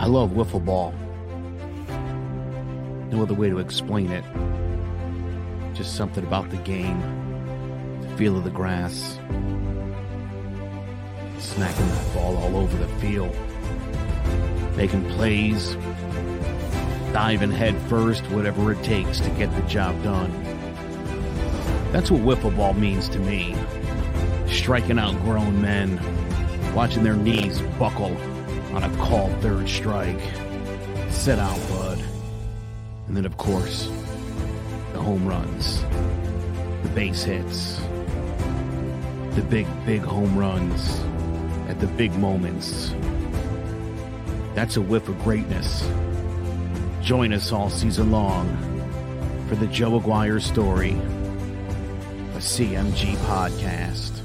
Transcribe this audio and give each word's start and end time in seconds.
I 0.00 0.06
love 0.06 0.30
wiffle 0.30 0.64
ball. 0.64 0.94
No 3.10 3.20
other 3.20 3.34
way 3.34 3.50
to 3.50 3.58
explain 3.58 4.10
it. 4.10 4.24
Just 5.74 5.94
something 5.94 6.24
about 6.24 6.48
the 6.48 6.56
game, 6.56 8.00
the 8.00 8.08
feel 8.16 8.38
of 8.38 8.44
the 8.44 8.50
grass, 8.50 9.18
smacking 11.38 11.86
that 11.86 12.14
ball 12.14 12.34
all 12.38 12.56
over 12.56 12.74
the 12.78 12.88
field, 12.98 13.36
making 14.74 15.06
plays, 15.10 15.74
diving 17.12 17.50
head 17.50 17.76
first, 17.82 18.24
whatever 18.30 18.72
it 18.72 18.82
takes 18.82 19.20
to 19.20 19.28
get 19.32 19.54
the 19.54 19.62
job 19.68 20.02
done. 20.02 20.32
That's 21.92 22.10
what 22.10 22.22
wiffle 22.22 22.56
ball 22.56 22.72
means 22.72 23.06
to 23.10 23.18
me. 23.18 23.54
Striking 24.48 24.98
out 24.98 25.14
grown 25.24 25.60
men, 25.60 26.00
watching 26.74 27.02
their 27.02 27.16
knees 27.16 27.60
buckle 27.78 28.16
on 28.72 28.84
a 28.84 28.96
called 28.96 29.32
third 29.40 29.68
strike. 29.68 30.20
Sit 31.10 31.38
out, 31.38 31.58
bud. 31.68 32.02
And 33.08 33.16
then, 33.16 33.26
of 33.26 33.36
course, 33.36 33.90
the 34.92 35.00
home 35.00 35.26
runs, 35.26 35.82
the 36.82 36.90
base 36.94 37.24
hits, 37.24 37.80
the 39.34 39.42
big, 39.48 39.66
big 39.84 40.02
home 40.02 40.36
runs 40.36 41.00
at 41.68 41.80
the 41.80 41.86
big 41.86 42.12
moments. 42.14 42.94
That's 44.54 44.76
a 44.76 44.80
whiff 44.80 45.08
of 45.08 45.18
greatness. 45.22 45.88
Join 47.02 47.32
us 47.32 47.50
all 47.52 47.70
season 47.70 48.10
long 48.10 48.46
for 49.48 49.56
the 49.56 49.66
Joe 49.66 49.96
Aguirre 49.96 50.40
story, 50.40 50.92
a 50.92 52.38
CMG 52.38 53.16
podcast. 53.26 54.19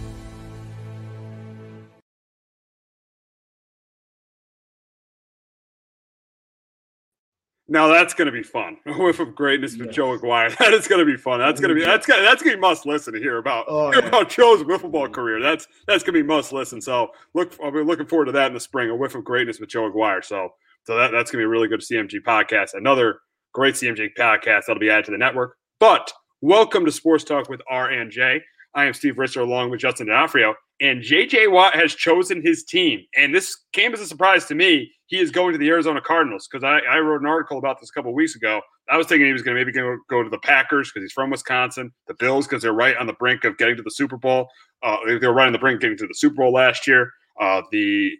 Now 7.76 7.90
that's 7.90 8.14
going 8.14 8.28
to 8.28 8.32
be 8.32 8.42
fun. 8.42 8.78
A 8.86 8.94
whiff 8.94 9.20
of 9.20 9.36
greatness 9.36 9.76
with 9.76 9.88
yes. 9.88 9.96
Joe 9.96 10.14
Aguirre. 10.14 10.50
That 10.60 10.74
is 10.74 10.88
going 10.88 11.00
to 11.00 11.06
be 11.06 11.18
fun. 11.18 11.40
That's 11.40 11.60
going 11.60 11.68
to 11.68 11.76
be 11.76 11.84
that's 11.84 12.08
gonna, 12.08 12.22
that's 12.22 12.42
going 12.42 12.54
to 12.54 12.58
be 12.58 12.62
must 12.62 12.86
listen 12.86 13.14
to 13.14 13.20
hear 13.20 13.38
about 13.38 13.66
oh, 13.68 13.92
hear 13.92 14.00
yeah. 14.00 14.08
about 14.08 14.30
Joe's 14.30 14.64
wiffle 14.64 14.90
ball 14.90 15.10
career. 15.10 15.42
That's 15.42 15.68
that's 15.86 16.02
going 16.02 16.14
to 16.14 16.24
be 16.24 16.26
must 16.26 16.54
listen. 16.54 16.80
So 16.80 17.10
look, 17.34 17.52
I'll 17.62 17.72
be 17.72 17.84
looking 17.84 18.06
forward 18.06 18.26
to 18.28 18.32
that 18.32 18.48
in 18.48 18.54
the 18.54 18.62
spring. 18.62 18.90
A 18.90 18.96
whiff 18.96 19.14
of 19.14 19.26
greatness 19.26 19.60
with 19.60 19.68
Joe 19.68 19.88
Aguirre. 19.88 20.22
So 20.24 20.52
so 20.84 20.96
that, 20.96 21.12
that's 21.12 21.30
going 21.32 21.42
to 21.42 21.44
be 21.44 21.44
a 21.44 21.50
really 21.50 21.68
good 21.68 21.82
CMG 21.82 22.22
podcast. 22.26 22.76
Another 22.76 23.20
great 23.54 23.76
CMG 23.76 24.08
podcast 24.18 24.68
that'll 24.68 24.80
be 24.80 24.90
added 24.90 25.06
to 25.06 25.12
the 25.12 25.18
network. 25.18 25.58
But 25.82 26.14
welcome 26.40 26.86
to 26.86 26.94
Sports 26.94 27.26
Talk 27.26 27.50
with 27.50 27.62
R 27.70 27.90
and 27.90 28.10
J. 28.10 28.40
I 28.74 28.86
am 28.86 28.94
Steve 28.94 29.16
Risser 29.16 29.42
along 29.42 29.72
with 29.72 29.82
Justin 29.82 30.08
D'Onofrio. 30.08 30.56
And 30.80 31.02
JJ 31.02 31.52
Watt 31.52 31.76
has 31.76 31.94
chosen 31.94 32.42
his 32.42 32.64
team. 32.64 33.02
And 33.18 33.36
this 33.36 33.54
came 33.74 33.94
as 33.94 34.00
a 34.00 34.08
surprise 34.08 34.46
to 34.46 34.56
me. 34.56 34.94
He 35.08 35.20
is 35.20 35.30
going 35.32 35.52
to 35.54 35.60
the 35.60 35.70
Arizona 35.70 36.02
Cardinals 36.02 36.48
because 36.48 36.64
I, 36.64 36.80
I, 36.80 36.98
wrote 36.98 37.22
an 37.22 37.28
article 37.28 37.60
about 37.60 37.80
this 37.80 37.90
a 37.90 37.94
couple 37.94 38.14
weeks 38.14 38.36
ago. 38.36 38.62
I 38.90 38.98
was 38.98 39.06
thinking 39.06 39.28
he 39.28 39.34
was 39.34 39.44
going 39.44 39.56
to 39.56 39.62
maybe 39.62 39.72
go, 39.72 39.98
go 40.10 40.24
to 40.24 40.30
the 40.30 40.40
Packers 40.40 40.92
because 40.92 41.04
he's 41.04 41.12
from 41.12 41.30
Wisconsin, 41.30 41.92
the 42.08 42.16
Bills 42.16 42.48
because 42.48 42.64
they're 42.64 42.74
right 42.74 42.98
on 42.98 43.06
the 43.06 43.14
brink 43.14 43.44
of 43.44 43.58
getting 43.58 43.76
to 43.78 43.84
the 43.84 43.92
Super 43.92 44.18
Bowl. 44.18 44.48
Uh, 44.82 44.98
they 45.06 45.28
were 45.28 45.34
right 45.34 45.48
on 45.48 45.54
the 45.54 45.60
brink 45.60 45.78
of 45.78 45.82
getting 45.82 45.98
to 45.98 46.08
the 46.08 46.16
Super 46.16 46.36
Bowl 46.36 46.54
last 46.54 46.88
year. 46.88 47.12
Uh, 47.40 47.62
the 47.72 48.12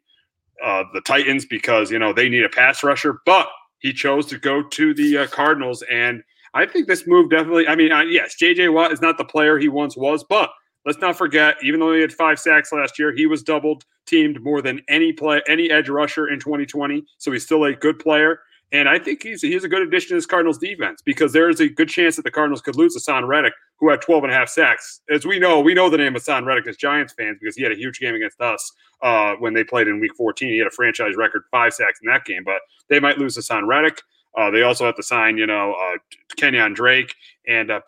uh, 0.64 0.84
the 0.94 1.02
Titans 1.02 1.46
because 1.46 1.92
you 1.92 2.00
know 2.00 2.14
they 2.14 2.30
need 2.30 2.44
a 2.44 2.50
pass 2.50 2.84
rusher, 2.84 3.20
but 3.26 3.48
he 3.80 3.92
chose 3.92 4.26
to 4.28 4.38
go 4.38 4.64
to 4.64 4.94
the 4.94 5.20
uh, 5.20 5.28
Cardinals, 5.28 5.84
and 5.92 6.22
I 6.54 6.66
think 6.66 6.88
this 6.88 7.06
move 7.06 7.30
definitely. 7.30 7.68
I 7.68 7.76
mean, 7.76 7.92
yes, 8.10 8.36
J.J. 8.36 8.70
Watt 8.70 8.92
is 8.92 9.02
not 9.02 9.18
the 9.18 9.26
player 9.26 9.58
he 9.58 9.68
once 9.68 9.98
was, 9.98 10.24
but 10.24 10.50
let's 10.86 11.00
not 11.00 11.18
forget, 11.18 11.58
even 11.62 11.80
though 11.80 11.94
he 11.94 12.02
had 12.02 12.14
five 12.14 12.40
sacks 12.40 12.72
last 12.72 12.98
year, 12.98 13.14
he 13.14 13.26
was 13.26 13.44
doubled 13.44 13.84
teamed 14.06 14.42
more 14.42 14.62
than 14.62 14.82
any 14.88 15.12
play 15.14 15.42
any 15.48 15.72
edge 15.72 15.90
rusher 15.90 16.30
in 16.30 16.40
2020. 16.40 17.06
So 17.18 17.32
he's 17.32 17.44
still 17.44 17.66
a 17.66 17.74
good 17.74 18.00
player. 18.00 18.40
And 18.72 18.90
I 18.90 19.00
think 19.00 19.24
he's 19.24 19.42
he's 19.42 19.64
a 19.64 19.70
good 19.70 19.84
addition 19.84 20.10
to 20.10 20.16
this 20.16 20.26
Cardinals 20.26 20.58
defense 20.58 21.02
because 21.02 21.32
there 21.34 21.50
is 21.50 21.60
a 21.60 21.70
good 21.70 21.88
chance 21.88 22.16
that 22.16 22.24
the 22.24 22.32
Cardinals 22.32 22.62
could 22.62 22.76
lose 22.76 22.98
Haason 22.98 23.28
Reddick, 23.28 23.54
who 23.80 23.90
had 23.90 24.02
12 24.02 24.24
and 24.24 24.34
a 24.34 24.36
half 24.36 24.50
sacks. 24.50 25.02
As 25.10 25.26
we 25.26 25.40
know, 25.40 25.60
we 25.60 25.74
know 25.74 25.90
the 25.90 25.98
name 25.98 26.14
Haason 26.14 26.46
Reddick 26.46 26.68
as 26.68 26.76
Giants 26.76 27.14
fans 27.14 27.38
because 27.40 27.56
he 27.56 27.64
had 27.64 27.72
a 27.72 27.78
huge 27.78 28.00
game 28.00 28.16
against 28.16 28.42
us 28.42 28.72
uh, 29.02 29.36
when 29.36 29.54
they 29.54 29.64
played 29.64 29.88
in 29.88 30.00
week 30.00 30.16
14. 30.18 30.50
He 30.50 30.58
had 30.58 30.68
a 30.68 30.72
franchise 30.72 31.16
record 31.16 31.44
five 31.52 31.74
sacks 31.74 32.00
in 32.04 32.12
that 32.12 32.26
game, 32.26 32.44
but 32.44 32.60
they 32.90 33.00
might 33.00 33.18
lose 33.18 33.38
Haason 33.38 33.68
Reddick. 33.68 34.02
Uh, 34.38 34.52
they 34.52 34.64
also 34.64 34.86
have 34.86 34.96
to 34.96 35.04
sign, 35.04 35.38
you 35.38 35.46
know, 35.46 35.74
uh, 35.74 35.98
Kenyan 36.38 36.76
Drake 36.76 37.16
and 37.48 37.72
uh, 37.72 37.82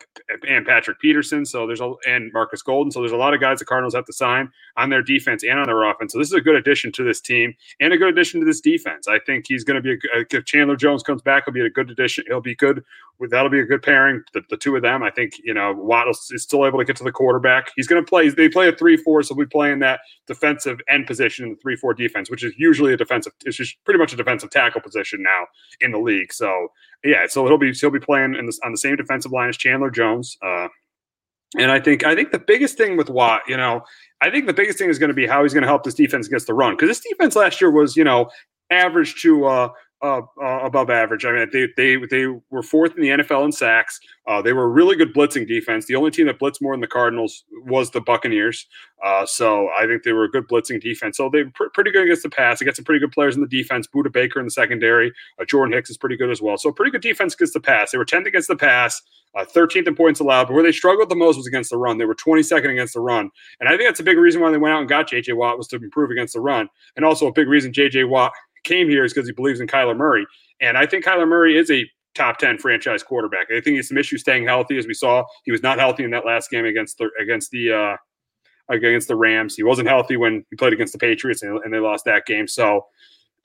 and 0.47 0.66
Patrick 0.66 1.00
Peterson. 1.00 1.45
So 1.45 1.68
there's 1.68 1.81
a 1.81 1.94
and 2.07 2.31
Marcus 2.34 2.62
Golden. 2.62 2.91
So 2.91 3.00
there's 3.00 3.12
a 3.12 3.18
lot 3.18 3.34
of 3.34 3.40
guys 3.40 3.59
the 3.59 3.66
Cardinals 3.66 3.95
have 3.95 4.06
to 4.06 4.13
sign 4.13 4.51
on 4.75 4.90
their 4.90 5.01
defense 5.01 5.44
and 5.44 5.59
on 5.59 5.66
their 5.66 5.84
offense. 5.84 6.13
So 6.13 6.19
this 6.19 6.28
is 6.28 6.34
a 6.34 6.41
good 6.41 6.56
addition 6.56 6.91
to 6.94 7.03
this 7.03 7.22
team 7.22 7.53
and 7.79 7.94
a 7.94 7.97
good 7.97 8.09
addition 8.09 8.40
to 8.40 8.45
this 8.45 8.62
defense. 8.62 9.07
I 9.07 9.19
think 9.19 9.45
he's 9.47 9.63
going 9.63 9.81
to 9.81 9.81
be 9.81 9.94
a, 10.16 10.25
if 10.31 10.45
Chandler 10.45 10.75
Jones 10.75 11.03
comes 11.03 11.22
back, 11.22 11.44
he'll 11.45 11.53
be 11.53 11.62
a 11.62 11.69
good 11.69 11.90
addition. 11.90 12.25
He'll 12.28 12.41
be 12.41 12.56
good. 12.56 12.84
That'll 13.19 13.50
be 13.50 13.59
a 13.59 13.66
good 13.66 13.81
pairing. 13.81 14.23
The, 14.33 14.41
the 14.50 14.57
two 14.57 14.75
of 14.75 14.81
them. 14.81 15.03
I 15.03 15.09
think 15.09 15.33
you 15.44 15.53
know 15.53 15.73
Waddle 15.73 16.11
is 16.11 16.44
still 16.44 16.66
able 16.66 16.79
to 16.79 16.85
get 16.85 16.95
to 16.97 17.03
the 17.03 17.11
quarterback. 17.11 17.72
He's 17.75 17.88
going 17.88 18.03
to 18.03 18.07
play. 18.07 18.29
They 18.29 18.50
play 18.50 18.69
a 18.69 18.72
three-four, 18.72 19.23
so 19.23 19.33
we'll 19.35 19.45
be 19.45 19.50
playing 19.50 19.79
that 19.79 20.01
defensive 20.28 20.79
end 20.89 21.07
position 21.07 21.45
in 21.45 21.51
the 21.51 21.57
three-four 21.57 21.94
defense, 21.94 22.29
which 22.29 22.44
is 22.44 22.53
usually 22.57 22.94
a 22.94 22.97
defensive. 22.97 23.33
It's 23.45 23.57
just 23.57 23.75
pretty 23.85 24.00
much 24.00 24.13
a 24.13 24.16
defensive 24.16 24.50
tackle 24.50 24.81
position 24.81 25.23
now 25.23 25.47
in 25.81 25.91
the 25.91 26.00
league. 26.00 26.31
So 26.33 26.69
yeah, 27.03 27.25
so 27.27 27.45
he'll 27.47 27.57
be 27.57 27.73
he'll 27.73 27.91
be 27.91 28.00
playing 28.00 28.35
in 28.35 28.45
this, 28.45 28.59
on 28.63 28.72
the 28.72 28.77
same 28.77 28.95
defensive 28.95 29.31
line 29.31 29.50
as 29.50 29.57
Chandler 29.57 29.89
Jones. 29.89 30.38
Uh, 30.41 30.67
and 31.57 31.72
I 31.72 31.79
think 31.79 32.03
I 32.03 32.16
think 32.16 32.31
the 32.31 32.39
biggest 32.39 32.77
thing 32.77 32.97
with 32.97 33.09
Watt, 33.09 33.41
you 33.47 33.56
know, 33.56 33.81
I 34.22 34.29
think 34.29 34.47
the 34.47 34.53
biggest 34.53 34.77
thing 34.77 34.89
is 34.89 35.00
going 35.00 35.09
to 35.09 35.16
be 35.16 35.25
how 35.25 35.44
he's 35.44 35.53
going 35.53 35.61
to 35.61 35.67
help 35.67 35.83
this 35.83 35.94
defense 35.94 36.27
against 36.27 36.47
the 36.47 36.53
run 36.53 36.75
because 36.75 36.89
this 36.89 37.00
defense 37.00 37.35
last 37.35 37.61
year 37.61 37.72
was, 37.72 37.95
you 37.95 38.03
know, 38.03 38.29
average 38.69 39.22
to 39.22 39.45
uh, 39.45 39.69
uh, 40.01 40.21
uh, 40.41 40.59
above 40.63 40.89
average. 40.89 41.25
I 41.25 41.31
mean, 41.31 41.49
they 41.51 41.67
they 41.75 41.97
they 42.05 42.27
were 42.51 42.61
fourth 42.61 42.95
in 42.95 43.01
the 43.01 43.09
NFL 43.09 43.45
in 43.45 43.51
sacks. 43.51 43.99
Uh, 44.27 44.41
they 44.41 44.53
were 44.53 44.65
a 44.65 44.69
really 44.69 44.95
good 44.95 45.13
blitzing 45.13 45.47
defense. 45.47 45.85
The 45.85 45.95
only 45.95 46.11
team 46.11 46.27
that 46.27 46.39
blitzed 46.39 46.61
more 46.61 46.73
than 46.73 46.81
the 46.81 46.87
Cardinals 46.87 47.45
was 47.65 47.89
the 47.91 48.01
Buccaneers. 48.01 48.67
Uh, 49.03 49.25
so 49.25 49.69
I 49.77 49.85
think 49.87 50.03
they 50.03 50.11
were 50.11 50.25
a 50.25 50.29
good 50.29 50.47
blitzing 50.47 50.81
defense. 50.81 51.17
So 51.17 51.29
they're 51.31 51.49
pr- 51.49 51.69
pretty 51.73 51.91
good 51.91 52.03
against 52.03 52.23
the 52.23 52.29
pass. 52.29 52.59
They 52.59 52.65
got 52.65 52.75
some 52.75 52.85
pretty 52.85 52.99
good 52.99 53.11
players 53.11 53.35
in 53.35 53.41
the 53.41 53.47
defense. 53.47 53.87
Budda 53.87 54.11
Baker 54.11 54.39
in 54.39 54.45
the 54.45 54.51
secondary. 54.51 55.11
Uh, 55.39 55.45
Jordan 55.45 55.73
Hicks 55.73 55.89
is 55.89 55.97
pretty 55.97 56.17
good 56.17 56.29
as 56.29 56.41
well. 56.41 56.57
So 56.57 56.71
pretty 56.71 56.91
good 56.91 57.01
defense 57.01 57.33
against 57.33 57.53
the 57.53 57.59
pass. 57.59 57.91
They 57.91 57.97
were 57.97 58.05
10th 58.05 58.27
against 58.27 58.47
the 58.49 58.55
pass. 58.55 59.01
13th 59.35 59.85
uh, 59.85 59.89
in 59.89 59.95
points 59.95 60.19
allowed, 60.19 60.45
but 60.47 60.53
where 60.53 60.63
they 60.63 60.71
struggled 60.71 61.09
the 61.09 61.15
most 61.15 61.37
was 61.37 61.45
against 61.45 61.69
the 61.69 61.77
run. 61.77 61.97
They 61.97 62.05
were 62.05 62.15
22nd 62.15 62.71
against 62.71 62.93
the 62.93 63.01
run. 63.01 63.29
And 63.59 63.69
I 63.69 63.73
think 63.73 63.83
that's 63.83 63.99
a 63.99 64.03
big 64.03 64.17
reason 64.17 64.41
why 64.41 64.51
they 64.51 64.57
went 64.57 64.73
out 64.73 64.79
and 64.79 64.89
got 64.89 65.09
J.J. 65.09 65.33
Watt 65.33 65.57
was 65.57 65.67
to 65.67 65.75
improve 65.75 66.09
against 66.09 66.33
the 66.33 66.39
run. 66.39 66.69
And 66.95 67.05
also 67.05 67.27
a 67.27 67.31
big 67.31 67.47
reason 67.47 67.71
J.J. 67.71 68.05
Watt 68.05 68.31
came 68.67 68.89
here 68.89 69.03
is 69.05 69.13
because 69.13 69.28
he 69.28 69.33
believes 69.33 69.59
in 69.59 69.67
Kyler 69.67 69.95
Murray. 69.95 70.25
And 70.61 70.78
I 70.78 70.85
think 70.85 71.05
Kyler 71.05 71.28
Murray 71.28 71.57
is 71.57 71.72
a 71.72 71.89
top 72.16 72.38
10 72.38 72.57
franchise 72.57 73.03
quarterback. 73.03 73.47
I 73.50 73.55
think 73.55 73.67
he 73.67 73.75
has 73.78 73.88
some 73.88 73.97
issues 73.97 74.22
staying 74.22 74.45
healthy, 74.45 74.78
as 74.78 74.88
we 74.88 74.94
saw. 74.94 75.23
He 75.44 75.51
was 75.51 75.63
not 75.63 75.79
healthy 75.79 76.03
in 76.03 76.11
that 76.11 76.25
last 76.25 76.50
game 76.50 76.66
against 76.66 76.97
the 76.97 77.09
against 77.19 77.51
the 77.51 77.72
uh, 77.72 77.95
against 78.69 79.07
the 79.07 79.16
Rams. 79.16 79.56
He 79.56 79.63
wasn't 79.63 79.88
healthy 79.88 80.17
when 80.17 80.45
he 80.50 80.56
played 80.56 80.73
against 80.73 80.94
the 80.94 81.00
Patriots, 81.00 81.44
and, 81.44 81.57
and 81.63 81.73
they 81.73 81.79
lost 81.79 82.06
that 82.06 82.25
game. 82.25 82.47
So 82.47 82.85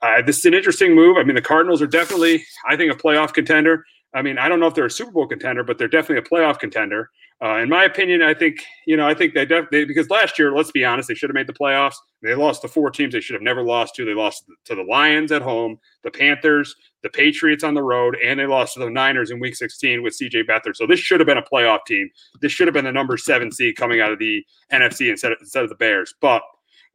uh, 0.01 0.21
this 0.21 0.39
is 0.39 0.45
an 0.45 0.53
interesting 0.53 0.93
move. 0.95 1.17
I 1.17 1.23
mean, 1.23 1.35
the 1.35 1.41
Cardinals 1.41 1.81
are 1.81 1.87
definitely, 1.87 2.43
I 2.67 2.75
think, 2.75 2.91
a 2.91 2.95
playoff 2.95 3.33
contender. 3.33 3.85
I 4.13 4.21
mean, 4.21 4.37
I 4.37 4.47
don't 4.47 4.59
know 4.59 4.67
if 4.67 4.75
they're 4.75 4.85
a 4.85 4.91
Super 4.91 5.11
Bowl 5.11 5.27
contender, 5.27 5.63
but 5.63 5.77
they're 5.77 5.87
definitely 5.87 6.17
a 6.17 6.29
playoff 6.29 6.59
contender. 6.59 7.09
Uh, 7.43 7.57
in 7.57 7.67
my 7.67 7.83
opinion, 7.83 8.21
I 8.21 8.33
think 8.33 8.63
you 8.87 8.95
know 8.95 9.07
I 9.07 9.13
think 9.13 9.33
they 9.33 9.45
definitely 9.45 9.85
because 9.85 10.09
last 10.09 10.39
year, 10.39 10.55
let's 10.55 10.71
be 10.71 10.85
honest, 10.85 11.09
they 11.09 11.15
should 11.15 11.29
have 11.29 11.35
made 11.35 11.47
the 11.47 11.53
playoffs. 11.53 11.95
They 12.21 12.35
lost 12.35 12.61
to 12.61 12.69
four 12.69 12.89
teams 12.89 13.13
they 13.13 13.19
should 13.19 13.33
have 13.33 13.41
never 13.41 13.63
lost 13.63 13.95
to. 13.95 14.05
They 14.05 14.13
lost 14.13 14.45
to 14.65 14.75
the 14.75 14.83
Lions 14.83 15.31
at 15.31 15.41
home, 15.41 15.77
the 16.03 16.11
Panthers, 16.11 16.73
the 17.01 17.09
Patriots 17.09 17.63
on 17.63 17.73
the 17.73 17.83
road, 17.83 18.15
and 18.23 18.39
they 18.39 18.45
lost 18.45 18.75
to 18.75 18.79
the 18.79 18.89
Niners 18.89 19.29
in 19.29 19.39
Week 19.39 19.55
16 19.55 20.03
with 20.03 20.13
C.J. 20.13 20.43
Beathard. 20.43 20.75
So 20.75 20.87
this 20.87 21.01
should 21.01 21.19
have 21.19 21.27
been 21.27 21.37
a 21.37 21.43
playoff 21.43 21.79
team. 21.85 22.09
This 22.39 22.53
should 22.53 22.67
have 22.67 22.73
been 22.73 22.85
the 22.85 22.93
number 22.93 23.17
seven 23.17 23.51
seed 23.51 23.75
coming 23.75 23.99
out 23.99 24.13
of 24.13 24.19
the 24.19 24.45
NFC 24.71 25.09
instead 25.09 25.33
of, 25.33 25.39
instead 25.41 25.63
of 25.63 25.69
the 25.69 25.75
Bears. 25.75 26.13
But 26.21 26.43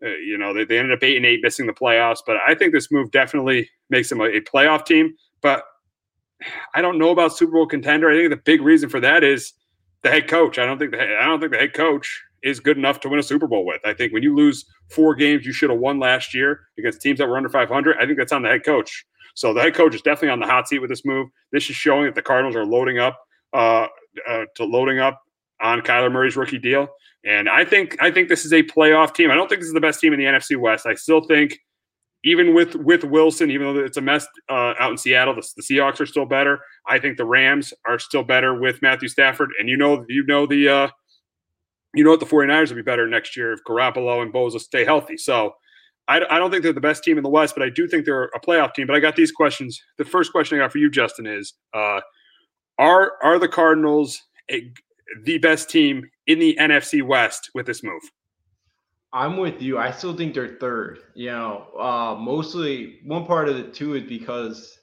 uh, 0.02 0.10
you 0.10 0.38
know 0.38 0.54
they, 0.54 0.64
they 0.64 0.78
ended 0.78 0.96
up 0.96 1.02
eight 1.02 1.16
and 1.16 1.26
eight, 1.26 1.40
missing 1.42 1.66
the 1.66 1.72
playoffs. 1.74 2.20
But 2.24 2.38
I 2.46 2.54
think 2.54 2.72
this 2.72 2.90
move 2.90 3.10
definitely 3.10 3.68
makes 3.90 4.08
them 4.08 4.20
a, 4.20 4.24
a 4.24 4.40
playoff 4.40 4.86
team. 4.86 5.14
But 5.42 5.64
I 6.74 6.82
don't 6.82 6.98
know 6.98 7.10
about 7.10 7.36
Super 7.36 7.52
Bowl 7.52 7.66
contender. 7.66 8.10
I 8.10 8.14
think 8.14 8.30
the 8.30 8.36
big 8.36 8.62
reason 8.62 8.88
for 8.88 9.00
that 9.00 9.24
is 9.24 9.52
the 10.02 10.10
head 10.10 10.28
coach. 10.28 10.58
I 10.58 10.66
don't 10.66 10.78
think 10.78 10.92
the 10.92 11.00
I 11.00 11.24
don't 11.24 11.40
think 11.40 11.52
the 11.52 11.58
head 11.58 11.74
coach 11.74 12.22
is 12.42 12.60
good 12.60 12.78
enough 12.78 13.00
to 13.00 13.08
win 13.08 13.18
a 13.18 13.22
Super 13.22 13.48
Bowl 13.48 13.64
with. 13.66 13.80
I 13.84 13.92
think 13.92 14.12
when 14.12 14.22
you 14.22 14.34
lose 14.34 14.64
four 14.90 15.14
games 15.14 15.44
you 15.44 15.52
should 15.52 15.70
have 15.70 15.80
won 15.80 15.98
last 15.98 16.34
year 16.34 16.60
against 16.78 17.02
teams 17.02 17.18
that 17.18 17.28
were 17.28 17.36
under 17.36 17.48
500, 17.48 17.96
I 17.98 18.06
think 18.06 18.16
that's 18.16 18.32
on 18.32 18.42
the 18.42 18.48
head 18.48 18.64
coach. 18.64 19.04
So 19.34 19.52
the 19.52 19.60
head 19.60 19.74
coach 19.74 19.94
is 19.94 20.02
definitely 20.02 20.30
on 20.30 20.40
the 20.40 20.46
hot 20.46 20.68
seat 20.68 20.78
with 20.78 20.90
this 20.90 21.04
move. 21.04 21.28
This 21.52 21.68
is 21.68 21.76
showing 21.76 22.04
that 22.06 22.14
the 22.14 22.22
Cardinals 22.22 22.56
are 22.56 22.64
loading 22.64 22.98
up 22.98 23.18
uh, 23.52 23.86
uh, 24.28 24.44
to 24.56 24.64
loading 24.64 24.98
up 24.98 25.20
on 25.60 25.80
Kyler 25.80 26.10
Murray's 26.10 26.36
rookie 26.36 26.58
deal. 26.58 26.88
And 27.24 27.48
I 27.48 27.64
think 27.64 27.96
I 28.00 28.10
think 28.10 28.28
this 28.28 28.44
is 28.44 28.52
a 28.52 28.62
playoff 28.62 29.14
team. 29.14 29.30
I 29.30 29.34
don't 29.34 29.48
think 29.48 29.60
this 29.60 29.68
is 29.68 29.74
the 29.74 29.80
best 29.80 30.00
team 30.00 30.12
in 30.12 30.18
the 30.18 30.26
NFC 30.26 30.56
West. 30.56 30.86
I 30.86 30.94
still 30.94 31.20
think 31.20 31.58
even 32.24 32.54
with 32.54 32.74
with 32.76 33.04
Wilson, 33.04 33.50
even 33.50 33.74
though 33.74 33.80
it's 33.80 33.96
a 33.96 34.00
mess 34.00 34.26
uh, 34.48 34.74
out 34.78 34.90
in 34.90 34.98
Seattle, 34.98 35.34
the, 35.34 35.46
the, 35.56 35.62
Seahawks 35.62 36.00
are 36.00 36.06
still 36.06 36.26
better. 36.26 36.58
I 36.86 36.98
think 36.98 37.16
the 37.16 37.24
Rams 37.24 37.72
are 37.86 37.98
still 37.98 38.24
better 38.24 38.58
with 38.58 38.82
Matthew 38.82 39.08
Stafford, 39.08 39.50
and 39.58 39.68
you 39.68 39.76
know 39.76 40.04
you 40.08 40.24
know 40.26 40.46
the 40.46 40.68
uh, 40.68 40.88
you 41.94 42.04
know 42.04 42.10
what 42.10 42.20
the 42.20 42.26
49ers 42.26 42.68
will 42.70 42.76
be 42.76 42.82
better 42.82 43.06
next 43.06 43.36
year 43.36 43.52
if 43.52 43.60
Garoppolo 43.66 44.22
and 44.22 44.32
Bosa 44.32 44.60
stay 44.60 44.84
healthy. 44.84 45.16
So 45.16 45.54
I, 46.08 46.22
I 46.30 46.38
don't 46.38 46.50
think 46.50 46.62
they're 46.62 46.72
the 46.72 46.80
best 46.80 47.04
team 47.04 47.18
in 47.18 47.22
the 47.22 47.30
West, 47.30 47.54
but 47.54 47.62
I 47.62 47.70
do 47.70 47.86
think 47.86 48.04
they're 48.04 48.24
a 48.24 48.40
playoff 48.40 48.74
team. 48.74 48.86
But 48.86 48.96
I 48.96 49.00
got 49.00 49.14
these 49.14 49.32
questions. 49.32 49.80
The 49.98 50.04
first 50.04 50.32
question 50.32 50.58
I 50.58 50.62
got 50.62 50.72
for 50.72 50.78
you, 50.78 50.90
Justin, 50.90 51.26
is 51.26 51.54
uh, 51.74 52.00
are 52.78 53.12
are 53.22 53.38
the 53.38 53.48
Cardinals 53.48 54.20
a, 54.50 54.72
the 55.24 55.38
best 55.38 55.70
team 55.70 56.08
in 56.26 56.38
the 56.38 56.56
NFC 56.60 57.02
West 57.02 57.50
with 57.54 57.66
this 57.66 57.84
move? 57.84 58.02
I'm 59.12 59.38
with 59.38 59.62
you. 59.62 59.78
I 59.78 59.90
still 59.90 60.14
think 60.16 60.34
they're 60.34 60.58
third. 60.60 60.98
You 61.14 61.30
know, 61.30 61.66
uh, 61.78 62.16
mostly 62.20 63.00
one 63.04 63.24
part 63.26 63.48
of 63.48 63.56
it 63.56 63.72
too 63.72 63.94
is 63.94 64.04
because 64.04 64.78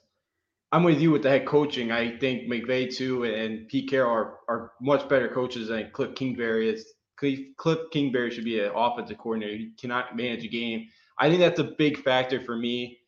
I'm 0.72 0.82
with 0.82 1.00
you 1.00 1.12
with 1.12 1.22
the 1.22 1.30
head 1.30 1.46
coaching. 1.46 1.92
I 1.92 2.18
think 2.18 2.50
McVay 2.50 2.94
too 2.94 3.24
and 3.24 3.68
Pete 3.68 3.88
Carroll 3.88 4.12
are, 4.12 4.38
are 4.48 4.72
much 4.80 5.08
better 5.08 5.28
coaches 5.28 5.68
than 5.68 5.90
Kliff 5.92 6.16
Kingsbury 6.16 6.70
is. 6.70 6.92
Kliff 7.22 7.90
Kingsbury 7.92 8.30
should 8.30 8.44
be 8.44 8.60
an 8.60 8.72
offensive 8.74 9.18
coordinator. 9.18 9.56
He 9.56 9.70
cannot 9.80 10.16
manage 10.16 10.44
a 10.44 10.48
game. 10.48 10.88
I 11.18 11.28
think 11.28 11.40
that's 11.40 11.60
a 11.60 11.64
big 11.64 11.98
factor 12.02 12.42
for 12.42 12.56
me 12.56 12.98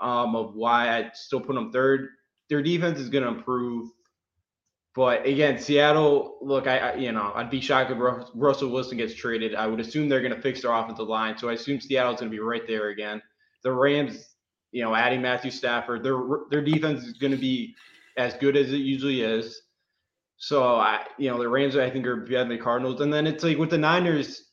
um, 0.00 0.34
of 0.34 0.54
why 0.54 0.98
I 0.98 1.10
still 1.14 1.40
put 1.40 1.54
them 1.54 1.70
third. 1.70 2.08
Their 2.48 2.62
defense 2.62 2.98
is 2.98 3.10
going 3.10 3.24
to 3.24 3.30
improve. 3.30 3.90
But 4.94 5.26
again, 5.26 5.58
Seattle, 5.58 6.38
look, 6.40 6.68
I, 6.68 6.78
I, 6.78 6.94
you 6.94 7.10
know, 7.10 7.32
I'd 7.34 7.50
be 7.50 7.60
shocked 7.60 7.90
if 7.90 7.98
Russell 8.34 8.70
Wilson 8.70 8.96
gets 8.96 9.14
traded. 9.14 9.54
I 9.56 9.66
would 9.66 9.80
assume 9.80 10.08
they're 10.08 10.20
going 10.22 10.34
to 10.34 10.40
fix 10.40 10.62
their 10.62 10.72
offensive 10.72 11.08
line, 11.08 11.36
so 11.36 11.48
I 11.48 11.54
assume 11.54 11.80
Seattle's 11.80 12.20
going 12.20 12.30
to 12.30 12.36
be 12.36 12.40
right 12.40 12.64
there 12.66 12.90
again. 12.90 13.20
The 13.64 13.72
Rams, 13.72 14.36
you 14.70 14.82
know, 14.82 14.94
adding 14.94 15.20
Matthew 15.20 15.50
Stafford, 15.50 16.04
their 16.04 16.16
their 16.50 16.62
defense 16.62 17.04
is 17.04 17.14
going 17.14 17.32
to 17.32 17.38
be 17.38 17.74
as 18.16 18.34
good 18.34 18.56
as 18.56 18.72
it 18.72 18.78
usually 18.78 19.22
is. 19.22 19.62
So 20.36 20.76
I, 20.76 21.04
you 21.18 21.28
know, 21.28 21.38
the 21.38 21.48
Rams 21.48 21.76
I 21.76 21.90
think 21.90 22.06
are 22.06 22.16
behind 22.16 22.50
the 22.50 22.58
Cardinals, 22.58 23.00
and 23.00 23.12
then 23.12 23.26
it's 23.26 23.42
like 23.42 23.58
with 23.58 23.70
the 23.70 23.78
Niners, 23.78 24.44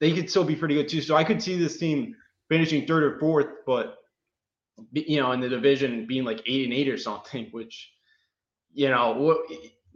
they 0.00 0.12
could 0.12 0.28
still 0.28 0.44
be 0.44 0.56
pretty 0.56 0.74
good 0.74 0.88
too. 0.88 1.00
So 1.00 1.16
I 1.16 1.24
could 1.24 1.42
see 1.42 1.58
this 1.58 1.78
team 1.78 2.14
finishing 2.50 2.86
third 2.86 3.04
or 3.04 3.18
fourth, 3.18 3.46
but 3.66 3.96
you 4.92 5.20
know, 5.20 5.32
in 5.32 5.40
the 5.40 5.48
division 5.48 6.06
being 6.06 6.24
like 6.24 6.42
eight 6.46 6.64
and 6.64 6.74
eight 6.74 6.88
or 6.88 6.98
something, 6.98 7.48
which 7.52 7.90
you 8.74 8.90
know, 8.90 9.12
what 9.12 9.38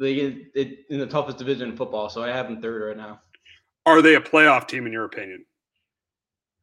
they 0.02 0.78
in 0.90 0.98
the 0.98 1.06
toughest 1.06 1.38
division 1.38 1.70
in 1.70 1.76
football. 1.76 2.08
So 2.08 2.22
I 2.22 2.28
have 2.28 2.48
them 2.48 2.60
third 2.60 2.88
right 2.88 2.96
now. 2.96 3.20
Are 3.86 4.02
they 4.02 4.14
a 4.14 4.20
playoff 4.20 4.68
team 4.68 4.86
in 4.86 4.92
your 4.92 5.04
opinion? 5.04 5.44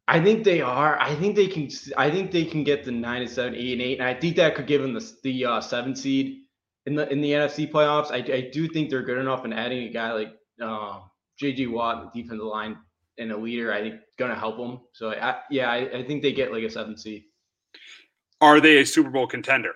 I 0.08 0.20
think 0.20 0.42
they 0.42 0.60
are. 0.60 1.00
I 1.00 1.14
think 1.14 1.36
they 1.36 1.46
can. 1.46 1.68
I 1.96 2.10
think 2.10 2.32
they 2.32 2.44
can 2.44 2.64
get 2.64 2.84
the 2.84 2.90
nine 2.90 3.22
and 3.22 3.30
seven, 3.30 3.54
eight 3.54 3.74
and 3.74 3.82
eight, 3.82 3.98
and 4.00 4.08
I 4.08 4.14
think 4.14 4.36
that 4.36 4.54
could 4.54 4.66
give 4.66 4.82
them 4.82 4.92
the 4.92 5.12
the 5.22 5.44
uh, 5.44 5.60
seven 5.60 5.94
seed 5.94 6.42
in 6.86 6.94
the 6.94 7.08
in 7.12 7.20
the 7.20 7.30
NFC 7.30 7.70
playoffs. 7.70 8.10
I, 8.10 8.16
I 8.16 8.50
do 8.52 8.68
think 8.68 8.90
they're 8.90 9.04
good 9.04 9.18
enough, 9.18 9.44
and 9.44 9.54
adding 9.54 9.84
a 9.84 9.92
guy 9.92 10.12
like 10.12 10.32
uh, 10.60 11.00
JJ 11.40 11.70
Watt, 11.70 12.12
the 12.12 12.22
defensive 12.22 12.46
line, 12.46 12.76
and 13.18 13.30
a 13.32 13.36
leader, 13.36 13.72
I 13.72 13.80
think 13.82 14.00
going 14.18 14.30
to 14.30 14.36
help 14.36 14.56
them. 14.56 14.80
So 14.92 15.12
I, 15.12 15.40
yeah, 15.50 15.70
I, 15.70 15.98
I 15.98 16.04
think 16.04 16.22
they 16.22 16.32
get 16.32 16.52
like 16.52 16.64
a 16.64 16.70
seven 16.70 16.96
seed. 16.96 17.24
Are 18.40 18.60
they 18.60 18.78
a 18.78 18.86
Super 18.86 19.10
Bowl 19.10 19.26
contender? 19.26 19.74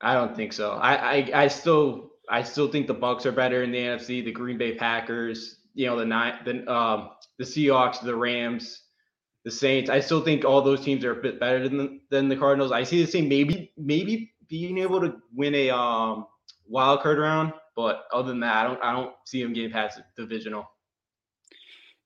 I 0.00 0.14
don't 0.14 0.34
think 0.34 0.52
so. 0.52 0.72
I, 0.72 0.94
I, 0.94 1.30
I 1.34 1.48
still 1.48 2.11
I 2.32 2.42
still 2.42 2.66
think 2.66 2.86
the 2.86 2.94
Bucs 2.94 3.26
are 3.26 3.32
better 3.32 3.62
in 3.62 3.70
the 3.70 3.78
NFC. 3.78 4.24
The 4.24 4.32
Green 4.32 4.56
Bay 4.56 4.74
Packers, 4.74 5.56
you 5.74 5.86
know, 5.86 5.98
the 5.98 6.06
nine, 6.06 6.38
the 6.46 6.72
um, 6.72 7.10
the 7.38 7.44
Seahawks, 7.44 8.02
the 8.02 8.16
Rams, 8.16 8.84
the 9.44 9.50
Saints. 9.50 9.90
I 9.90 10.00
still 10.00 10.22
think 10.22 10.42
all 10.42 10.62
those 10.62 10.82
teams 10.82 11.04
are 11.04 11.12
a 11.12 11.22
bit 11.22 11.38
better 11.38 11.68
than 11.68 11.76
the, 11.76 12.00
than 12.10 12.30
the 12.30 12.36
Cardinals. 12.36 12.72
I 12.72 12.84
see 12.84 13.04
the 13.04 13.10
same, 13.10 13.28
maybe 13.28 13.70
maybe 13.76 14.32
being 14.48 14.78
able 14.78 14.98
to 15.02 15.16
win 15.34 15.54
a 15.54 15.70
um, 15.70 16.26
wild 16.66 17.02
card 17.02 17.18
round, 17.18 17.52
but 17.76 18.06
other 18.14 18.28
than 18.28 18.40
that, 18.40 18.56
I 18.56 18.64
don't 18.64 18.82
I 18.82 18.92
don't 18.92 19.12
see 19.26 19.42
them 19.42 19.52
getting 19.52 19.70
past 19.70 20.00
the 20.16 20.22
divisional. 20.22 20.70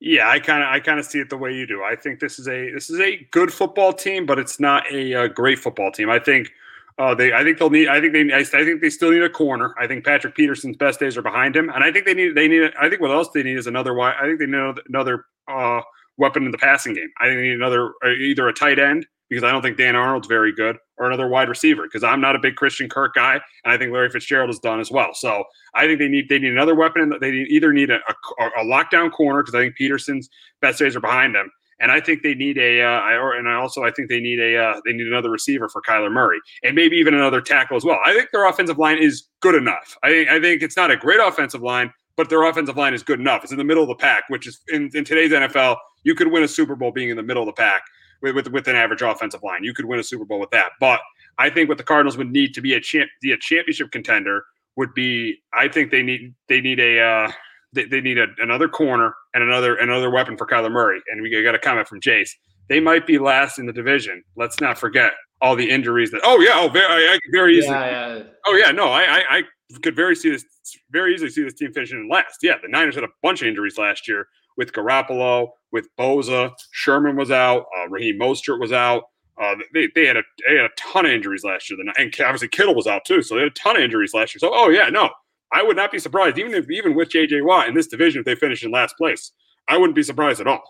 Yeah, 0.00 0.28
I 0.28 0.40
kind 0.40 0.62
of 0.62 0.69
I 0.70 0.81
kind 0.81 0.99
of 0.99 1.06
see 1.06 1.20
it 1.20 1.31
the 1.31 1.37
way 1.37 1.55
you 1.55 1.69
do. 1.69 1.84
I 1.84 1.94
think 1.94 2.19
this 2.19 2.40
is 2.40 2.49
a 2.49 2.73
this 2.73 2.90
is 2.90 2.99
a 2.99 3.26
good 3.31 3.52
football 3.52 3.93
team, 3.93 4.26
but 4.26 4.40
it's 4.40 4.58
not 4.58 4.90
a, 4.93 5.12
a 5.12 5.28
great 5.28 5.61
football 5.61 5.93
team. 5.93 6.11
I 6.11 6.19
think 6.19 6.50
uh, 6.98 7.14
they, 7.14 7.32
I 7.32 7.44
think 7.44 7.58
they'll 7.58 7.70
need. 7.70 7.88
I 7.88 8.00
think 8.00 8.14
they. 8.14 8.32
I 8.32 8.43
think 8.43 8.81
they 8.81 8.88
still 8.88 9.10
need 9.10 9.22
a 9.22 9.28
corner. 9.28 9.75
I 9.78 9.87
think 9.87 10.04
Patrick 10.04 10.34
Peterson's 10.34 10.76
best 10.76 10.98
days 10.98 11.16
are 11.16 11.22
behind 11.22 11.54
him, 11.54 11.69
and 11.69 11.84
I 11.84 11.93
think 11.93 12.06
they 12.06 12.14
need. 12.14 12.34
They 12.34 12.48
need. 12.48 12.72
I 12.81 12.88
think 12.88 13.02
what 13.02 13.10
else 13.10 13.28
they 13.34 13.43
need 13.43 13.58
is 13.58 13.66
another. 13.66 13.98
I 14.00 14.25
think 14.25 14.38
they 14.38 14.46
need 14.46 14.78
another 14.88 15.26
uh, 15.46 15.82
weapon 16.16 16.44
in 16.46 16.52
the 16.52 16.58
passing 16.58 16.94
game. 16.94 17.10
I 17.20 17.26
think 17.26 17.38
they 17.38 17.48
need 17.48 17.54
another 17.54 17.93
uh, 18.02 18.10
either 18.10 18.48
a 18.48 18.52
tight 18.52 18.78
end 18.78 19.06
because 19.28 19.44
I 19.44 19.50
don't 19.50 19.60
think 19.60 19.76
Dan 19.76 19.94
Arnold's 19.94 20.26
very 20.26 20.54
good, 20.54 20.78
or 20.96 21.06
another 21.06 21.28
wide 21.28 21.50
receiver 21.50 21.82
because 21.82 22.02
I'm 22.02 22.20
not 22.20 22.34
a 22.34 22.38
big 22.38 22.56
Christian 22.56 22.88
Kirk 22.88 23.14
guy, 23.14 23.34
and 23.34 23.75
I 23.75 23.76
think 23.76 23.92
Larry 23.92 24.08
Fitzgerald 24.08 24.49
is 24.49 24.58
done 24.58 24.81
as 24.81 24.90
well. 24.90 25.12
So 25.12 25.44
I 25.75 25.87
think 25.87 25.99
they 25.99 26.08
need 26.08 26.31
they 26.31 26.38
need 26.38 26.52
another 26.52 26.75
weapon. 26.75 27.12
They 27.20 27.31
need, 27.31 27.49
either 27.49 27.75
need 27.75 27.90
a, 27.90 27.99
a, 28.38 28.46
a 28.60 28.64
lockdown 28.64 29.12
corner 29.12 29.42
because 29.42 29.54
I 29.54 29.60
think 29.60 29.76
Peterson's 29.76 30.31
best 30.62 30.78
days 30.78 30.96
are 30.96 31.00
behind 31.00 31.37
him, 31.37 31.50
and 31.81 31.93
I 31.93 32.00
think 32.00 32.23
they 32.23 32.34
need 32.34 32.58
a, 32.58 32.82
uh, 32.82 33.00
I, 33.00 33.38
and 33.38 33.49
I 33.49 33.55
also 33.55 33.84
I 33.84 33.90
think 33.90 34.08
they 34.08 34.20
need 34.20 34.40
a, 34.40 34.56
uh, 34.56 34.81
they 34.84 34.93
need 34.93 35.06
another 35.06 35.31
receiver 35.31 35.69
for 35.69 35.82
Kyler 35.82 36.11
Murray, 36.11 36.38
and 36.62 36.75
maybe 36.75 36.96
even 36.96 37.14
another 37.14 37.40
tackle 37.40 37.76
as 37.76 37.84
well. 37.84 37.99
I 38.05 38.14
think 38.14 38.31
their 38.32 38.46
offensive 38.46 38.78
line 38.78 38.99
is 38.99 39.28
good 39.40 39.55
enough. 39.55 39.96
I, 40.02 40.26
I 40.31 40.40
think 40.40 40.62
it's 40.62 40.76
not 40.76 40.90
a 40.90 40.96
great 40.96 41.20
offensive 41.20 41.62
line, 41.62 41.93
but 42.17 42.31
their 42.31 42.43
offensive 42.44 42.76
line 42.76 42.94
is 42.94 43.02
good 43.02 43.20
enough. 43.20 43.43
It's 43.43 43.52
in 43.52 43.58
the 43.58 43.64
middle 43.64 43.82
of 43.82 43.88
the 43.88 43.94
pack, 43.94 44.25
which 44.28 44.46
is 44.46 44.61
in, 44.69 44.90
in 44.94 45.05
today's 45.05 45.32
NFL, 45.32 45.76
you 46.02 46.14
could 46.14 46.32
win 46.32 46.43
a 46.43 46.49
Super 46.49 46.75
Bowl 46.75 46.93
being 46.93 47.11
in 47.11 47.17
the 47.17 47.23
middle 47.23 47.43
of 47.43 47.46
the 47.46 47.52
pack 47.52 47.82
with, 48.23 48.34
with, 48.34 48.49
with 48.49 48.69
an 48.69 48.76
average 48.76 49.02
offensive 49.02 49.43
line. 49.43 49.62
You 49.62 49.75
could 49.75 49.84
win 49.84 50.00
a 50.00 50.05
Super 50.05 50.25
Bowl 50.25 50.40
with 50.40 50.50
that. 50.50 50.73
But 50.81 51.00
I 51.38 51.50
think 51.50 51.69
what 51.69 51.78
the 51.78 51.84
Cardinals 51.84 52.17
would 52.17 52.31
need 52.31 52.55
to 52.55 52.61
be 52.61 52.75
a 52.75 52.81
champ, 52.81 53.11
be 53.20 53.32
a 53.32 53.38
championship 53.38 53.90
contender 53.93 54.44
would 54.76 54.94
be. 54.94 55.38
I 55.52 55.69
think 55.69 55.90
they 55.90 56.02
need 56.02 56.34
they 56.49 56.61
need 56.61 56.81
a. 56.81 57.00
Uh, 57.00 57.32
they, 57.76 57.84
they 57.84 58.00
need 58.00 58.19
a, 58.19 58.26
another 58.38 58.69
corner 58.69 59.14
and 59.34 59.44
another 59.44 59.76
another 59.76 60.11
weapon 60.11 60.37
for 60.37 60.46
Kyler 60.46 60.73
Murray. 60.73 61.00
And 61.11 61.23
we 61.23 61.31
got 61.43 61.55
a 61.55 61.58
comment 61.58 61.87
from 61.87 62.00
Jace. 62.00 62.31
They 62.69 62.81
might 62.81 63.06
be 63.06 63.19
last 63.19 63.58
in 63.58 63.67
the 63.67 63.73
division. 63.73 64.25
Let's 64.37 64.61
not 64.61 64.76
forget 64.76 65.12
all 65.40 65.55
the 65.55 65.70
injuries 65.70 66.11
that. 66.11 66.23
Oh 66.25 66.40
yeah, 66.40 66.55
oh 66.55 66.69
very, 66.69 66.87
I, 66.87 67.19
very 67.32 67.58
easily. 67.58 67.75
Yeah, 67.75 68.17
yeah. 68.17 68.23
Oh 68.46 68.55
yeah, 68.56 68.73
no, 68.73 68.88
I, 68.88 69.02
I, 69.02 69.23
I 69.31 69.43
could 69.82 69.94
very 69.94 70.17
see 70.17 70.31
this 70.31 70.44
very 70.90 71.14
easily 71.14 71.31
see 71.31 71.44
this 71.44 71.55
team 71.55 71.73
finishing 71.73 72.08
last. 72.11 72.38
Yeah, 72.43 72.55
the 72.61 72.69
Niners 72.69 72.96
had 72.96 73.05
a 73.05 73.08
bunch 73.23 73.43
of 73.43 73.49
injuries 73.49 73.78
last 73.78 74.08
year 74.08 74.26
with 74.56 74.73
Garoppolo, 74.73 75.50
with 75.73 75.88
Bosa, 75.99 76.52
Sherman 76.73 77.17
was 77.17 77.31
out. 77.31 77.67
Uh, 77.78 77.88
Raheem 77.88 78.19
Mostert 78.19 78.58
was 78.58 78.73
out. 78.73 79.05
Uh, 79.40 79.55
they, 79.75 79.88
they 79.94 80.06
had 80.06 80.17
a 80.17 80.23
they 80.49 80.56
had 80.56 80.64
a 80.64 80.70
ton 80.78 81.05
of 81.05 81.12
injuries 81.12 81.44
last 81.44 81.69
year, 81.69 81.76
The 81.76 81.93
and 82.00 82.14
obviously 82.20 82.49
Kittle 82.49 82.75
was 82.75 82.87
out 82.87 83.05
too, 83.05 83.23
so 83.23 83.34
they 83.34 83.43
had 83.43 83.50
a 83.50 83.55
ton 83.55 83.76
of 83.76 83.82
injuries 83.82 84.14
last 84.14 84.34
year. 84.34 84.40
So, 84.40 84.50
oh 84.52 84.70
yeah, 84.70 84.88
no, 84.88 85.11
I 85.52 85.62
would 85.62 85.76
not 85.76 85.93
be 85.93 85.98
surprised, 85.98 86.38
even 86.38 86.54
if 86.54 86.70
even 86.70 86.94
with 86.94 87.08
JJ 87.08 87.44
Watt 87.44 87.69
in 87.69 87.75
this 87.75 87.87
division, 87.87 88.20
if 88.20 88.25
they 88.25 88.34
finish 88.34 88.64
in 88.64 88.70
last 88.70 88.96
place, 88.96 89.32
I 89.69 89.76
wouldn't 89.76 89.94
be 89.94 90.02
surprised 90.02 90.40
at 90.40 90.47
all. 90.47 90.62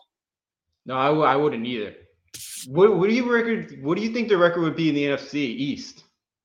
No, 0.85 0.97
I 0.97 1.07
w- 1.07 1.25
I 1.25 1.37
wouldn't 1.37 1.67
either. 1.67 1.95
What, 2.69 2.97
what 2.97 3.09
do 3.09 3.15
you 3.15 3.31
record? 3.31 3.83
What 3.83 3.97
do 3.97 4.03
you 4.03 4.11
think 4.11 4.29
the 4.29 4.37
record 4.37 4.63
would 4.63 4.77
be 4.77 4.89
in 4.89 4.95
the 4.95 5.05
NFC 5.05 5.35
East? 5.35 6.05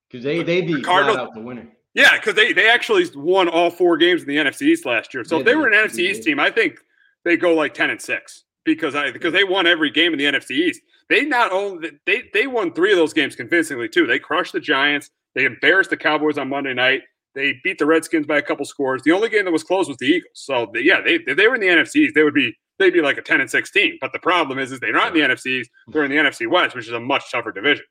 Because 0.10 0.24
they 0.24 0.44
they 0.44 0.62
beat 0.62 0.84
Cardinals 0.84 1.18
out 1.18 1.34
the 1.34 1.42
winner. 1.42 1.68
Yeah, 1.94 2.18
because 2.18 2.36
they 2.36 2.54
they 2.54 2.70
actually 2.70 3.06
won 3.16 3.50
all 3.50 3.70
four 3.70 3.98
games 3.98 4.22
in 4.22 4.28
the 4.28 4.38
NFC 4.38 4.64
East 4.64 4.86
last 4.86 5.14
year. 5.14 5.24
So 5.24 5.36
yeah, 5.36 5.40
if 5.40 5.46
they, 5.46 5.52
they 5.52 5.56
were 5.56 5.68
an 5.68 5.74
NFC 5.74 6.00
East 6.00 6.24
team, 6.24 6.40
I 6.40 6.50
think 6.50 6.80
they 7.26 7.38
go 7.38 7.54
like 7.54 7.74
ten 7.74 7.90
and 7.90 8.02
six 8.02 8.44
because 8.64 8.96
I 8.96 9.12
because 9.12 9.34
they 9.34 9.44
won 9.44 9.68
every 9.68 9.92
game 9.92 10.14
in 10.14 10.20
the 10.20 10.26
NFC 10.26 10.52
East. 10.52 10.82
They 11.10 11.26
not 11.26 11.52
only 11.52 11.92
they 12.06 12.24
they 12.34 12.48
won 12.48 12.74
three 12.74 12.92
of 12.92 12.98
those 12.98 13.14
games 13.14 13.36
convincingly 13.36 13.90
too. 13.90 14.08
They 14.08 14.20
crushed 14.20 14.54
the 14.54 14.60
Giants. 14.60 15.10
They 15.36 15.46
embarrassed 15.46 15.90
the 15.90 15.98
Cowboys 15.98 16.38
on 16.38 16.50
Monday 16.50 16.74
night. 16.74 17.02
They 17.34 17.60
beat 17.64 17.78
the 17.78 17.86
Redskins 17.86 18.26
by 18.26 18.38
a 18.38 18.42
couple 18.42 18.66
scores. 18.66 19.04
The 19.04 19.12
only 19.12 19.30
game 19.30 19.46
that 19.46 19.52
was 19.52 19.64
close 19.64 19.88
was 19.88 19.98
the 19.98 20.06
Eagles. 20.06 20.32
So 20.34 20.68
they, 20.74 20.82
yeah, 20.82 21.02
they 21.02 21.16
if 21.16 21.38
they 21.38 21.48
were 21.48 21.56
in 21.56 21.62
the 21.62 21.68
NFC 21.68 21.96
East, 21.98 22.16
they 22.16 22.24
would 22.24 22.34
be 22.34 22.58
they'd 22.80 22.92
be 22.92 23.02
like 23.02 23.18
a 23.18 23.22
10 23.22 23.42
and 23.42 23.50
16. 23.50 23.98
But 24.02 24.12
the 24.12 24.20
problem 24.20 24.60
is, 24.60 24.72
is 24.72 24.80
they're 24.80 24.92
not 24.92 25.16
in 25.16 25.22
the 25.22 25.28
NFC 25.28 25.62
East. 25.62 25.70
They're 25.88 26.04
in 26.04 26.12
the 26.12 26.18
NFC 26.18 26.50
West, 26.50 26.76
which 26.76 26.88
is 26.88 26.94
a 26.94 27.00
much 27.00 27.32
tougher 27.32 27.52
division. 27.52 27.86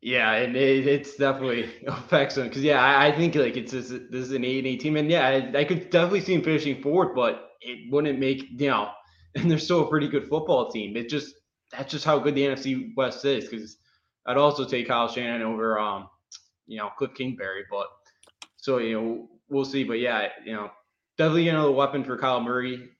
Yeah, 0.00 0.32
and 0.32 0.56
it, 0.56 0.86
it's 0.86 1.16
definitely 1.16 1.70
affects 1.86 2.36
them 2.36 2.48
because 2.48 2.62
yeah, 2.62 2.82
I, 2.82 3.08
I, 3.08 3.16
think 3.16 3.34
like 3.34 3.56
it's 3.56 3.72
this, 3.72 3.88
this 3.88 4.22
is 4.22 4.32
an 4.32 4.44
eight 4.44 4.58
and 4.58 4.66
eight 4.66 4.80
team, 4.80 4.96
and 4.96 5.10
yeah, 5.10 5.26
I, 5.26 5.58
I, 5.58 5.64
could 5.64 5.90
definitely 5.90 6.20
see 6.20 6.36
them 6.36 6.44
finishing 6.44 6.80
forward, 6.80 7.14
but 7.16 7.50
it 7.60 7.92
wouldn't 7.92 8.18
make 8.18 8.44
you 8.50 8.68
know, 8.68 8.90
and 9.34 9.50
they're 9.50 9.58
still 9.58 9.84
a 9.84 9.88
pretty 9.88 10.08
good 10.08 10.28
football 10.28 10.70
team. 10.70 10.96
It 10.96 11.08
just 11.08 11.34
that's 11.72 11.90
just 11.90 12.04
how 12.04 12.18
good 12.18 12.36
the 12.36 12.42
NFC 12.42 12.94
West 12.96 13.24
is 13.24 13.48
because 13.48 13.76
I'd 14.26 14.36
also 14.36 14.64
take 14.64 14.86
Kyle 14.86 15.08
Shanahan 15.08 15.42
over 15.42 15.80
um, 15.80 16.08
you 16.68 16.76
know, 16.78 16.90
Kliff 17.00 17.14
Kingsbury, 17.14 17.64
but 17.70 17.86
so 18.58 18.78
you 18.78 19.00
know, 19.00 19.28
we'll 19.48 19.64
see. 19.64 19.84
But 19.84 20.00
yeah, 20.00 20.28
you 20.44 20.52
know, 20.52 20.70
definitely 21.16 21.48
another 21.48 21.72
weapon 21.72 22.04
for 22.04 22.18
Kyle 22.18 22.40
Murray. 22.40 22.90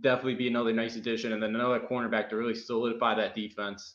Definitely 0.00 0.34
be 0.34 0.48
another 0.48 0.72
nice 0.72 0.96
addition, 0.96 1.32
and 1.32 1.42
then 1.42 1.54
another 1.54 1.80
cornerback 1.80 2.28
to 2.30 2.36
really 2.36 2.54
solidify 2.54 3.14
that 3.14 3.34
defense. 3.34 3.94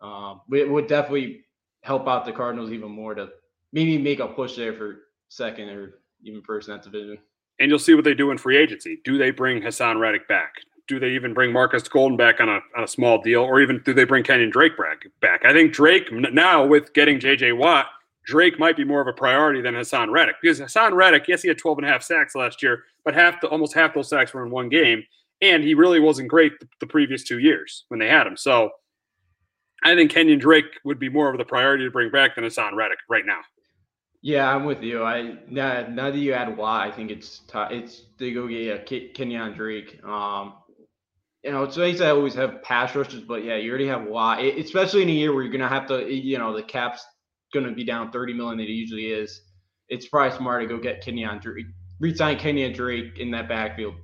Um, 0.00 0.40
it 0.52 0.70
would 0.70 0.86
definitely 0.86 1.44
help 1.82 2.08
out 2.08 2.24
the 2.24 2.32
Cardinals 2.32 2.70
even 2.70 2.90
more 2.90 3.14
to 3.14 3.28
maybe 3.72 3.98
make 3.98 4.20
a 4.20 4.26
push 4.26 4.56
there 4.56 4.72
for 4.72 5.02
second 5.28 5.68
or 5.68 6.00
even 6.22 6.42
first 6.42 6.68
in 6.68 6.74
that 6.74 6.82
division. 6.82 7.18
And 7.58 7.70
you'll 7.70 7.78
see 7.78 7.94
what 7.94 8.04
they 8.04 8.14
do 8.14 8.30
in 8.30 8.38
free 8.38 8.56
agency. 8.56 9.00
Do 9.04 9.18
they 9.18 9.30
bring 9.30 9.62
Haason 9.62 9.98
Reddick 9.98 10.28
back? 10.28 10.54
Do 10.88 11.00
they 11.00 11.10
even 11.10 11.34
bring 11.34 11.52
Marcus 11.52 11.88
Golden 11.88 12.16
back 12.16 12.40
on 12.40 12.48
a, 12.48 12.60
on 12.76 12.84
a 12.84 12.88
small 12.88 13.20
deal, 13.20 13.42
or 13.42 13.60
even 13.60 13.82
do 13.84 13.92
they 13.92 14.04
bring 14.04 14.22
Kenyan 14.22 14.52
Drake 14.52 14.76
back? 14.76 15.06
Back, 15.20 15.44
I 15.44 15.52
think 15.52 15.72
Drake 15.72 16.12
now 16.12 16.64
with 16.64 16.92
getting 16.92 17.18
J.J. 17.18 17.52
Watt 17.52 17.86
Drake 18.26 18.58
might 18.58 18.76
be 18.76 18.84
more 18.84 19.00
of 19.00 19.06
a 19.06 19.12
priority 19.12 19.62
than 19.62 19.74
Haason 19.74 20.10
Reddick 20.10 20.36
because 20.42 20.60
Haason 20.60 20.94
Reddick, 20.94 21.26
yes, 21.28 21.42
he 21.42 21.48
had 21.48 21.58
12 21.58 21.78
and 21.78 21.86
a 21.86 21.90
half 21.90 22.02
sacks 22.02 22.34
last 22.34 22.62
year, 22.62 22.84
but 23.04 23.14
half 23.14 23.40
the, 23.40 23.48
almost 23.48 23.72
half 23.72 23.94
those 23.94 24.08
sacks 24.08 24.34
were 24.34 24.44
in 24.44 24.50
one 24.50 24.68
game. 24.68 25.04
And 25.42 25.62
he 25.62 25.74
really 25.74 26.00
wasn't 26.00 26.28
great 26.28 26.58
the, 26.60 26.68
the 26.80 26.86
previous 26.86 27.22
two 27.22 27.38
years 27.38 27.84
when 27.88 28.00
they 28.00 28.08
had 28.08 28.26
him. 28.26 28.36
So 28.36 28.70
I 29.84 29.94
think 29.94 30.10
Kenyan 30.10 30.40
Drake 30.40 30.64
would 30.84 30.98
be 30.98 31.08
more 31.08 31.30
of 31.30 31.38
the 31.38 31.44
priority 31.44 31.84
to 31.84 31.90
bring 31.90 32.10
back 32.10 32.34
than 32.34 32.44
Haason 32.44 32.74
Reddick 32.74 32.98
right 33.08 33.24
now. 33.24 33.40
Yeah, 34.22 34.52
I'm 34.52 34.64
with 34.64 34.82
you. 34.82 35.04
I 35.04 35.36
now, 35.48 35.86
now 35.88 36.10
that 36.10 36.18
you 36.18 36.32
add 36.32 36.56
why, 36.56 36.88
I 36.88 36.90
think 36.90 37.12
it's 37.12 37.40
t- 37.40 37.58
it's 37.70 38.02
they 38.18 38.32
go 38.32 38.48
get 38.48 38.62
yeah, 38.62 38.78
Kenyan 38.78 39.54
Drake. 39.54 40.02
Um, 40.04 40.54
you 41.44 41.52
know, 41.52 41.62
it's 41.62 41.76
nice 41.76 41.98
to 41.98 42.10
always 42.10 42.34
have 42.34 42.60
pass 42.64 42.96
rushes, 42.96 43.20
but 43.20 43.44
yeah, 43.44 43.54
you 43.54 43.70
already 43.70 43.86
have 43.86 44.04
why, 44.04 44.40
especially 44.40 45.02
in 45.02 45.10
a 45.10 45.12
year 45.12 45.32
where 45.32 45.44
you're 45.44 45.52
gonna 45.52 45.68
have 45.68 45.86
to, 45.86 46.12
you 46.12 46.38
know, 46.38 46.56
the 46.56 46.62
cap's 46.62 47.06
gonna 47.60 47.74
be 47.74 47.84
down 47.84 48.10
30 48.10 48.34
million 48.34 48.58
that 48.58 48.64
it 48.64 48.72
usually 48.72 49.06
is. 49.06 49.42
It's 49.88 50.08
probably 50.08 50.36
smart 50.36 50.62
to 50.62 50.68
go 50.68 50.78
get 50.78 51.04
Kenyan 51.04 51.40
Drake, 51.40 51.66
resign 52.00 52.38
Kenyan 52.38 52.74
Drake 52.74 53.18
in 53.18 53.30
that 53.30 53.48
backfield 53.48 53.94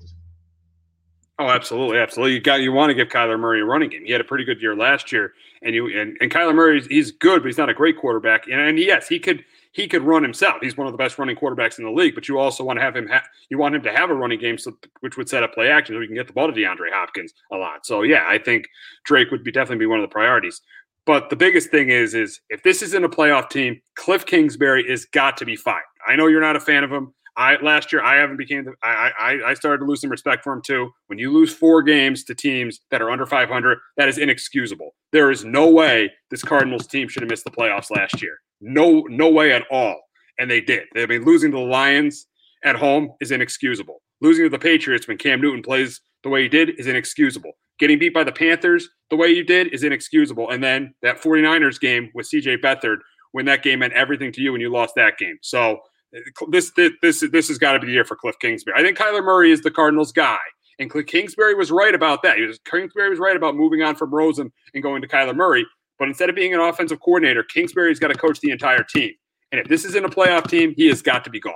Oh, 1.42 1.48
absolutely, 1.48 1.98
absolutely. 1.98 2.34
You 2.34 2.40
got 2.40 2.60
you 2.60 2.72
want 2.72 2.90
to 2.90 2.94
give 2.94 3.08
Kyler 3.08 3.38
Murray 3.38 3.62
a 3.62 3.64
running 3.64 3.90
game. 3.90 4.04
He 4.04 4.12
had 4.12 4.20
a 4.20 4.24
pretty 4.24 4.44
good 4.44 4.60
year 4.60 4.76
last 4.76 5.10
year, 5.10 5.32
and 5.62 5.74
you 5.74 5.86
and, 5.98 6.16
and 6.20 6.30
Kyler 6.30 6.54
Murray 6.54 6.80
he's 6.88 7.10
good, 7.10 7.42
but 7.42 7.46
he's 7.46 7.58
not 7.58 7.70
a 7.70 7.74
great 7.74 7.98
quarterback. 7.98 8.46
And, 8.46 8.60
and 8.60 8.78
yes, 8.78 9.08
he 9.08 9.18
could 9.18 9.44
he 9.72 9.88
could 9.88 10.02
run 10.02 10.22
himself. 10.22 10.58
He's 10.60 10.76
one 10.76 10.86
of 10.86 10.92
the 10.92 10.98
best 10.98 11.18
running 11.18 11.34
quarterbacks 11.34 11.78
in 11.78 11.84
the 11.84 11.90
league. 11.90 12.14
But 12.14 12.28
you 12.28 12.38
also 12.38 12.62
want 12.62 12.78
to 12.78 12.82
have 12.82 12.94
him 12.94 13.08
ha- 13.08 13.24
you 13.48 13.56
want 13.56 13.74
him 13.74 13.82
to 13.82 13.92
have 13.92 14.10
a 14.10 14.14
running 14.14 14.38
game, 14.38 14.56
so, 14.56 14.76
which 15.00 15.16
would 15.16 15.28
set 15.28 15.42
up 15.42 15.54
play 15.54 15.68
action, 15.68 15.96
so 15.96 15.98
we 15.98 16.06
can 16.06 16.14
get 16.14 16.26
the 16.28 16.32
ball 16.32 16.46
to 16.46 16.52
DeAndre 16.52 16.92
Hopkins 16.92 17.32
a 17.50 17.56
lot. 17.56 17.86
So 17.86 18.02
yeah, 18.02 18.26
I 18.28 18.36
think 18.36 18.68
Drake 19.04 19.30
would 19.30 19.42
be 19.42 19.50
definitely 19.50 19.78
be 19.82 19.86
one 19.86 19.98
of 19.98 20.08
the 20.08 20.12
priorities. 20.12 20.60
But 21.04 21.30
the 21.30 21.36
biggest 21.36 21.70
thing 21.70 21.88
is 21.88 22.14
is 22.14 22.40
if 22.48 22.62
this 22.62 22.82
isn't 22.82 23.04
a 23.04 23.08
playoff 23.08 23.50
team, 23.50 23.80
Kliff 23.98 24.24
Kingsbury 24.26 24.88
is 24.88 25.04
got 25.06 25.36
to 25.38 25.44
be 25.44 25.56
fired. 25.56 25.82
I 26.06 26.16
know 26.16 26.26
you're 26.26 26.40
not 26.40 26.56
a 26.56 26.60
fan 26.60 26.84
of 26.84 26.92
him. 26.92 27.12
I 27.36 27.56
last 27.62 27.92
year 27.92 28.02
I 28.02 28.16
haven't 28.16 28.36
became 28.36 28.64
the, 28.64 28.74
I, 28.82 29.10
I 29.18 29.50
I 29.50 29.54
started 29.54 29.78
to 29.78 29.84
lose 29.86 30.02
some 30.02 30.10
respect 30.10 30.44
for 30.44 30.52
him 30.52 30.62
too. 30.62 30.90
When 31.06 31.18
you 31.18 31.32
lose 31.32 31.52
four 31.52 31.82
games 31.82 32.24
to 32.24 32.34
teams 32.34 32.80
that 32.90 33.00
are 33.00 33.10
under 33.10 33.26
500, 33.26 33.78
that 33.96 34.08
is 34.08 34.18
inexcusable. 34.18 34.94
There 35.12 35.30
is 35.30 35.44
no 35.44 35.68
way 35.68 36.12
this 36.30 36.42
Cardinals 36.42 36.86
team 36.86 37.08
should 37.08 37.22
have 37.22 37.30
missed 37.30 37.44
the 37.44 37.50
playoffs 37.50 37.90
last 37.90 38.22
year. 38.22 38.38
No 38.60 39.00
no 39.08 39.30
way 39.30 39.52
at 39.52 39.64
all. 39.70 40.00
And 40.38 40.50
they 40.50 40.60
did. 40.60 40.84
I 40.96 41.06
mean, 41.06 41.24
losing 41.24 41.50
to 41.52 41.56
the 41.56 41.62
Lions 41.62 42.26
at 42.64 42.76
home 42.76 43.12
is 43.20 43.30
inexcusable. 43.30 44.02
Losing 44.20 44.44
to 44.44 44.50
the 44.50 44.58
Patriots 44.58 45.08
when 45.08 45.18
Cam 45.18 45.40
Newton 45.40 45.62
plays 45.62 46.00
the 46.22 46.28
way 46.28 46.42
he 46.42 46.48
did 46.48 46.78
is 46.78 46.86
inexcusable. 46.86 47.52
Getting 47.78 47.98
beat 47.98 48.14
by 48.14 48.24
the 48.24 48.32
Panthers 48.32 48.88
the 49.12 49.16
way 49.16 49.28
you 49.28 49.44
did 49.44 49.74
is 49.74 49.84
inexcusable. 49.84 50.48
And 50.48 50.64
then 50.64 50.94
that 51.02 51.20
49ers 51.20 51.78
game 51.78 52.10
with 52.14 52.26
CJ 52.30 52.62
Beathard, 52.62 52.96
when 53.32 53.44
that 53.44 53.62
game 53.62 53.80
meant 53.80 53.92
everything 53.92 54.32
to 54.32 54.40
you 54.40 54.54
and 54.54 54.62
you 54.62 54.72
lost 54.72 54.94
that 54.94 55.18
game. 55.18 55.36
So 55.42 55.80
uh, 56.16 56.46
this 56.48 56.72
this 57.02 57.20
this 57.30 57.48
has 57.48 57.58
got 57.58 57.72
to 57.74 57.78
be 57.78 57.88
the 57.88 57.92
year 57.92 58.06
for 58.06 58.16
Kliff 58.16 58.38
Kingsbury. 58.40 58.74
I 58.74 58.82
think 58.82 58.96
Kyler 58.96 59.22
Murray 59.22 59.52
is 59.52 59.60
the 59.60 59.70
Cardinals 59.70 60.12
guy, 60.12 60.38
and 60.78 60.88
Cliff 60.88 61.04
Kingsbury 61.04 61.54
was 61.54 61.70
right 61.70 61.94
about 61.94 62.22
that. 62.22 62.38
He 62.38 62.44
was, 62.44 62.58
Kingsbury 62.64 63.10
was 63.10 63.18
right 63.18 63.36
about 63.36 63.54
moving 63.54 63.82
on 63.82 63.96
from 63.96 64.14
Rosen 64.14 64.50
and 64.72 64.82
going 64.82 65.02
to 65.02 65.08
Kyler 65.08 65.36
Murray. 65.36 65.66
But 65.98 66.08
instead 66.08 66.30
of 66.30 66.34
being 66.34 66.54
an 66.54 66.60
offensive 66.60 67.00
coordinator, 67.00 67.42
Kingsbury's 67.42 67.98
got 67.98 68.08
to 68.08 68.14
coach 68.14 68.40
the 68.40 68.50
entire 68.50 68.82
team. 68.82 69.12
And 69.50 69.60
if 69.60 69.68
this 69.68 69.84
isn't 69.84 70.06
a 70.06 70.08
playoff 70.08 70.48
team, 70.48 70.72
he 70.74 70.88
has 70.88 71.02
got 71.02 71.22
to 71.24 71.30
be 71.30 71.38
gone. 71.38 71.52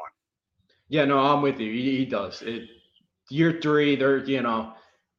Yeah, 0.91 1.07
no, 1.07 1.21
I'm 1.21 1.41
with 1.41 1.59
you. 1.59 1.73
He, 1.73 1.97
he 1.97 2.05
does. 2.05 2.43
It, 2.43 2.69
year 3.31 3.59
three, 3.63 3.97
they're 3.97 4.19
you 4.19 4.43
know, 4.43 4.75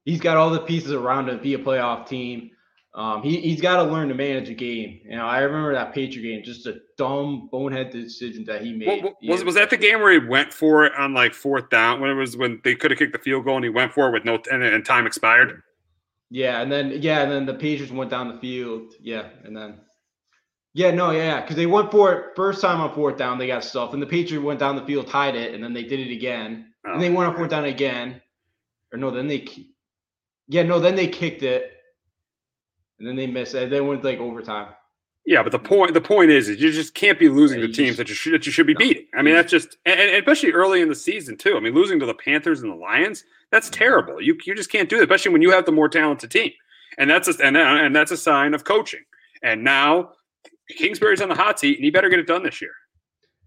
he's 0.07 0.21
got 0.21 0.37
all 0.37 0.49
the 0.49 0.59
pieces 0.59 0.93
around 0.93 1.29
him 1.29 1.37
to 1.37 1.43
be 1.43 1.53
a 1.53 1.59
playoff 1.59 2.07
team. 2.07 2.51
Um, 2.95 3.21
he 3.21 3.39
he's 3.41 3.61
got 3.61 3.83
to 3.83 3.83
learn 3.83 4.07
to 4.07 4.15
manage 4.15 4.49
a 4.49 4.55
game. 4.55 5.01
You 5.03 5.17
know, 5.17 5.27
I 5.27 5.41
remember 5.41 5.73
that 5.73 5.93
Patriot 5.93 6.23
game, 6.23 6.43
just 6.43 6.65
a 6.65 6.79
dumb 6.97 7.47
bonehead 7.51 7.91
decision 7.91 8.43
that 8.45 8.63
he 8.63 8.73
made. 8.73 9.03
Well, 9.03 9.13
was 9.21 9.43
was 9.43 9.53
that 9.53 9.69
the 9.69 9.77
game 9.77 9.99
where 9.99 10.19
he 10.19 10.27
went 10.27 10.51
for 10.51 10.85
it 10.85 10.93
on 10.97 11.13
like 11.13 11.35
fourth 11.35 11.69
down 11.69 11.99
when 11.99 12.09
it 12.09 12.15
was 12.15 12.35
when 12.35 12.59
they 12.63 12.73
could 12.73 12.89
have 12.89 12.97
kicked 12.97 13.13
the 13.13 13.19
field 13.19 13.45
goal 13.45 13.57
and 13.57 13.65
he 13.65 13.69
went 13.69 13.93
for 13.93 14.07
it 14.07 14.13
with 14.13 14.25
no 14.25 14.39
and, 14.51 14.63
and 14.63 14.83
time 14.83 15.05
expired? 15.05 15.61
Yeah, 16.31 16.61
and 16.61 16.71
then 16.71 16.91
yeah, 17.01 17.21
and 17.21 17.31
then 17.31 17.45
the 17.45 17.53
Patriots 17.53 17.93
went 17.93 18.09
down 18.09 18.29
the 18.29 18.39
field. 18.39 18.93
Yeah, 18.99 19.27
and 19.43 19.55
then 19.55 19.75
yeah, 20.73 20.89
no, 20.89 21.11
yeah, 21.11 21.41
because 21.41 21.55
they 21.55 21.67
went 21.67 21.91
for 21.91 22.13
it 22.13 22.35
first 22.35 22.61
time 22.61 22.81
on 22.81 22.95
fourth 22.95 23.17
down, 23.17 23.37
they 23.37 23.47
got 23.47 23.63
stuff, 23.63 23.93
and 23.93 24.01
the 24.01 24.07
Patriots 24.07 24.43
went 24.43 24.59
down 24.59 24.75
the 24.75 24.85
field, 24.85 25.07
tied 25.07 25.35
it, 25.35 25.53
and 25.53 25.63
then 25.63 25.73
they 25.73 25.83
did 25.83 25.99
it 25.99 26.11
again, 26.11 26.73
oh, 26.85 26.93
and 26.93 27.01
they 27.01 27.09
went 27.09 27.29
on 27.29 27.35
fourth 27.35 27.51
down 27.51 27.65
again, 27.65 28.21
or 28.91 28.97
no, 28.97 29.11
then 29.11 29.27
they, 29.27 29.45
yeah, 30.47 30.63
no, 30.63 30.79
then 30.79 30.95
they 30.95 31.07
kicked 31.07 31.43
it, 31.43 31.71
and 32.99 33.07
then 33.07 33.15
they 33.15 33.27
missed 33.27 33.55
it. 33.55 33.69
They 33.69 33.81
went 33.81 34.03
like 34.03 34.19
overtime. 34.19 34.73
Yeah, 35.25 35.43
but 35.43 35.51
the 35.51 35.59
point 35.59 35.93
the 35.93 36.01
point 36.01 36.31
is, 36.31 36.47
is 36.47 36.61
you 36.61 36.71
just 36.71 36.93
can't 36.93 37.19
be 37.19 37.27
losing 37.27 37.59
yeah, 37.59 37.67
to 37.67 37.73
teams 37.73 37.89
just, 37.89 37.97
that 37.97 38.09
you 38.09 38.15
should 38.15 38.33
that 38.33 38.45
you 38.45 38.51
should 38.51 38.67
be 38.67 38.73
no. 38.73 38.79
beating. 38.79 39.07
I 39.13 39.21
mean, 39.21 39.35
that's 39.35 39.51
just 39.51 39.77
and, 39.85 39.99
and, 39.99 40.15
especially 40.15 40.51
early 40.51 40.81
in 40.81 40.87
the 40.87 40.95
season 40.95 41.35
too. 41.35 41.57
I 41.57 41.59
mean, 41.59 41.73
losing 41.73 41.99
to 41.99 42.05
the 42.05 42.13
Panthers 42.13 42.61
and 42.61 42.71
the 42.71 42.75
Lions, 42.75 43.25
that's 43.51 43.67
mm-hmm. 43.69 43.77
terrible. 43.77 44.21
You 44.21 44.37
you 44.45 44.55
just 44.55 44.71
can't 44.71 44.87
do 44.89 44.97
it, 44.97 45.01
especially 45.01 45.33
when 45.33 45.41
you 45.41 45.51
have 45.51 45.65
the 45.65 45.73
more 45.73 45.89
talented 45.89 46.31
team. 46.31 46.51
And 46.97 47.09
that's 47.09 47.27
a, 47.27 47.45
and 47.45 47.57
and 47.57 47.95
that's 47.95 48.11
a 48.11 48.17
sign 48.17 48.53
of 48.53 48.63
coaching. 48.63 49.03
And 49.43 49.63
now 49.63 50.11
Kingsbury's 50.77 51.21
on 51.21 51.29
the 51.29 51.35
hot 51.35 51.59
seat, 51.59 51.77
and 51.77 51.83
he 51.83 51.91
better 51.91 52.09
get 52.09 52.19
it 52.19 52.27
done 52.27 52.43
this 52.43 52.61
year. 52.61 52.71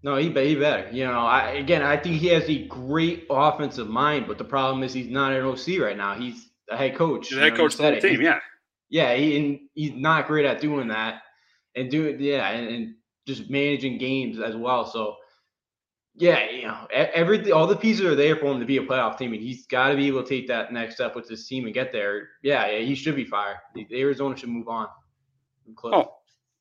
No, 0.03 0.15
he, 0.15 0.29
he 0.29 0.55
better. 0.55 0.89
You 0.91 1.05
know, 1.05 1.19
I, 1.19 1.51
again, 1.51 1.83
I 1.83 1.95
think 1.95 2.17
he 2.17 2.27
has 2.27 2.49
a 2.49 2.65
great 2.65 3.27
offensive 3.29 3.87
mind, 3.87 4.25
but 4.27 4.37
the 4.37 4.43
problem 4.43 4.83
is 4.83 4.93
he's 4.93 5.09
not 5.09 5.31
an 5.31 5.45
OC 5.45 5.79
right 5.79 5.97
now. 5.97 6.15
He's 6.15 6.49
a 6.71 6.77
head 6.77 6.95
coach. 6.95 7.29
The 7.29 7.39
head 7.39 7.55
coach 7.55 7.73
of 7.73 7.79
the 7.79 7.99
team, 7.99 8.21
yeah 8.21 8.39
yeah, 8.91 9.15
he, 9.15 9.37
and 9.37 9.59
he's 9.73 9.93
not 9.93 10.27
great 10.27 10.45
at 10.45 10.61
doing 10.61 10.89
that 10.89 11.21
and 11.75 11.89
doing 11.89 12.19
yeah, 12.19 12.49
and, 12.49 12.67
and 12.67 12.95
just 13.25 13.49
managing 13.49 13.97
games 13.97 14.37
as 14.39 14.55
well. 14.55 14.85
So 14.85 15.15
yeah, 16.15 16.49
you 16.51 16.67
know, 16.67 16.87
everything, 16.91 17.53
all 17.53 17.65
the 17.65 17.75
pieces 17.75 18.05
are 18.05 18.15
there 18.15 18.35
for 18.35 18.47
him 18.47 18.59
to 18.59 18.65
be 18.65 18.77
a 18.77 18.83
playoff 18.83 19.17
team, 19.17 19.31
and 19.31 19.41
he's 19.41 19.65
got 19.65 19.89
to 19.89 19.95
be 19.95 20.07
able 20.07 20.23
to 20.23 20.29
take 20.29 20.45
that 20.49 20.73
next 20.73 20.95
step 20.95 21.15
with 21.15 21.27
his 21.29 21.47
team 21.47 21.65
and 21.65 21.73
get 21.73 21.93
there. 21.93 22.27
Yeah, 22.43 22.69
yeah 22.69 22.79
he 22.79 22.93
should 22.93 23.15
be 23.15 23.23
fired. 23.23 23.57
Arizona 23.93 24.35
should 24.35 24.49
move 24.49 24.67
on. 24.67 24.87
Oh, 25.85 26.11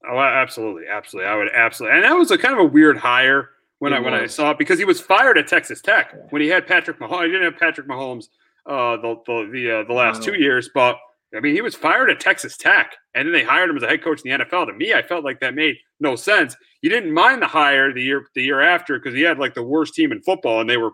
oh, 0.08 0.18
absolutely, 0.20 0.84
absolutely. 0.88 1.28
I 1.28 1.36
would 1.36 1.48
absolutely, 1.52 1.96
and 1.96 2.04
that 2.04 2.16
was 2.16 2.30
a 2.30 2.38
kind 2.38 2.54
of 2.54 2.60
a 2.60 2.68
weird 2.68 2.96
hire 2.96 3.50
when 3.80 3.92
it 3.92 3.96
I 3.96 3.98
was. 3.98 4.04
when 4.04 4.14
I 4.14 4.26
saw 4.26 4.50
it 4.52 4.58
because 4.58 4.78
he 4.78 4.84
was 4.84 5.00
fired 5.00 5.36
at 5.36 5.48
Texas 5.48 5.80
Tech 5.80 6.14
when 6.30 6.40
he 6.42 6.46
had 6.46 6.68
Patrick 6.68 7.00
Mahomes. 7.00 7.24
He 7.24 7.32
didn't 7.32 7.50
have 7.50 7.58
Patrick 7.58 7.88
Mahomes 7.88 8.28
uh, 8.70 8.96
the 8.96 9.16
the 9.26 9.50
the, 9.52 9.80
uh, 9.80 9.84
the 9.84 9.92
last 9.92 10.22
two 10.22 10.34
years, 10.34 10.70
but 10.72 10.96
I 11.36 11.40
mean, 11.40 11.54
he 11.54 11.60
was 11.60 11.74
fired 11.74 12.10
at 12.10 12.20
Texas 12.20 12.56
Tech, 12.56 12.94
and 13.14 13.26
then 13.26 13.32
they 13.32 13.44
hired 13.44 13.70
him 13.70 13.76
as 13.76 13.82
a 13.82 13.88
head 13.88 14.02
coach 14.02 14.20
in 14.24 14.30
the 14.30 14.44
NFL. 14.44 14.66
To 14.66 14.72
me, 14.72 14.94
I 14.94 15.02
felt 15.02 15.24
like 15.24 15.40
that 15.40 15.54
made 15.54 15.76
no 15.98 16.16
sense. 16.16 16.56
You 16.82 16.90
didn't 16.90 17.12
mind 17.12 17.42
the 17.42 17.46
hire 17.46 17.92
the 17.92 18.02
year 18.02 18.26
the 18.34 18.42
year 18.42 18.60
after 18.60 18.98
because 18.98 19.14
he 19.14 19.22
had 19.22 19.38
like 19.38 19.54
the 19.54 19.62
worst 19.62 19.94
team 19.94 20.12
in 20.12 20.22
football, 20.22 20.60
and 20.60 20.70
they 20.70 20.76
were 20.76 20.92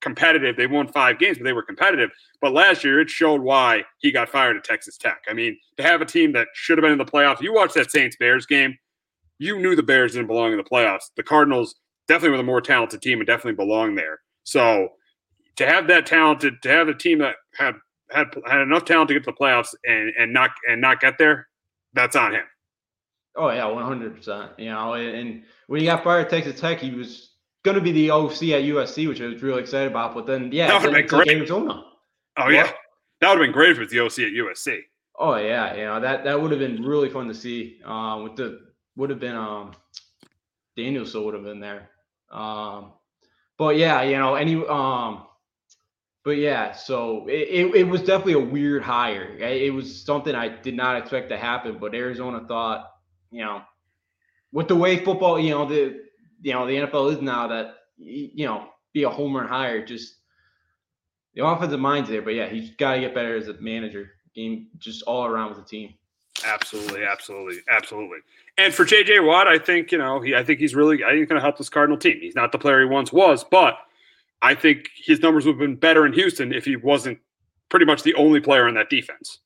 competitive. 0.00 0.56
They 0.56 0.66
won 0.66 0.88
five 0.88 1.18
games, 1.18 1.38
but 1.38 1.44
they 1.44 1.52
were 1.52 1.62
competitive. 1.62 2.10
But 2.40 2.52
last 2.52 2.84
year, 2.84 3.00
it 3.00 3.10
showed 3.10 3.42
why 3.42 3.84
he 3.98 4.10
got 4.10 4.30
fired 4.30 4.56
at 4.56 4.64
Texas 4.64 4.96
Tech. 4.96 5.22
I 5.28 5.34
mean, 5.34 5.58
to 5.76 5.82
have 5.82 6.00
a 6.00 6.06
team 6.06 6.32
that 6.32 6.48
should 6.54 6.78
have 6.78 6.82
been 6.82 6.92
in 6.92 6.98
the 6.98 7.04
playoffs. 7.04 7.42
You 7.42 7.52
watched 7.52 7.74
that 7.74 7.90
Saints 7.90 8.16
Bears 8.16 8.46
game. 8.46 8.76
You 9.38 9.58
knew 9.58 9.76
the 9.76 9.82
Bears 9.82 10.12
didn't 10.12 10.26
belong 10.26 10.52
in 10.52 10.58
the 10.58 10.64
playoffs. 10.64 11.10
The 11.16 11.22
Cardinals 11.22 11.74
definitely 12.08 12.30
were 12.30 12.36
the 12.38 12.42
more 12.42 12.60
talented 12.60 13.00
team 13.00 13.20
and 13.20 13.26
definitely 13.26 13.54
belong 13.54 13.94
there. 13.94 14.20
So 14.44 14.90
to 15.56 15.66
have 15.66 15.86
that 15.88 16.06
talented, 16.06 16.62
to 16.62 16.68
have 16.68 16.88
a 16.88 16.94
team 16.94 17.18
that 17.18 17.36
had 17.54 17.74
had 18.10 18.26
had 18.46 18.60
enough 18.60 18.84
talent 18.84 19.08
to 19.08 19.14
get 19.14 19.24
to 19.24 19.30
the 19.30 19.36
playoffs 19.36 19.74
and 19.84 20.12
and 20.18 20.32
not 20.32 20.50
and 20.68 20.80
not 20.80 21.00
get 21.00 21.18
there, 21.18 21.48
that's 21.92 22.16
on 22.16 22.32
him. 22.32 22.44
Oh 23.36 23.50
yeah, 23.50 23.66
one 23.66 23.84
hundred 23.84 24.16
percent. 24.16 24.52
You 24.58 24.70
know, 24.70 24.94
and 24.94 25.42
when 25.66 25.80
he 25.80 25.86
got 25.86 26.02
fired 26.02 26.26
at 26.26 26.30
Texas 26.30 26.60
Tech, 26.60 26.80
he 26.80 26.90
was 26.90 27.30
going 27.64 27.76
to 27.76 27.80
be 27.80 27.92
the 27.92 28.10
OC 28.10 28.32
at 28.32 28.64
USC, 28.64 29.08
which 29.08 29.20
I 29.20 29.26
was 29.26 29.42
really 29.42 29.60
excited 29.60 29.90
about. 29.90 30.14
But 30.14 30.26
then, 30.26 30.50
yeah, 30.52 30.68
that 30.68 30.82
would 30.82 30.94
have 30.94 31.08
been 31.08 31.18
great. 31.18 31.28
Arizona. 31.28 31.84
Oh 32.36 32.48
yeah, 32.48 32.70
that 33.20 33.28
would 33.28 33.38
have 33.38 33.46
been 33.46 33.52
great 33.52 33.70
if 33.70 33.78
it 33.78 34.00
was 34.00 34.16
the 34.16 34.24
OC 34.24 34.30
at 34.30 34.32
USC. 34.32 34.80
Oh 35.18 35.36
yeah, 35.36 35.74
you 35.74 35.84
know 35.84 36.00
that 36.00 36.24
that 36.24 36.40
would 36.40 36.50
have 36.50 36.60
been 36.60 36.82
really 36.82 37.10
fun 37.10 37.28
to 37.28 37.34
see. 37.34 37.80
Um, 37.84 38.24
with 38.24 38.36
the 38.36 38.60
would 38.96 39.10
have 39.10 39.20
been 39.20 39.36
um, 39.36 39.72
Danielson 40.76 41.24
would 41.24 41.34
have 41.34 41.44
been 41.44 41.60
there. 41.60 41.90
Um, 42.30 42.92
but 43.58 43.76
yeah, 43.76 44.02
you 44.02 44.16
know, 44.16 44.34
any 44.34 44.56
um, 44.66 45.26
but 46.24 46.32
yeah, 46.32 46.72
so 46.72 47.26
it, 47.28 47.48
it, 47.48 47.74
it, 47.74 47.88
was 47.88 48.00
definitely 48.02 48.34
a 48.34 48.38
weird 48.38 48.82
hire. 48.82 49.36
It 49.38 49.72
was 49.72 50.04
something 50.04 50.34
I 50.34 50.48
did 50.48 50.76
not 50.76 50.96
expect 50.96 51.30
to 51.30 51.38
happen, 51.38 51.78
but 51.80 51.94
Arizona 51.94 52.44
thought, 52.46 52.90
you 53.30 53.42
know, 53.42 53.62
with 54.52 54.68
the 54.68 54.76
way 54.76 55.02
football, 55.02 55.40
you 55.40 55.50
know, 55.50 55.66
the 55.66 56.02
you 56.42 56.52
know 56.52 56.66
the 56.66 56.74
NFL 56.74 57.12
is 57.14 57.22
now 57.22 57.46
that 57.48 57.74
you 57.96 58.44
know 58.44 58.68
be 58.92 59.04
a 59.04 59.08
homer 59.10 59.46
hire, 59.46 59.84
just 59.84 60.16
the 61.34 61.46
offensive 61.46 61.80
mind's 61.80 62.10
there. 62.10 62.22
But 62.22 62.34
yeah, 62.34 62.48
he's 62.48 62.70
got 62.70 62.94
to 62.94 63.00
get 63.00 63.14
better 63.14 63.36
as 63.36 63.48
a 63.48 63.54
manager, 63.54 64.10
game 64.34 64.68
just 64.78 65.02
all 65.04 65.24
around 65.24 65.50
with 65.50 65.58
the 65.58 65.64
team. 65.64 65.94
Absolutely, 66.44 67.04
absolutely, 67.04 67.58
absolutely. 67.68 68.18
And 68.58 68.74
for 68.74 68.84
JJ 68.84 69.26
Watt, 69.26 69.46
I 69.46 69.58
think 69.58 69.90
you 69.92 69.98
know 69.98 70.20
he, 70.20 70.34
I 70.34 70.44
think 70.44 70.60
he's 70.60 70.74
really, 70.74 71.02
I 71.02 71.08
think 71.10 71.20
he's 71.20 71.28
to 71.28 71.40
help 71.40 71.56
this 71.56 71.70
Cardinal 71.70 71.98
team. 71.98 72.18
He's 72.20 72.34
not 72.34 72.52
the 72.52 72.58
player 72.58 72.80
he 72.80 72.86
once 72.86 73.12
was, 73.12 73.42
but 73.42 73.78
I 74.42 74.54
think 74.54 74.88
his 74.96 75.20
numbers 75.20 75.44
would 75.46 75.52
have 75.52 75.60
been 75.60 75.76
better 75.76 76.06
in 76.06 76.12
Houston 76.12 76.52
if 76.52 76.64
he 76.64 76.76
wasn't 76.76 77.18
pretty 77.68 77.86
much 77.86 78.02
the 78.02 78.14
only 78.14 78.40
player 78.40 78.68
in 78.68 78.74
that 78.74 78.90
defense. 78.90 79.40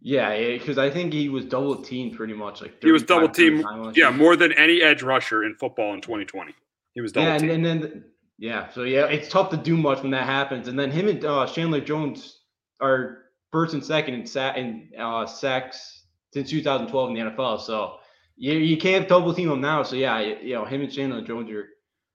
Yeah, 0.00 0.36
because 0.36 0.78
I 0.78 0.90
think 0.90 1.12
he 1.12 1.28
was 1.28 1.44
double 1.44 1.76
teamed 1.76 2.16
pretty 2.16 2.34
much. 2.34 2.60
Like 2.60 2.82
he 2.82 2.90
was 2.90 3.04
double 3.04 3.28
teamed, 3.28 3.64
yeah, 3.94 4.10
more 4.10 4.34
than 4.34 4.52
any 4.52 4.82
edge 4.82 5.02
rusher 5.02 5.44
in 5.44 5.54
football 5.54 5.94
in 5.94 6.00
2020. 6.00 6.52
He 6.94 7.00
was 7.00 7.12
double 7.12 7.28
yeah, 7.28 7.38
teamed. 7.38 7.52
And, 7.52 7.66
and 7.66 7.82
then 7.82 8.04
yeah, 8.38 8.68
so 8.70 8.82
yeah, 8.82 9.06
it's 9.06 9.28
tough 9.28 9.50
to 9.50 9.56
do 9.56 9.76
much 9.76 10.02
when 10.02 10.10
that 10.10 10.26
happens. 10.26 10.66
And 10.66 10.76
then 10.76 10.90
him 10.90 11.06
and 11.06 11.24
uh, 11.24 11.46
Chandler 11.46 11.80
Jones 11.80 12.40
are 12.80 13.18
first 13.52 13.74
and 13.74 13.84
second 13.84 14.14
in, 14.14 14.26
sa- 14.26 14.54
in 14.54 14.90
uh, 14.98 15.24
sacks 15.24 16.06
since 16.32 16.50
2012 16.50 17.10
in 17.10 17.14
the 17.14 17.30
NFL. 17.30 17.60
So 17.60 17.98
you, 18.36 18.54
you 18.54 18.76
can't 18.76 19.08
double 19.08 19.32
team 19.32 19.50
him 19.50 19.60
now. 19.60 19.84
So 19.84 19.94
yeah, 19.94 20.18
you 20.18 20.54
know 20.54 20.64
him 20.64 20.80
and 20.80 20.92
Chandler 20.92 21.22
Jones 21.22 21.48
are 21.48 21.68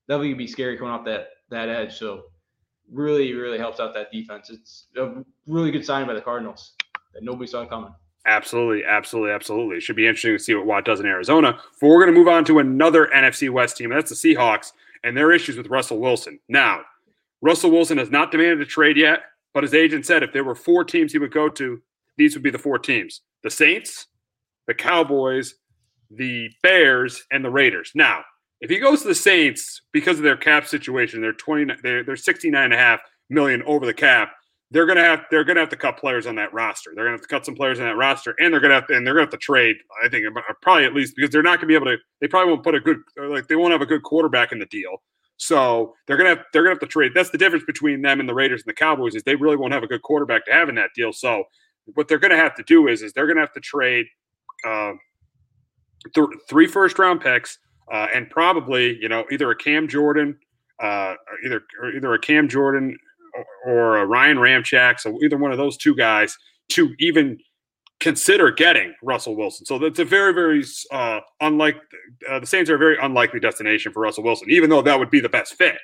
would 0.10 0.38
be 0.38 0.48
scary 0.48 0.78
coming 0.78 0.92
off 0.92 1.06
that 1.06 1.30
that 1.50 1.70
edge. 1.70 1.98
So 1.98 2.24
really, 2.92 3.34
really 3.34 3.58
helps 3.58 3.80
out 3.80 3.94
that 3.94 4.12
defense. 4.12 4.50
It's 4.50 4.88
a 4.98 5.24
really 5.46 5.72
good 5.72 5.86
sign 5.86 6.08
by 6.08 6.14
the 6.14 6.22
Cardinals 6.22 6.74
that 7.14 7.24
nobody 7.24 7.50
saw 7.50 7.66
coming. 7.66 7.94
Absolutely, 8.26 8.84
absolutely, 8.84 9.32
absolutely. 9.32 9.78
It 9.78 9.84
should 9.84 9.96
be 9.96 10.06
interesting 10.06 10.34
to 10.34 10.44
see 10.44 10.54
what 10.54 10.66
Watt 10.66 10.86
does 10.86 11.00
in 11.00 11.06
Arizona. 11.06 11.60
But 11.80 11.88
we're 11.88 12.04
going 12.04 12.14
to 12.14 12.20
move 12.20 12.28
on 12.28 12.44
to 12.46 12.60
another 12.60 13.10
NFC 13.16 13.50
West 13.50 13.78
team. 13.78 13.90
That's 13.90 14.10
the 14.10 14.36
Seahawks 14.36 14.74
and 15.04 15.16
their 15.16 15.32
issues 15.32 15.56
with 15.56 15.68
Russell 15.68 16.00
Wilson. 16.00 16.40
Now, 16.50 16.82
Russell 17.42 17.72
Wilson 17.72 17.98
has 17.98 18.12
not 18.12 18.32
demanded 18.32 18.60
a 18.62 18.66
trade 18.66 18.98
yet, 18.98 19.22
but 19.54 19.64
his 19.64 19.74
agent 19.74 20.06
said 20.06 20.24
if 20.24 20.34
there 20.34 20.44
were 20.44 20.56
four 20.56 20.84
teams 20.84 21.14
he 21.14 21.20
would 21.20 21.32
go 21.32 21.48
to, 21.50 21.82
these 22.18 22.36
would 22.36 22.44
be 22.44 22.50
the 22.50 22.58
four 22.58 22.80
teams 22.80 23.22
the 23.44 23.50
Saints, 23.50 24.08
the 24.66 24.74
Cowboys, 24.74 25.56
the 26.12 26.50
Bears, 26.64 27.24
and 27.32 27.46
the 27.46 27.50
Raiders. 27.50 27.92
Now, 27.96 28.24
if 28.62 28.70
he 28.70 28.80
goes 28.80 29.02
to 29.02 29.08
the 29.08 29.16
Saints 29.16 29.82
because 29.92 30.18
of 30.18 30.24
their 30.24 30.38
cap 30.38 30.66
situation, 30.66 31.22
they're 31.22 31.34
20, 31.34 31.76
they're, 31.84 32.04
they're 32.04 32.16
69 32.16 32.64
and 32.64 32.74
a 32.74 32.78
half 32.78 33.00
million 33.30 33.62
over 33.64 33.86
the 33.86 33.94
cap. 33.94 34.32
They're 34.70 34.86
gonna 34.86 35.04
have 35.04 35.24
they're 35.32 35.46
gonna 35.46 35.62
have 35.62 35.70
to 35.70 35.78
cut 35.78 35.98
players 35.98 36.28
on 36.28 36.36
that 36.36 36.54
roster. 36.54 36.92
They're 36.94 37.06
gonna 37.06 37.16
have 37.16 37.22
to 37.22 37.28
cut 37.28 37.46
some 37.46 37.56
players 37.56 37.80
on 37.80 37.86
that 37.86 37.96
roster, 37.96 38.36
and 38.38 38.54
they're 38.54 38.60
gonna 38.60 38.74
have 38.74 38.86
to 38.88 38.98
and 38.98 39.08
they're 39.08 39.14
gonna 39.14 39.24
have 39.24 39.32
to 39.32 39.38
trade. 39.38 39.78
I 40.04 40.10
think 40.10 40.26
probably 40.62 40.84
at 40.84 40.94
least 40.94 41.16
because 41.16 41.32
they're 41.32 41.42
not 41.42 41.60
gonna 41.60 41.68
be 41.68 41.76
able 41.76 41.86
to. 41.86 41.98
They 42.20 42.28
probably 42.28 42.52
won't 42.52 42.66
put 42.66 42.76
a 42.76 42.82
good 42.82 42.98
like 43.18 43.48
they 43.48 43.56
won't 43.56 43.72
have 43.72 43.82
a 43.82 43.86
good 43.86 44.04
quarterback 44.04 44.52
in 44.52 44.60
the 44.60 44.66
deal. 44.66 44.98
So 45.38 45.94
they're 46.06 46.18
gonna 46.18 46.30
have 46.30 46.44
they're 46.52 46.64
gonna 46.64 46.74
have 46.74 46.82
to 46.82 46.88
trade. 46.88 47.14
That's 47.16 47.30
the 47.30 47.38
difference 47.38 47.64
between 47.64 48.02
them 48.02 48.20
and 48.20 48.28
the 48.28 48.34
Raiders 48.34 48.64
and 48.64 48.70
the 48.70 48.74
Cowboys 48.74 49.16
is 49.16 49.24
they 49.24 49.36
really 49.36 49.56
won't 49.56 49.72
have 49.72 49.84
a 49.84 49.88
good 49.88 50.02
quarterback 50.02 50.44
to 50.48 50.52
have 50.52 50.68
in 50.68 50.76
that 50.76 50.90
deal. 50.94 51.14
So 51.14 51.46
what 51.94 52.10
they're 52.10 52.20
gonna 52.20 52.36
have 52.36 52.56
to 52.56 52.64
do 52.64 52.90
is 52.90 53.04
is 53.04 53.14
they're 53.14 53.28
gonna 53.28 53.40
have 53.40 53.54
to 53.54 53.62
trade 53.62 54.08
uh, 54.66 54.94
th- 56.14 56.28
three 56.50 56.68
first 56.68 57.00
round 57.00 57.22
picks 57.22 57.58
uh, 57.92 58.08
and 58.14 58.30
probably 58.30 58.98
you 59.02 59.10
know 59.10 59.26
either 59.32 59.50
a 59.52 59.56
Cam 59.56 59.88
Jordan, 59.88 60.38
uh, 60.80 61.16
either 61.46 61.62
either 61.96 62.14
a 62.14 62.20
Cam 62.20 62.48
Jordan 62.48 62.98
or, 63.66 63.74
or 63.74 63.98
a 63.98 64.06
Ryan 64.06 64.38
Ramczyk, 64.38 65.00
so 65.00 65.18
either 65.24 65.38
one 65.38 65.52
of 65.52 65.58
those 65.58 65.78
two 65.78 65.96
guys 65.96 66.38
to 66.70 66.94
even 67.00 67.38
consider 68.00 68.52
getting 68.52 68.94
Russell 69.02 69.36
Wilson. 69.36 69.66
So 69.66 69.80
that's 69.80 70.00
a 70.00 70.06
very, 70.06 70.34
very 70.34 70.64
uh, 70.92 71.20
unlike 71.42 71.78
uh, 72.30 72.40
the 72.40 72.46
Saints 72.46 72.70
are 72.70 72.76
a 72.76 72.80
very 72.80 72.98
unlikely 73.02 73.40
destination 73.40 73.92
for 73.92 74.02
Russell 74.02 74.24
Wilson, 74.24 74.50
even 74.52 74.70
though 74.70 74.82
that 74.82 75.00
would 75.00 75.10
be 75.10 75.20
the 75.20 75.30
best 75.30 75.56
fit. 75.56 75.78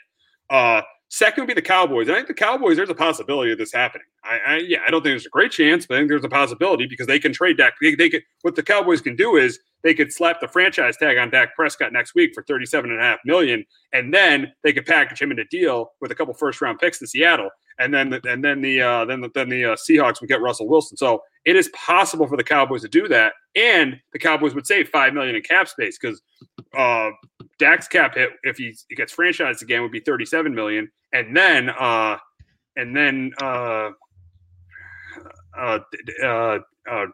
Uh, 0.49 0.81
second 1.13 1.43
would 1.43 1.47
be 1.47 1.53
the 1.53 1.61
Cowboys. 1.61 2.09
I 2.09 2.15
think 2.15 2.27
the 2.27 2.33
Cowboys. 2.33 2.75
There's 2.75 2.89
a 2.89 2.95
possibility 2.95 3.51
of 3.51 3.59
this 3.59 3.71
happening. 3.71 4.07
I, 4.23 4.39
I, 4.45 4.57
yeah, 4.57 4.79
I 4.85 4.89
don't 4.89 5.01
think 5.01 5.11
there's 5.11 5.27
a 5.27 5.29
great 5.29 5.51
chance, 5.51 5.85
but 5.85 5.95
I 5.95 5.99
think 5.99 6.09
there's 6.09 6.23
a 6.23 6.29
possibility 6.29 6.87
because 6.87 7.05
they 7.05 7.19
can 7.19 7.31
trade 7.31 7.57
Dak. 7.57 7.73
They, 7.79 7.93
they 7.93 8.09
could, 8.09 8.23
what 8.41 8.55
the 8.55 8.63
Cowboys 8.63 8.99
can 8.99 9.15
do 9.15 9.35
is 9.37 9.59
they 9.83 9.93
could 9.93 10.11
slap 10.11 10.41
the 10.41 10.47
franchise 10.47 10.97
tag 10.97 11.17
on 11.17 11.29
Dak 11.29 11.55
Prescott 11.55 11.93
next 11.93 12.15
week 12.15 12.31
for 12.33 12.41
37 12.43 12.89
and 12.89 12.99
a 12.99 13.03
half 13.03 13.19
million, 13.25 13.63
and 13.91 14.11
then 14.11 14.51
they 14.63 14.73
could 14.73 14.87
package 14.87 15.21
him 15.21 15.31
in 15.31 15.37
a 15.37 15.45
deal 15.45 15.91
with 16.01 16.11
a 16.11 16.15
couple 16.15 16.33
first 16.33 16.61
round 16.61 16.79
picks 16.79 16.97
to 16.99 17.07
Seattle, 17.07 17.49
and 17.79 17.93
then 17.93 18.11
and 18.25 18.43
then 18.43 18.61
the 18.61 18.81
uh, 18.81 19.05
then 19.05 19.21
the, 19.21 19.29
then 19.35 19.49
the 19.49 19.65
uh, 19.65 19.75
Seahawks 19.75 20.19
would 20.19 20.29
get 20.29 20.41
Russell 20.41 20.67
Wilson. 20.67 20.97
So 20.97 21.21
it 21.45 21.55
is 21.55 21.69
possible 21.75 22.25
for 22.27 22.37
the 22.37 22.43
Cowboys 22.43 22.81
to 22.81 22.89
do 22.89 23.07
that, 23.09 23.33
and 23.55 23.99
the 24.13 24.19
Cowboys 24.19 24.55
would 24.55 24.65
save 24.65 24.89
five 24.89 25.13
million 25.13 25.35
in 25.35 25.43
cap 25.43 25.67
space 25.67 25.99
because 26.01 26.21
uh, 26.75 27.11
Dak's 27.59 27.87
cap 27.87 28.15
hit 28.15 28.31
if 28.43 28.57
he, 28.57 28.75
gets 28.95 29.15
franchised 29.15 29.61
again 29.61 29.81
would 29.81 29.91
be 29.91 29.99
37 29.99 30.53
million, 30.53 30.89
and 31.13 31.35
then 31.35 31.69
uh, 31.69 32.17
and 32.75 32.95
then 32.95 33.31
uh, 33.41 33.91
uh, 35.57 35.79
uh, 36.23 36.59
uh, 36.89 37.05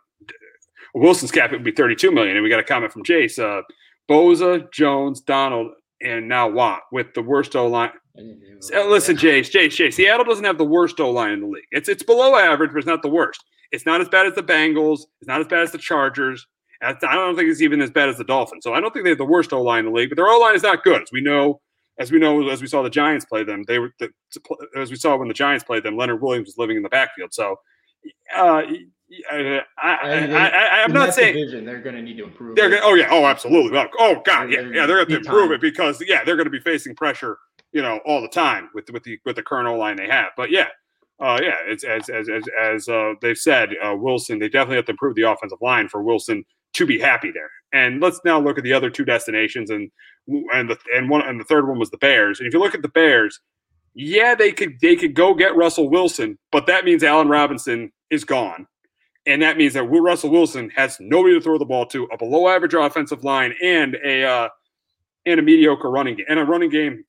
Wilson's 0.94 1.31
cap 1.31 1.51
it 1.51 1.57
would 1.57 1.64
be 1.64 1.72
32 1.72 2.12
million. 2.12 2.36
And 2.36 2.44
we 2.44 2.50
got 2.50 2.60
a 2.60 2.64
comment 2.64 2.92
from 2.92 3.03
Jace, 3.03 3.40
uh, 3.40 3.62
Bosa, 4.10 4.72
Jones, 4.72 5.22
Donald, 5.22 5.72
and 6.01 6.27
now 6.27 6.48
Watt 6.50 6.81
with 6.92 7.14
the 7.14 7.22
worst 7.22 7.55
O 7.55 7.68
line. 7.68 7.92
Listen, 8.16 9.16
Jace, 9.16 9.50
Jace, 9.51 9.68
Jace. 9.68 9.94
Seattle 9.94 10.25
doesn't 10.25 10.46
have 10.46 10.57
the 10.57 10.66
worst 10.66 11.00
O 11.00 11.10
line 11.12 11.33
in 11.33 11.42
the 11.42 11.48
league. 11.48 11.64
It's 11.72 11.90
it's 11.90 12.03
below 12.03 12.36
average, 12.36 12.72
but 12.72 12.79
it's 12.79 12.88
not 12.88 13.01
the 13.01 13.10
worst. 13.10 13.44
It's 13.72 13.86
not 13.86 14.01
as 14.01 14.10
bad 14.10 14.25
as 14.25 14.33
the 14.33 14.44
Bengals. 14.44 15.01
It's 15.22 15.27
not 15.27 15.42
as 15.42 15.48
bad 15.48 15.62
as 15.62 15.72
the 15.72 15.77
Chargers. 15.77 16.48
I 16.81 16.94
don't 16.94 17.35
think 17.35 17.50
it's 17.50 17.61
even 17.61 17.81
as 17.81 17.92
bad 17.92 18.09
as 18.09 18.18
the 18.18 18.24
Dolphins. 18.24 18.63
So 18.63 18.74
I 18.74 18.79
don't 18.79 18.92
think 18.92 19.03
they 19.03 19.09
have 19.09 19.18
the 19.18 19.25
worst 19.25 19.51
O 19.51 19.61
line 19.61 19.79
in 19.79 19.85
the 19.85 19.92
league, 19.92 20.09
but 20.09 20.15
their 20.15 20.27
O 20.27 20.39
line 20.39 20.55
is 20.55 20.63
not 20.63 20.83
good. 20.83 21.01
As 21.01 21.09
we 21.11 21.22
know, 21.22 21.59
as 22.00 22.11
we 22.11 22.20
know, 22.20 22.48
as 22.50 22.61
we 22.61 22.68
saw 22.68 22.81
the 22.81 22.89
Giants 22.89 23.25
play 23.25 23.44
them, 23.44 23.63
they 23.68 23.79
were 23.79 23.94
the, 24.00 24.09
as 24.77 24.89
we 24.89 24.96
saw 24.96 25.18
when 25.18 25.27
the 25.27 25.33
Giants 25.33 25.63
played 25.63 25.83
them. 25.83 25.98
Leonard 25.98 26.22
Williams 26.22 26.48
was 26.48 26.57
living 26.57 26.77
in 26.77 26.83
the 26.83 26.89
backfield. 26.89 27.33
So 27.33 27.57
uh, 28.35 28.63
I, 29.31 29.63
I, 29.81 30.79
am 30.79 30.94
not 30.94 31.13
saying 31.13 31.35
division, 31.35 31.65
they're 31.65 31.81
going 31.81 31.96
to 31.96 32.01
need 32.01 32.18
to 32.18 32.24
improve. 32.24 32.55
They're 32.55 32.70
gonna, 32.70 32.81
oh 32.83 32.94
yeah, 32.94 33.09
oh 33.11 33.25
absolutely. 33.25 33.77
Oh 34.00 34.22
god, 34.25 34.51
yeah, 34.51 34.61
yeah, 34.61 34.85
they're 34.85 35.03
going 35.05 35.09
to 35.09 35.18
improve 35.18 35.51
it 35.51 35.61
because 35.61 36.01
yeah, 36.07 36.24
they're 36.24 36.35
going 36.35 36.46
to 36.46 36.51
be 36.51 36.59
facing 36.59 36.96
pressure, 36.96 37.37
you 37.74 37.81
know, 37.81 38.00
all 38.05 38.22
the 38.22 38.29
time 38.29 38.70
with 38.74 38.89
with 38.92 39.03
the 39.03 39.20
with 39.25 39.35
the 39.35 39.44
current 39.44 39.68
O 39.68 39.77
line 39.77 39.98
they 39.98 40.07
have. 40.07 40.29
But 40.37 40.51
yeah, 40.51 40.68
uh, 41.20 41.39
yeah, 41.42 41.55
it's 41.65 41.83
as 41.83 42.07
as 42.09 42.29
as, 42.29 42.44
as 42.61 42.87
uh, 42.87 43.15
they've 43.22 43.37
said, 43.37 43.72
uh, 43.83 43.96
Wilson. 43.98 44.39
They 44.39 44.48
definitely 44.48 44.77
have 44.77 44.85
to 44.85 44.92
improve 44.92 45.15
the 45.15 45.24
offensive 45.24 45.59
line 45.61 45.89
for 45.89 46.01
Wilson 46.01 46.46
to 46.74 46.86
be 46.86 47.00
happy 47.00 47.32
there. 47.32 47.50
And 47.72 48.01
let's 48.01 48.20
now 48.25 48.40
look 48.40 48.58
at 48.58 48.64
the 48.64 48.74
other 48.74 48.90
two 48.90 49.05
destinations, 49.05 49.70
and 49.70 49.92
and 50.53 50.70
the 50.70 50.77
and 50.96 51.10
one 51.10 51.22
and 51.22 51.40
the 51.40 51.44
third 51.44 51.68
one 51.68 51.79
was 51.79 51.92
the 51.92 51.98
Bears. 51.98 52.40
And 52.40 52.48
if 52.48 52.53
you 52.53 52.60
look 52.60 52.74
at 52.74 52.82
the 52.82 52.90
Bears, 52.90 53.40
yeah, 53.94 54.36
they 54.36 54.51
could 54.51 54.74
they 54.82 54.96
could 54.96 55.14
go 55.14 55.34
get 55.34 55.55
Russell 55.55 55.90
Wilson, 55.90 56.38
but 56.51 56.68
that 56.68 56.86
means 56.86 57.03
Allen 57.03 57.27
Robinson 57.27 57.92
is 58.10 58.24
gone. 58.24 58.68
And 59.25 59.42
that 59.42 59.58
means 59.58 59.74
that 59.74 59.84
Russell 59.84 60.32
Wilson 60.32 60.70
has 60.72 60.98
nobody 61.00 61.36
to 61.36 61.42
throw 61.42 61.58
the 61.58 61.66
ball 61.66 61.86
to, 61.88 62.05
a 62.05 62.18
below 62.18 62.48
average 62.48 62.74
offensive 62.74 63.24
line, 63.24 63.53
and 63.62 63.96
a 64.03 64.24
uh, 64.24 64.50
and 65.25 65.40
a 65.40 65.44
mediocre 65.44 65.92
running 65.92 66.16
game, 66.16 66.25
and 66.29 66.40
a 66.40 66.46
running 66.46 66.70
game, 66.70 67.03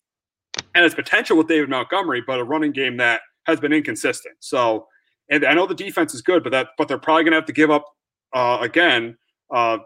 and 0.75 0.85
its 0.85 0.95
potential 0.95 1.39
with 1.39 1.49
David 1.49 1.71
Montgomery, 1.71 2.23
but 2.27 2.39
a 2.39 2.45
running 2.45 2.73
game 2.73 2.99
that 2.99 3.23
has 3.47 3.61
been 3.61 3.73
inconsistent. 3.73 4.35
So, 4.41 4.87
and 5.31 5.45
I 5.47 5.55
know 5.55 5.67
the 5.67 5.75
defense 5.75 6.13
is 6.13 6.21
good, 6.21 6.43
but 6.43 6.51
that 6.51 6.69
but 6.77 6.89
they're 6.89 6.99
probably 6.99 7.25
going 7.25 7.33
to 7.33 7.39
have 7.39 7.47
to 7.47 7.53
give 7.53 7.71
up 7.71 7.87
uh, 8.35 8.59
again 8.61 9.17
uh, 9.53 9.79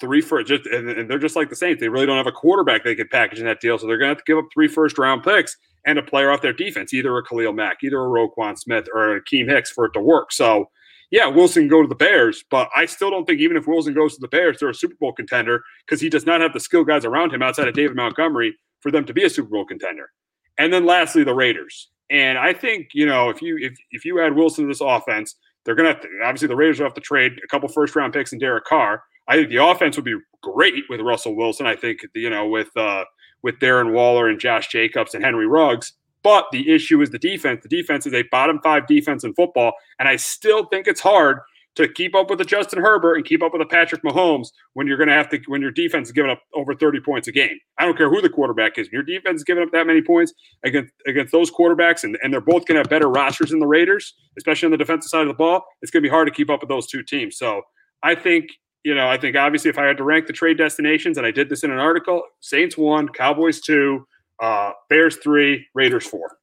three 0.00 0.20
for 0.20 0.42
just, 0.42 0.66
and, 0.66 0.88
and 0.90 1.10
they're 1.10 1.18
just 1.18 1.36
like 1.36 1.50
the 1.50 1.56
Saints. 1.56 1.80
They 1.80 1.88
really 1.88 2.06
don't 2.06 2.16
have 2.16 2.26
a 2.26 2.32
quarterback 2.32 2.84
they 2.84 2.94
could 2.94 3.10
package 3.10 3.38
in 3.38 3.46
that 3.46 3.60
deal, 3.60 3.78
so 3.78 3.86
they're 3.86 3.98
going 3.98 4.08
to 4.08 4.14
have 4.14 4.24
to 4.24 4.24
give 4.26 4.38
up 4.38 4.46
three 4.52 4.68
first 4.68 4.98
round 4.98 5.22
picks 5.22 5.56
and 5.86 5.98
a 5.98 6.02
player 6.02 6.30
off 6.30 6.42
their 6.42 6.52
defense, 6.52 6.92
either 6.92 7.16
a 7.16 7.22
Khalil 7.22 7.52
Mack, 7.52 7.78
either 7.82 8.00
a 8.00 8.08
Roquan 8.08 8.58
Smith, 8.58 8.88
or 8.92 9.16
a 9.16 9.24
Keem 9.24 9.48
Hicks 9.48 9.70
for 9.70 9.86
it 9.86 9.92
to 9.92 10.00
work. 10.00 10.32
So 10.32 10.68
yeah, 11.10 11.26
Wilson 11.28 11.68
go 11.68 11.82
to 11.82 11.88
the 11.88 11.94
Bears, 11.94 12.44
but 12.50 12.68
I 12.74 12.86
still 12.86 13.10
don't 13.10 13.24
think 13.24 13.40
even 13.40 13.56
if 13.56 13.66
Wilson 13.66 13.94
goes 13.94 14.14
to 14.14 14.20
the 14.20 14.28
Bears, 14.28 14.58
they're 14.58 14.70
a 14.70 14.74
Super 14.74 14.96
Bowl 14.98 15.12
contender 15.12 15.62
because 15.86 16.00
he 16.00 16.08
does 16.08 16.26
not 16.26 16.40
have 16.40 16.52
the 16.52 16.60
skill 16.60 16.84
guys 16.84 17.04
around 17.04 17.32
him 17.32 17.42
outside 17.42 17.68
of 17.68 17.74
David 17.74 17.96
Montgomery 17.96 18.56
for 18.80 18.90
them 18.90 19.04
to 19.04 19.14
be 19.14 19.24
a 19.24 19.30
Super 19.30 19.48
Bowl 19.48 19.64
contender. 19.64 20.10
And 20.58 20.72
then 20.72 20.84
lastly, 20.84 21.22
the 21.22 21.34
Raiders. 21.34 21.90
And 22.10 22.38
I 22.38 22.52
think 22.52 22.88
you 22.92 23.06
know 23.06 23.30
if 23.30 23.42
you 23.42 23.56
if 23.60 23.76
if 23.90 24.04
you 24.04 24.20
add 24.20 24.34
Wilson 24.34 24.64
to 24.64 24.68
this 24.68 24.80
offense, 24.80 25.36
they're 25.66 25.76
have 25.84 26.00
to, 26.00 26.08
obviously 26.24 26.48
the 26.48 26.56
Raiders 26.56 26.78
will 26.78 26.86
have 26.86 26.94
to 26.94 27.00
trade 27.00 27.32
a 27.44 27.46
couple 27.48 27.68
first 27.68 27.94
round 27.94 28.12
picks 28.12 28.32
and 28.32 28.40
Derek 28.40 28.64
Carr. 28.64 29.02
I 29.28 29.36
think 29.36 29.48
the 29.50 29.62
offense 29.62 29.96
would 29.96 30.04
be 30.04 30.16
great 30.42 30.84
with 30.88 31.00
Russell 31.00 31.36
Wilson. 31.36 31.66
I 31.66 31.76
think 31.76 32.00
you 32.14 32.30
know 32.30 32.46
with 32.48 32.74
uh, 32.76 33.04
with 33.42 33.58
Darren 33.58 33.92
Waller 33.92 34.28
and 34.28 34.40
Josh 34.40 34.68
Jacobs 34.68 35.14
and 35.14 35.24
Henry 35.24 35.46
Ruggs. 35.46 35.92
But 36.22 36.46
the 36.50 36.72
issue 36.72 37.02
is 37.02 37.10
the 37.10 37.20
defense. 37.20 37.60
The 37.62 37.68
defense 37.68 38.06
is 38.06 38.12
a 38.12 38.24
bottom 38.32 38.58
five 38.62 38.88
defense 38.88 39.22
in 39.22 39.32
football. 39.34 39.72
And 40.00 40.08
I 40.08 40.16
still 40.16 40.64
think 40.66 40.88
it's 40.88 41.00
hard 41.00 41.38
to 41.76 41.86
keep 41.88 42.14
up 42.14 42.30
with 42.30 42.38
the 42.38 42.44
Justin 42.44 42.82
Herbert 42.82 43.16
and 43.16 43.24
keep 43.24 43.42
up 43.42 43.52
with 43.52 43.60
the 43.60 43.66
Patrick 43.66 44.02
Mahomes 44.02 44.48
when 44.72 44.86
you're 44.86 44.96
going 44.96 45.08
to 45.08 45.14
have 45.14 45.28
to, 45.28 45.40
when 45.46 45.60
your 45.60 45.70
defense 45.70 46.08
is 46.08 46.12
giving 46.12 46.30
up 46.30 46.40
over 46.54 46.74
30 46.74 47.00
points 47.00 47.28
a 47.28 47.32
game. 47.32 47.56
I 47.78 47.84
don't 47.84 47.96
care 47.96 48.08
who 48.08 48.20
the 48.22 48.30
quarterback 48.30 48.78
is. 48.78 48.88
Your 48.90 49.02
defense 49.02 49.36
is 49.36 49.44
giving 49.44 49.62
up 49.62 49.70
that 49.72 49.86
many 49.86 50.02
points 50.02 50.32
against, 50.64 50.92
against 51.06 51.32
those 51.32 51.50
quarterbacks, 51.50 52.02
and, 52.02 52.18
and 52.22 52.32
they're 52.32 52.40
both 52.40 52.66
going 52.66 52.76
to 52.76 52.80
have 52.80 52.88
better 52.88 53.08
rosters 53.08 53.50
than 53.50 53.60
the 53.60 53.66
Raiders, 53.66 54.14
especially 54.38 54.66
on 54.66 54.70
the 54.72 54.78
defensive 54.78 55.10
side 55.10 55.22
of 55.22 55.28
the 55.28 55.34
ball. 55.34 55.64
It's 55.82 55.90
going 55.90 56.02
to 56.02 56.06
be 56.06 56.10
hard 56.10 56.26
to 56.26 56.34
keep 56.34 56.50
up 56.50 56.60
with 56.60 56.70
those 56.70 56.86
two 56.86 57.02
teams. 57.02 57.36
So 57.36 57.60
I 58.02 58.14
think, 58.14 58.46
you 58.82 58.94
know, 58.94 59.08
I 59.08 59.18
think 59.18 59.36
obviously 59.36 59.68
if 59.68 59.78
I 59.78 59.84
had 59.84 59.98
to 59.98 60.04
rank 60.04 60.26
the 60.26 60.32
trade 60.32 60.56
destinations, 60.56 61.18
and 61.18 61.26
I 61.26 61.30
did 61.30 61.50
this 61.50 61.62
in 61.62 61.70
an 61.70 61.78
article, 61.78 62.22
Saints 62.40 62.78
one, 62.78 63.08
Cowboys 63.08 63.60
two, 63.60 64.06
uh, 64.42 64.72
Bears 64.88 65.16
three, 65.16 65.66
Raiders 65.74 66.06
four. 66.06 66.38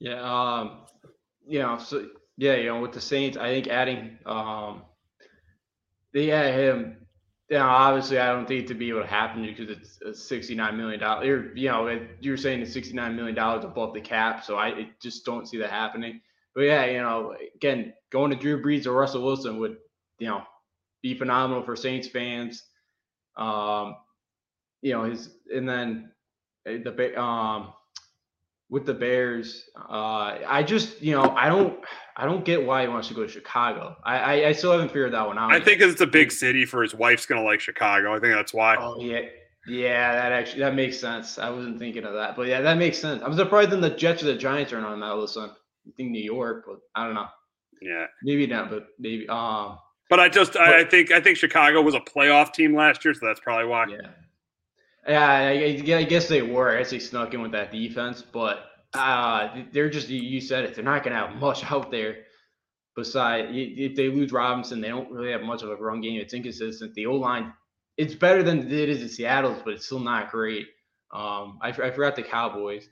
Yeah, 0.00 0.20
um, 0.20 0.78
know, 1.46 1.78
so 1.78 2.08
yeah, 2.36 2.54
you 2.54 2.66
know, 2.66 2.80
with 2.80 2.92
the 2.92 3.00
Saints, 3.00 3.36
I 3.36 3.48
think 3.48 3.68
adding, 3.68 4.18
um, 4.26 4.82
they 6.12 6.30
add 6.30 6.54
him. 6.54 6.96
You 7.48 7.58
know, 7.58 7.66
obviously, 7.66 8.18
I 8.18 8.32
don't 8.32 8.46
think 8.48 8.62
it 8.64 8.66
to 8.68 8.74
be 8.74 8.88
able 8.88 9.02
to 9.02 9.06
happen 9.06 9.42
because 9.42 9.68
it's 9.68 10.00
a 10.02 10.14
sixty-nine 10.14 10.76
million 10.76 11.00
dollars. 11.00 11.52
You 11.54 11.68
know, 11.68 12.00
you're 12.20 12.36
saying 12.38 12.62
it's 12.62 12.72
sixty-nine 12.72 13.14
million 13.14 13.34
dollars 13.34 13.64
above 13.64 13.92
the 13.92 14.00
cap, 14.00 14.44
so 14.44 14.56
I 14.56 14.90
just 15.02 15.24
don't 15.26 15.46
see 15.46 15.58
that 15.58 15.70
happening. 15.70 16.20
But 16.54 16.62
yeah, 16.62 16.86
you 16.86 16.98
know, 16.98 17.34
again, 17.54 17.92
going 18.10 18.30
to 18.30 18.36
Drew 18.36 18.62
Brees 18.62 18.86
or 18.86 18.92
Russell 18.92 19.24
Wilson 19.24 19.58
would, 19.58 19.76
you 20.18 20.28
know, 20.28 20.42
be 21.02 21.14
phenomenal 21.14 21.62
for 21.62 21.76
Saints 21.76 22.08
fans. 22.08 22.64
Um, 23.36 23.96
you 24.82 24.92
know, 24.92 25.04
his 25.04 25.30
and 25.54 25.68
then 25.68 26.10
Eh, 26.66 26.78
the 26.84 27.20
um 27.20 27.72
with 28.70 28.86
the 28.86 28.94
Bears, 28.94 29.64
uh, 29.76 30.38
I 30.46 30.62
just 30.62 31.02
you 31.02 31.12
know 31.14 31.30
I 31.30 31.48
don't 31.48 31.78
I 32.16 32.24
don't 32.24 32.44
get 32.44 32.64
why 32.64 32.82
he 32.82 32.88
wants 32.88 33.08
to 33.08 33.14
go 33.14 33.22
to 33.22 33.28
Chicago. 33.28 33.96
I, 34.04 34.18
I, 34.18 34.48
I 34.48 34.52
still 34.52 34.72
haven't 34.72 34.88
figured 34.88 35.12
that 35.14 35.26
one 35.26 35.38
out. 35.38 35.50
I 35.50 35.56
yet. 35.56 35.64
think 35.64 35.80
it's 35.80 36.00
a 36.00 36.06
big 36.06 36.30
city 36.30 36.64
for 36.64 36.82
his 36.82 36.94
wife's 36.94 37.26
gonna 37.26 37.42
like 37.42 37.60
Chicago. 37.60 38.14
I 38.14 38.20
think 38.20 38.34
that's 38.34 38.52
why. 38.52 38.76
Oh 38.76 39.00
yeah, 39.00 39.20
yeah. 39.66 40.14
That 40.14 40.32
actually 40.32 40.60
that 40.60 40.74
makes 40.74 40.98
sense. 40.98 41.38
I 41.38 41.50
wasn't 41.50 41.78
thinking 41.78 42.04
of 42.04 42.12
that, 42.14 42.36
but 42.36 42.48
yeah, 42.48 42.60
that 42.60 42.76
makes 42.76 42.98
sense. 42.98 43.22
I'm 43.24 43.34
surprised 43.36 43.70
that 43.70 43.80
the 43.80 43.90
Jets 43.90 44.22
or 44.22 44.26
the 44.26 44.36
Giants 44.36 44.72
aren't 44.72 44.86
on 44.86 45.00
that 45.00 45.16
list. 45.16 45.38
I 45.38 45.48
think 45.96 46.10
New 46.10 46.22
York, 46.22 46.64
but 46.66 46.80
I 46.94 47.06
don't 47.06 47.14
know. 47.14 47.28
Yeah, 47.80 48.06
maybe 48.22 48.46
not, 48.46 48.70
but 48.70 48.88
maybe. 48.98 49.28
Um, 49.28 49.78
but 50.10 50.20
I 50.20 50.28
just 50.28 50.52
but, 50.52 50.62
I 50.62 50.84
think 50.84 51.10
I 51.10 51.20
think 51.20 51.38
Chicago 51.38 51.80
was 51.80 51.94
a 51.94 52.00
playoff 52.00 52.52
team 52.52 52.76
last 52.76 53.04
year, 53.04 53.14
so 53.14 53.26
that's 53.26 53.40
probably 53.40 53.66
why. 53.66 53.86
Yeah. 53.88 54.08
Yeah, 55.08 55.28
I, 55.28 55.96
I 55.96 56.04
guess 56.04 56.28
they 56.28 56.42
were. 56.42 56.76
I 56.76 56.78
guess 56.78 56.90
they 56.90 57.00
snuck 57.00 57.34
in 57.34 57.42
with 57.42 57.50
that 57.52 57.72
defense, 57.72 58.22
but 58.22 58.66
uh, 58.94 59.62
they're 59.72 59.90
just 59.90 60.08
you 60.08 60.40
said 60.40 60.64
it. 60.64 60.74
They're 60.74 60.84
not 60.84 61.02
going 61.02 61.14
to 61.14 61.26
have 61.26 61.36
much 61.36 61.64
out 61.70 61.90
there. 61.90 62.24
Besides, 62.94 63.48
if 63.52 63.96
they 63.96 64.08
lose 64.08 64.32
Robinson, 64.32 64.82
they 64.82 64.88
don't 64.88 65.10
really 65.10 65.32
have 65.32 65.40
much 65.42 65.62
of 65.62 65.70
a 65.70 65.76
run 65.76 66.02
game. 66.02 66.20
It's 66.20 66.34
inconsistent. 66.34 66.92
The 66.94 67.06
O 67.06 67.14
line, 67.14 67.54
it's 67.96 68.14
better 68.14 68.42
than 68.42 68.70
it 68.70 68.88
is 68.88 69.00
in 69.00 69.08
Seattle's, 69.08 69.62
but 69.64 69.72
it's 69.72 69.86
still 69.86 69.98
not 69.98 70.30
great. 70.30 70.66
Um, 71.10 71.58
I, 71.62 71.68
I 71.68 71.90
forgot 71.90 72.16
the 72.16 72.22
Cowboys. 72.22 72.86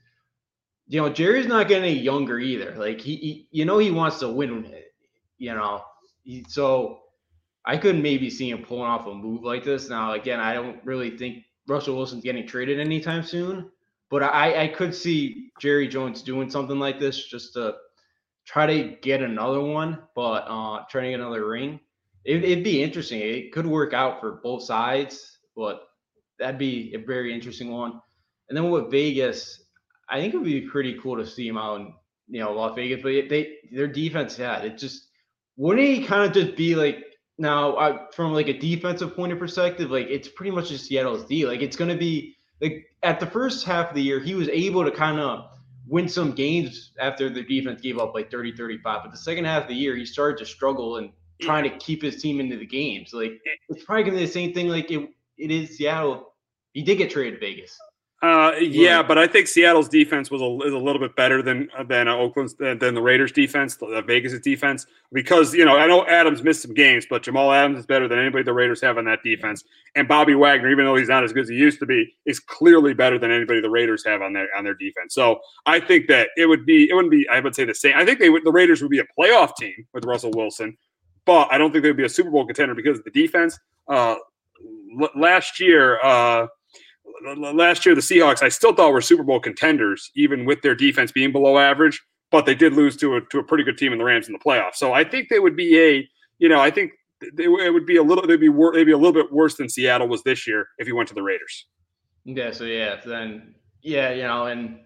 You 0.88 1.02
know, 1.02 1.10
Jerry's 1.10 1.46
not 1.46 1.68
getting 1.68 1.90
any 1.90 2.00
younger 2.00 2.38
either. 2.38 2.74
Like 2.76 3.00
he, 3.00 3.16
he 3.16 3.48
you 3.50 3.66
know, 3.66 3.76
he 3.76 3.90
wants 3.90 4.20
to 4.20 4.28
win. 4.28 4.72
You 5.36 5.54
know, 5.54 5.82
he, 6.24 6.46
so 6.48 7.00
I 7.66 7.76
couldn't 7.76 8.02
maybe 8.02 8.30
see 8.30 8.50
him 8.50 8.62
pulling 8.62 8.84
off 8.84 9.06
a 9.06 9.14
move 9.14 9.42
like 9.42 9.64
this. 9.64 9.90
Now, 9.90 10.12
again, 10.12 10.40
I 10.40 10.54
don't 10.54 10.82
really 10.84 11.16
think 11.16 11.44
Russell 11.68 11.96
Wilson's 11.96 12.24
getting 12.24 12.46
traded 12.46 12.80
anytime 12.80 13.22
soon. 13.22 13.70
But 14.10 14.24
I, 14.24 14.64
I 14.64 14.68
could 14.68 14.94
see 14.94 15.50
Jerry 15.60 15.86
Jones 15.86 16.22
doing 16.22 16.50
something 16.50 16.78
like 16.78 16.98
this 16.98 17.26
just 17.26 17.54
to 17.54 17.76
try 18.46 18.66
to 18.66 18.96
get 19.02 19.22
another 19.22 19.60
one, 19.60 19.98
but 20.16 20.44
uh, 20.48 20.84
trying 20.90 21.04
to 21.04 21.10
get 21.10 21.20
another 21.20 21.46
ring. 21.46 21.78
It, 22.24 22.42
it'd 22.44 22.64
be 22.64 22.82
interesting. 22.82 23.20
It 23.20 23.52
could 23.52 23.66
work 23.66 23.94
out 23.94 24.20
for 24.20 24.40
both 24.42 24.64
sides, 24.64 25.38
but 25.56 25.82
that'd 26.38 26.58
be 26.58 26.92
a 26.94 26.98
very 26.98 27.32
interesting 27.32 27.70
one. 27.70 28.00
And 28.48 28.56
then 28.56 28.70
with 28.70 28.90
Vegas, 28.90 29.62
I 30.08 30.20
think 30.20 30.34
it 30.34 30.38
would 30.38 30.44
be 30.44 30.62
pretty 30.62 30.98
cool 31.00 31.16
to 31.16 31.26
see 31.26 31.46
him 31.46 31.56
out 31.56 31.80
in 31.80 31.94
you 32.28 32.40
know 32.40 32.52
Las 32.52 32.74
Vegas. 32.74 33.02
But 33.02 33.28
they 33.28 33.58
their 33.70 33.86
defense, 33.86 34.38
yeah, 34.38 34.58
it 34.58 34.76
just 34.76 35.06
wouldn't 35.56 35.86
he 35.86 36.04
kind 36.04 36.24
of 36.24 36.32
just 36.32 36.56
be 36.56 36.74
like 36.74 37.04
now 37.38 37.74
uh, 37.74 38.06
from 38.12 38.32
like 38.32 38.48
a 38.48 38.58
defensive 38.58 39.14
point 39.14 39.32
of 39.32 39.38
perspective, 39.38 39.90
like 39.90 40.08
it's 40.08 40.28
pretty 40.28 40.50
much 40.50 40.68
just 40.68 40.86
Seattle's 40.86 41.24
D. 41.26 41.46
Like 41.46 41.62
it's 41.62 41.76
to 41.76 41.96
be 41.96 42.36
like 42.60 42.86
at 43.02 43.20
the 43.20 43.26
first 43.26 43.64
half 43.64 43.90
of 43.90 43.94
the 43.94 44.02
year, 44.02 44.20
he 44.20 44.34
was 44.34 44.48
able 44.48 44.84
to 44.84 44.90
kind 44.90 45.18
of 45.18 45.46
win 45.86 46.08
some 46.08 46.32
games 46.32 46.92
after 47.00 47.28
the 47.28 47.42
defense 47.42 47.80
gave 47.80 47.98
up 47.98 48.14
like 48.14 48.30
30, 48.30 48.52
35. 48.52 49.02
But 49.02 49.10
the 49.10 49.18
second 49.18 49.44
half 49.44 49.62
of 49.62 49.68
the 49.68 49.74
year, 49.74 49.96
he 49.96 50.04
started 50.04 50.38
to 50.38 50.46
struggle 50.46 50.98
and 50.98 51.10
trying 51.40 51.64
to 51.64 51.70
keep 51.78 52.02
his 52.02 52.20
team 52.22 52.38
into 52.38 52.56
the 52.56 52.66
games. 52.66 53.12
Like 53.12 53.40
it's 53.68 53.84
probably 53.84 54.04
to 54.04 54.10
be 54.12 54.16
the 54.18 54.26
same 54.26 54.52
thing 54.52 54.68
like 54.68 54.90
it, 54.90 55.10
it 55.38 55.50
is 55.50 55.76
Seattle. 55.76 56.34
He 56.72 56.82
did 56.82 56.98
get 56.98 57.10
traded 57.10 57.40
to 57.40 57.46
Vegas. 57.46 57.76
Uh, 58.22 58.52
yeah, 58.60 59.02
but 59.02 59.16
I 59.16 59.26
think 59.26 59.48
Seattle's 59.48 59.88
defense 59.88 60.30
was 60.30 60.42
a, 60.42 60.66
is 60.66 60.74
a 60.74 60.78
little 60.78 61.00
bit 61.00 61.16
better 61.16 61.40
than 61.42 61.70
than 61.88 62.06
uh, 62.06 62.14
Oakland's 62.14 62.52
than, 62.52 62.78
than, 62.78 62.94
the 62.94 63.00
Raiders' 63.00 63.32
defense, 63.32 63.76
the 63.76 64.02
Vegas' 64.06 64.38
defense, 64.40 64.86
because 65.10 65.54
you 65.54 65.64
know 65.64 65.78
I 65.78 65.86
know 65.86 66.04
Adams 66.06 66.42
missed 66.42 66.60
some 66.60 66.74
games, 66.74 67.06
but 67.08 67.22
Jamal 67.22 67.50
Adams 67.50 67.78
is 67.78 67.86
better 67.86 68.08
than 68.08 68.18
anybody 68.18 68.44
the 68.44 68.52
Raiders 68.52 68.82
have 68.82 68.98
on 68.98 69.06
that 69.06 69.22
defense, 69.22 69.64
and 69.94 70.06
Bobby 70.06 70.34
Wagner, 70.34 70.70
even 70.70 70.84
though 70.84 70.96
he's 70.96 71.08
not 71.08 71.24
as 71.24 71.32
good 71.32 71.44
as 71.44 71.48
he 71.48 71.54
used 71.54 71.78
to 71.78 71.86
be, 71.86 72.14
is 72.26 72.38
clearly 72.40 72.92
better 72.92 73.18
than 73.18 73.30
anybody 73.30 73.62
the 73.62 73.70
Raiders 73.70 74.04
have 74.04 74.20
on 74.20 74.34
their 74.34 74.48
on 74.54 74.64
their 74.64 74.74
defense. 74.74 75.14
So 75.14 75.40
I 75.64 75.80
think 75.80 76.06
that 76.08 76.28
it 76.36 76.44
would 76.44 76.66
be 76.66 76.90
it 76.90 76.94
wouldn't 76.94 77.12
be 77.12 77.26
I 77.30 77.40
would 77.40 77.54
say 77.54 77.64
the 77.64 77.74
same. 77.74 77.94
I 77.96 78.04
think 78.04 78.18
they 78.18 78.28
would 78.28 78.44
the 78.44 78.52
Raiders 78.52 78.82
would 78.82 78.90
be 78.90 78.98
a 79.00 79.06
playoff 79.18 79.56
team 79.56 79.86
with 79.94 80.04
Russell 80.04 80.32
Wilson, 80.32 80.76
but 81.24 81.48
I 81.50 81.56
don't 81.56 81.72
think 81.72 81.84
they'd 81.84 81.96
be 81.96 82.04
a 82.04 82.08
Super 82.08 82.30
Bowl 82.30 82.44
contender 82.44 82.74
because 82.74 82.98
of 82.98 83.04
the 83.04 83.12
defense. 83.12 83.58
Uh, 83.88 84.16
l- 85.00 85.10
last 85.16 85.58
year. 85.58 85.98
Uh, 86.02 86.48
last 87.36 87.84
year 87.84 87.94
the 87.94 88.00
Seahawks 88.00 88.42
I 88.42 88.48
still 88.48 88.74
thought 88.74 88.92
were 88.92 89.00
Super 89.00 89.22
Bowl 89.22 89.40
contenders, 89.40 90.10
even 90.14 90.44
with 90.44 90.62
their 90.62 90.74
defense 90.74 91.12
being 91.12 91.32
below 91.32 91.58
average. 91.58 92.00
But 92.30 92.46
they 92.46 92.54
did 92.54 92.74
lose 92.74 92.96
to 92.98 93.16
a 93.16 93.20
to 93.22 93.38
a 93.40 93.42
pretty 93.42 93.64
good 93.64 93.76
team 93.76 93.92
in 93.92 93.98
the 93.98 94.04
Rams 94.04 94.28
in 94.28 94.32
the 94.32 94.38
playoffs. 94.38 94.76
So 94.76 94.92
I 94.92 95.02
think 95.04 95.28
they 95.28 95.40
would 95.40 95.56
be 95.56 95.78
a 95.78 96.08
you 96.38 96.48
know 96.48 96.60
I 96.60 96.70
think 96.70 96.92
they, 97.34 97.44
it 97.44 97.72
would 97.72 97.86
be 97.86 97.96
a 97.96 98.02
little 98.02 98.26
they'd 98.26 98.36
be 98.36 98.48
wor- 98.48 98.72
they'd 98.72 98.84
be 98.84 98.92
a 98.92 98.96
little 98.96 99.12
bit 99.12 99.32
worse 99.32 99.56
than 99.56 99.68
Seattle 99.68 100.08
was 100.08 100.22
this 100.22 100.46
year 100.46 100.68
if 100.78 100.86
you 100.86 100.94
went 100.94 101.08
to 101.08 101.14
the 101.14 101.22
Raiders. 101.22 101.66
Yeah. 102.24 102.52
So 102.52 102.64
yeah, 102.64 103.00
then 103.04 103.54
yeah, 103.82 104.12
you 104.12 104.22
know, 104.22 104.46
and 104.46 104.80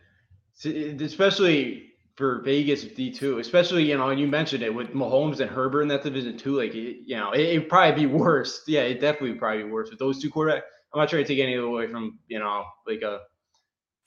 especially 0.65 1.91
for 2.17 2.43
Vegas 2.43 2.85
D 2.85 3.11
two, 3.11 3.39
especially 3.39 3.85
you 3.85 3.99
know, 3.99 4.09
and 4.09 4.21
you 4.21 4.27
mentioned 4.27 4.63
it 4.63 4.73
with 4.73 4.95
Mahomes 4.95 5.41
and 5.41 5.51
Herbert 5.51 5.83
in 5.83 5.89
that 5.89 6.03
division 6.03 6.39
too. 6.39 6.57
Like 6.57 6.73
you 6.73 7.17
know, 7.17 7.33
it, 7.33 7.59
would 7.59 7.69
probably 7.69 8.07
be 8.07 8.13
worse. 8.13 8.63
Yeah, 8.67 8.83
it 8.83 9.01
definitely 9.01 9.31
would 9.31 9.41
probably 9.41 9.65
be 9.65 9.71
worse 9.71 9.91
with 9.91 9.99
those 9.99 10.21
two 10.21 10.31
quarterbacks. 10.31 10.63
I'm 10.95 11.01
not 11.01 11.09
trying 11.09 11.25
to 11.25 11.29
take 11.29 11.43
any 11.43 11.55
away 11.55 11.89
from 11.89 12.19
you 12.29 12.39
know 12.39 12.65
like 12.87 13.03
a 13.03 13.21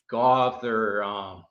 Goff 0.09 0.63
or 0.63 1.03
um, 1.03 1.43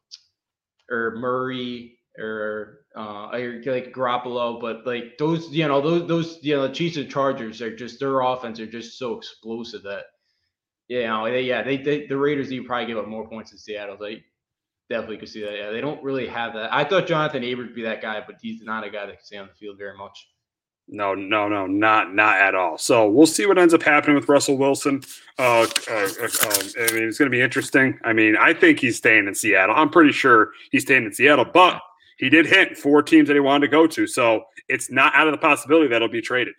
or 0.90 1.16
Murray 1.16 1.98
or 2.18 2.86
uh, 2.96 3.28
like 3.32 3.92
Garoppolo, 3.92 4.60
but 4.60 4.86
like 4.86 5.18
those 5.18 5.50
you 5.50 5.68
know 5.68 5.80
those 5.82 6.08
those 6.08 6.38
you 6.42 6.56
know 6.56 6.66
the 6.66 6.74
Chiefs 6.74 6.96
and 6.96 7.10
Chargers 7.10 7.60
are 7.60 7.74
just 7.76 8.00
their 8.00 8.20
offense 8.20 8.58
are 8.60 8.66
just 8.66 8.98
so 8.98 9.16
explosive 9.18 9.82
that 9.82 10.04
you 10.88 11.02
know 11.02 11.24
they, 11.30 11.42
yeah 11.42 11.62
they, 11.62 11.76
they 11.76 12.06
the 12.06 12.16
Raiders 12.16 12.50
you 12.50 12.64
probably 12.64 12.86
give 12.86 12.98
up 12.98 13.08
more 13.08 13.28
points 13.28 13.50
than 13.50 13.58
Seattle. 13.58 13.98
They 13.98 14.24
definitely 14.88 15.18
could 15.18 15.28
see 15.28 15.44
that. 15.44 15.54
Yeah, 15.54 15.70
they 15.70 15.82
don't 15.82 16.02
really 16.02 16.28
have 16.28 16.54
that. 16.54 16.72
I 16.72 16.84
thought 16.84 17.06
Johnathan 17.06 17.52
Abram 17.52 17.68
would 17.68 17.74
be 17.74 17.82
that 17.82 18.00
guy, 18.00 18.22
but 18.26 18.36
he's 18.40 18.62
not 18.62 18.84
a 18.84 18.90
guy 18.90 19.04
that 19.04 19.16
can 19.16 19.24
stay 19.24 19.36
on 19.36 19.48
the 19.48 19.54
field 19.54 19.76
very 19.76 19.96
much. 19.98 20.28
No, 20.88 21.14
no, 21.14 21.48
no, 21.48 21.66
not 21.66 22.14
not 22.14 22.36
at 22.36 22.54
all. 22.54 22.78
So 22.78 23.08
we'll 23.08 23.26
see 23.26 23.46
what 23.46 23.58
ends 23.58 23.74
up 23.74 23.82
happening 23.82 24.14
with 24.14 24.28
Russell 24.28 24.56
Wilson. 24.56 25.02
Uh, 25.36 25.66
uh, 25.90 25.94
uh, 25.94 26.28
um, 26.44 26.68
I 26.78 26.92
mean, 26.92 27.08
it's 27.08 27.18
going 27.18 27.30
to 27.30 27.36
be 27.36 27.40
interesting. 27.40 27.98
I 28.04 28.12
mean, 28.12 28.36
I 28.36 28.54
think 28.54 28.78
he's 28.78 28.96
staying 28.96 29.26
in 29.26 29.34
Seattle. 29.34 29.74
I'm 29.76 29.90
pretty 29.90 30.12
sure 30.12 30.52
he's 30.70 30.82
staying 30.82 31.04
in 31.04 31.12
Seattle, 31.12 31.44
but 31.44 31.80
he 32.18 32.30
did 32.30 32.46
hint 32.46 32.76
four 32.76 33.02
teams 33.02 33.26
that 33.26 33.34
he 33.34 33.40
wanted 33.40 33.66
to 33.66 33.70
go 33.70 33.86
to, 33.88 34.06
so 34.06 34.44
it's 34.68 34.90
not 34.90 35.14
out 35.14 35.26
of 35.26 35.32
the 35.32 35.38
possibility 35.38 35.88
that 35.88 36.02
he'll 36.02 36.10
be 36.10 36.22
traded. 36.22 36.54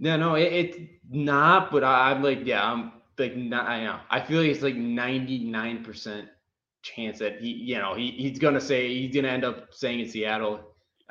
No, 0.00 0.16
no, 0.16 0.34
it, 0.36 0.52
it's 0.52 0.78
not. 1.10 1.70
But 1.70 1.84
I, 1.84 2.12
am 2.12 2.22
like, 2.22 2.40
yeah, 2.44 2.64
I'm 2.64 2.92
like, 3.18 3.36
not, 3.36 3.66
I 3.66 3.84
know. 3.84 4.00
I 4.10 4.20
feel 4.20 4.40
like 4.40 4.50
it's 4.50 4.62
like 4.62 4.76
99 4.76 5.84
percent 5.84 6.28
chance 6.82 7.18
that 7.18 7.40
he, 7.40 7.50
you 7.50 7.78
know, 7.78 7.94
he, 7.94 8.10
he's 8.10 8.38
gonna 8.38 8.60
say 8.60 8.88
he's 8.88 9.14
gonna 9.14 9.28
end 9.28 9.44
up 9.44 9.72
staying 9.72 10.00
in 10.00 10.08
Seattle. 10.08 10.60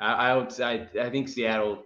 I, 0.00 0.12
I 0.12 0.36
would 0.36 0.60
I, 0.60 0.88
I 1.00 1.10
think 1.10 1.28
Seattle 1.28 1.84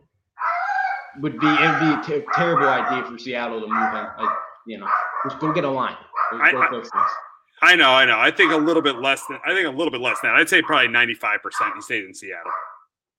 would 1.21 1.39
be 1.39 1.47
it 1.47 1.71
would 1.71 1.81
be 1.81 2.15
a 2.15 2.21
ter- 2.21 2.27
terrible 2.35 2.69
idea 2.69 3.11
for 3.11 3.19
Seattle 3.19 3.61
to 3.61 3.67
move 3.67 3.93
him. 3.93 4.07
Like, 4.19 4.37
you 4.67 4.79
know, 4.79 4.89
just 5.25 5.39
go 5.41 5.53
get 5.53 5.65
a 5.65 5.71
line. 5.71 5.97
Go, 6.31 6.39
I, 6.39 6.53
go 6.53 6.83
I, 7.63 7.75
know, 7.75 7.91
I 7.91 8.05
know. 8.05 8.19
I 8.19 8.31
think 8.31 8.53
a 8.53 8.57
little 8.57 8.83
bit 8.83 8.97
less 8.97 9.25
than 9.29 9.39
I 9.47 9.55
think 9.55 9.67
a 9.67 9.71
little 9.71 9.91
bit 9.91 10.01
less 10.01 10.21
than 10.21 10.31
that. 10.31 10.41
I'd 10.41 10.49
say 10.49 10.63
probably 10.63 10.89
ninety 10.89 11.15
five 11.15 11.43
percent 11.43 11.73
he 11.75 11.83
stays 11.83 12.05
in 12.05 12.15
Seattle. 12.15 12.53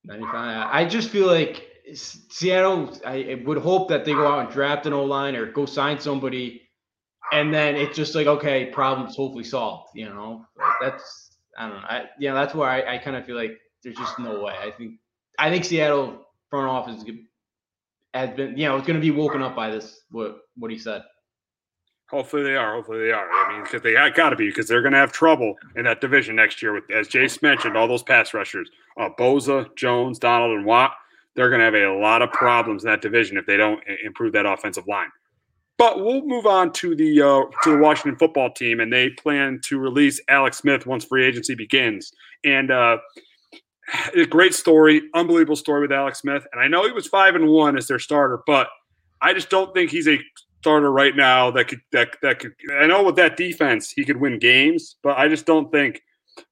Ninety 0.06 0.26
five. 0.26 0.70
I 0.72 0.86
just 0.86 1.10
feel 1.10 1.28
like 1.28 1.68
Seattle. 1.94 2.98
I 3.06 3.42
would 3.46 3.58
hope 3.58 3.90
that 3.90 4.06
they 4.06 4.14
go 4.14 4.28
out 4.28 4.40
and 4.40 4.50
draft 4.50 4.86
an 4.86 4.94
O 4.94 5.04
line 5.04 5.36
or 5.36 5.52
go 5.52 5.66
sign 5.66 6.00
somebody, 6.00 6.62
and 7.32 7.54
then 7.54 7.76
it's 7.76 7.96
just 7.96 8.16
like 8.16 8.28
okay, 8.28 8.68
problems 8.68 9.16
hopefully 9.16 9.44
solved. 9.44 9.90
You 9.96 10.10
know, 10.10 10.46
that's 10.82 11.36
I 11.58 11.68
don't 11.68 11.82
know. 11.82 11.88
I, 11.88 12.04
you 12.20 12.30
know, 12.30 12.36
that's 12.36 12.54
where 12.54 12.70
I, 12.70 12.96
I 12.96 12.98
kind 13.00 13.18
of 13.18 13.26
feel 13.26 13.36
like 13.36 13.58
there's 13.84 13.98
just 13.98 14.20
no 14.20 14.42
way. 14.44 14.54
I 14.62 14.72
think 14.72 15.00
I 15.38 15.50
think 15.50 15.66
Seattle 15.66 16.26
front 16.50 16.68
office 16.68 17.04
has 18.20 18.36
been, 18.36 18.58
you 18.58 18.66
know, 18.66 18.78
it's 18.78 18.86
going 18.86 19.00
to 19.00 19.02
be 19.02 19.12
woken 19.12 19.42
up 19.42 19.56
by 19.56 19.70
this 19.70 20.02
what 20.12 20.38
what 20.58 20.72
he 20.72 20.78
said. 20.78 21.04
Hopefully 22.10 22.44
they 22.44 22.56
are. 22.56 22.74
Hopefully 22.74 23.00
they 23.00 23.12
are. 23.12 23.30
I 23.32 23.54
mean, 23.54 23.64
because 23.64 23.82
they 23.84 23.94
got 23.94 24.30
to 24.30 24.36
be 24.36 24.48
because 24.48 24.68
they're 24.68 24.82
going 24.82 24.94
to 24.94 24.98
have 24.98 25.12
trouble 25.12 25.56
in 25.76 25.86
that 25.86 26.02
division 26.02 26.36
next 26.36 26.62
year 26.62 26.74
with, 26.74 26.90
as 26.90 27.08
Jace 27.08 27.42
mentioned, 27.42 27.78
all 27.78 27.88
those 27.88 28.02
pass 28.02 28.34
rushers, 28.34 28.70
uh, 29.00 29.10
Bosa, 29.18 29.74
Jones, 29.76 30.18
Donald, 30.18 30.58
and 30.58 30.66
Watt. 30.66 30.94
They're 31.36 31.50
going 31.50 31.60
to 31.60 31.66
have 31.66 31.76
a 31.76 32.00
lot 32.00 32.22
of 32.22 32.32
problems 32.32 32.84
in 32.84 32.90
that 32.90 33.02
division 33.02 33.38
if 33.38 33.46
they 33.46 33.58
don't 33.58 33.82
improve 34.04 34.34
that 34.34 34.48
offensive 34.48 34.88
line. 34.88 35.10
But 35.78 36.04
we'll 36.04 36.26
move 36.26 36.48
on 36.48 36.74
to 36.74 36.96
the 36.96 37.22
uh, 37.22 37.44
to 37.64 37.72
the 37.72 37.78
Washington 37.78 38.18
football 38.18 38.52
team, 38.52 38.80
and 38.80 38.92
they 38.92 39.12
plan 39.12 39.62
to 39.66 39.78
release 39.78 40.20
Alex 40.28 40.58
Smith 40.58 40.88
once 40.88 41.06
free 41.06 41.26
agency 41.26 41.54
begins. 41.54 42.12
And 42.44 42.72
uh, 42.72 42.98
a 44.16 44.26
great 44.26 44.54
story, 44.54 45.04
unbelievable 45.14 45.56
story 45.56 45.82
with 45.82 45.92
Alex 45.92 46.20
Smith. 46.20 46.46
And 46.52 46.62
I 46.62 46.68
know 46.68 46.86
he 46.86 46.92
was 46.92 47.08
five 47.08 47.36
and 47.36 47.48
one 47.48 47.78
as 47.78 47.88
their 47.88 48.00
starter, 48.00 48.40
but 48.46 48.68
I 49.22 49.34
just 49.34 49.50
don't 49.50 49.74
think 49.74 49.92
he's 49.92 50.08
a 50.08 50.20
starter 50.62 50.92
right 50.92 51.16
now 51.16 51.52
that 51.52 51.68
could 51.68 51.82
that 51.92 52.18
that 52.22 52.40
could. 52.40 52.54
I 52.80 52.88
know 52.88 53.04
with 53.04 53.16
that 53.16 53.38
defense 53.38 53.90
he 53.90 54.06
could 54.06 54.18
win 54.18 54.40
games, 54.40 54.98
but 55.04 55.18
I 55.18 55.28
just 55.28 55.46
don't 55.46 55.72
think 55.72 56.02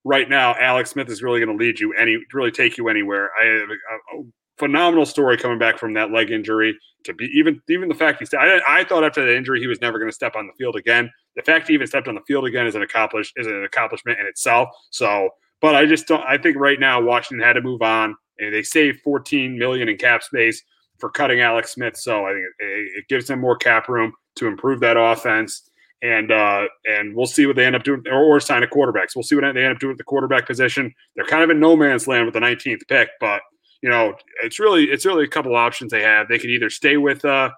right 0.04 0.30
now 0.30 0.56
Alex 0.60 0.92
Smith 0.92 1.10
is 1.10 1.24
really 1.24 1.40
going 1.40 1.58
to 1.58 1.64
lead 1.64 1.80
you 1.80 1.94
any 1.94 2.18
really 2.34 2.52
take 2.52 2.78
you 2.78 2.88
anywhere. 2.90 3.32
I 3.40 3.46
a, 3.46 4.20
a 4.20 4.24
phenomenal 4.58 5.06
story 5.06 5.38
coming 5.38 5.60
back 5.60 5.78
from 5.78 5.94
that 5.94 6.12
leg 6.12 6.32
injury 6.32 6.78
to 7.04 7.14
be 7.14 7.26
even 7.36 7.62
even 7.70 7.88
the 7.90 7.96
fact 7.96 8.20
he 8.22 8.38
I, 8.38 8.60
I 8.68 8.84
thought 8.84 9.04
after 9.04 9.26
the 9.26 9.36
injury 9.36 9.60
he 9.60 9.68
was 9.68 9.82
never 9.82 10.00
going 10.00 10.10
to 10.10 10.16
step 10.16 10.36
on 10.36 10.48
the 10.48 10.54
field 10.54 10.76
again. 10.76 11.12
The 11.36 11.44
fact 11.44 11.68
he 11.68 11.74
even 11.74 11.88
stepped 11.88 12.08
on 12.08 12.16
the 12.16 12.22
field 12.28 12.46
again 12.46 12.66
is 12.66 12.76
an 12.76 12.82
accomplished 12.82 13.34
is 13.36 13.48
an 13.48 13.64
accomplishment 13.64 14.20
in 14.20 14.26
itself. 14.26 14.70
So 14.90 15.30
but 15.62 15.76
I 15.76 15.86
just 15.86 16.08
don't. 16.08 16.24
I 16.28 16.38
think 16.38 16.58
right 16.58 16.80
now 16.80 17.02
Washington 17.02 17.46
had 17.46 17.54
to 17.54 17.62
move 17.62 17.82
on. 17.82 18.16
and 18.40 18.54
they 18.54 18.64
saved 18.64 19.02
14 19.02 19.58
million 19.58 19.90
in 19.90 19.98
cap 19.98 20.24
space 20.24 20.62
for 21.00 21.10
cutting 21.10 21.42
Alex 21.42 21.74
Smith. 21.74 21.98
So 21.98 22.26
I 22.26 22.34
think 22.34 22.46
it, 22.60 23.00
it 23.00 23.08
gives 23.08 23.28
them 23.28 23.40
more 23.40 23.56
cap 23.56 23.88
room 23.90 24.14
to 24.36 24.48
improve 24.48 24.80
that 24.82 24.98
offense. 24.98 25.70
And 26.04 26.32
uh, 26.32 26.66
and 26.86 27.16
we'll 27.16 27.26
see 27.26 27.48
what 27.48 27.56
they 27.56 27.66
end 27.66 27.76
up 27.76 27.84
doing, 27.84 28.04
or, 28.08 28.24
or 28.24 28.40
sign 28.40 28.62
a 28.62 28.68
quarterback. 28.68 29.10
So 29.10 29.18
we'll 29.18 29.24
see 29.24 29.36
what 29.36 29.52
they 29.54 29.64
end 29.64 29.74
up 29.74 29.80
doing 29.80 29.92
with 29.92 29.98
the 29.98 30.04
quarterback 30.04 30.46
position. 30.46 30.94
They're 31.16 31.26
kind 31.26 31.44
of 31.44 31.50
in 31.50 31.60
no 31.60 31.76
man's 31.76 32.08
land 32.08 32.26
with 32.26 32.36
the 32.36 32.40
19th 32.40 32.82
pick, 32.88 33.10
but 33.20 33.42
you 33.82 33.90
know 33.90 34.14
it's 34.44 34.60
really 34.60 34.86
it's 34.86 35.08
really 35.08 35.24
a 35.24 35.28
couple 35.28 35.56
options 35.56 35.92
they 35.92 36.04
have. 36.04 36.28
They 36.28 36.38
could 36.38 36.52
either 36.52 36.70
stay 36.70 36.98
with 36.98 37.26
uh, 37.26 37.50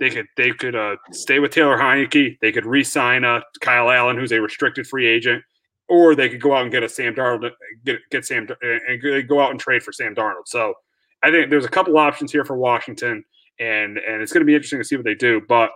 they 0.00 0.10
could 0.10 0.26
they 0.36 0.50
could 0.50 0.74
uh, 0.74 0.96
stay 1.12 1.38
with 1.38 1.52
Taylor 1.52 1.78
Heinicke. 1.78 2.38
They 2.40 2.50
could 2.50 2.66
re-sign 2.66 3.24
uh, 3.24 3.42
Kyle 3.60 3.88
Allen, 3.90 4.16
who's 4.16 4.32
a 4.32 4.40
restricted 4.40 4.88
free 4.88 5.06
agent, 5.06 5.44
or 5.88 6.14
they 6.14 6.28
could 6.28 6.40
go 6.40 6.54
out 6.54 6.62
and 6.62 6.72
get 6.72 6.82
a 6.82 6.88
Sam 6.88 7.14
Darnold, 7.14 7.46
uh, 7.46 7.54
get 7.84 7.98
get 8.10 8.24
Sam 8.24 8.46
uh, 8.50 8.66
and 8.88 9.28
go 9.28 9.40
out 9.40 9.50
and 9.50 9.60
trade 9.60 9.82
for 9.82 9.92
Sam 9.92 10.14
Darnold. 10.14 10.46
So 10.46 10.74
I 11.22 11.30
think 11.30 11.50
there's 11.50 11.64
a 11.64 11.70
couple 11.70 11.96
options 11.98 12.32
here 12.32 12.44
for 12.44 12.56
Washington, 12.56 13.24
and 13.58 13.98
and 13.98 14.22
it's 14.22 14.32
going 14.32 14.42
to 14.42 14.46
be 14.46 14.54
interesting 14.54 14.80
to 14.80 14.84
see 14.84 14.96
what 14.96 15.04
they 15.04 15.14
do. 15.14 15.42
But 15.48 15.70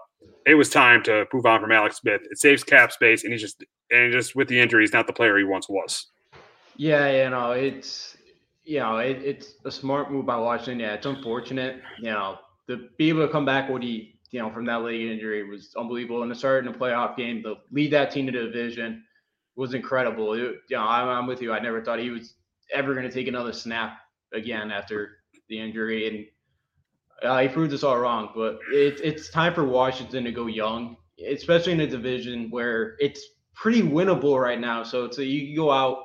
it 0.47 0.55
was 0.55 0.71
time 0.71 1.03
to 1.05 1.27
move 1.33 1.47
on 1.47 1.61
from 1.61 1.73
Alex 1.73 1.99
Smith. 1.99 2.23
It 2.31 2.39
saves 2.39 2.65
cap 2.65 2.93
space, 2.93 3.25
and 3.25 3.33
he's 3.33 3.43
just 3.43 3.65
and 3.91 4.13
just 4.13 4.35
with 4.35 4.49
the 4.49 4.59
injury, 4.59 4.83
he's 4.83 4.93
not 4.93 5.07
the 5.07 5.13
player 5.13 5.37
he 5.37 5.45
once 5.45 5.69
was. 5.69 6.07
Yeah, 6.77 7.25
you 7.25 7.31
know 7.31 7.53
it's 7.53 8.17
you 8.65 8.81
know 8.81 8.99
it, 8.99 9.21
it's 9.23 9.55
a 9.65 9.71
smart 9.71 10.11
move 10.11 10.27
by 10.27 10.37
Washington. 10.37 10.81
Yeah, 10.81 10.95
it's 10.95 11.07
unfortunate. 11.07 11.83
You 11.99 12.11
know 12.11 12.39
to 12.69 12.89
be 12.99 13.09
able 13.09 13.27
to 13.27 13.33
come 13.33 13.45
back 13.45 13.69
what 13.69 13.83
he 13.83 14.15
you 14.31 14.41
know 14.41 14.51
from 14.51 14.65
that 14.67 14.83
leg 14.83 15.01
injury 15.01 15.43
was 15.49 15.75
unbelievable, 15.77 16.23
and 16.23 16.33
to 16.33 16.39
start 16.39 16.67
in 16.67 16.75
a 16.75 16.77
playoff 16.77 17.17
game 17.17 17.43
to 17.43 17.57
lead 17.71 17.93
that 17.93 18.11
team 18.11 18.27
to 18.27 18.33
the 18.33 18.45
division 18.47 19.05
was 19.59 19.75
incredible. 19.75 20.35
It, 20.35 20.41
you 20.41 20.77
know, 20.77 20.85
I'm, 20.85 21.09
I'm 21.09 21.27
with 21.27 21.43
you. 21.43 21.53
I 21.53 21.59
never 21.59 21.83
thought 21.83 21.99
he 21.99 22.11
was 22.11 22.35
ever 22.73 22.95
going 22.95 23.07
to 23.07 23.13
take 23.13 23.27
another 23.27 23.53
snap 23.53 23.99
again 24.33 24.71
after 24.71 25.19
the 25.49 25.59
injury, 25.59 26.07
and 26.07 27.29
uh, 27.29 27.41
he 27.41 27.49
proved 27.49 27.75
us 27.75 27.83
all 27.83 27.99
wrong. 27.99 28.31
But 28.37 28.61
it, 28.73 29.01
it's 29.03 29.31
time 29.31 29.53
for 29.53 29.65
Washington 29.65 30.23
to 30.25 30.33
go 30.33 30.47
young, 30.47 30.97
especially 31.29 31.73
in 31.73 31.81
a 31.81 31.89
division 31.89 32.51
where 32.51 32.95
it's 33.01 33.21
pretty 33.53 33.83
winnable 33.83 34.41
right 34.41 34.61
now. 34.61 34.85
So 34.85 35.11
a, 35.19 35.23
you 35.23 35.57
go 35.57 35.73
out, 35.73 36.05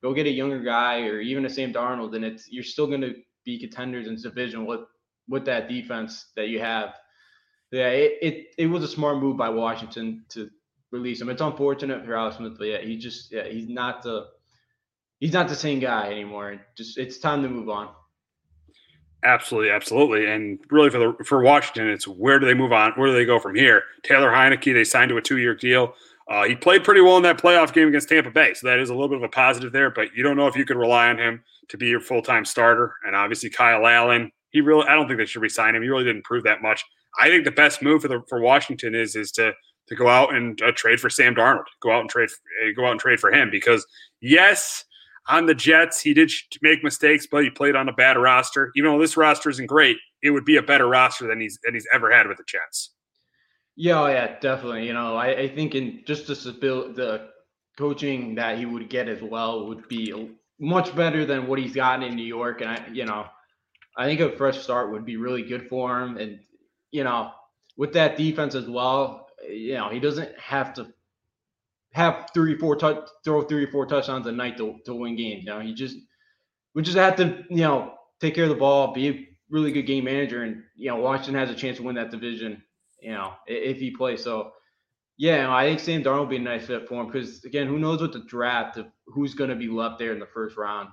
go 0.00 0.14
get 0.14 0.26
a 0.26 0.30
younger 0.30 0.60
guy, 0.60 1.00
or 1.00 1.20
even 1.20 1.44
a 1.44 1.50
Sam 1.50 1.72
Darnold, 1.72 2.14
and 2.14 2.24
it's 2.24 2.50
you're 2.52 2.62
still 2.62 2.86
going 2.86 3.00
to 3.00 3.16
be 3.44 3.58
contenders 3.58 4.06
in 4.06 4.14
division 4.14 4.64
with 4.64 4.82
with 5.28 5.44
that 5.46 5.68
defense 5.68 6.26
that 6.36 6.48
you 6.48 6.60
have. 6.60 6.94
Yeah, 7.72 7.88
it, 7.88 8.18
it, 8.22 8.46
it 8.58 8.66
was 8.66 8.84
a 8.84 8.88
smart 8.88 9.18
move 9.18 9.38
by 9.38 9.48
Washington 9.48 10.24
to 10.28 10.50
release 10.92 11.20
him. 11.20 11.28
It's 11.30 11.40
unfortunate 11.40 12.04
for 12.04 12.14
Alex 12.14 12.36
Smith, 12.36 12.54
but 12.58 12.66
yeah, 12.68 12.80
he 12.80 12.96
just 12.96 13.32
yeah, 13.32 13.48
he's 13.48 13.68
not 13.68 14.02
the 14.02 14.26
he's 15.18 15.32
not 15.32 15.48
the 15.48 15.56
same 15.56 15.80
guy 15.80 16.10
anymore. 16.10 16.60
Just 16.76 16.98
it's 16.98 17.18
time 17.18 17.42
to 17.42 17.48
move 17.48 17.68
on. 17.68 17.88
Absolutely, 19.24 19.70
absolutely, 19.70 20.26
and 20.26 20.58
really 20.70 20.90
for 20.90 20.98
the 20.98 21.24
for 21.24 21.42
Washington, 21.42 21.88
it's 21.88 22.06
where 22.06 22.38
do 22.38 22.46
they 22.46 22.54
move 22.54 22.72
on? 22.72 22.92
Where 22.92 23.08
do 23.08 23.14
they 23.14 23.24
go 23.24 23.38
from 23.38 23.54
here? 23.54 23.82
Taylor 24.02 24.30
Heinicke, 24.30 24.74
they 24.74 24.84
signed 24.84 25.08
to 25.08 25.16
a 25.16 25.22
two 25.22 25.38
year 25.38 25.54
deal. 25.54 25.94
Uh, 26.28 26.44
he 26.44 26.54
played 26.54 26.84
pretty 26.84 27.00
well 27.00 27.16
in 27.16 27.22
that 27.24 27.36
playoff 27.36 27.72
game 27.72 27.88
against 27.88 28.08
Tampa 28.08 28.30
Bay, 28.30 28.54
so 28.54 28.66
that 28.66 28.78
is 28.78 28.90
a 28.90 28.94
little 28.94 29.08
bit 29.08 29.18
of 29.18 29.24
a 29.24 29.28
positive 29.28 29.72
there. 29.72 29.90
But 29.90 30.14
you 30.14 30.22
don't 30.22 30.36
know 30.36 30.46
if 30.46 30.56
you 30.56 30.64
could 30.64 30.76
rely 30.76 31.08
on 31.08 31.18
him 31.18 31.42
to 31.68 31.76
be 31.76 31.86
your 31.86 32.00
full 32.00 32.22
time 32.22 32.44
starter. 32.44 32.94
And 33.06 33.16
obviously, 33.16 33.50
Kyle 33.50 33.86
Allen, 33.86 34.30
he 34.50 34.60
really 34.60 34.86
I 34.86 34.94
don't 34.94 35.06
think 35.06 35.18
they 35.18 35.26
should 35.26 35.42
resign 35.42 35.74
him. 35.74 35.82
He 35.82 35.88
really 35.88 36.04
didn't 36.04 36.24
prove 36.24 36.44
that 36.44 36.62
much. 36.62 36.84
I 37.20 37.28
think 37.28 37.44
the 37.44 37.50
best 37.50 37.82
move 37.82 38.02
for 38.02 38.08
the 38.08 38.22
for 38.28 38.40
Washington 38.40 38.94
is 38.94 39.14
is 39.14 39.30
to 39.32 39.52
to 39.92 39.96
go 39.96 40.08
out 40.08 40.34
and 40.34 40.60
uh, 40.62 40.72
trade 40.72 40.98
for 40.98 41.10
Sam 41.10 41.34
Darnold. 41.34 41.64
Go 41.80 41.92
out 41.92 42.00
and 42.00 42.10
trade, 42.10 42.30
uh, 42.30 42.72
go 42.74 42.86
out 42.86 42.92
and 42.92 43.00
trade 43.00 43.20
for 43.20 43.30
him 43.30 43.50
because 43.50 43.86
yes, 44.20 44.84
on 45.28 45.46
the 45.46 45.54
Jets 45.54 46.00
he 46.00 46.14
did 46.14 46.32
make 46.62 46.82
mistakes, 46.82 47.26
but 47.30 47.44
he 47.44 47.50
played 47.50 47.76
on 47.76 47.88
a 47.88 47.92
bad 47.92 48.16
roster. 48.16 48.72
Even 48.74 48.90
though 48.90 48.98
this 48.98 49.16
roster 49.16 49.50
isn't 49.50 49.66
great, 49.66 49.98
it 50.22 50.30
would 50.30 50.44
be 50.44 50.56
a 50.56 50.62
better 50.62 50.88
roster 50.88 51.26
than 51.26 51.40
he's 51.40 51.58
than 51.62 51.74
he's 51.74 51.86
ever 51.92 52.10
had 52.10 52.26
with 52.26 52.38
the 52.38 52.44
Jets. 52.46 52.90
Yeah, 53.76 54.02
oh, 54.02 54.06
yeah, 54.06 54.38
definitely. 54.40 54.86
You 54.86 54.94
know, 54.94 55.16
I, 55.16 55.36
I 55.36 55.48
think 55.54 55.74
in 55.74 56.02
just 56.06 56.26
the 56.26 56.34
the 56.34 57.28
coaching 57.78 58.34
that 58.34 58.58
he 58.58 58.66
would 58.66 58.88
get 58.88 59.08
as 59.08 59.22
well 59.22 59.66
would 59.66 59.88
be 59.88 60.30
much 60.58 60.94
better 60.94 61.24
than 61.24 61.46
what 61.46 61.58
he's 61.58 61.74
gotten 61.74 62.02
in 62.02 62.14
New 62.14 62.24
York. 62.24 62.60
And 62.60 62.70
I, 62.70 62.86
you 62.92 63.04
know, 63.04 63.26
I 63.96 64.06
think 64.06 64.20
a 64.20 64.36
fresh 64.36 64.58
start 64.58 64.92
would 64.92 65.04
be 65.04 65.16
really 65.16 65.42
good 65.42 65.68
for 65.68 66.00
him. 66.00 66.16
And 66.16 66.40
you 66.90 67.04
know, 67.04 67.30
with 67.76 67.92
that 67.94 68.16
defense 68.16 68.54
as 68.54 68.68
well, 68.68 69.28
you 69.48 69.74
know, 69.74 69.88
he 69.88 70.00
doesn't 70.00 70.38
have 70.38 70.74
to 70.74 70.92
have 71.92 72.30
three, 72.34 72.56
four 72.56 72.76
touch, 72.76 73.08
throw 73.24 73.42
three 73.42 73.64
or 73.64 73.70
four 73.70 73.86
touchdowns 73.86 74.26
a 74.26 74.32
night 74.32 74.56
to, 74.56 74.78
to 74.84 74.94
win 74.94 75.16
games. 75.16 75.44
You 75.44 75.50
know, 75.50 75.60
he 75.60 75.74
just 75.74 75.96
we 76.74 76.82
just 76.82 76.96
have 76.96 77.16
to, 77.16 77.44
you 77.50 77.62
know, 77.62 77.94
take 78.20 78.34
care 78.34 78.44
of 78.44 78.50
the 78.50 78.56
ball, 78.56 78.92
be 78.92 79.08
a 79.08 79.28
really 79.50 79.72
good 79.72 79.82
game 79.82 80.04
manager, 80.04 80.42
and 80.42 80.62
you 80.74 80.88
know, 80.88 80.96
Washington 80.96 81.34
has 81.34 81.50
a 81.50 81.54
chance 81.54 81.76
to 81.76 81.82
win 81.82 81.94
that 81.96 82.10
division. 82.10 82.62
You 83.00 83.12
know, 83.12 83.34
if 83.46 83.78
he 83.78 83.90
plays. 83.90 84.22
So, 84.22 84.52
yeah, 85.16 85.52
I 85.54 85.64
think 85.66 85.80
Sam 85.80 86.02
Darnold 86.02 86.18
will 86.20 86.26
be 86.26 86.36
a 86.36 86.40
nice 86.40 86.66
fit 86.66 86.88
for 86.88 87.00
him 87.00 87.08
because 87.08 87.44
again, 87.44 87.66
who 87.66 87.78
knows 87.78 88.00
what 88.00 88.12
the 88.12 88.20
draft 88.20 88.76
of 88.78 88.86
who's 89.06 89.34
going 89.34 89.50
to 89.50 89.56
be 89.56 89.68
left 89.68 89.98
there 89.98 90.12
in 90.12 90.20
the 90.20 90.26
first 90.26 90.56
round. 90.56 90.88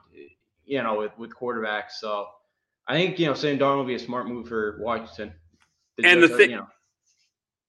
You 0.66 0.84
know, 0.84 0.98
with 0.98 1.18
with 1.18 1.32
quarterbacks. 1.34 1.92
So, 2.00 2.28
I 2.88 2.94
think 2.96 3.20
you 3.20 3.28
know 3.28 3.34
Sam 3.34 3.58
Darnold 3.58 3.78
will 3.78 3.86
be 3.86 3.96
a 3.96 4.00
smart 4.00 4.28
move 4.28 4.48
for 4.48 4.80
Washington. 4.82 5.34
The 5.98 6.08
and 6.08 6.24
the 6.24 6.28
thing. 6.28 6.50
You 6.50 6.58
know, 6.58 6.68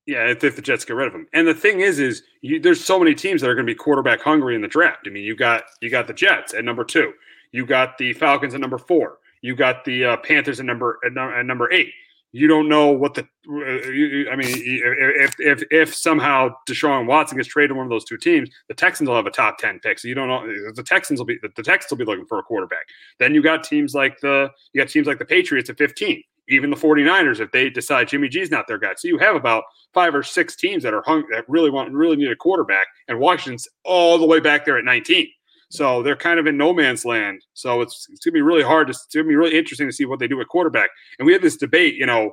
yeah, 0.07 0.27
if, 0.27 0.43
if, 0.43 0.57
the 0.57 0.63
Jets 0.63 0.85
get 0.85 0.97
rid 0.97 1.09
of 1.09 1.15
him. 1.15 1.27
And 1.33 1.47
the 1.47 1.55
thing 1.55 1.81
is, 1.81 1.99
is 1.99 2.23
you, 2.43 2.59
there's 2.61 2.83
so 2.83 2.99
many 2.99 3.15
teams 3.15 3.41
that 3.41 3.51
are 3.51 3.55
going 3.55 3.67
to 3.67 3.71
be 3.71 3.77
quarterback 3.77 4.21
hungry 4.21 4.55
in 4.55 4.61
the 4.61 4.69
draft. 4.69 5.07
I 5.07 5.11
mean, 5.11 5.25
you 5.25 5.37
got 5.37 5.65
you 5.81 5.91
got 5.91 6.07
the 6.07 6.15
Jets 6.15 6.55
at 6.55 6.65
number 6.65 6.85
two, 6.85 7.13
you 7.53 7.67
got 7.67 7.99
the 7.99 8.13
Falcons 8.15 8.55
at 8.55 8.61
number 8.61 8.79
four, 8.79 9.19
you 9.43 9.55
got 9.55 9.85
the 9.85 10.05
uh, 10.05 10.17
Panthers 10.19 10.61
at 10.61 10.67
number 10.67 10.99
at, 11.05 11.17
at, 11.17 11.47
number 11.47 11.71
eight. 11.73 11.93
You 12.33 12.47
don't 12.47 12.69
know 12.69 12.89
what 12.93 13.15
the. 13.15 13.23
Uh, 13.23 14.31
I 14.31 14.37
mean, 14.37 14.55
if 14.57 15.35
if 15.41 15.63
if 15.71 15.95
somehow 15.95 16.51
Deshaun 16.69 17.07
Watson 17.07 17.37
gets 17.37 17.49
traded 17.49 17.71
to 17.71 17.75
one 17.75 17.87
of 17.87 17.91
those 17.91 18.05
two 18.05 18.17
teams, 18.17 18.49
the 18.69 18.75
Texans 18.75 19.09
will 19.09 19.17
have 19.17 19.27
a 19.27 19.33
top 19.33 19.59
ten 19.59 19.81
pick. 19.81 19.99
So 19.99 20.07
you 20.07 20.15
don't 20.15 20.29
know 20.29 20.47
the 20.73 20.83
Texans 20.85 21.19
will 21.19 21.27
be 21.27 21.39
the 21.43 21.63
Texans 21.63 21.91
will 21.91 21.99
be 21.99 22.05
looking 22.05 22.27
for 22.27 22.39
a 22.39 22.43
quarterback. 22.45 22.87
Then 23.19 23.35
you 23.35 23.43
got 23.43 23.65
teams 23.65 23.95
like 23.95 24.21
the 24.21 24.49
you 24.73 24.81
got 24.81 24.89
teams 24.89 25.09
like 25.09 25.19
the 25.19 25.25
Patriots 25.25 25.71
at 25.71 25.77
fifteen 25.77 26.23
even 26.51 26.71
the 26.71 26.77
49ers 26.77 27.41
if 27.41 27.51
they 27.53 27.71
decide 27.71 28.09
Jimmy 28.09 28.29
G's 28.29 28.51
not 28.51 28.67
their 28.67 28.79
guy. 28.79 28.95
So 28.97 29.09
you 29.09 29.19
have 29.19 29.37
about 29.37 29.65
five 29.93 30.15
or 30.15 30.23
six 30.23 30.57
teams 30.57 30.83
that 30.83 30.95
are 30.95 31.03
hung 31.03 31.25
that 31.31 31.49
really 31.49 31.71
want 31.71 31.93
really 31.93 32.17
need 32.17 32.31
a 32.31 32.37
quarterback, 32.37 32.87
and 33.09 33.19
Washington's 33.19 33.69
all 33.85 34.19
the 34.19 34.27
way 34.27 34.41
back 34.41 34.65
there 34.65 34.79
at 34.79 34.85
19. 34.85 35.29
So 35.71 36.03
they're 36.03 36.17
kind 36.17 36.41
of 36.41 36.47
in 36.49 36.57
no 36.57 36.73
man's 36.73 37.05
land. 37.05 37.45
So 37.55 37.81
it's, 37.81 38.09
it's 38.11 38.25
gonna 38.25 38.35
be 38.35 38.43
really 38.43 38.63
hard 38.63 38.89
to 38.89 38.91
it's 38.91 39.07
gonna 39.15 39.29
be 39.29 39.37
really 39.37 39.57
interesting 39.57 39.89
to 39.89 39.93
see 39.93 40.05
what 40.05 40.19
they 40.19 40.27
do 40.27 40.41
at 40.41 40.49
quarterback. 40.49 40.91
And 41.19 41.27
we 41.27 41.33
had 41.33 41.43
this 41.43 41.57
debate, 41.57 41.95
you 41.95 42.07
know, 42.07 42.33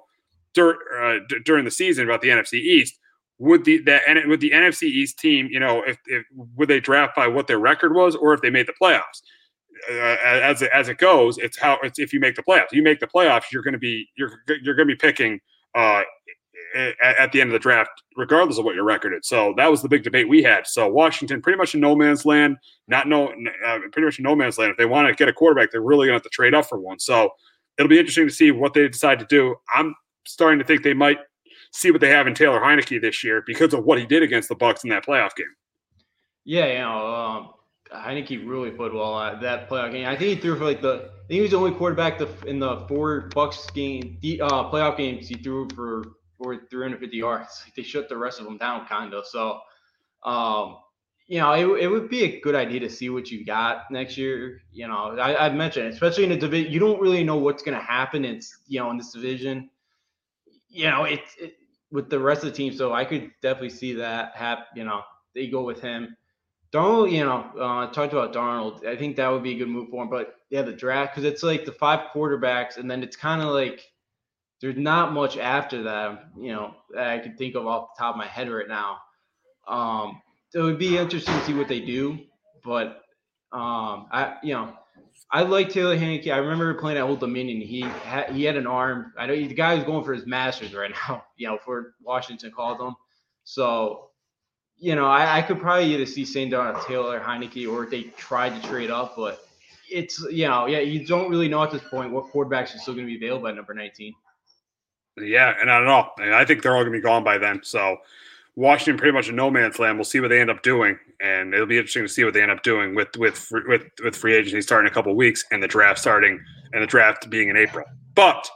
dur- 0.54 0.80
uh, 1.00 1.20
d- 1.30 1.38
during 1.46 1.64
the 1.64 1.72
season 1.72 2.06
about 2.06 2.22
the 2.22 2.30
NFC 2.30 2.54
East. 2.54 2.98
Would 3.40 3.66
the 3.66 3.78
that 3.84 4.02
and 4.08 4.28
would 4.28 4.42
the 4.42 4.50
NFC 4.50 4.84
East 4.84 5.20
team, 5.20 5.48
you 5.52 5.60
know, 5.60 5.84
if, 5.86 6.00
if 6.08 6.26
would 6.56 6.68
they 6.68 6.80
draft 6.80 7.16
by 7.16 7.28
what 7.28 7.46
their 7.46 7.60
record 7.60 7.94
was, 7.94 8.16
or 8.16 8.34
if 8.34 8.42
they 8.42 8.50
made 8.50 8.68
the 8.68 8.74
playoffs? 8.82 9.22
Uh, 9.90 10.18
as 10.24 10.62
it, 10.62 10.72
as 10.74 10.90
it 10.90 10.98
goes, 10.98 11.38
it's 11.38 11.58
how 11.58 11.78
it's 11.84 12.00
if 12.00 12.14
you 12.14 12.20
make 12.20 12.36
the 12.36 12.44
playoffs. 12.44 12.72
You 12.72 12.84
make 12.84 13.00
the 13.00 13.08
playoffs, 13.08 13.52
you're 13.52 13.64
going 13.64 13.74
to 13.74 13.80
be 13.80 14.08
you're 14.18 14.32
you're 14.62 14.76
going 14.76 14.88
to 14.88 14.94
be 14.94 14.98
picking 14.98 15.40
uh, 15.76 16.04
at, 16.76 16.96
at, 17.02 17.32
the 17.32 17.42
end 17.42 17.50
of 17.50 17.54
the 17.54 17.60
draft, 17.60 17.92
regardless 18.16 18.58
of 18.58 18.66
what 18.66 18.76
your 18.76 18.84
record 18.84 19.14
is. 19.14 19.28
So 19.28 19.54
that 19.58 19.70
was 19.70 19.82
the 19.82 19.90
big 19.90 20.04
debate 20.04 20.28
we 20.28 20.44
had. 20.44 20.68
So 20.68 20.88
Washington, 20.88 21.42
pretty 21.42 21.58
much 21.58 21.76
in 21.76 21.82
no 21.82 21.96
man's 21.96 22.26
land, 22.26 22.58
not 22.88 23.08
no, 23.08 23.30
uh, 23.66 23.80
pretty 23.92 24.06
much 24.06 24.20
in 24.20 24.24
no 24.24 24.36
man's 24.36 24.58
land. 24.58 24.72
If 24.72 24.78
they 24.78 24.86
want 24.86 25.08
to 25.08 25.14
get 25.14 25.30
a 25.30 25.34
quarterback, 25.34 25.72
they're 25.72 25.82
really 25.82 26.08
going 26.08 26.20
to 26.20 26.24
have 26.24 26.24
to 26.24 26.30
trade 26.30 26.54
up 26.54 26.66
for 26.66 26.80
one. 26.80 27.00
So 27.00 27.32
it'll 27.78 27.90
be 27.90 28.00
interesting 28.00 28.28
to 28.28 28.34
see 28.34 28.52
what 28.52 28.74
they 28.74 28.88
decide 28.88 29.20
to 29.20 29.26
do. 29.26 29.56
I'm 29.74 29.96
starting 30.26 30.60
to 30.60 30.66
think 30.66 30.84
they 30.84 30.94
might 30.94 31.20
see 31.74 31.92
what 31.92 32.02
they 32.02 32.10
have 32.10 32.28
in 32.28 32.34
Taylor 32.34 32.60
Heinicke 32.60 33.02
this 33.02 33.24
year 33.24 33.44
because 33.46 33.74
of 33.74 33.86
what 33.86 34.00
he 34.00 34.06
did 34.06 34.24
against 34.24 34.50
the 34.50 34.56
Bucs 34.56 34.84
in 34.84 34.90
that 34.90 35.06
playoff 35.06 35.36
game. 35.36 35.48
Yeah, 36.46 36.66
you 36.68 36.80
know, 36.80 37.14
um, 37.14 37.50
Heinicke 37.94 38.48
really 38.48 38.72
played 38.72 38.94
well 38.94 39.20
at 39.20 39.42
that 39.42 39.70
playoff 39.70 39.92
game. 39.92 40.08
I 40.08 40.16
think 40.16 40.30
he 40.30 40.36
threw 40.36 40.58
for 40.58 40.66
like 40.66 40.82
the. 40.82 40.94
I 40.94 41.28
think 41.28 41.38
he 41.38 41.42
was 41.42 41.52
the 41.52 41.58
only 41.58 41.72
quarterback 41.72 42.22
in 42.46 42.60
the 42.60 42.86
four 42.88 43.30
Bucs 43.30 43.74
game, 43.74 44.18
uh, 44.42 44.70
playoff 44.72 44.98
games. 44.98 45.28
He 45.28 45.36
threw 45.36 45.68
for 45.76 46.04
for 46.38 46.56
350 46.70 47.18
yards. 47.18 47.64
Like 47.66 47.74
they 47.76 47.84
shut 47.84 48.10
the 48.10 48.18
rest 48.18 48.40
of 48.40 48.46
them 48.46 48.58
down, 48.58 48.86
kind 48.86 49.14
of. 49.14 49.26
So, 49.26 49.60
um, 50.24 50.78
you 51.28 51.40
know, 51.40 51.52
it, 51.54 51.84
it 51.84 51.88
would 51.88 52.10
be 52.10 52.24
a 52.24 52.40
good 52.40 52.56
idea 52.56 52.80
to 52.82 52.90
see 52.90 53.10
what 53.10 53.30
you 53.30 53.46
got 53.46 53.92
next 53.92 54.18
year. 54.18 54.62
You 54.72 54.88
know, 54.88 55.18
I, 55.18 55.46
I've 55.46 55.56
mentioned, 55.56 55.88
especially 55.88 56.24
in 56.24 56.32
a 56.32 56.38
division, 56.38 56.72
you 56.72 56.80
don't 56.80 57.02
really 57.02 57.24
know 57.24 57.38
what's 57.38 57.64
going 57.64 57.78
to 57.78 57.84
happen. 57.84 58.24
It's 58.24 58.60
you 58.68 58.80
know 58.80 58.92
in 58.92 58.98
this 58.98 59.12
division. 59.12 59.70
You 60.70 60.90
know, 60.90 61.04
it's 61.04 61.36
it, 61.40 61.56
with 61.92 62.10
the 62.10 62.20
rest 62.20 62.44
of 62.44 62.52
the 62.52 62.56
team. 62.56 62.74
So 62.74 62.94
I 62.94 63.04
could 63.06 63.32
definitely 63.42 63.72
see 63.72 63.94
that 63.94 64.36
happen. 64.36 64.66
You 64.76 64.86
know, 64.86 65.02
they 65.36 65.48
go 65.48 65.64
with 65.64 65.82
him. 65.82 66.16
Darnold, 66.72 67.12
you 67.12 67.24
know, 67.24 67.50
uh, 67.60 67.88
talked 67.92 68.14
about 68.14 68.34
Darnold. 68.34 68.86
I 68.86 68.98
think 68.98 69.16
that 69.16 69.30
would 69.30 69.44
be 69.44 69.56
a 69.56 69.58
good 69.58 69.70
move 69.70 69.90
for 69.90 70.04
him. 70.04 70.10
But 70.10 70.36
yeah, 70.50 70.64
the 70.64 70.74
draft 70.74 71.16
because 71.16 71.30
it's 71.30 71.44
like 71.44 71.66
the 71.66 71.72
five 71.72 72.12
quarterbacks, 72.14 72.78
and 72.78 72.90
then 72.90 73.04
it's 73.04 73.16
kind 73.16 73.42
of 73.42 73.50
like 73.50 73.82
there's 74.62 74.78
not 74.78 75.14
much 75.14 75.38
after 75.38 75.84
that. 75.84 76.30
You 76.38 76.54
know, 76.54 76.76
that 76.94 77.08
I 77.08 77.20
can 77.20 77.38
think 77.38 77.56
of 77.56 77.66
off 77.68 77.90
the 77.96 78.04
top 78.04 78.16
of 78.16 78.18
my 78.18 78.28
head 78.28 78.50
right 78.50 78.68
now. 78.68 78.98
Um, 79.68 80.22
so 80.50 80.62
it 80.62 80.64
would 80.64 80.80
be 80.80 80.98
interesting 80.98 81.34
to 81.34 81.46
see 81.46 81.54
what 81.54 81.68
they 81.68 81.80
do. 81.80 82.20
But 82.64 83.02
um, 83.52 84.08
I, 84.12 84.36
you 84.44 84.54
know, 84.54 84.74
I 85.32 85.44
like 85.44 85.70
Taylor 85.70 85.98
Heinicke. 85.98 86.32
I 86.32 86.38
remember 86.38 86.74
playing 86.74 86.98
at 86.98 87.04
Old 87.04 87.20
Dominion. 87.20 87.62
He 87.62 87.82
had 87.82 88.32
he 88.32 88.44
had 88.44 88.56
an 88.56 88.68
arm. 88.68 89.14
I 89.18 89.26
know 89.26 89.36
the 89.36 89.54
guy 89.54 89.76
who's 89.76 89.86
going 89.86 90.04
for 90.04 90.14
his 90.14 90.26
masters 90.26 90.74
right 90.74 90.92
now. 91.10 91.24
You 91.38 91.48
know, 91.48 91.58
for 91.64 91.96
Washington 92.02 92.52
called 92.52 92.80
him. 92.80 92.96
So, 93.44 94.10
you 94.80 94.96
know, 94.96 95.08
I, 95.08 95.40
I 95.40 95.42
could 95.42 95.60
probably 95.60 95.94
either 95.94 96.06
see 96.06 96.26
Sam 96.26 96.50
Darnold 96.50 96.86
Taylor 96.86 97.20
Heinicke 97.20 97.72
or 97.72 97.84
if 97.84 97.90
they 97.90 98.04
tried 98.04 98.62
to 98.62 98.68
trade 98.68 98.92
up, 98.92 99.16
but 99.16 99.48
it's 99.90 100.20
you 100.32 100.48
know, 100.48 100.68
yeah, 100.68 100.80
you 100.80 101.06
don't 101.06 101.30
really 101.30 101.48
know 101.48 101.64
at 101.64 101.72
this 101.72 101.84
point 101.90 102.12
what 102.12 102.32
quarterbacks 102.32 102.76
are 102.76 102.80
still 102.80 102.94
going 102.94 103.08
to 103.08 103.12
be 103.12 103.24
available 103.24 103.48
at 103.48 103.56
number 103.56 103.74
19. 103.74 104.14
Yeah, 105.20 105.56
and 105.60 105.72
I 105.72 105.80
don't 105.80 105.88
know. 105.88 106.36
I 106.36 106.46
think 106.46 106.62
they're 106.62 106.76
all 106.76 106.84
going 106.84 106.94
to 106.94 107.00
be 107.00 107.02
gone 107.02 107.24
by 107.24 107.40
then. 107.40 107.62
So 107.64 107.98
Washington 108.56 108.98
pretty 108.98 109.14
much 109.14 109.30
a 109.30 109.32
no 109.32 109.50
man's 109.50 109.80
land. 109.80 109.98
We'll 109.98 110.06
see 110.06 110.20
what 110.20 110.28
they 110.28 110.42
end 110.42 110.52
up 110.52 110.62
doing, 110.62 111.00
and 111.20 111.54
it'll 111.54 111.66
be 111.66 111.78
interesting 111.78 112.04
to 112.04 112.10
see 112.10 112.24
what 112.24 112.34
they 112.34 112.42
end 112.42 112.52
up 112.52 112.62
doing 112.62 112.94
with 112.94 113.16
with 113.18 113.52
with 113.52 113.84
with 114.04 114.16
free 114.16 114.36
agency 114.36 114.62
starting 114.62 114.90
a 114.90 114.94
couple 114.94 115.16
weeks 115.16 115.44
and 115.52 115.62
the 115.64 115.68
draft 115.68 116.00
starting 116.00 116.40
and 116.74 116.84
the 116.84 116.88
draft 116.88 117.30
being 117.30 117.50
in 117.50 117.58
April. 117.58 117.86
But 118.14 118.48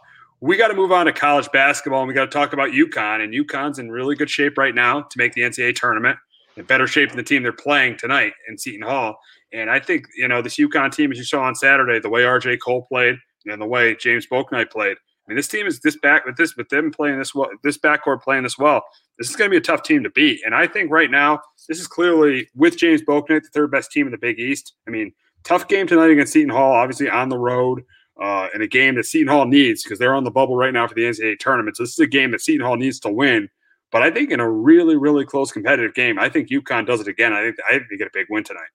we 0.41 0.57
got 0.57 0.67
to 0.67 0.73
move 0.73 0.91
on 0.91 1.05
to 1.05 1.13
college 1.13 1.49
basketball, 1.51 2.01
and 2.01 2.07
we 2.07 2.13
got 2.13 2.25
to 2.25 2.31
talk 2.31 2.53
about 2.53 2.71
UConn. 2.71 3.23
And 3.23 3.33
UConn's 3.33 3.79
in 3.79 3.91
really 3.91 4.15
good 4.15 4.29
shape 4.29 4.57
right 4.57 4.75
now 4.75 5.01
to 5.01 5.17
make 5.17 5.33
the 5.33 5.41
NCAA 5.41 5.75
tournament. 5.75 6.17
In 6.57 6.65
better 6.65 6.85
shape 6.85 7.07
than 7.09 7.17
the 7.17 7.23
team 7.23 7.43
they're 7.43 7.53
playing 7.53 7.95
tonight 7.95 8.33
in 8.49 8.57
Seton 8.57 8.81
Hall. 8.81 9.17
And 9.53 9.69
I 9.69 9.79
think 9.79 10.07
you 10.17 10.27
know 10.27 10.41
this 10.41 10.57
UConn 10.57 10.93
team, 10.93 11.11
as 11.11 11.17
you 11.17 11.23
saw 11.23 11.43
on 11.43 11.55
Saturday, 11.55 11.99
the 11.99 12.09
way 12.09 12.23
RJ 12.23 12.57
Cole 12.61 12.85
played 12.89 13.15
and 13.45 13.61
the 13.61 13.65
way 13.65 13.95
James 13.95 14.27
Bouknight 14.27 14.69
played 14.69 14.97
I 15.25 15.31
mean, 15.31 15.35
this 15.37 15.47
team 15.47 15.67
is 15.67 15.79
this 15.81 15.97
back 15.97 16.25
with 16.25 16.35
this 16.35 16.55
with 16.57 16.69
them 16.69 16.91
playing 16.91 17.19
this 17.19 17.35
well, 17.35 17.49
this 17.63 17.77
backcourt 17.77 18.21
playing 18.21 18.43
this 18.43 18.57
well. 18.57 18.83
This 19.17 19.29
is 19.29 19.35
going 19.35 19.49
to 19.49 19.51
be 19.51 19.57
a 19.57 19.61
tough 19.61 19.83
team 19.83 20.03
to 20.03 20.09
beat. 20.09 20.41
And 20.45 20.55
I 20.55 20.65
think 20.65 20.89
right 20.91 21.11
now, 21.11 21.39
this 21.67 21.79
is 21.79 21.87
clearly 21.87 22.49
with 22.55 22.77
James 22.77 23.01
Bouknight, 23.03 23.43
the 23.43 23.49
third 23.53 23.71
best 23.71 23.91
team 23.91 24.07
in 24.07 24.11
the 24.11 24.17
Big 24.17 24.39
East. 24.39 24.73
I 24.87 24.91
mean, 24.91 25.13
tough 25.43 25.67
game 25.67 25.85
tonight 25.85 26.09
against 26.09 26.33
Seton 26.33 26.49
Hall, 26.49 26.71
obviously 26.71 27.09
on 27.09 27.29
the 27.29 27.37
road, 27.37 27.83
uh, 28.21 28.47
in 28.53 28.61
a 28.61 28.67
game 28.67 28.95
that 28.95 29.05
Seton 29.05 29.27
Hall 29.27 29.45
needs 29.45 29.83
because 29.83 29.97
they're 29.97 30.13
on 30.13 30.23
the 30.23 30.31
bubble 30.31 30.55
right 30.55 30.71
now 30.71 30.87
for 30.87 30.93
the 30.93 31.01
NCAA 31.01 31.39
tournament. 31.39 31.75
So 31.75 31.83
this 31.83 31.93
is 31.93 31.99
a 31.99 32.07
game 32.07 32.31
that 32.31 32.41
Seton 32.41 32.65
Hall 32.65 32.77
needs 32.77 32.99
to 33.01 33.09
win. 33.09 33.49
But 33.91 34.03
I 34.03 34.11
think 34.11 34.31
in 34.31 34.39
a 34.39 34.49
really, 34.49 34.95
really 34.95 35.25
close 35.25 35.51
competitive 35.51 35.93
game, 35.95 36.17
I 36.19 36.29
think 36.29 36.49
UConn 36.49 36.85
does 36.85 37.01
it 37.01 37.07
again. 37.07 37.33
I 37.33 37.41
think 37.41 37.57
I 37.67 37.71
think 37.73 37.83
they 37.89 37.97
get 37.97 38.07
a 38.07 38.11
big 38.13 38.27
win 38.29 38.43
tonight. 38.43 38.69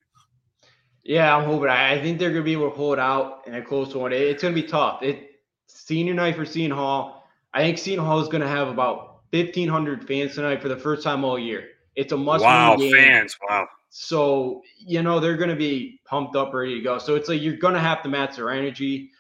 Yeah, 1.05 1.35
I'm 1.35 1.45
hoping. 1.45 1.69
I 1.69 2.01
think 2.03 2.19
they're 2.19 2.31
going 2.31 2.43
to 2.43 2.45
be 2.45 2.53
able 2.53 2.71
to 2.71 2.77
pull 2.77 2.93
it 2.93 2.99
out 2.99 3.47
in 3.47 3.55
a 3.55 3.63
close 3.63 3.95
one. 3.95 4.13
It's 4.13 4.43
going 4.43 4.55
to 4.55 4.61
be 4.61 4.67
tough. 4.67 5.03
It 5.03 5.41
senior 5.69 6.13
night 6.13 6.35
for 6.35 6.45
Seton 6.45 6.77
Hall. 6.77 7.25
I 7.55 7.63
think 7.63 7.79
Seton 7.79 8.05
Hall 8.05 8.21
is 8.21 8.29
going 8.29 8.43
to 8.43 8.49
have 8.49 8.69
about 8.69 9.21
1,500 9.31 10.07
fans 10.07 10.35
tonight 10.35 10.61
for 10.61 10.69
the 10.69 10.77
first 10.77 11.03
time 11.05 11.25
all 11.25 11.39
year. 11.39 11.69
It's 11.95 12.13
a 12.13 12.17
must 12.17 12.45
wow, 12.45 12.77
game. 12.77 12.93
fans. 12.93 13.37
Wow. 13.49 13.69
So, 13.91 14.63
you 14.79 15.03
know, 15.03 15.21
they're 15.21 15.37
going 15.37 15.49
to 15.49 15.57
be 15.57 16.01
pumped 16.05 16.37
up, 16.37 16.53
ready 16.53 16.75
to 16.75 16.83
go. 16.83 16.99
So 16.99 17.15
it's 17.15 17.29
like 17.29 17.41
you're 17.41 17.57
going 17.57 17.75
to 17.75 17.81
have 17.81 18.03
to 18.03 18.09
match 18.09 18.37
their 18.37 18.51
energy. 18.51 19.13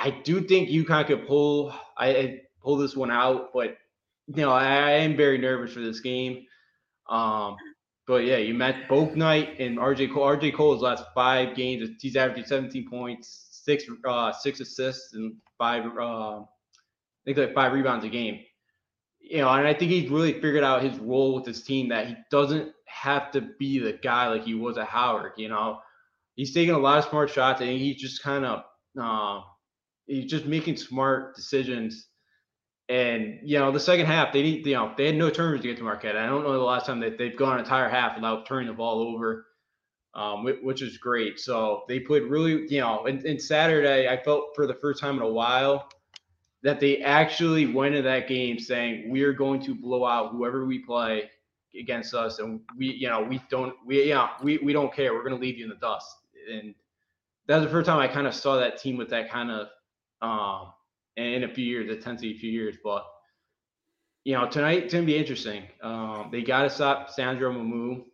I 0.00 0.10
do 0.10 0.40
think 0.40 0.68
UConn 0.68 1.06
could 1.06 1.26
pull 1.26 1.74
I 1.96 2.40
pull 2.62 2.76
this 2.76 2.96
one 2.96 3.10
out, 3.10 3.52
but 3.52 3.76
you 4.28 4.42
know, 4.42 4.52
I, 4.52 4.64
I 4.64 4.90
am 4.90 5.16
very 5.16 5.38
nervous 5.38 5.72
for 5.72 5.80
this 5.80 6.00
game. 6.00 6.44
Um, 7.08 7.56
but 8.06 8.24
yeah, 8.24 8.36
you 8.36 8.54
met 8.54 8.88
Bouknight 8.88 9.60
and 9.60 9.78
RJ 9.78 10.12
Cole. 10.14 10.24
RJ 10.24 10.54
Cole's 10.54 10.82
last 10.82 11.04
five 11.14 11.56
games, 11.56 11.90
he's 12.00 12.16
averaging 12.16 12.44
17 12.44 12.88
points, 12.88 13.48
six 13.50 13.84
uh, 14.06 14.32
six 14.32 14.60
assists 14.60 15.14
and 15.14 15.34
five 15.58 15.84
uh, 15.98 16.40
I 16.40 16.44
think 17.24 17.36
like 17.36 17.54
five 17.54 17.72
rebounds 17.72 18.04
a 18.04 18.08
game. 18.08 18.40
You 19.20 19.38
know, 19.38 19.50
and 19.50 19.66
I 19.66 19.74
think 19.74 19.90
he's 19.90 20.10
really 20.10 20.32
figured 20.32 20.64
out 20.64 20.82
his 20.82 20.98
role 20.98 21.34
with 21.34 21.44
his 21.44 21.62
team 21.62 21.88
that 21.88 22.06
he 22.06 22.16
doesn't 22.30 22.72
have 22.86 23.30
to 23.32 23.42
be 23.58 23.78
the 23.78 23.92
guy 23.92 24.28
like 24.28 24.44
he 24.44 24.54
was 24.54 24.78
at 24.78 24.86
Howard. 24.86 25.32
You 25.36 25.48
know, 25.48 25.80
he's 26.36 26.54
taking 26.54 26.74
a 26.74 26.78
lot 26.78 26.98
of 26.98 27.10
smart 27.10 27.30
shots 27.30 27.60
and 27.60 27.70
he's 27.70 28.00
just 28.00 28.22
kind 28.22 28.44
of 28.44 28.62
uh, 28.98 29.42
he's 30.08 30.30
just 30.30 30.46
making 30.46 30.76
smart 30.76 31.36
decisions. 31.36 32.08
And 32.88 33.38
you 33.44 33.58
know, 33.58 33.70
the 33.70 33.80
second 33.80 34.06
half 34.06 34.32
they 34.32 34.42
need 34.42 34.66
you 34.66 34.74
know 34.74 34.92
they 34.96 35.06
had 35.06 35.16
no 35.16 35.30
turnovers 35.30 35.60
to 35.60 35.68
get 35.68 35.76
to 35.76 35.84
Marquette. 35.84 36.16
I 36.16 36.26
don't 36.26 36.42
know 36.42 36.54
the 36.54 36.58
last 36.58 36.86
time 36.86 37.00
that 37.00 37.18
they've 37.18 37.36
gone 37.36 37.54
an 37.54 37.60
entire 37.60 37.88
half 37.88 38.16
without 38.16 38.46
turning 38.46 38.66
the 38.66 38.74
ball 38.74 39.00
over 39.00 39.46
um, 40.18 40.44
which 40.62 40.82
is 40.82 40.98
great. 40.98 41.38
So 41.38 41.84
they 41.88 42.00
put 42.00 42.24
really, 42.24 42.66
you 42.68 42.80
know, 42.80 43.06
and, 43.06 43.24
and 43.24 43.40
Saturday, 43.40 44.08
I 44.08 44.20
felt 44.22 44.48
for 44.54 44.66
the 44.66 44.74
first 44.74 45.00
time 45.00 45.16
in 45.16 45.22
a 45.22 45.28
while 45.28 45.88
that 46.62 46.80
they 46.80 46.98
actually 47.02 47.66
went 47.66 47.94
into 47.94 48.08
that 48.08 48.26
game 48.26 48.58
saying 48.58 49.10
we 49.10 49.22
are 49.22 49.32
going 49.32 49.62
to 49.62 49.76
blow 49.76 50.04
out 50.04 50.32
whoever 50.32 50.66
we 50.66 50.80
play 50.80 51.30
against 51.78 52.14
us, 52.14 52.40
and 52.40 52.60
we, 52.76 52.86
you 52.94 53.08
know, 53.08 53.22
we 53.22 53.40
don't, 53.48 53.74
we, 53.86 54.08
yeah, 54.08 54.30
we, 54.42 54.58
we 54.58 54.72
don't 54.72 54.92
care. 54.92 55.14
We're 55.14 55.22
going 55.22 55.36
to 55.36 55.40
leave 55.40 55.58
you 55.58 55.64
in 55.64 55.70
the 55.70 55.76
dust. 55.76 56.08
And 56.52 56.74
that's 57.46 57.64
the 57.64 57.70
first 57.70 57.86
time 57.86 58.00
I 58.00 58.08
kind 58.08 58.26
of 58.26 58.34
saw 58.34 58.56
that 58.56 58.80
team 58.80 58.96
with 58.96 59.10
that 59.10 59.30
kind 59.30 59.50
of, 59.52 59.68
um, 60.22 60.72
in 61.16 61.44
a 61.44 61.48
few 61.48 61.64
years, 61.64 61.90
it 61.90 62.02
tends 62.02 62.22
to 62.22 62.28
be 62.28 62.34
a 62.34 62.38
few 62.38 62.50
years, 62.50 62.76
but 62.82 63.04
you 64.24 64.34
know, 64.34 64.48
tonight 64.48 64.84
it's 64.84 64.94
gonna 64.94 65.06
be 65.06 65.16
interesting. 65.16 65.64
Um, 65.82 66.28
they 66.30 66.42
got 66.42 66.62
to 66.62 66.70
stop 66.70 67.10
Sandro 67.10 67.52
Mamu 67.52 68.04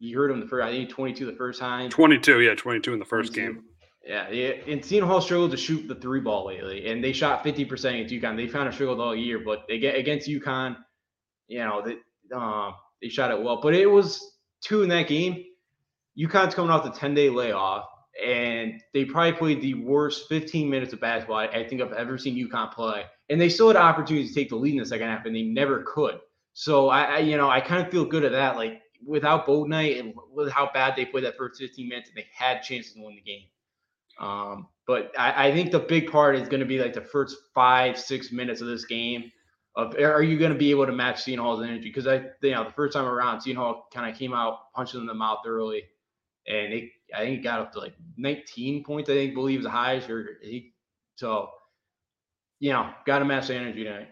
you 0.00 0.18
heard 0.18 0.30
him 0.30 0.40
the 0.40 0.46
first, 0.46 0.66
I 0.66 0.72
think 0.72 0.88
22 0.88 1.26
the 1.26 1.36
first 1.36 1.60
time. 1.60 1.90
22, 1.90 2.40
yeah, 2.40 2.54
22 2.54 2.94
in 2.94 2.98
the 2.98 3.04
first 3.04 3.34
22. 3.34 3.54
game. 3.54 3.64
Yeah, 4.02 4.30
yeah, 4.30 4.52
and 4.66 4.82
Seton 4.82 5.06
Hall 5.06 5.20
struggled 5.20 5.50
to 5.50 5.58
shoot 5.58 5.86
the 5.86 5.94
three 5.94 6.20
ball 6.20 6.46
lately, 6.46 6.86
and 6.86 7.04
they 7.04 7.12
shot 7.12 7.44
50% 7.44 7.60
against 7.60 8.14
UConn. 8.14 8.34
They 8.34 8.46
kind 8.46 8.66
of 8.66 8.72
struggled 8.72 8.98
all 8.98 9.14
year, 9.14 9.38
but 9.38 9.64
they 9.68 9.78
get 9.78 9.94
against 9.96 10.26
UConn, 10.26 10.76
you 11.48 11.58
know, 11.58 11.82
they, 11.84 11.98
um, 12.34 12.74
they 13.02 13.10
shot 13.10 13.30
it 13.30 13.40
well. 13.40 13.60
But 13.60 13.74
it 13.74 13.86
was 13.86 14.38
two 14.62 14.82
in 14.82 14.88
that 14.88 15.06
game. 15.06 15.44
UConn's 16.18 16.54
coming 16.54 16.70
off 16.70 16.82
the 16.82 16.98
10 16.98 17.14
day 17.14 17.28
layoff, 17.28 17.84
and 18.24 18.80
they 18.92 19.04
probably 19.04 19.32
played 19.32 19.62
the 19.62 19.74
worst 19.74 20.28
15 20.28 20.68
minutes 20.68 20.92
of 20.92 21.00
basketball 21.00 21.38
I 21.38 21.66
think 21.66 21.80
I've 21.80 21.92
ever 21.92 22.18
seen 22.18 22.36
UConn 22.36 22.72
play. 22.72 23.04
And 23.28 23.40
they 23.40 23.48
still 23.48 23.68
had 23.68 23.76
opportunities 23.76 24.30
to 24.30 24.34
take 24.34 24.48
the 24.48 24.56
lead 24.56 24.74
in 24.74 24.80
the 24.80 24.86
second 24.86 25.08
half, 25.08 25.26
and 25.26 25.34
they 25.34 25.42
never 25.42 25.84
could. 25.86 26.18
So 26.52 26.88
I, 26.88 27.02
I 27.02 27.18
you 27.18 27.36
know, 27.36 27.48
I 27.48 27.60
kind 27.60 27.84
of 27.84 27.90
feel 27.90 28.04
good 28.04 28.24
at 28.24 28.32
that. 28.32 28.56
Like 28.56 28.82
without 29.04 29.46
Bouknight 29.46 30.00
and 30.00 30.14
with 30.32 30.50
how 30.52 30.70
bad 30.72 30.94
they 30.96 31.04
played 31.04 31.24
that 31.24 31.36
first 31.36 31.60
15 31.60 31.88
minutes, 31.88 32.10
and 32.10 32.18
they 32.18 32.26
had 32.34 32.62
chances 32.62 32.94
to 32.94 33.02
win 33.02 33.14
the 33.14 33.22
game. 33.22 33.44
Um, 34.20 34.68
but 34.86 35.12
I, 35.18 35.48
I, 35.48 35.52
think 35.52 35.70
the 35.70 35.78
big 35.78 36.10
part 36.10 36.36
is 36.36 36.48
going 36.48 36.60
to 36.60 36.66
be 36.66 36.78
like 36.78 36.92
the 36.92 37.00
first 37.00 37.36
five, 37.54 37.98
six 37.98 38.32
minutes 38.32 38.60
of 38.60 38.66
this 38.66 38.84
game. 38.84 39.32
Of 39.76 39.94
are 39.94 40.22
you 40.22 40.38
going 40.38 40.52
to 40.52 40.58
be 40.58 40.70
able 40.72 40.84
to 40.84 40.92
match 40.92 41.22
Seton 41.22 41.42
Hall's 41.42 41.62
energy? 41.62 41.88
Because 41.88 42.06
I, 42.06 42.24
you 42.42 42.50
know, 42.50 42.64
the 42.64 42.72
first 42.72 42.92
time 42.92 43.06
around, 43.06 43.40
Seton 43.40 43.56
Hall 43.56 43.88
kind 43.94 44.10
of 44.10 44.18
came 44.18 44.34
out 44.34 44.72
punching 44.74 45.00
in 45.00 45.06
the 45.06 45.14
mouth 45.14 45.38
early, 45.46 45.84
and 46.46 46.72
it, 46.72 46.90
I 47.14 47.20
think 47.20 47.40
it 47.40 47.42
got 47.42 47.60
up 47.60 47.72
to 47.72 47.80
like 47.80 47.94
19 48.16 48.84
points. 48.84 49.10
I 49.10 49.14
think 49.14 49.34
believe 49.34 49.62
the 49.62 49.70
highest, 49.70 50.08
or 50.10 50.38
he, 50.42 50.72
so 51.16 51.50
you 52.60 52.72
know, 52.72 52.90
got 53.06 53.26
match 53.26 53.48
the 53.48 53.54
energy 53.54 53.84
tonight. 53.84 54.08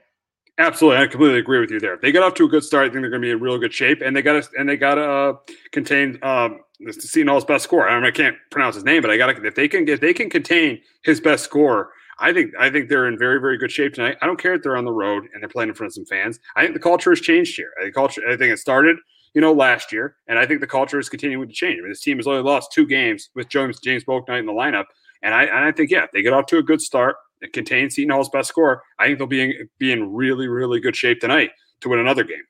Absolutely, 0.61 1.01
I 1.01 1.07
completely 1.07 1.39
agree 1.39 1.61
with 1.61 1.71
you 1.71 1.79
there. 1.79 1.99
They 2.03 2.11
got 2.11 2.25
off 2.25 2.35
to 2.35 2.45
a 2.47 2.49
good 2.49 2.65
start. 2.65 2.87
I 2.87 2.89
think 2.89 3.03
they're 3.03 3.11
going 3.11 3.23
to 3.23 3.27
be 3.27 3.31
in 3.31 3.41
real 3.41 3.59
good 3.59 3.73
shape, 3.73 4.03
and 4.05 4.17
they 4.17 4.23
got 4.23 4.43
to 4.43 4.49
and 4.59 4.69
they 4.69 4.77
got 4.77 4.97
to 4.97 5.05
uh, 5.05 5.33
contain 5.71 6.19
um, 6.23 6.61
Seton 6.91 7.29
Hall's 7.29 7.45
best 7.45 7.63
score. 7.63 7.89
I, 7.89 7.95
mean, 7.95 8.05
I 8.05 8.11
can't 8.11 8.37
pronounce 8.51 8.75
his 8.75 8.85
name, 8.85 9.03
but 9.03 9.11
I 9.11 9.17
got 9.17 9.31
if 9.45 9.55
they 9.55 9.69
can 9.69 9.87
if 9.87 10.01
they 10.01 10.13
can 10.13 10.29
contain 10.29 10.81
his 11.05 11.21
best 11.21 11.45
score. 11.45 11.93
I 12.19 12.33
think 12.33 12.53
I 12.59 12.71
think 12.71 12.89
they're 12.89 13.07
in 13.07 13.17
very 13.17 13.41
very 13.41 13.57
good 13.57 13.71
shape 13.71 13.95
tonight. 13.95 14.17
I 14.21 14.27
don't 14.27 14.41
care 14.41 14.55
if 14.55 14.63
they're 14.63 14.77
on 14.77 14.85
the 14.85 14.93
road 14.93 15.29
and 15.33 15.41
they're 15.41 15.49
playing 15.49 15.69
in 15.69 15.77
front 15.77 15.91
of 15.91 15.95
some 15.95 16.07
fans. 16.07 16.41
I 16.57 16.63
think 16.63 16.75
the 16.75 16.81
culture 16.81 17.11
has 17.11 17.21
changed 17.21 17.55
here. 17.55 17.71
I 17.79 17.85
think 17.85 17.95
culture. 17.95 18.23
I 18.29 18.37
think 18.37 18.53
it 18.53 18.59
started 18.59 18.97
you 19.35 19.41
know 19.41 19.53
last 19.53 19.93
year, 19.93 20.17
and 20.27 20.39
I 20.39 20.47
think 20.47 20.61
the 20.61 20.67
culture 20.67 20.99
is 20.99 21.09
continuing 21.09 21.49
to 21.49 21.55
change. 21.55 21.79
I 21.79 21.83
mean, 21.83 21.91
this 21.91 22.03
team 22.03 22.17
has 22.19 22.27
only 22.27 22.43
lost 22.43 22.73
two 22.73 22.87
games 22.87 23.31
with 23.35 23.49
James 23.49 23.81
James 23.81 24.05
Bouknight 24.05 24.41
in 24.41 24.47
the 24.47 24.53
lineup, 24.53 24.87
and 25.23 25.35
I 25.35 25.45
and 25.45 25.65
I 25.65 25.73
think 25.73 25.91
yeah, 25.91 26.07
they 26.13 26.23
get 26.23 26.33
off 26.33 26.47
to 26.47 26.59
a 26.59 26.63
good 26.63 26.81
start 26.81 27.17
it 27.41 27.53
contains 27.53 27.95
Seton 27.95 28.11
Hall's 28.11 28.29
best 28.29 28.49
score, 28.49 28.83
I 28.99 29.07
think 29.07 29.19
they'll 29.19 29.27
be 29.27 29.43
in, 29.43 29.69
be 29.79 29.93
in 29.93 30.13
really, 30.13 30.49
really 30.49 30.81
good 30.81 30.97
shape 30.97 31.21
tonight 31.21 31.51
to 31.81 31.89
win 31.89 32.01
another 32.01 32.25
game. 32.25 32.43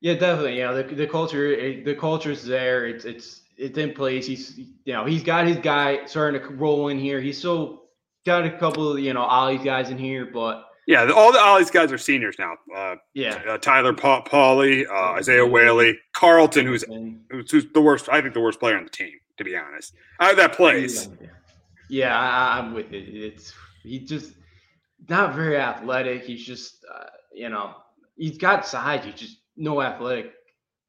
Yeah, 0.00 0.14
definitely. 0.14 0.58
Yeah, 0.58 0.72
the, 0.72 0.82
the 0.82 1.06
culture, 1.06 1.82
the 1.82 1.94
culture's 1.94 2.44
there. 2.44 2.86
It's 2.86 3.04
it's 3.04 3.42
it's 3.56 3.78
in 3.78 3.92
place. 3.92 4.26
He's 4.26 4.58
you 4.58 4.92
know 4.92 5.06
he's 5.06 5.22
got 5.22 5.46
his 5.46 5.56
guy 5.58 6.04
starting 6.04 6.40
to 6.40 6.48
roll 6.48 6.88
in 6.88 6.98
here. 6.98 7.20
He's 7.20 7.38
still 7.38 7.84
got 8.26 8.44
a 8.44 8.58
couple 8.58 8.92
of 8.92 8.98
you 8.98 9.14
know 9.14 9.22
Ollie's 9.22 9.62
guys 9.62 9.90
in 9.90 9.98
here, 9.98 10.26
but 10.26 10.66
yeah, 10.86 11.10
all 11.10 11.32
the 11.32 11.40
Ollie's 11.40 11.70
guys 11.70 11.92
are 11.92 11.98
seniors 11.98 12.36
now. 12.38 12.54
Uh, 12.74 12.96
yeah, 13.14 13.42
uh, 13.48 13.58
Tyler 13.58 13.92
pa- 13.92 14.22
Polley, 14.22 14.86
uh, 14.86 15.12
Isaiah 15.12 15.46
Whaley, 15.46 15.98
Carlton, 16.12 16.66
who's 16.66 16.84
who's 17.30 17.66
the 17.72 17.80
worst. 17.80 18.08
I 18.10 18.20
think 18.20 18.34
the 18.34 18.40
worst 18.40 18.60
player 18.60 18.76
on 18.76 18.84
the 18.84 18.90
team, 18.90 19.12
to 19.38 19.44
be 19.44 19.56
honest. 19.56 19.94
Uh, 20.20 20.34
that 20.34 20.52
plays. 20.52 21.08
Yeah, 21.88 22.18
I, 22.18 22.58
I'm 22.58 22.74
with 22.74 22.92
it. 22.92 23.08
It's 23.08 23.52
he 23.82 24.00
just 24.00 24.34
not 25.08 25.34
very 25.34 25.56
athletic. 25.58 26.24
He's 26.24 26.44
just, 26.44 26.84
uh, 26.92 27.06
you 27.32 27.48
know, 27.48 27.74
he's 28.16 28.38
got 28.38 28.66
size. 28.66 29.04
He's 29.04 29.14
just 29.14 29.38
no 29.56 29.82
athletic. 29.82 30.32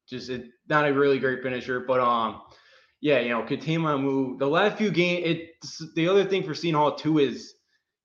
Just 0.08 0.30
a, 0.30 0.44
not 0.68 0.88
a 0.88 0.92
really 0.94 1.18
great 1.18 1.42
finisher. 1.42 1.80
But 1.80 2.00
um, 2.00 2.42
yeah, 3.00 3.20
you 3.20 3.30
know, 3.30 3.42
Katema 3.42 4.00
move 4.00 4.38
the 4.38 4.46
last 4.46 4.78
few 4.78 4.90
games. 4.90 5.22
It's 5.62 5.94
the 5.94 6.08
other 6.08 6.24
thing 6.24 6.42
for 6.42 6.54
Seton 6.54 6.74
Hall 6.74 6.94
too 6.94 7.18
is 7.18 7.54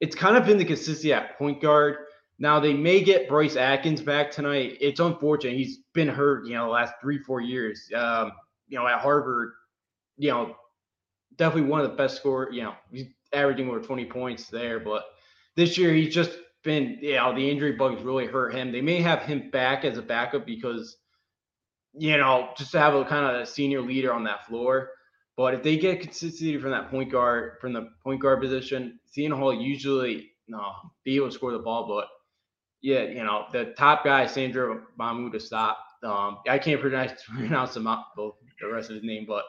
it's 0.02 0.16
kind 0.16 0.36
of 0.36 0.45
been 0.45 0.58
the 0.58 0.66
consistency 0.66 1.14
at 1.14 1.38
point 1.38 1.62
guard. 1.62 1.97
Now 2.39 2.60
they 2.60 2.74
may 2.74 3.02
get 3.04 3.30
Bryce 3.30 3.56
Atkins 3.56 4.02
back 4.02 4.32
tonight. 4.32 4.78
It's 4.82 4.99
unfortunate. 4.99 5.56
He's 5.56 5.78
been 5.93 6.08
hurt, 6.08 6.45
you 6.47 6.56
know, 6.56 6.66
the 6.66 6.72
last 6.72 6.95
three, 6.99 7.20
four 7.20 7.39
years. 7.39 7.88
Um, 7.95 8.32
you 8.68 8.80
know, 8.80 8.88
at 8.88 8.99
Harvard, 8.99 9.52
you 10.18 10.32
know, 10.32 10.56
definitely 11.38 11.70
one 11.70 11.82
of 11.82 11.89
the 11.89 11.95
best 11.95 12.18
score. 12.18 12.49
You 12.52 12.64
know, 12.64 12.74
he's 12.91 13.08
averaging 13.32 13.70
over 13.70 13.80
20 13.80 14.06
points 14.06 14.47
there, 14.47 14.80
but 14.80 15.04
this 15.56 15.78
year 15.78 15.93
he's 15.93 16.14
just 16.14 16.32
been, 16.64 16.97
you 16.99 17.16
know, 17.16 17.36
the 17.36 17.47
injury 17.49 17.74
bugs 17.74 18.02
really 18.02 18.26
hurt 18.26 18.56
him. 18.56 18.72
They 18.72 18.82
may 18.82 19.02
have 19.02 19.22
him 19.22 19.52
back 19.52 19.86
as 19.86 19.99
a 19.99 20.02
backup 20.02 20.45
because, 20.47 20.97
you 21.93 22.18
know, 22.18 22.49
just 22.58 22.72
to 22.72 22.80
have 22.80 22.95
a 22.95 23.06
kind 23.06 23.36
of 23.36 23.41
a 23.41 23.45
senior 23.45 23.82
leader 23.82 24.12
on 24.14 24.24
that 24.24 24.47
floor. 24.47 24.89
But 25.38 25.53
if 25.53 25.63
they 25.63 25.77
get 25.77 26.01
consistency 26.01 26.57
from 26.57 26.71
that 26.71 26.89
point 26.89 27.11
guard, 27.11 27.53
from 27.61 27.73
the 27.73 27.89
point 28.03 28.21
guard 28.21 28.41
position, 28.41 28.99
Seton 29.05 29.38
Hall 29.38 29.53
usually 29.53 30.32
no 30.47 30.73
be 31.03 31.15
able 31.15 31.27
to 31.27 31.34
score 31.34 31.51
the 31.51 31.59
ball. 31.59 31.88
But 31.88 32.07
yeah, 32.82 33.03
you 33.03 33.23
know, 33.23 33.45
the 33.51 33.73
top 33.77 34.03
guy, 34.03 34.25
Sandro 34.25 34.82
Mamu 34.99 35.32
to 35.32 35.39
stop. 35.39 35.79
Um, 36.03 36.39
I 36.49 36.57
can't 36.57 36.82
pronounce 36.82 37.23
pronounce 37.27 37.75
him 37.75 37.88
both 38.15 38.36
the 38.59 38.67
rest 38.67 38.89
of 38.89 38.95
his 38.95 39.03
name, 39.03 39.25
but 39.27 39.45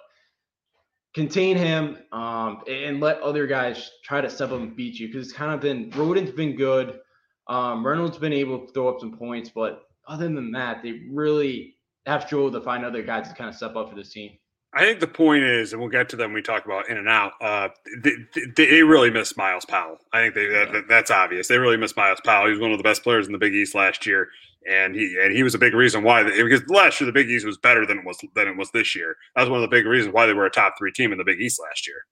contain 1.15 1.57
him 1.57 1.99
um, 2.13 2.63
and 2.69 3.01
let 3.01 3.21
other 3.21 3.47
guys 3.47 3.91
try 4.03 4.21
to 4.21 4.31
step 4.31 4.51
up 4.51 4.61
and 4.61 4.75
beat 4.75 4.99
you 4.99 5.09
because 5.09 5.27
it's 5.27 5.37
kind 5.37 5.53
of 5.53 5.61
been 5.61 5.91
Rhoden's 5.91 6.31
been 6.31 6.57
good. 6.57 7.01
Um, 7.49 7.85
Reynolds 7.87 8.19
been 8.19 8.33
able 8.33 8.67
to 8.67 8.73
throw 8.73 8.89
up 8.89 9.01
some 9.01 9.17
points, 9.17 9.51
but 9.51 9.83
other 10.07 10.29
than 10.29 10.53
that, 10.53 10.83
they 10.83 11.03
really 11.11 11.77
have 12.07 12.25
struggled 12.25 12.53
to 12.55 12.61
find 12.61 12.85
other 12.85 13.03
guys 13.03 13.29
to 13.29 13.35
kind 13.35 13.51
of 13.51 13.57
step 13.57 13.77
up 13.77 13.91
for 13.91 13.97
this 13.97 14.13
team. 14.13 14.33
I 14.75 14.85
think 14.85 15.01
the 15.01 15.07
point 15.07 15.45
is, 15.45 15.73
and 15.73 15.81
we'll 15.81 15.91
get 15.91 16.09
to 16.11 16.17
them. 16.17 16.31
When 16.31 16.37
we 16.37 16.43
talk 16.43 16.65
about 16.65 16.89
in 16.89 16.97
and 16.97 17.09
out. 17.09 17.33
Uh, 17.41 17.69
they, 18.03 18.13
they, 18.35 18.67
they, 18.67 18.83
really 18.83 19.11
miss 19.11 19.37
Myles 19.37 19.67
Powell. 19.67 19.99
I 20.13 20.23
think 20.23 20.35
they, 20.35 20.51
yeah. 20.51 20.65
that, 20.73 20.89
that's 20.89 21.11
obvious. 21.11 21.49
They 21.49 21.59
really 21.59 21.77
miss 21.77 21.95
Myles 21.95 22.21
Powell. 22.25 22.47
He 22.47 22.53
was 22.53 22.61
one 22.61 22.73
of 22.73 22.79
the 22.79 22.85
best 22.85 23.03
players 23.03 23.27
in 23.27 23.33
the 23.33 23.39
Big 23.39 23.55
East 23.55 23.75
last 23.75 24.07
year, 24.07 24.29
and 24.69 24.95
he 24.95 25.19
and 25.23 25.35
he 25.35 25.43
was 25.43 25.55
a 25.55 25.59
big 25.59 25.75
reason 25.75 26.03
why. 26.03 26.23
Because 26.23 26.67
last 26.69 27.01
year 27.01 27.07
the 27.07 27.13
Big 27.13 27.29
East 27.29 27.45
was 27.45 27.59
better 27.59 27.85
than 27.85 27.99
it 27.99 28.05
was 28.07 28.19
than 28.35 28.49
it 28.49 28.57
was 28.57 28.71
this 28.71 28.97
year. 28.97 29.17
That 29.37 29.43
was 29.43 29.51
one 29.51 29.63
of 29.63 29.71
the 29.71 29.77
big 29.77 29.85
reasons 29.85 30.15
why 30.15 30.25
they 30.25 30.33
were 30.33 30.47
a 30.47 30.51
top 30.51 30.75
three 30.79 30.93
team 30.93 31.13
in 31.13 31.19
the 31.19 31.25
Big 31.25 31.41
East 31.41 31.61
last 31.61 31.87
year. 31.87 32.07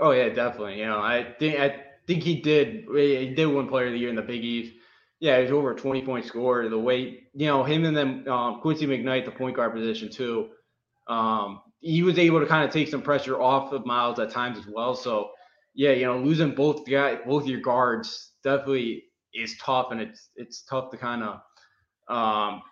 Oh 0.00 0.12
yeah, 0.12 0.30
definitely. 0.30 0.78
You 0.78 0.86
know, 0.86 1.00
I 1.00 1.34
think 1.38 1.60
I 1.60 1.84
think 2.06 2.22
he 2.22 2.40
did. 2.40 2.86
He 2.94 3.34
did 3.34 3.46
win 3.46 3.68
Player 3.68 3.88
of 3.88 3.92
the 3.92 3.98
Year 3.98 4.08
in 4.08 4.16
the 4.16 4.22
Big 4.22 4.42
East. 4.42 4.74
Yeah, 5.18 5.36
he 5.36 5.42
was 5.42 5.52
over 5.52 5.72
a 5.72 5.76
twenty 5.76 6.00
point 6.00 6.24
scorer. 6.24 6.70
The 6.70 6.78
way 6.78 7.24
you 7.34 7.46
know 7.46 7.62
him 7.62 7.84
and 7.84 7.94
then 7.94 8.26
um, 8.26 8.60
Quincy 8.62 8.86
McKnight, 8.86 9.26
the 9.26 9.32
point 9.32 9.56
guard 9.56 9.74
position 9.74 10.10
too. 10.10 10.48
Um, 11.06 11.60
he 11.80 12.02
was 12.02 12.18
able 12.18 12.40
to 12.40 12.46
kind 12.46 12.64
of 12.64 12.70
take 12.70 12.88
some 12.88 13.02
pressure 13.02 13.40
off 13.40 13.72
of 13.72 13.86
Myles 13.86 14.18
at 14.18 14.30
times 14.30 14.58
as 14.58 14.66
well. 14.66 14.94
So 14.94 15.30
yeah, 15.74 15.92
you 15.92 16.06
know, 16.06 16.18
losing 16.18 16.54
both 16.54 16.86
guy 16.88 17.16
both 17.26 17.46
your 17.46 17.60
guards 17.60 18.32
definitely 18.44 19.04
is 19.34 19.56
tough, 19.58 19.88
and 19.90 20.00
it's 20.00 20.28
it's 20.36 20.62
tough 20.62 20.90
to 20.90 20.96
kind 20.96 21.22
of 21.22 21.40
um, 22.08 22.62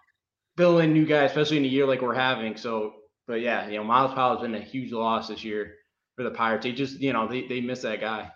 fill 0.56 0.80
in 0.80 0.92
new 0.92 1.06
guys, 1.06 1.30
especially 1.30 1.58
in 1.58 1.64
a 1.64 1.68
year 1.68 1.86
like 1.86 2.02
we're 2.02 2.14
having. 2.14 2.56
So, 2.56 2.94
but 3.26 3.40
yeah, 3.40 3.68
you 3.68 3.76
know, 3.76 3.84
Myles 3.84 4.14
Powell 4.14 4.36
has 4.36 4.42
been 4.42 4.54
a 4.54 4.60
huge 4.60 4.92
loss 4.92 5.28
this 5.28 5.44
year 5.44 5.74
for 6.16 6.24
the 6.24 6.30
Pirates. 6.30 6.64
They 6.64 6.72
just 6.72 7.00
you 7.00 7.12
know 7.12 7.28
they 7.28 7.46
they 7.46 7.60
miss 7.60 7.82
that 7.82 8.00
guy. 8.00 8.30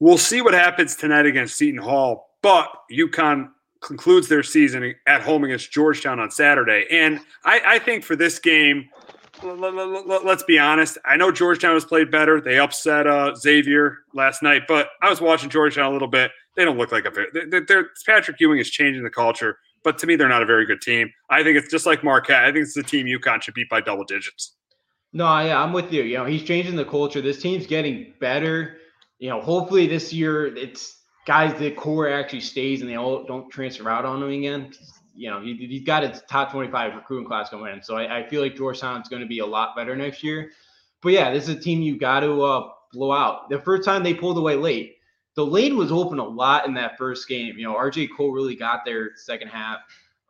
We'll 0.00 0.18
see 0.18 0.40
what 0.40 0.54
happens 0.54 0.96
tonight 0.96 1.26
against 1.26 1.56
Seton 1.56 1.80
Hall, 1.80 2.30
but 2.42 2.68
UConn 2.92 3.50
concludes 3.80 4.28
their 4.28 4.42
season 4.42 4.94
at 5.06 5.22
home 5.22 5.44
against 5.44 5.70
Georgetown 5.70 6.18
on 6.18 6.30
Saturday, 6.30 6.86
and 6.90 7.20
I, 7.44 7.60
I 7.64 7.78
think 7.78 8.02
for 8.02 8.16
this 8.16 8.38
game 8.38 8.88
let's 9.44 10.42
be 10.42 10.58
honest. 10.58 10.98
I 11.04 11.16
know 11.16 11.30
Georgetown 11.30 11.74
has 11.74 11.84
played 11.84 12.10
better. 12.10 12.40
They 12.40 12.58
upset 12.58 13.06
uh, 13.06 13.34
Xavier 13.34 13.98
last 14.14 14.42
night, 14.42 14.62
but 14.66 14.88
I 15.02 15.10
was 15.10 15.20
watching 15.20 15.50
Georgetown 15.50 15.86
a 15.86 15.92
little 15.92 16.08
bit. 16.08 16.30
They 16.56 16.64
don't 16.64 16.78
look 16.78 16.92
like 16.92 17.04
a 17.04 17.10
they're, 17.32 17.64
they're, 17.66 17.90
Patrick 18.06 18.38
Ewing 18.40 18.58
is 18.58 18.70
changing 18.70 19.02
the 19.02 19.10
culture, 19.10 19.58
but 19.82 19.98
to 19.98 20.06
me, 20.06 20.16
they're 20.16 20.28
not 20.28 20.42
a 20.42 20.46
very 20.46 20.66
good 20.66 20.80
team. 20.80 21.10
I 21.30 21.42
think 21.42 21.56
it's 21.56 21.70
just 21.70 21.86
like 21.86 22.02
Marquette. 22.04 22.44
I 22.44 22.52
think 22.52 22.64
it's 22.64 22.74
the 22.74 22.82
team 22.82 23.06
UConn 23.06 23.42
should 23.42 23.54
beat 23.54 23.68
by 23.68 23.80
double 23.80 24.04
digits. 24.04 24.54
No, 25.12 25.24
yeah, 25.40 25.62
I'm 25.62 25.72
with 25.72 25.92
you. 25.92 26.02
You 26.02 26.18
know, 26.18 26.24
he's 26.24 26.42
changing 26.42 26.76
the 26.76 26.84
culture. 26.84 27.20
This 27.20 27.40
team's 27.40 27.66
getting 27.66 28.14
better. 28.20 28.78
You 29.18 29.30
know, 29.30 29.40
hopefully 29.40 29.86
this 29.86 30.12
year 30.12 30.46
it's 30.56 31.00
guys 31.26 31.58
the 31.58 31.70
core 31.70 32.08
actually 32.08 32.40
stays 32.40 32.80
and 32.80 32.90
they 32.90 32.96
all 32.96 33.24
don't 33.24 33.50
transfer 33.50 33.88
out 33.88 34.04
on 34.04 34.20
them 34.20 34.30
again 34.30 34.72
you 35.14 35.30
know, 35.30 35.40
he, 35.40 35.54
he's 35.54 35.84
got 35.84 36.02
his 36.02 36.22
top 36.28 36.50
25 36.52 36.94
recruiting 36.94 37.26
class 37.26 37.50
going 37.50 37.72
in. 37.72 37.82
So 37.82 37.96
I, 37.96 38.18
I 38.18 38.28
feel 38.28 38.42
like 38.42 38.56
Georgetown's 38.56 39.08
going 39.08 39.22
to 39.22 39.28
be 39.28 39.38
a 39.38 39.46
lot 39.46 39.76
better 39.76 39.94
next 39.96 40.22
year. 40.22 40.50
But 41.02 41.12
yeah, 41.12 41.32
this 41.32 41.48
is 41.48 41.56
a 41.56 41.58
team 41.58 41.82
you 41.82 41.98
got 41.98 42.20
to 42.20 42.42
uh, 42.42 42.68
blow 42.92 43.12
out. 43.12 43.48
The 43.48 43.58
first 43.58 43.84
time 43.84 44.02
they 44.02 44.14
pulled 44.14 44.38
away 44.38 44.56
late, 44.56 44.96
the 45.36 45.44
lane 45.44 45.76
was 45.76 45.92
open 45.92 46.18
a 46.18 46.24
lot 46.24 46.66
in 46.66 46.74
that 46.74 46.96
first 46.96 47.28
game. 47.28 47.56
You 47.58 47.64
know, 47.64 47.74
RJ 47.74 48.08
Cole 48.16 48.32
really 48.32 48.56
got 48.56 48.84
there 48.84 49.10
second 49.16 49.48
half. 49.48 49.78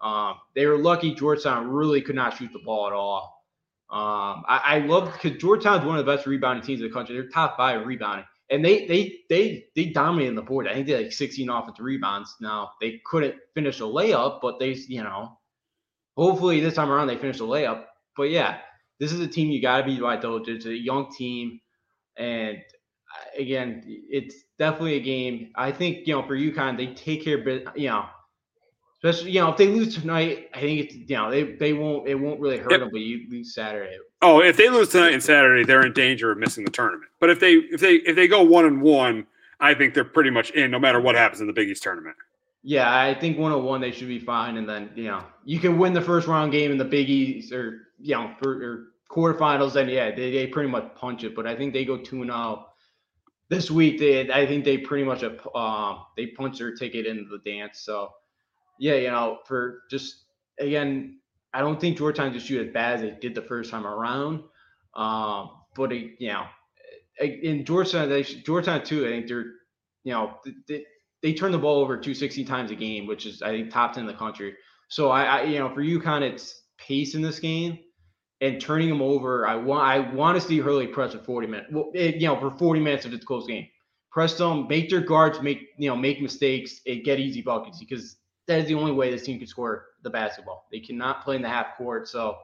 Um, 0.00 0.34
they 0.54 0.66
were 0.66 0.78
lucky 0.78 1.14
Georgetown 1.14 1.68
really 1.68 2.02
could 2.02 2.16
not 2.16 2.36
shoot 2.36 2.52
the 2.52 2.60
ball 2.64 2.86
at 2.86 2.92
all. 2.92 3.44
Um, 3.90 4.44
I, 4.48 4.62
I 4.64 4.78
love 4.78 5.12
because 5.12 5.38
Georgetown's 5.40 5.84
one 5.84 5.98
of 5.98 6.04
the 6.04 6.10
best 6.10 6.26
rebounding 6.26 6.64
teams 6.64 6.80
in 6.80 6.88
the 6.88 6.92
country. 6.92 7.14
They're 7.14 7.28
top 7.28 7.56
five 7.56 7.86
rebounding 7.86 8.26
and 8.50 8.64
they 8.64 8.86
they 8.86 9.20
they 9.28 9.66
they 9.74 9.86
dominated 9.86 10.36
the 10.36 10.42
board. 10.42 10.68
I 10.68 10.74
think 10.74 10.86
they 10.86 10.92
had 10.92 11.02
like 11.04 11.12
16 11.12 11.48
offensive 11.48 11.84
rebounds. 11.84 12.34
Now 12.40 12.72
they 12.80 13.00
couldn't 13.06 13.36
finish 13.54 13.80
a 13.80 13.84
layup, 13.84 14.40
but 14.42 14.58
they 14.58 14.72
you 14.88 15.02
know, 15.02 15.38
hopefully 16.16 16.60
this 16.60 16.74
time 16.74 16.90
around 16.90 17.06
they 17.06 17.16
finish 17.16 17.40
a 17.40 17.44
layup. 17.44 17.84
But 18.16 18.30
yeah, 18.30 18.58
this 19.00 19.12
is 19.12 19.20
a 19.20 19.26
team 19.26 19.50
you 19.50 19.62
got 19.62 19.78
to 19.78 19.84
be 19.84 20.00
right 20.00 20.20
though. 20.20 20.42
It's 20.46 20.66
a 20.66 20.74
young 20.74 21.12
team, 21.12 21.60
and 22.16 22.58
uh, 22.58 23.40
again, 23.40 23.82
it's 23.86 24.36
definitely 24.58 24.96
a 24.96 25.00
game. 25.00 25.50
I 25.56 25.72
think 25.72 26.06
you 26.06 26.14
know 26.14 26.26
for 26.26 26.36
UConn 26.36 26.76
they 26.76 26.94
take 26.94 27.24
care 27.24 27.38
of 27.38 27.76
you 27.76 27.88
know. 27.88 28.06
Especially, 29.02 29.32
you 29.32 29.40
know, 29.40 29.50
if 29.50 29.58
they 29.58 29.66
lose 29.66 29.94
tonight, 29.94 30.48
I 30.54 30.60
think 30.60 30.80
it's 30.80 30.94
you 30.94 31.16
know 31.16 31.30
they, 31.30 31.42
they 31.42 31.74
won't 31.74 32.08
it 32.08 32.14
won't 32.14 32.40
really 32.40 32.56
hurt 32.56 32.70
yep. 32.70 32.80
them. 32.80 32.88
But 32.90 33.00
you 33.00 33.26
lose 33.30 33.54
Saturday, 33.54 33.98
Oh, 34.26 34.40
if 34.40 34.56
they 34.56 34.70
lose 34.70 34.88
tonight 34.88 35.12
and 35.12 35.22
Saturday, 35.22 35.64
they're 35.64 35.84
in 35.84 35.92
danger 35.92 36.32
of 36.32 36.38
missing 36.38 36.64
the 36.64 36.70
tournament. 36.70 37.10
But 37.20 37.28
if 37.28 37.40
they 37.40 37.56
if 37.56 37.82
they 37.82 37.96
if 37.96 38.16
they 38.16 38.26
go 38.26 38.42
one 38.42 38.64
and 38.64 38.80
one, 38.80 39.26
I 39.60 39.74
think 39.74 39.92
they're 39.92 40.02
pretty 40.02 40.30
much 40.30 40.50
in 40.52 40.70
no 40.70 40.78
matter 40.78 40.98
what 40.98 41.14
happens 41.14 41.42
in 41.42 41.46
the 41.46 41.52
Big 41.52 41.68
East 41.68 41.82
tournament. 41.82 42.16
Yeah, 42.62 42.90
I 42.90 43.12
think 43.12 43.36
one 43.36 43.52
on 43.52 43.64
one 43.64 43.82
they 43.82 43.90
should 43.90 44.08
be 44.08 44.18
fine, 44.18 44.56
and 44.56 44.66
then 44.66 44.88
you 44.94 45.08
know 45.08 45.22
you 45.44 45.60
can 45.60 45.76
win 45.76 45.92
the 45.92 46.00
first 46.00 46.26
round 46.26 46.52
game 46.52 46.72
in 46.72 46.78
the 46.78 46.86
Big 46.86 47.10
East 47.10 47.52
or 47.52 47.88
you 48.00 48.14
know 48.14 48.32
for 48.42 48.50
or 48.50 48.84
quarterfinals. 49.10 49.74
Then 49.74 49.90
yeah, 49.90 50.10
they, 50.10 50.30
they 50.30 50.46
pretty 50.46 50.70
much 50.70 50.94
punch 50.94 51.22
it. 51.22 51.36
But 51.36 51.46
I 51.46 51.54
think 51.54 51.74
they 51.74 51.84
go 51.84 51.98
two 51.98 52.22
and 52.22 52.30
zero 52.30 52.68
this 53.50 53.70
week. 53.70 53.98
They 53.98 54.32
I 54.32 54.46
think 54.46 54.64
they 54.64 54.78
pretty 54.78 55.04
much 55.04 55.22
uh, 55.22 55.98
they 56.16 56.28
punch 56.28 56.60
their 56.60 56.74
ticket 56.74 57.04
into 57.04 57.28
the 57.28 57.50
dance. 57.50 57.80
So 57.80 58.14
yeah, 58.78 58.94
you 58.94 59.10
know 59.10 59.40
for 59.44 59.82
just 59.90 60.22
again 60.58 61.18
I 61.54 61.60
don't 61.60 61.80
think 61.80 61.96
Georgetown 61.96 62.32
just 62.32 62.46
shoot 62.46 62.66
as 62.66 62.72
bad 62.72 62.96
as 62.96 63.00
they 63.02 63.16
did 63.20 63.34
the 63.34 63.42
first 63.42 63.70
time 63.70 63.86
around. 63.86 64.42
Um, 64.94 65.50
but 65.76 65.92
it, 65.92 66.16
you 66.18 66.28
know, 66.28 66.44
in 67.20 67.64
Georgetown, 67.64 68.08
they 68.08 68.22
Georgetown 68.22 68.84
too. 68.84 69.06
I 69.06 69.10
think 69.10 69.28
they're, 69.28 69.52
you 70.02 70.12
know, 70.12 70.38
they, 70.68 70.84
they 71.22 71.32
turn 71.32 71.52
the 71.52 71.58
ball 71.58 71.80
over 71.80 71.96
260 71.96 72.44
times 72.44 72.70
a 72.70 72.74
game, 72.74 73.06
which 73.06 73.24
is 73.24 73.40
I 73.40 73.50
think 73.50 73.70
top 73.70 73.94
10 73.94 74.02
in 74.02 74.06
the 74.06 74.14
country. 74.14 74.54
So 74.88 75.10
I, 75.10 75.24
I 75.24 75.42
you 75.44 75.58
know, 75.58 75.72
for 75.72 75.82
UConn, 75.82 76.22
it's 76.22 76.62
pace 76.76 77.14
in 77.14 77.22
this 77.22 77.38
game 77.38 77.78
and 78.40 78.60
turning 78.60 78.88
them 78.88 79.00
over. 79.00 79.46
I 79.46 79.54
want 79.54 79.84
I 79.84 80.12
want 80.12 80.40
to 80.40 80.46
see 80.46 80.58
Hurley 80.58 80.88
press 80.88 81.12
for 81.12 81.20
40 81.20 81.46
minutes. 81.46 81.68
Well, 81.72 81.90
it, 81.94 82.16
you 82.16 82.26
know, 82.26 82.38
for 82.38 82.50
40 82.50 82.80
minutes 82.80 83.06
if 83.06 83.12
it's 83.12 83.24
close 83.24 83.46
game. 83.46 83.68
Press 84.10 84.34
them, 84.34 84.68
make 84.68 84.90
their 84.90 85.00
guards 85.00 85.40
make 85.40 85.70
you 85.78 85.88
know 85.88 85.96
make 85.96 86.20
mistakes 86.20 86.80
and 86.86 87.04
get 87.04 87.18
easy 87.18 87.42
buckets 87.42 87.78
because 87.80 88.16
that 88.46 88.60
is 88.60 88.66
the 88.66 88.74
only 88.74 88.92
way 88.92 89.10
this 89.10 89.24
team 89.24 89.38
can 89.38 89.46
score 89.46 89.86
the 90.02 90.10
basketball. 90.10 90.66
They 90.70 90.80
cannot 90.80 91.24
play 91.24 91.36
in 91.36 91.42
the 91.42 91.48
half 91.48 91.76
court. 91.76 92.08
So 92.08 92.36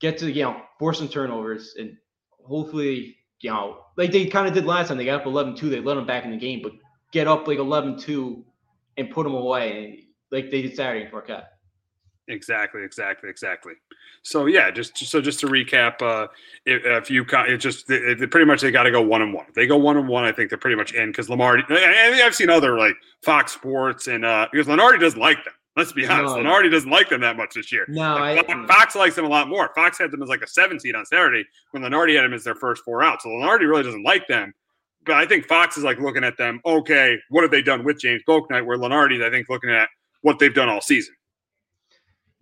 get 0.00 0.18
to, 0.18 0.30
you 0.30 0.42
know, 0.42 0.62
force 0.78 0.98
some 0.98 1.08
turnovers 1.08 1.74
and 1.78 1.96
hopefully, 2.44 3.16
you 3.40 3.50
know, 3.50 3.84
like 3.96 4.12
they 4.12 4.26
kind 4.26 4.46
of 4.46 4.54
did 4.54 4.64
last 4.66 4.88
time. 4.88 4.98
They 4.98 5.04
got 5.04 5.20
up 5.20 5.26
11 5.26 5.56
2. 5.56 5.68
They 5.68 5.80
let 5.80 5.94
them 5.94 6.06
back 6.06 6.24
in 6.24 6.30
the 6.30 6.36
game, 6.36 6.60
but 6.62 6.72
get 7.12 7.26
up 7.26 7.46
like 7.46 7.58
11 7.58 7.98
2 7.98 8.44
and 8.96 9.10
put 9.10 9.24
them 9.24 9.34
away 9.34 10.04
like 10.30 10.50
they 10.50 10.62
did 10.62 10.76
Saturday 10.76 11.06
in 11.06 11.12
Marquette. 11.12 11.52
Exactly, 12.28 12.82
exactly, 12.84 13.28
exactly. 13.28 13.72
So 14.22 14.46
yeah, 14.46 14.70
just 14.70 14.96
so 14.98 15.20
just 15.20 15.40
to 15.40 15.46
recap, 15.46 16.02
uh, 16.02 16.28
if, 16.66 16.82
if 16.84 17.10
you 17.10 17.24
it 17.30 17.56
just 17.58 17.86
pretty 17.86 18.44
much 18.44 18.60
they 18.60 18.70
got 18.70 18.82
to 18.82 18.90
go 18.90 19.00
one 19.00 19.22
and 19.22 19.32
one. 19.32 19.46
If 19.48 19.54
they 19.54 19.66
go 19.66 19.78
one 19.78 19.96
and 19.96 20.08
one, 20.08 20.24
I 20.24 20.32
think 20.32 20.50
they're 20.50 20.58
pretty 20.58 20.76
much 20.76 20.92
in 20.92 21.10
because 21.10 21.30
Lamar. 21.30 21.62
I've 21.70 22.34
seen 22.34 22.50
other 22.50 22.76
like 22.78 22.94
Fox 23.22 23.52
Sports 23.52 24.08
and 24.08 24.24
uh, 24.24 24.48
because 24.52 24.66
Lunardi 24.66 25.00
doesn't 25.00 25.20
like 25.20 25.42
them. 25.44 25.54
Let's 25.76 25.92
be 25.92 26.06
honest, 26.06 26.36
no. 26.36 26.68
Doesn't 26.70 26.90
like 26.90 27.08
them 27.08 27.20
that 27.22 27.36
much 27.36 27.54
this 27.54 27.72
year. 27.72 27.86
No, 27.88 28.16
like, 28.16 28.50
I, 28.50 28.66
Fox 28.66 28.94
likes 28.96 29.14
them 29.14 29.24
a 29.24 29.28
lot 29.28 29.48
more. 29.48 29.70
Fox 29.74 29.98
had 29.98 30.10
them 30.10 30.22
as 30.22 30.28
like 30.28 30.42
a 30.42 30.46
17 30.46 30.94
on 30.94 31.06
Saturday 31.06 31.44
when 31.70 31.82
Lunardi 31.82 32.16
had 32.16 32.24
them 32.24 32.34
as 32.34 32.44
their 32.44 32.56
first 32.56 32.82
four 32.84 33.02
out. 33.02 33.22
So 33.22 33.28
Lunardi 33.28 33.60
really 33.60 33.84
doesn't 33.84 34.02
like 34.02 34.26
them. 34.26 34.52
But 35.06 35.14
I 35.14 35.26
think 35.26 35.46
Fox 35.46 35.78
is 35.78 35.84
like 35.84 35.98
looking 35.98 36.24
at 36.24 36.36
them. 36.36 36.60
Okay, 36.66 37.16
what 37.30 37.42
have 37.42 37.50
they 37.50 37.62
done 37.62 37.84
with 37.84 38.00
James 38.00 38.22
Bouknight? 38.28 38.66
Where 38.66 38.76
Lunardi, 38.76 39.24
I 39.24 39.30
think, 39.30 39.48
looking 39.48 39.70
at 39.70 39.88
what 40.22 40.38
they've 40.38 40.52
done 40.52 40.68
all 40.68 40.80
season. 40.80 41.14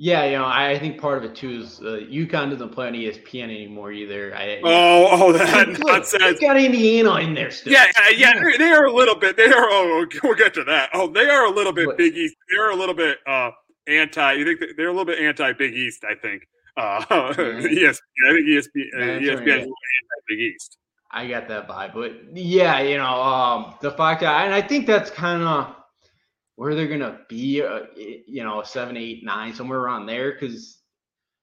Yeah, 0.00 0.26
you 0.26 0.38
know, 0.38 0.44
I 0.46 0.78
think 0.78 1.00
part 1.00 1.18
of 1.18 1.24
it 1.24 1.34
too 1.34 1.62
is 1.62 1.80
uh, 1.80 2.06
UConn 2.08 2.50
doesn't 2.50 2.68
play 2.68 2.86
on 2.86 2.92
ESPN 2.92 3.44
anymore 3.44 3.90
either. 3.90 4.32
I, 4.32 4.60
oh, 4.62 5.08
oh, 5.10 5.32
that 5.32 5.76
nonsense. 5.80 6.38
Got 6.38 6.56
Indiana 6.56 7.16
in 7.16 7.34
there 7.34 7.50
still. 7.50 7.72
Yeah, 7.72 7.86
yeah, 8.12 8.32
yeah. 8.34 8.56
They 8.58 8.70
are 8.70 8.84
a 8.84 8.92
little 8.92 9.16
bit. 9.16 9.36
They 9.36 9.46
are. 9.46 9.68
Oh, 9.68 10.06
we'll 10.22 10.36
get 10.36 10.54
to 10.54 10.62
that. 10.64 10.90
Oh, 10.94 11.08
they 11.08 11.28
are 11.28 11.46
a 11.46 11.50
little 11.50 11.72
bit 11.72 11.96
Big 11.96 12.16
East. 12.16 12.36
They're 12.48 12.70
a 12.70 12.76
little 12.76 12.94
bit 12.94 13.18
uh, 13.26 13.50
anti. 13.88 14.34
You 14.34 14.44
think 14.44 14.76
they're 14.76 14.86
a 14.86 14.92
little 14.92 15.04
bit 15.04 15.18
anti 15.18 15.52
Big 15.54 15.74
East? 15.74 16.04
I 16.08 16.14
think. 16.14 16.44
Uh, 16.76 17.04
yes, 17.68 18.00
I 18.28 18.32
think 18.34 18.46
ESPN, 18.46 18.94
uh, 18.94 18.98
ESPN 19.20 19.62
is 19.62 19.72
Big 20.28 20.38
East. 20.38 20.78
I 21.10 21.26
got 21.26 21.48
that 21.48 21.66
vibe, 21.66 21.94
but 21.94 22.36
yeah, 22.36 22.80
you 22.82 22.98
know, 22.98 23.20
um, 23.20 23.74
the 23.80 23.90
fact 23.90 24.20
that, 24.20 24.44
and 24.44 24.54
I 24.54 24.60
think 24.60 24.86
that's 24.86 25.10
kind 25.10 25.42
of 25.42 25.74
where 26.58 26.74
they're 26.74 26.88
gonna 26.88 27.20
be, 27.28 27.62
uh, 27.62 27.82
you 27.94 28.42
know, 28.42 28.64
seven, 28.64 28.96
eight, 28.96 29.24
nine, 29.24 29.54
somewhere 29.54 29.78
around 29.78 30.06
there, 30.06 30.32
because 30.32 30.78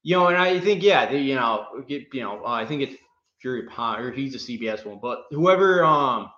you 0.04 0.14
know, 0.18 0.28
and 0.28 0.36
I 0.36 0.60
think 0.60 0.84
yeah, 0.84 1.06
they, 1.06 1.22
you 1.22 1.36
know, 1.36 1.68
get, 1.88 2.08
you 2.12 2.22
know, 2.22 2.44
uh, 2.44 2.50
I 2.50 2.66
think 2.66 2.82
it's 2.82 2.96
Jerry 3.42 3.64
Palm 3.64 4.12
he's 4.12 4.36
a 4.36 4.38
CBS 4.38 4.86
one, 4.86 5.00
but 5.02 5.24
whoever, 5.32 5.86
um, 5.86 6.32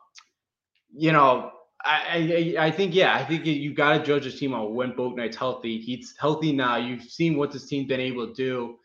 you 0.94 1.12
know, 1.12 1.54
I, 1.84 2.54
I, 2.60 2.66
I 2.68 2.72
think 2.72 2.94
yeah, 2.94 3.16
I 3.16 3.26
think 3.26 3.48
you 3.48 3.74
got 3.74 3.98
to 3.98 4.04
judge 4.04 4.26
this 4.26 4.38
team 4.38 4.54
on 4.54 4.76
when 4.76 4.92
Bouknight's 4.92 5.38
healthy. 5.38 5.80
He's 5.80 6.14
healthy 6.20 6.52
now. 6.52 6.76
You've 6.78 7.02
seen 7.02 7.36
what 7.36 7.52
this 7.52 7.66
team's 7.66 7.88
been 7.88 8.00
able 8.00 8.28
to 8.28 8.34
do, 8.36 8.76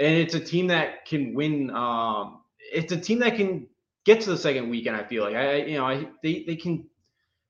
and 0.00 0.12
it's 0.12 0.34
a 0.34 0.40
team 0.40 0.66
that 0.66 1.06
can 1.06 1.34
win. 1.34 1.70
Um, 1.70 2.40
it's 2.58 2.90
a 2.90 2.96
team 2.96 3.20
that 3.20 3.36
can 3.36 3.68
get 4.04 4.22
to 4.22 4.30
the 4.30 4.38
second 4.38 4.70
weekend. 4.70 4.96
I 4.96 5.04
feel 5.04 5.22
like 5.22 5.36
I, 5.36 5.56
you 5.58 5.78
know, 5.78 5.86
I 5.86 6.08
they 6.24 6.42
they 6.48 6.56
can, 6.56 6.88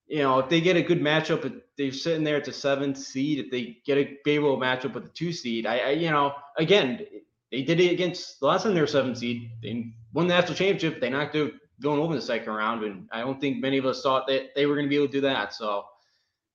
you 0.06 0.18
know, 0.18 0.40
if 0.40 0.50
they 0.50 0.60
get 0.60 0.76
a 0.76 0.82
good 0.82 1.00
matchup, 1.00 1.62
they're 1.76 1.92
sitting 1.92 2.24
there 2.24 2.36
at 2.36 2.44
the 2.44 2.52
seventh 2.52 2.98
seed. 2.98 3.38
If 3.38 3.50
they 3.50 3.78
get 3.84 3.98
a 3.98 4.18
favorable 4.24 4.58
matchup 4.58 4.94
with 4.94 5.04
the 5.04 5.10
two 5.10 5.32
seed, 5.32 5.66
I, 5.66 5.78
I 5.78 5.90
you 5.90 6.10
know, 6.10 6.34
again, 6.56 7.06
they 7.52 7.62
did 7.62 7.80
it 7.80 7.92
against 7.92 8.40
the 8.40 8.46
last 8.46 8.62
time 8.62 8.74
they 8.74 8.80
were 8.80 8.86
seventh 8.86 9.18
seed. 9.18 9.50
They 9.62 9.92
won 10.12 10.26
the 10.26 10.34
national 10.34 10.56
championship. 10.56 11.00
They 11.00 11.10
knocked 11.10 11.36
out 11.36 11.52
going 11.80 12.00
over 12.00 12.14
the 12.14 12.22
second 12.22 12.52
round, 12.52 12.84
and 12.84 13.08
I 13.12 13.20
don't 13.20 13.40
think 13.40 13.60
many 13.60 13.78
of 13.78 13.86
us 13.86 14.02
thought 14.02 14.26
that 14.28 14.54
they 14.54 14.66
were 14.66 14.74
going 14.74 14.86
to 14.86 14.90
be 14.90 14.96
able 14.96 15.06
to 15.06 15.12
do 15.12 15.20
that. 15.22 15.52
So, 15.52 15.84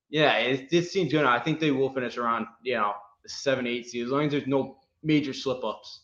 yeah, 0.09 0.37
it, 0.37 0.73
it 0.73 0.85
seems 0.85 1.11
good. 1.11 1.25
I 1.25 1.39
think 1.39 1.59
they 1.59 1.71
will 1.71 1.93
finish 1.93 2.17
around, 2.17 2.47
you 2.63 2.75
know, 2.75 2.93
the 3.23 3.29
seven, 3.29 3.67
eight 3.67 3.87
seed 3.87 4.05
as 4.05 4.11
long 4.11 4.25
as 4.25 4.31
there's 4.31 4.47
no 4.47 4.77
major 5.03 5.33
slip 5.33 5.63
ups. 5.63 6.01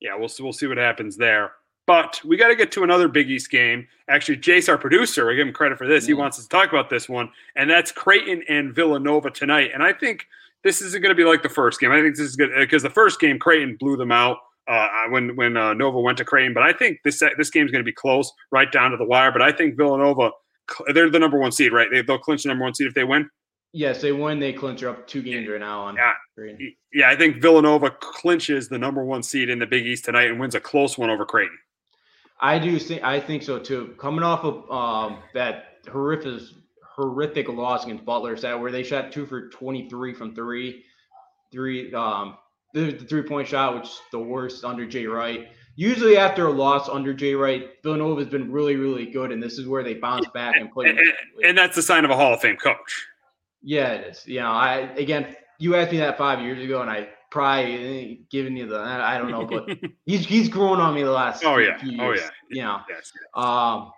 Yeah, 0.00 0.16
we'll 0.16 0.28
see, 0.28 0.42
we'll 0.42 0.54
see 0.54 0.66
what 0.66 0.78
happens 0.78 1.16
there. 1.16 1.52
But 1.90 2.20
we 2.24 2.36
got 2.36 2.46
to 2.46 2.54
get 2.54 2.70
to 2.70 2.84
another 2.84 3.08
Big 3.08 3.28
East 3.28 3.50
game. 3.50 3.88
Actually, 4.08 4.36
Jace, 4.36 4.68
our 4.68 4.78
producer, 4.78 5.28
I 5.28 5.34
give 5.34 5.48
him 5.48 5.52
credit 5.52 5.76
for 5.76 5.88
this. 5.88 6.06
He 6.06 6.14
wants 6.14 6.38
us 6.38 6.44
to 6.44 6.48
talk 6.48 6.68
about 6.68 6.88
this 6.88 7.08
one, 7.08 7.28
and 7.56 7.68
that's 7.68 7.90
Creighton 7.90 8.44
and 8.48 8.72
Villanova 8.72 9.28
tonight. 9.28 9.72
And 9.74 9.82
I 9.82 9.92
think 9.92 10.28
this 10.62 10.82
isn't 10.82 11.02
going 11.02 11.10
to 11.10 11.20
be 11.20 11.28
like 11.28 11.42
the 11.42 11.48
first 11.48 11.80
game. 11.80 11.90
I 11.90 12.00
think 12.00 12.14
this 12.14 12.24
is 12.24 12.36
good 12.36 12.50
because 12.56 12.84
the 12.84 12.90
first 12.90 13.18
game 13.18 13.40
Creighton 13.40 13.76
blew 13.80 13.96
them 13.96 14.12
out 14.12 14.36
uh, 14.68 14.86
when 15.08 15.34
when 15.34 15.56
uh, 15.56 15.74
Nova 15.74 15.98
went 15.98 16.16
to 16.18 16.24
Creighton. 16.24 16.54
But 16.54 16.62
I 16.62 16.72
think 16.72 17.00
this 17.02 17.24
this 17.36 17.50
game 17.50 17.66
is 17.66 17.72
going 17.72 17.82
to 17.82 17.84
be 17.84 17.92
close, 17.92 18.32
right 18.52 18.70
down 18.70 18.92
to 18.92 18.96
the 18.96 19.04
wire. 19.04 19.32
But 19.32 19.42
I 19.42 19.50
think 19.50 19.76
Villanova, 19.76 20.30
they're 20.94 21.10
the 21.10 21.18
number 21.18 21.40
one 21.40 21.50
seed, 21.50 21.72
right? 21.72 21.88
They, 21.90 22.02
they'll 22.02 22.18
clinch 22.18 22.44
the 22.44 22.50
number 22.50 22.62
one 22.62 22.74
seed 22.74 22.86
if 22.86 22.94
they 22.94 23.02
win. 23.02 23.28
Yes, 23.72 24.00
they 24.00 24.12
win. 24.12 24.38
They 24.38 24.52
clinch 24.52 24.84
up 24.84 25.08
two 25.08 25.22
games 25.22 25.48
right 25.48 25.58
now 25.58 25.80
on. 25.80 25.96
Yeah, 25.96 26.12
Creighton. 26.36 26.72
yeah. 26.92 27.10
I 27.10 27.16
think 27.16 27.42
Villanova 27.42 27.90
clinches 27.98 28.68
the 28.68 28.78
number 28.78 29.04
one 29.04 29.24
seed 29.24 29.48
in 29.48 29.58
the 29.58 29.66
Big 29.66 29.84
East 29.86 30.04
tonight 30.04 30.30
and 30.30 30.38
wins 30.38 30.54
a 30.54 30.60
close 30.60 30.96
one 30.96 31.10
over 31.10 31.24
Creighton. 31.24 31.58
I 32.40 32.58
do 32.58 32.78
think 32.78 33.02
I 33.02 33.20
think 33.20 33.42
so 33.42 33.58
too. 33.58 33.94
Coming 33.98 34.22
off 34.22 34.44
of 34.44 34.70
um, 34.70 35.18
that 35.34 35.78
horrific 35.90 36.40
horrific 36.82 37.48
loss 37.48 37.84
against 37.84 38.04
Butler, 38.04 38.36
that 38.36 38.58
where 38.58 38.72
they 38.72 38.82
shot 38.82 39.12
two 39.12 39.26
for 39.26 39.48
twenty 39.50 39.88
three 39.88 40.14
from 40.14 40.34
three, 40.34 40.84
three 41.52 41.92
um 41.92 42.36
the, 42.72 42.92
the 42.92 43.04
three 43.04 43.22
point 43.22 43.48
shot, 43.48 43.74
which 43.74 43.84
is 43.84 44.00
the 44.12 44.18
worst 44.18 44.64
under 44.64 44.86
Jay 44.86 45.06
Wright. 45.06 45.48
Usually 45.76 46.16
after 46.16 46.46
a 46.46 46.50
loss 46.50 46.88
under 46.88 47.14
Jay 47.14 47.34
Wright, 47.34 47.70
Villanova 47.82 48.20
has 48.20 48.30
been 48.30 48.50
really 48.50 48.76
really 48.76 49.06
good, 49.06 49.32
and 49.32 49.42
this 49.42 49.58
is 49.58 49.66
where 49.66 49.82
they 49.82 49.94
bounce 49.94 50.26
back 50.34 50.56
and 50.56 50.72
play. 50.72 50.88
And, 50.88 50.98
and, 50.98 51.08
and 51.44 51.58
that's 51.58 51.76
the 51.76 51.82
sign 51.82 52.04
of 52.04 52.10
a 52.10 52.16
Hall 52.16 52.34
of 52.34 52.40
Fame 52.40 52.56
coach. 52.56 53.06
Yeah, 53.62 53.92
it 53.92 54.08
is. 54.08 54.26
You 54.26 54.40
know, 54.40 54.50
I 54.50 54.76
again, 54.96 55.36
you 55.58 55.74
asked 55.74 55.92
me 55.92 55.98
that 55.98 56.16
five 56.16 56.40
years 56.40 56.62
ago, 56.64 56.80
and 56.80 56.90
I 56.90 57.08
probably 57.30 58.22
giving 58.30 58.56
you 58.56 58.66
the 58.66 58.78
I 58.78 59.18
don't 59.18 59.30
know, 59.30 59.46
but 59.46 59.68
he's 60.06 60.26
he's 60.26 60.48
grown 60.48 60.80
on 60.80 60.94
me 60.94 61.02
the 61.02 61.10
last 61.10 61.44
oh 61.44 61.58
yeah 61.58 61.78
oh 61.82 61.86
years, 61.86 62.20
yeah 62.20 62.30
you 62.48 62.62
know. 62.62 62.80
Yes, 62.88 63.12
yes. 63.14 63.22
Um, 63.34 63.92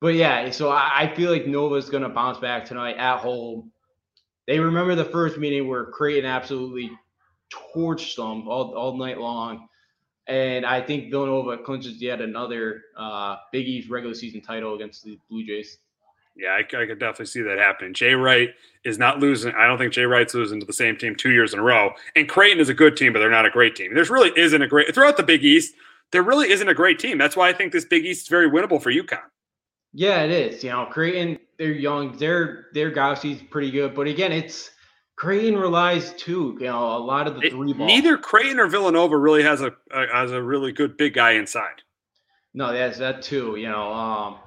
but 0.00 0.14
yeah, 0.14 0.50
so 0.50 0.70
I, 0.70 0.90
I 0.94 1.14
feel 1.14 1.30
like 1.30 1.46
Nova's 1.46 1.90
gonna 1.90 2.08
bounce 2.08 2.38
back 2.38 2.64
tonight 2.64 2.96
at 2.96 3.18
home. 3.18 3.70
They 4.46 4.58
remember 4.58 4.94
the 4.94 5.04
first 5.04 5.38
meeting 5.38 5.68
where 5.68 5.86
Creighton 5.86 6.28
absolutely 6.28 6.90
torched 7.50 8.16
them 8.16 8.48
all, 8.48 8.74
all 8.74 8.96
night 8.96 9.18
long. 9.18 9.68
And 10.26 10.64
I 10.64 10.80
think 10.80 11.10
Villanova 11.10 11.58
clinches 11.58 12.00
yet 12.00 12.20
another 12.20 12.82
uh, 12.96 13.36
Big 13.52 13.66
East 13.66 13.90
regular 13.90 14.14
season 14.14 14.40
title 14.40 14.74
against 14.74 15.04
the 15.04 15.18
Blue 15.28 15.44
Jays. 15.44 15.78
Yeah, 16.36 16.50
I, 16.50 16.60
I, 16.60 16.86
could 16.86 16.98
definitely 16.98 17.26
see 17.26 17.42
that 17.42 17.58
happening. 17.58 17.92
Jay 17.92 18.14
Wright 18.14 18.50
is 18.84 18.98
not 18.98 19.18
losing. 19.18 19.52
I 19.54 19.66
don't 19.66 19.78
think 19.78 19.92
Jay 19.92 20.04
Wright's 20.04 20.32
losing 20.32 20.60
to 20.60 20.66
the 20.66 20.72
same 20.72 20.96
team 20.96 21.14
two 21.14 21.32
years 21.32 21.52
in 21.52 21.58
a 21.58 21.62
row. 21.62 21.92
And 22.16 22.28
Creighton 22.28 22.60
is 22.60 22.68
a 22.68 22.74
good 22.74 22.96
team, 22.96 23.12
but 23.12 23.18
they're 23.18 23.30
not 23.30 23.46
a 23.46 23.50
great 23.50 23.76
team. 23.76 23.94
There's 23.94 24.10
really 24.10 24.32
isn't 24.36 24.62
a 24.62 24.68
great 24.68 24.94
throughout 24.94 25.16
the 25.16 25.22
Big 25.22 25.44
East. 25.44 25.74
There 26.12 26.22
really 26.22 26.50
isn't 26.50 26.68
a 26.68 26.74
great 26.74 26.98
team. 26.98 27.18
That's 27.18 27.36
why 27.36 27.48
I 27.48 27.52
think 27.52 27.72
this 27.72 27.84
Big 27.84 28.06
East 28.06 28.22
is 28.22 28.28
very 28.28 28.48
winnable 28.48 28.80
for 28.82 28.92
UConn. 28.92 29.20
Yeah, 29.92 30.22
it 30.22 30.30
is. 30.30 30.62
You 30.62 30.70
know, 30.70 30.86
Creighton, 30.86 31.38
they're 31.58 31.72
young. 31.72 32.16
Their 32.16 32.66
their 32.72 32.90
Gaussi's 32.90 33.42
pretty 33.42 33.70
good, 33.70 33.94
but 33.94 34.06
again, 34.06 34.32
it's 34.32 34.70
Creighton 35.16 35.58
relies 35.58 36.12
too. 36.14 36.56
You 36.60 36.66
know, 36.66 36.96
a 36.96 36.98
lot 36.98 37.26
of 37.26 37.34
the 37.34 37.50
three 37.50 37.72
ball. 37.72 37.86
Neither 37.86 38.16
Creighton 38.16 38.58
or 38.58 38.68
Villanova 38.68 39.18
really 39.18 39.42
has 39.42 39.60
a, 39.60 39.72
a 39.90 40.06
has 40.12 40.32
a 40.32 40.42
really 40.42 40.72
good 40.72 40.96
big 40.96 41.14
guy 41.14 41.32
inside. 41.32 41.82
No, 42.54 42.72
that's 42.72 42.98
that 42.98 43.22
too. 43.22 43.56
You 43.56 43.68
know, 43.68 43.92
um, 43.92 44.38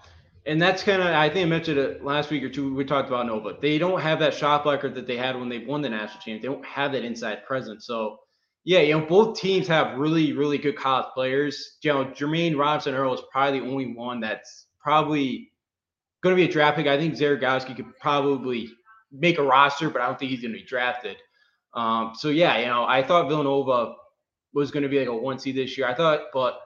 and 0.45 0.61
that's 0.61 0.83
kind 0.83 1.01
of 1.01 1.07
I 1.07 1.29
think 1.29 1.45
I 1.45 1.49
mentioned 1.49 1.77
it 1.77 2.03
last 2.03 2.29
week 2.29 2.43
or 2.43 2.49
two. 2.49 2.73
We 2.73 2.85
talked 2.85 3.07
about 3.07 3.27
Nova. 3.27 3.55
They 3.59 3.77
don't 3.77 4.01
have 4.01 4.19
that 4.19 4.33
shot 4.33 4.63
blocker 4.63 4.89
that 4.89 5.07
they 5.07 5.17
had 5.17 5.39
when 5.39 5.49
they 5.49 5.59
won 5.59 5.81
the 5.81 5.89
national 5.89 6.19
championship. 6.19 6.41
They 6.41 6.47
don't 6.47 6.65
have 6.65 6.91
that 6.93 7.05
inside 7.05 7.45
presence. 7.45 7.85
So 7.85 8.19
yeah, 8.65 8.79
you 8.79 8.97
know, 8.97 9.05
both 9.05 9.39
teams 9.39 9.67
have 9.67 9.97
really, 9.97 10.33
really 10.33 10.57
good 10.57 10.77
college 10.77 11.07
players. 11.13 11.77
You 11.81 11.93
know, 11.93 12.03
Jeremiah 12.05 12.55
Robinson 12.55 12.95
Earl 12.95 13.13
is 13.13 13.21
probably 13.31 13.59
the 13.59 13.65
only 13.65 13.93
one 13.93 14.19
that's 14.21 14.67
probably 14.81 15.51
going 16.21 16.35
to 16.35 16.41
be 16.41 16.49
a 16.49 16.51
draft 16.51 16.77
pick. 16.77 16.87
I 16.87 16.97
think 16.97 17.13
Zegarowski 17.15 17.75
could 17.75 17.97
probably 17.99 18.69
make 19.11 19.37
a 19.37 19.43
roster, 19.43 19.89
but 19.89 20.01
I 20.01 20.07
don't 20.07 20.17
think 20.17 20.31
he's 20.31 20.41
going 20.41 20.53
to 20.53 20.59
be 20.59 20.65
drafted. 20.65 21.17
Um, 21.73 22.13
so 22.15 22.29
yeah, 22.29 22.57
you 22.57 22.67
know, 22.67 22.85
I 22.85 23.03
thought 23.03 23.27
Villanova 23.27 23.95
was 24.53 24.71
going 24.71 24.83
to 24.83 24.89
be 24.89 24.99
like 24.99 25.09
a 25.09 25.15
one 25.15 25.39
seed 25.39 25.55
this 25.55 25.77
year. 25.77 25.87
I 25.87 25.93
thought, 25.93 26.27
but 26.33 26.61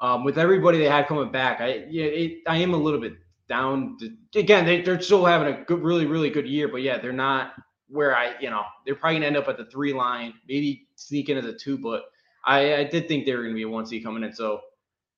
um, 0.00 0.24
with 0.24 0.38
everybody 0.38 0.78
they 0.78 0.88
had 0.88 1.06
coming 1.06 1.30
back, 1.30 1.60
I 1.60 1.86
yeah, 1.88 2.04
it, 2.04 2.42
I 2.46 2.58
am 2.58 2.74
a 2.74 2.76
little 2.76 3.00
bit 3.00 3.14
down. 3.48 3.96
To, 3.98 4.38
again, 4.38 4.64
they, 4.64 4.82
they're 4.82 5.00
still 5.00 5.24
having 5.24 5.54
a 5.54 5.64
good, 5.64 5.82
really, 5.82 6.06
really 6.06 6.30
good 6.30 6.46
year, 6.46 6.68
but 6.68 6.82
yeah, 6.82 6.98
they're 6.98 7.12
not 7.12 7.52
where 7.88 8.16
I, 8.16 8.34
you 8.40 8.50
know, 8.50 8.62
they're 8.84 8.94
probably 8.94 9.16
gonna 9.16 9.26
end 9.26 9.36
up 9.36 9.48
at 9.48 9.56
the 9.56 9.64
three 9.66 9.92
line, 9.92 10.34
maybe 10.46 10.86
sneak 10.94 11.28
in 11.28 11.38
as 11.38 11.46
a 11.46 11.54
two, 11.54 11.78
but 11.78 12.04
I, 12.44 12.76
I 12.76 12.84
did 12.84 13.08
think 13.08 13.24
they 13.26 13.34
were 13.34 13.42
gonna 13.42 13.54
be 13.54 13.62
a 13.62 13.68
one 13.68 13.86
seed 13.86 14.04
coming 14.04 14.22
in. 14.22 14.32
So 14.32 14.60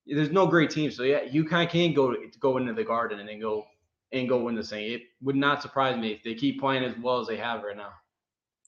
there's 0.06 0.30
no 0.30 0.46
great 0.46 0.70
team. 0.70 0.90
So 0.90 1.02
yeah, 1.02 1.22
you 1.22 1.44
kind 1.44 1.66
of 1.66 1.72
can 1.72 1.92
go 1.92 2.14
go 2.38 2.56
into 2.56 2.72
the 2.72 2.84
garden 2.84 3.20
and 3.20 3.28
then 3.28 3.40
go 3.40 3.66
and 4.12 4.28
go 4.28 4.42
win 4.42 4.54
the 4.54 4.62
thing. 4.62 4.92
It 4.92 5.02
would 5.22 5.36
not 5.36 5.62
surprise 5.62 5.96
me 5.96 6.12
if 6.12 6.22
they 6.22 6.34
keep 6.34 6.60
playing 6.60 6.84
as 6.84 6.94
well 7.02 7.20
as 7.20 7.28
they 7.28 7.36
have 7.36 7.62
right 7.62 7.76
now. 7.76 7.92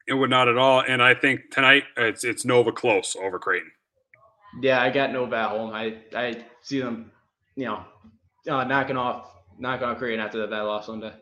It 0.06 0.14
would 0.14 0.30
not 0.30 0.48
at 0.48 0.58
all. 0.58 0.82
And 0.86 1.02
I 1.02 1.14
think 1.14 1.50
tonight 1.50 1.84
it's 1.96 2.24
it's 2.24 2.44
Nova 2.44 2.72
close 2.72 3.16
over 3.16 3.38
Creighton. 3.38 3.70
Yeah, 4.60 4.80
I 4.82 4.90
got 4.90 5.12
no 5.12 5.26
home. 5.50 5.70
I 5.72 5.98
I 6.14 6.44
see 6.62 6.80
them, 6.80 7.10
you 7.56 7.66
know, 7.66 7.84
uh, 8.48 8.64
knocking 8.64 8.96
off 8.96 9.30
knocking 9.58 9.86
off 9.88 9.98
Creighton 9.98 10.20
after 10.20 10.38
that 10.40 10.50
bad 10.50 10.62
loss 10.62 10.86
Sunday. 10.86 11.12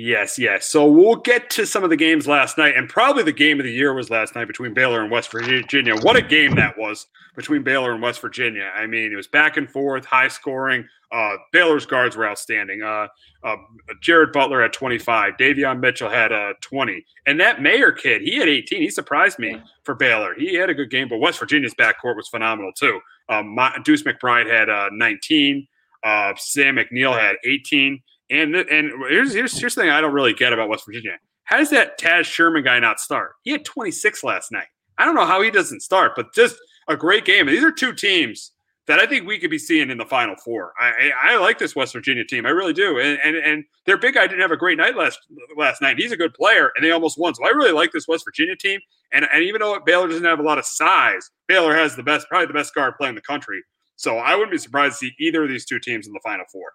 Yes, 0.00 0.38
yes. 0.38 0.66
So 0.66 0.86
we'll 0.86 1.16
get 1.16 1.50
to 1.50 1.66
some 1.66 1.82
of 1.82 1.90
the 1.90 1.96
games 1.96 2.28
last 2.28 2.56
night, 2.56 2.76
and 2.76 2.88
probably 2.88 3.24
the 3.24 3.32
game 3.32 3.58
of 3.58 3.64
the 3.64 3.72
year 3.72 3.92
was 3.92 4.10
last 4.10 4.36
night 4.36 4.44
between 4.44 4.72
Baylor 4.72 5.02
and 5.02 5.10
West 5.10 5.32
Virginia. 5.32 5.96
What 5.96 6.14
a 6.14 6.22
game 6.22 6.54
that 6.54 6.78
was 6.78 7.08
between 7.34 7.64
Baylor 7.64 7.90
and 7.90 8.00
West 8.00 8.20
Virginia. 8.20 8.70
I 8.76 8.86
mean, 8.86 9.12
it 9.12 9.16
was 9.16 9.26
back 9.26 9.56
and 9.56 9.68
forth, 9.68 10.04
high 10.04 10.28
scoring. 10.28 10.86
Uh, 11.10 11.34
Baylor's 11.52 11.84
guards 11.84 12.16
were 12.16 12.28
outstanding. 12.28 12.80
Uh, 12.80 13.08
uh, 13.42 13.56
Jared 14.00 14.30
Butler 14.30 14.62
had 14.62 14.72
25. 14.72 15.34
Davion 15.36 15.80
Mitchell 15.80 16.10
had 16.10 16.30
uh, 16.30 16.52
20. 16.60 17.04
And 17.26 17.40
that 17.40 17.60
Mayer 17.60 17.90
kid, 17.90 18.22
he 18.22 18.36
had 18.36 18.48
18. 18.48 18.80
He 18.80 18.90
surprised 18.90 19.40
me 19.40 19.60
for 19.82 19.96
Baylor. 19.96 20.32
He 20.38 20.54
had 20.54 20.70
a 20.70 20.74
good 20.74 20.90
game, 20.92 21.08
but 21.08 21.18
West 21.18 21.40
Virginia's 21.40 21.74
backcourt 21.74 22.14
was 22.14 22.28
phenomenal 22.28 22.70
too. 22.72 23.00
Um, 23.28 23.58
Deuce 23.82 24.04
McBride 24.04 24.48
had 24.48 24.70
uh, 24.70 24.90
19. 24.92 25.66
Uh, 26.04 26.34
Sean 26.36 26.76
McNeil 26.76 27.18
had 27.18 27.34
18. 27.44 28.00
And 28.30 28.54
and 28.54 28.92
here's, 29.08 29.34
here's 29.34 29.58
here's 29.58 29.74
the 29.74 29.82
thing 29.82 29.90
I 29.90 30.00
don't 30.00 30.12
really 30.12 30.34
get 30.34 30.52
about 30.52 30.68
West 30.68 30.84
Virginia. 30.86 31.18
How 31.44 31.56
does 31.56 31.70
that 31.70 31.98
Taz 31.98 32.24
Sherman 32.24 32.62
guy 32.62 32.78
not 32.78 33.00
start? 33.00 33.32
He 33.42 33.52
had 33.52 33.64
26 33.64 34.22
last 34.22 34.52
night. 34.52 34.66
I 34.98 35.04
don't 35.04 35.14
know 35.14 35.24
how 35.24 35.40
he 35.40 35.50
doesn't 35.50 35.80
start, 35.80 36.12
but 36.14 36.34
just 36.34 36.56
a 36.88 36.96
great 36.96 37.24
game. 37.24 37.46
These 37.46 37.64
are 37.64 37.72
two 37.72 37.94
teams 37.94 38.52
that 38.88 38.98
I 38.98 39.06
think 39.06 39.26
we 39.26 39.38
could 39.38 39.50
be 39.50 39.58
seeing 39.58 39.90
in 39.90 39.98
the 39.98 40.04
Final 40.04 40.34
Four. 40.36 40.72
I, 40.80 40.88
I, 40.88 41.34
I 41.34 41.38
like 41.38 41.58
this 41.58 41.76
West 41.76 41.92
Virginia 41.92 42.24
team, 42.24 42.46
I 42.46 42.50
really 42.50 42.72
do. 42.72 42.98
And, 42.98 43.18
and 43.22 43.36
and 43.36 43.64
their 43.84 43.98
big 43.98 44.14
guy 44.14 44.26
didn't 44.26 44.40
have 44.40 44.50
a 44.50 44.56
great 44.56 44.78
night 44.78 44.96
last 44.96 45.20
last 45.56 45.80
night. 45.80 45.98
He's 45.98 46.12
a 46.12 46.16
good 46.16 46.34
player, 46.34 46.72
and 46.74 46.84
they 46.84 46.90
almost 46.90 47.18
won. 47.18 47.34
So 47.34 47.46
I 47.46 47.50
really 47.50 47.72
like 47.72 47.92
this 47.92 48.08
West 48.08 48.24
Virginia 48.24 48.56
team. 48.56 48.80
And 49.12 49.26
and 49.32 49.44
even 49.44 49.60
though 49.60 49.78
Baylor 49.84 50.08
doesn't 50.08 50.24
have 50.24 50.40
a 50.40 50.42
lot 50.42 50.58
of 50.58 50.66
size, 50.66 51.30
Baylor 51.46 51.74
has 51.74 51.96
the 51.96 52.02
best, 52.02 52.28
probably 52.28 52.46
the 52.46 52.54
best 52.54 52.74
guard 52.74 52.94
playing 52.98 53.14
the 53.14 53.20
country. 53.20 53.62
So 53.96 54.18
I 54.18 54.34
wouldn't 54.34 54.52
be 54.52 54.58
surprised 54.58 55.00
to 55.00 55.06
see 55.06 55.12
either 55.18 55.42
of 55.42 55.48
these 55.48 55.64
two 55.64 55.78
teams 55.78 56.06
in 56.06 56.12
the 56.12 56.20
Final 56.24 56.46
Four. 56.50 56.72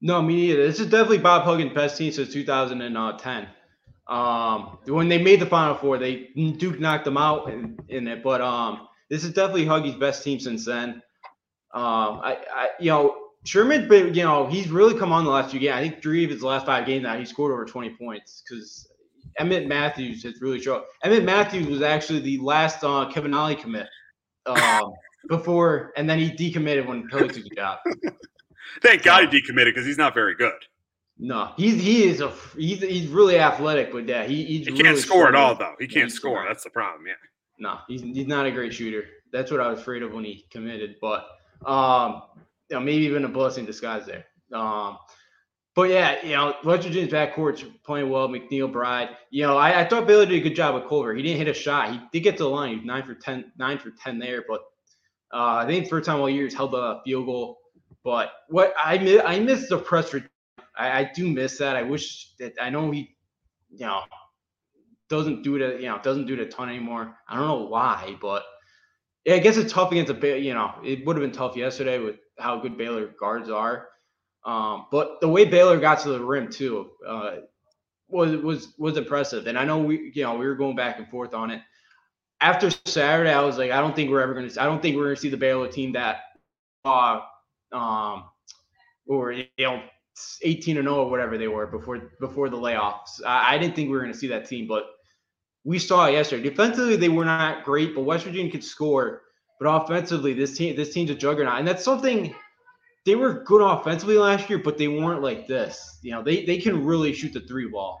No, 0.00 0.20
me 0.20 0.36
neither. 0.36 0.66
This 0.66 0.80
is 0.80 0.86
definitely 0.86 1.18
Bob 1.18 1.44
Huggins' 1.44 1.72
best 1.72 1.96
team 1.96 2.12
since 2.12 2.32
2010. 2.32 3.48
Um, 4.08 4.78
when 4.86 5.08
they 5.08 5.20
made 5.20 5.40
the 5.40 5.46
Final 5.46 5.74
Four, 5.74 5.98
they 5.98 6.28
Duke 6.58 6.78
knocked 6.78 7.04
them 7.04 7.16
out 7.16 7.50
in, 7.50 7.78
in 7.88 8.06
it, 8.06 8.22
but 8.22 8.40
um, 8.40 8.86
this 9.10 9.24
is 9.24 9.32
definitely 9.32 9.64
Huggy's 9.64 9.96
best 9.96 10.22
team 10.22 10.38
since 10.38 10.64
then. 10.64 11.02
Um, 11.74 12.20
I, 12.22 12.38
I, 12.54 12.68
you 12.78 12.90
know, 12.90 13.16
Sherman, 13.44 13.88
but 13.88 14.14
you 14.14 14.22
know, 14.22 14.46
he's 14.46 14.68
really 14.70 14.98
come 14.98 15.12
on 15.12 15.24
the 15.24 15.30
last 15.30 15.50
few 15.50 15.60
games. 15.60 15.74
I 15.74 15.82
think 15.82 16.02
three 16.02 16.24
of 16.24 16.30
his 16.30 16.42
last 16.42 16.66
five 16.66 16.86
games 16.86 17.02
now, 17.02 17.18
he 17.18 17.24
scored 17.24 17.52
over 17.52 17.64
20 17.64 17.90
points 17.90 18.42
because 18.48 18.88
Emmitt 19.40 19.66
Matthews 19.66 20.22
has 20.22 20.40
really 20.40 20.60
shown. 20.60 20.82
Emmitt 21.04 21.24
Matthews 21.24 21.66
was 21.66 21.82
actually 21.82 22.20
the 22.20 22.38
last 22.38 22.82
uh, 22.84 23.08
Kevin 23.12 23.34
Ollie 23.34 23.56
commit 23.56 23.88
um, 24.46 24.92
before, 25.28 25.92
and 25.96 26.08
then 26.08 26.18
he 26.18 26.30
decommitted 26.30 26.86
when 26.86 27.08
Kelly 27.08 27.28
took 27.28 27.44
the 27.44 27.54
job. 27.54 27.78
Thank 28.82 29.02
God 29.02 29.32
he 29.32 29.40
decommitted 29.40 29.66
because 29.66 29.86
he's 29.86 29.98
not 29.98 30.14
very 30.14 30.34
good. 30.34 30.52
No, 31.18 31.52
he's 31.56 31.80
he 31.80 32.04
is 32.04 32.20
a 32.20 32.30
he's 32.56 32.80
he's 32.80 33.08
really 33.08 33.38
athletic, 33.38 33.90
but 33.90 34.06
yeah, 34.06 34.24
he 34.24 34.44
he 34.44 34.64
can't 34.64 34.80
really 34.80 35.00
score 35.00 35.28
at 35.28 35.34
all 35.34 35.54
though. 35.54 35.74
He 35.78 35.86
can't 35.86 36.12
score. 36.12 36.44
That's 36.46 36.64
the 36.64 36.70
problem. 36.70 37.06
Yeah. 37.06 37.14
No, 37.58 37.78
he's 37.88 38.02
he's 38.02 38.26
not 38.26 38.44
a 38.44 38.50
great 38.50 38.74
shooter. 38.74 39.04
That's 39.32 39.50
what 39.50 39.60
I 39.60 39.68
was 39.68 39.80
afraid 39.80 40.02
of 40.02 40.12
when 40.12 40.24
he 40.24 40.46
committed. 40.50 40.96
But 41.00 41.26
um, 41.64 42.22
you 42.68 42.76
know, 42.76 42.80
maybe 42.80 43.04
even 43.04 43.24
a 43.24 43.28
blessing 43.28 43.62
in 43.62 43.66
disguise 43.66 44.04
there. 44.04 44.26
Um, 44.52 44.98
but 45.74 45.90
yeah, 45.90 46.24
you 46.24 46.34
know, 46.34 46.54
West 46.64 46.84
Virginia's 46.84 47.12
backcourt's 47.12 47.62
playing 47.84 48.08
well. 48.08 48.28
McNeil, 48.28 48.72
Bride. 48.72 49.10
You 49.30 49.42
know, 49.42 49.58
I, 49.58 49.82
I 49.82 49.88
thought 49.88 50.06
Baylor 50.06 50.24
did 50.24 50.36
a 50.36 50.40
good 50.40 50.56
job 50.56 50.74
with 50.74 50.88
Culver. 50.88 51.14
He 51.14 51.22
didn't 51.22 51.38
hit 51.38 51.48
a 51.48 51.54
shot. 51.54 51.92
He 51.92 52.00
did 52.12 52.20
get 52.20 52.38
to 52.38 52.44
the 52.44 52.48
line. 52.48 52.70
He 52.70 52.76
was 52.76 52.84
nine 52.86 53.04
for 53.04 53.14
10, 53.14 53.52
nine 53.58 53.78
for 53.78 53.90
10 53.90 54.18
there. 54.18 54.42
But 54.48 54.62
uh, 55.34 55.56
I 55.56 55.66
think 55.66 55.88
first 55.88 56.06
time 56.06 56.18
all 56.18 56.30
year 56.30 56.44
he's 56.44 56.54
held 56.54 56.74
a 56.74 57.00
field 57.04 57.26
goal. 57.26 57.58
But 58.06 58.30
what 58.46 58.72
I 58.78 58.98
miss, 58.98 59.20
I 59.26 59.40
miss 59.40 59.68
the 59.68 59.78
press. 59.78 60.14
I, 60.78 61.00
I 61.00 61.10
do 61.12 61.28
miss 61.28 61.58
that. 61.58 61.74
I 61.74 61.82
wish 61.82 62.34
that 62.38 62.52
I 62.60 62.70
know 62.70 62.92
he, 62.92 63.16
you 63.72 63.84
know, 63.84 64.02
doesn't 65.08 65.42
do 65.42 65.56
it. 65.56 65.80
You 65.80 65.88
know, 65.88 65.98
doesn't 66.04 66.28
do 66.28 66.34
it 66.34 66.38
a 66.38 66.46
ton 66.46 66.68
anymore. 66.68 67.16
I 67.28 67.34
don't 67.34 67.48
know 67.48 67.66
why, 67.66 68.16
but 68.20 68.44
yeah, 69.24 69.34
I 69.34 69.38
guess 69.40 69.56
it's 69.56 69.72
tough 69.72 69.90
against 69.90 70.12
a 70.12 70.40
you 70.40 70.54
know, 70.54 70.74
it 70.84 71.04
would 71.04 71.16
have 71.16 71.22
been 71.24 71.32
tough 71.32 71.56
yesterday 71.56 71.98
with 71.98 72.14
how 72.38 72.60
good 72.60 72.78
Baylor 72.78 73.08
guards 73.18 73.50
are. 73.50 73.88
Um, 74.44 74.86
but 74.92 75.20
the 75.20 75.28
way 75.28 75.44
Baylor 75.44 75.80
got 75.80 75.98
to 76.02 76.10
the 76.10 76.24
rim 76.24 76.48
too 76.48 76.92
uh, 77.04 77.38
was 78.06 78.36
was 78.36 78.72
was 78.78 78.96
impressive. 78.96 79.48
And 79.48 79.58
I 79.58 79.64
know 79.64 79.80
we 79.80 80.12
you 80.14 80.22
know 80.22 80.36
we 80.36 80.46
were 80.46 80.54
going 80.54 80.76
back 80.76 81.00
and 81.00 81.08
forth 81.08 81.34
on 81.34 81.50
it. 81.50 81.60
After 82.40 82.70
Saturday, 82.70 83.32
I 83.32 83.42
was 83.42 83.58
like, 83.58 83.72
I 83.72 83.80
don't 83.80 83.96
think 83.96 84.10
we're 84.10 84.20
ever 84.20 84.32
going 84.32 84.48
to. 84.48 84.62
I 84.62 84.64
don't 84.64 84.80
think 84.80 84.94
we're 84.94 85.06
going 85.06 85.16
to 85.16 85.20
see 85.20 85.28
the 85.28 85.36
Baylor 85.36 85.66
team 85.66 85.94
that, 85.94 86.20
uh, 86.84 87.22
um, 87.76 88.24
or 89.06 89.32
you 89.32 89.46
know, 89.58 89.82
18 90.42 90.78
and 90.78 90.86
0 90.86 90.96
or 90.96 91.10
whatever 91.10 91.36
they 91.36 91.48
were 91.48 91.66
before 91.66 92.10
before 92.20 92.48
the 92.48 92.56
layoffs. 92.56 93.20
I, 93.24 93.54
I 93.54 93.58
didn't 93.58 93.76
think 93.76 93.88
we 93.88 93.96
were 93.96 94.02
going 94.02 94.12
to 94.12 94.18
see 94.18 94.28
that 94.28 94.48
team, 94.48 94.66
but 94.66 94.86
we 95.64 95.78
saw 95.78 96.06
it 96.06 96.12
yesterday. 96.12 96.48
Defensively, 96.48 96.96
they 96.96 97.08
were 97.08 97.24
not 97.24 97.64
great, 97.64 97.94
but 97.94 98.02
West 98.02 98.24
Virginia 98.24 98.50
could 98.50 98.64
score. 98.64 99.22
But 99.60 99.68
offensively, 99.68 100.32
this 100.32 100.56
team 100.56 100.76
this 100.76 100.92
team's 100.92 101.10
a 101.10 101.14
juggernaut, 101.14 101.58
and 101.58 101.68
that's 101.68 101.84
something 101.84 102.34
they 103.04 103.14
were 103.14 103.44
good 103.44 103.62
offensively 103.62 104.16
last 104.16 104.50
year, 104.50 104.58
but 104.58 104.78
they 104.78 104.88
weren't 104.88 105.22
like 105.22 105.46
this. 105.46 105.98
You 106.02 106.12
know, 106.12 106.22
they 106.22 106.44
they 106.44 106.58
can 106.58 106.84
really 106.84 107.12
shoot 107.12 107.32
the 107.32 107.40
three 107.40 107.68
ball. 107.68 108.00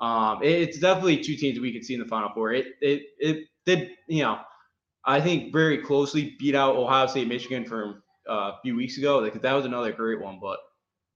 Um, 0.00 0.42
it, 0.42 0.52
it's 0.52 0.78
definitely 0.78 1.18
two 1.18 1.36
teams 1.36 1.60
we 1.60 1.72
could 1.72 1.84
see 1.84 1.94
in 1.94 2.00
the 2.00 2.06
Final 2.06 2.30
Four. 2.34 2.52
It 2.52 2.66
it 2.80 3.02
it 3.18 3.46
did 3.64 3.90
you 4.08 4.22
know, 4.22 4.40
I 5.04 5.20
think 5.20 5.52
very 5.52 5.78
closely 5.78 6.36
beat 6.38 6.54
out 6.54 6.76
Ohio 6.76 7.06
State, 7.06 7.28
Michigan 7.28 7.64
from 7.64 8.02
uh, 8.28 8.52
a 8.52 8.58
few 8.62 8.76
weeks 8.76 8.98
ago. 8.98 9.18
Like 9.18 9.40
that 9.40 9.52
was 9.52 9.64
another 9.64 9.92
great 9.92 10.20
one. 10.20 10.38
But 10.40 10.58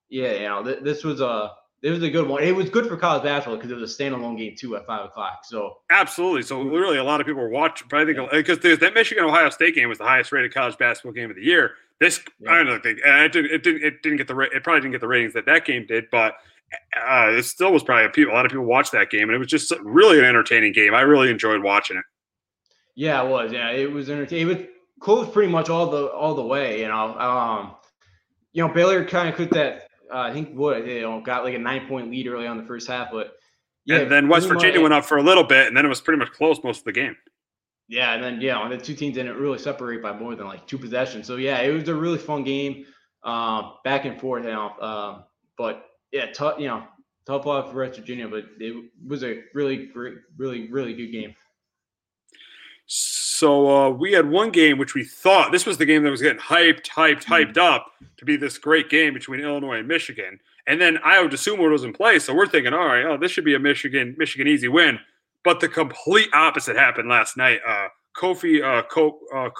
yeah, 0.09 0.33
you 0.33 0.49
know, 0.49 0.65
th- 0.65 0.83
this 0.83 1.05
was 1.05 1.21
a 1.21 1.53
it 1.83 1.91
was 1.91 2.03
a 2.03 2.11
good 2.11 2.27
one. 2.27 2.43
It 2.43 2.55
was 2.55 2.69
good 2.71 2.87
for 2.87 2.97
college 2.97 3.23
basketball 3.23 3.57
because 3.57 3.71
it 3.71 3.77
was 3.77 3.95
a 3.95 4.03
standalone 4.03 4.37
game 4.37 4.55
too 4.57 4.77
at 4.77 4.87
five 4.87 5.05
o'clock. 5.05 5.45
So 5.45 5.79
absolutely. 5.91 6.43
So 6.43 6.61
literally, 6.61 6.99
a 6.99 7.05
lot 7.05 7.21
of 7.21 7.27
people 7.27 7.43
were 7.43 7.49
watching. 7.49 7.87
But 7.91 8.01
I 8.01 8.05
think 8.05 8.31
because 8.31 8.59
yeah. 8.65 8.77
that 8.77 8.95
Michigan 8.95 9.25
Ohio 9.25 9.51
State 9.51 9.75
game 9.75 9.89
was 9.89 9.99
the 9.99 10.05
highest 10.05 10.33
rated 10.33 10.53
college 10.53 10.77
basketball 10.79 11.13
game 11.13 11.31
of 11.31 11.37
the 11.37 11.43
year. 11.43 11.73
This 12.01 12.21
yeah. 12.41 12.53
I 12.53 12.63
don't 12.63 12.83
think 12.83 13.01
it 13.05 13.33
didn't. 13.33 13.51
It 13.51 13.63
didn't. 13.63 13.83
It 13.83 14.03
didn't 14.03 14.19
get 14.19 14.29
the. 14.29 14.39
It 14.39 14.65
probably 14.65 14.81
didn't 14.81 14.93
get 14.93 15.01
the 15.01 15.09
ratings 15.09 15.35
that 15.35 15.47
that 15.47 15.65
game 15.65 15.87
did, 15.87 16.07
but. 16.11 16.35
Uh, 16.95 17.29
it 17.31 17.45
still 17.45 17.73
was 17.73 17.83
probably 17.83 18.05
a, 18.05 18.11
people, 18.11 18.31
a 18.31 18.35
lot 18.35 18.45
of 18.45 18.51
people 18.51 18.67
watched 18.67 18.93
that 18.93 19.09
game, 19.09 19.23
and 19.23 19.31
it 19.31 19.39
was 19.39 19.47
just 19.47 19.73
really 19.81 20.19
an 20.19 20.25
entertaining 20.27 20.71
game. 20.71 20.95
I 20.95 21.01
really 21.01 21.31
enjoyed 21.31 21.63
watching 21.63 21.97
it. 21.97 22.05
Yeah, 22.95 23.25
it 23.25 23.31
was. 23.31 23.53
Yeah, 23.53 23.71
it 23.71 23.91
was 23.91 24.11
entertaining. 24.11 24.51
It 24.51 24.59
was 24.59 24.67
close 25.01 25.29
pretty 25.31 25.51
much 25.51 25.69
all 25.69 25.91
the 25.91 26.07
all 26.07 26.35
the 26.35 26.45
way. 26.45 26.81
You 26.81 26.89
know, 26.89 27.19
um, 27.19 27.77
you 28.53 28.67
know, 28.67 28.73
Baylor 28.73 29.05
kind 29.05 29.29
of 29.29 29.37
put 29.37 29.51
that 29.51 29.89
uh, 30.13 30.19
I 30.19 30.33
think 30.33 30.55
what 30.55 30.87
you 30.87 31.03
know 31.03 31.21
got 31.21 31.45
like 31.45 31.55
a 31.55 31.59
nine 31.59 31.87
point 31.87 32.11
lead 32.11 32.27
early 32.27 32.47
on 32.47 32.57
the 32.57 32.65
first 32.65 32.89
half, 32.89 33.11
but 33.11 33.35
yeah. 33.85 33.99
And 33.99 34.11
then 34.11 34.29
West 34.29 34.49
Virginia 34.49 34.81
went 34.81 34.95
up 34.95 35.05
for 35.05 35.19
a 35.19 35.23
little 35.23 35.45
bit, 35.45 35.67
and 35.67 35.77
then 35.77 35.85
it 35.85 35.89
was 35.89 36.01
pretty 36.01 36.19
much 36.19 36.33
close 36.33 36.63
most 36.63 36.81
of 36.81 36.85
the 36.85 36.93
game. 36.93 37.17
Yeah, 37.89 38.15
and 38.15 38.23
then 38.23 38.41
yeah, 38.41 38.63
and 38.63 38.73
the 38.73 38.79
two 38.79 38.95
teams 38.95 39.15
didn't 39.15 39.37
really 39.37 39.59
separate 39.59 40.03
by 40.03 40.13
more 40.13 40.35
than 40.35 40.47
like 40.47 40.67
two 40.67 40.79
possessions. 40.79 41.27
So 41.27 41.37
yeah, 41.37 41.61
it 41.61 41.73
was 41.73 41.89
a 41.89 41.95
really 41.95 42.19
fun 42.19 42.45
game, 42.45 42.85
um, 43.25 43.75
back 43.85 44.05
and 44.05 44.21
forth. 44.21 44.45
You 44.45 44.53
know, 44.53 44.71
um, 44.81 45.25
but 45.57 45.87
yeah, 46.13 46.31
tough. 46.33 46.59
You 46.59 46.69
know, 46.69 46.85
tough 47.27 47.47
off 47.47 47.71
for 47.71 47.79
West 47.79 47.99
Virginia, 47.99 48.29
but 48.29 48.45
it 48.59 48.91
was 49.07 49.25
a 49.25 49.43
really 49.55 49.87
great, 49.87 50.17
really, 50.37 50.71
really 50.71 50.95
good 50.95 51.13
game. 51.13 51.35
So 52.87 53.28
uh, 53.43 53.91
we 53.91 54.13
had 54.13 54.29
one 54.29 54.51
game 54.51 54.79
which 54.79 54.95
we 54.95 55.05
thought 55.05 55.53
this 55.53 55.67
was 55.67 55.79
the 55.79 55.87
game 55.87 56.03
that 56.03 56.11
was 56.11 56.23
getting 56.23 56.41
hyped, 56.41 56.89
hyped, 56.89 57.25
hmm. 57.25 57.33
hyped 57.33 57.57
up 57.57 57.93
to 58.17 58.25
be 58.25 58.37
this 58.37 58.59
great 58.59 58.89
game 58.91 59.15
between 59.15 59.41
Illinois 59.41 59.79
and 59.79 59.89
Michigan. 59.89 60.41
And 60.67 60.81
then 60.81 60.97
Ayo 60.99 61.31
Dosunmu 61.31 61.71
was 61.71 61.85
in 61.85 61.93
play, 61.93 62.19
so 62.19 62.35
we're 62.35 62.47
thinking, 62.47 62.75
all 62.75 62.87
right, 62.87 63.05
oh, 63.05 63.17
this 63.17 63.31
should 63.31 63.45
be 63.45 63.55
a 63.55 63.59
Michigan 63.59 64.15
Michigan 64.19 64.49
easy 64.49 64.69
win. 64.69 64.99
But 65.45 65.61
the 65.61 65.69
complete 65.69 66.29
opposite 66.35 66.77
happened 66.77 67.09
last 67.09 67.37
night. 67.37 67.61
Uh, 67.67 67.89
Kofi 68.17 68.61
uh, 68.63 68.83
uh, 69.37 69.51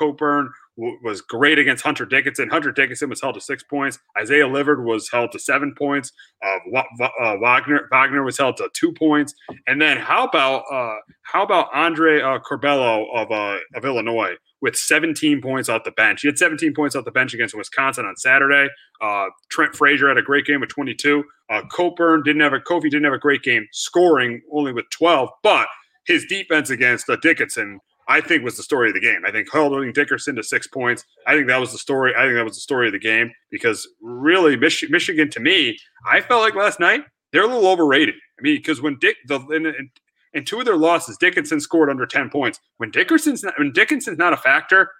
Was 0.79 1.23
great 1.23 1.59
against 1.59 1.83
Hunter 1.83 2.07
Dickinson. 2.07 2.49
Hunter 2.49 2.71
Dickinson 2.71 3.09
was 3.11 3.21
held 3.21 3.35
to 3.35 3.41
six 3.41 3.65
points. 3.65 3.99
Isaiah 4.17 4.47
Livers 4.47 4.79
was 4.81 5.11
held 5.11 5.33
to 5.33 5.39
seven 5.41 5.75
points. 5.77 6.13
Uh, 6.41 6.59
uh, 7.03 7.37
Wagner 7.41 7.89
Wagner 7.91 8.23
was 8.23 8.39
held 8.39 8.59
to 8.59 8.69
two 8.75 8.93
points. 8.93 9.35
And 9.67 9.83
then 9.83 9.97
how 9.97 10.25
about 10.29 10.63
uh, 10.73 10.99
how 11.23 11.43
about 11.43 11.69
Andre 11.75 12.21
uh, 12.21 12.39
Curbelo 12.39 13.07
of 13.13 13.33
uh, 13.33 13.59
of 13.75 13.85
Illinois 13.85 14.35
with 14.61 14.77
17 14.77 15.43
points 15.43 15.69
off 15.69 15.83
the 15.83 15.91
bench? 15.91 16.21
He 16.23 16.29
had 16.29 16.39
17 16.39 16.73
points 16.75 16.95
off 16.95 17.05
the 17.05 17.11
bench 17.11 17.35
against 17.35 17.57
Wisconsin 17.57 18.07
on 18.07 18.17
Saturday. 18.17 18.69
Uh, 19.01 19.27
Trent 19.51 19.75
Frazier 19.75 20.07
had 20.07 20.17
a 20.17 20.23
great 20.23 20.47
game 20.47 20.61
with 20.61 20.71
22. 20.71 21.25
Uh, 21.51 21.63
Cockburn 21.73 22.23
didn't 22.23 22.43
have 22.43 22.53
a 22.53 22.61
Kofi 22.61 22.83
didn't 22.83 23.05
have 23.05 23.15
a 23.15 23.19
great 23.19 23.43
game 23.43 23.67
scoring 23.73 24.43
only 24.53 24.73
with 24.73 24.89
12, 24.91 25.29
but 25.43 25.67
his 26.07 26.25
defense 26.27 26.71
against 26.71 27.11
uh, 27.11 27.17
Dickinson 27.17 27.81
I 28.09 28.23
think 28.23 28.43
was 28.43 28.57
the 28.57 28.63
story 28.63 28.89
of 28.89 28.95
the 28.95 29.01
game. 29.01 29.23
I 29.27 29.31
think 29.31 29.49
holding 29.51 29.93
Dickerson 29.93 30.35
to 30.37 30.43
six 30.43 30.67
points. 30.67 31.05
I 31.27 31.35
think 31.35 31.47
that 31.49 31.61
was 31.61 31.73
the 31.73 31.79
story. 31.79 32.15
I 32.17 32.23
think 32.23 32.37
that 32.37 32.45
was 32.45 32.55
the 32.55 32.61
story 32.61 32.87
of 32.87 32.93
the 32.93 32.99
game 32.99 33.31
because 33.51 33.87
really, 34.01 34.57
Mich- 34.57 34.89
Michigan 34.89 35.29
to 35.31 35.41
me, 35.41 35.79
I 36.07 36.23
felt 36.23 36.41
like 36.41 36.55
last 36.55 36.81
night 36.81 37.03
they're 37.33 37.43
a 37.43 37.47
little 37.47 37.69
overrated. 37.69 38.15
I 38.39 38.43
mean, 38.43 38.57
because 38.57 38.81
when 38.81 38.99
Dick 38.99 39.17
the 39.27 39.41
in, 39.49 39.67
in, 39.67 39.91
in, 40.33 40.45
two 40.45 40.59
of 40.59 40.65
their 40.65 40.77
losses, 40.77 41.19
Dickinson 41.19 41.61
scored 41.61 41.91
under 41.91 42.07
ten 42.07 42.31
points. 42.31 42.61
When 42.79 42.91
Dickerson's 42.91 43.45
not, 43.45 43.55
when 43.59 43.73
Dickinson's 43.73 44.19
not 44.19 44.33
a 44.33 44.39
factor, 44.39 44.91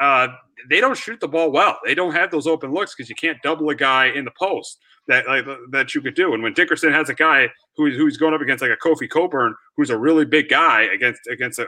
uh, 0.00 0.28
they 0.70 0.80
don't 0.80 0.96
shoot 0.96 1.20
the 1.20 1.28
ball 1.28 1.52
well. 1.52 1.78
They 1.84 1.94
don't 1.94 2.12
have 2.12 2.30
those 2.30 2.46
open 2.46 2.72
looks 2.72 2.94
because 2.94 3.10
you 3.10 3.16
can't 3.16 3.40
double 3.42 3.68
a 3.68 3.74
guy 3.74 4.06
in 4.06 4.24
the 4.24 4.32
post 4.38 4.78
that 5.08 5.26
like, 5.26 5.44
that 5.72 5.94
you 5.94 6.00
could 6.00 6.14
do. 6.14 6.32
And 6.32 6.42
when 6.42 6.54
Dickerson 6.54 6.92
has 6.92 7.10
a 7.10 7.14
guy 7.14 7.50
who, 7.76 7.90
who's 7.90 8.16
going 8.16 8.34
up 8.34 8.40
against 8.40 8.62
like 8.62 8.70
a 8.70 8.76
Kofi 8.76 9.08
Cockburn, 9.08 9.54
who's 9.76 9.90
a 9.90 9.98
really 9.98 10.24
big 10.24 10.48
guy 10.48 10.82
against 10.82 11.26
against 11.26 11.58
a, 11.58 11.66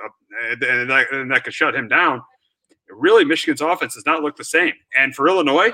and, 0.50 0.90
that, 0.90 1.06
and 1.12 1.30
that 1.30 1.44
could 1.44 1.54
shut 1.54 1.74
him 1.74 1.88
down. 1.88 2.22
Really, 2.90 3.24
Michigan's 3.24 3.60
offense 3.60 3.94
does 3.94 4.06
not 4.06 4.22
look 4.22 4.36
the 4.36 4.44
same. 4.44 4.72
And 4.96 5.14
for 5.14 5.28
Illinois, 5.28 5.72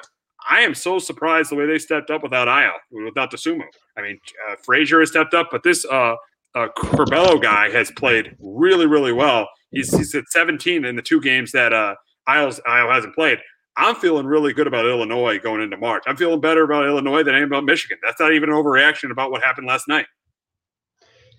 I 0.49 0.61
am 0.61 0.75
so 0.75 0.99
surprised 0.99 1.51
the 1.51 1.55
way 1.55 1.67
they 1.67 1.79
stepped 1.79 2.11
up 2.11 2.23
without 2.23 2.49
Ayo, 2.49 2.73
without 2.91 3.31
Dosunmu. 3.31 3.65
I 3.97 4.03
mean, 4.03 4.19
uh, 4.49 4.57
Frazier 4.63 5.01
has 5.01 5.11
stepped 5.11 5.33
up, 5.33 5.49
but 5.51 5.63
this 5.63 5.85
uh, 5.87 6.17
uh, 6.55 6.69
Curbelo 6.77 7.41
guy 7.41 7.71
has 7.71 7.91
played 7.93 8.37
really, 8.41 8.87
really 8.87 9.13
well. 9.13 9.49
He's, 9.71 9.97
he's 9.97 10.15
at 10.15 10.25
17 10.31 10.85
in 10.85 10.97
the 10.97 11.03
two 11.03 11.21
games 11.21 11.53
that 11.53 11.73
uh, 11.73 11.95
Ayo, 12.29 12.61
Ayo 12.67 12.93
hasn't 12.93 13.15
played. 13.15 13.39
I'm 13.77 13.97
feeling 13.97 14.27
really 14.27 14.53
good 14.53 14.67
about 14.67 14.87
Illinois 14.87 15.39
going 15.39 15.61
into 15.61 15.77
March. 15.77 16.05
I'm 16.07 16.17
feeling 16.17 16.41
better 16.41 16.63
about 16.63 16.87
Illinois 16.87 17.25
than 17.25 17.35
I 17.35 17.39
am 17.39 17.45
about 17.45 17.65
Michigan. 17.65 17.99
That's 18.03 18.21
not 18.21 18.33
even 18.33 18.51
an 18.51 18.55
overreaction 18.55 19.11
about 19.11 19.31
what 19.31 19.43
happened 19.43 19.67
last 19.67 19.89
night. 19.89 20.07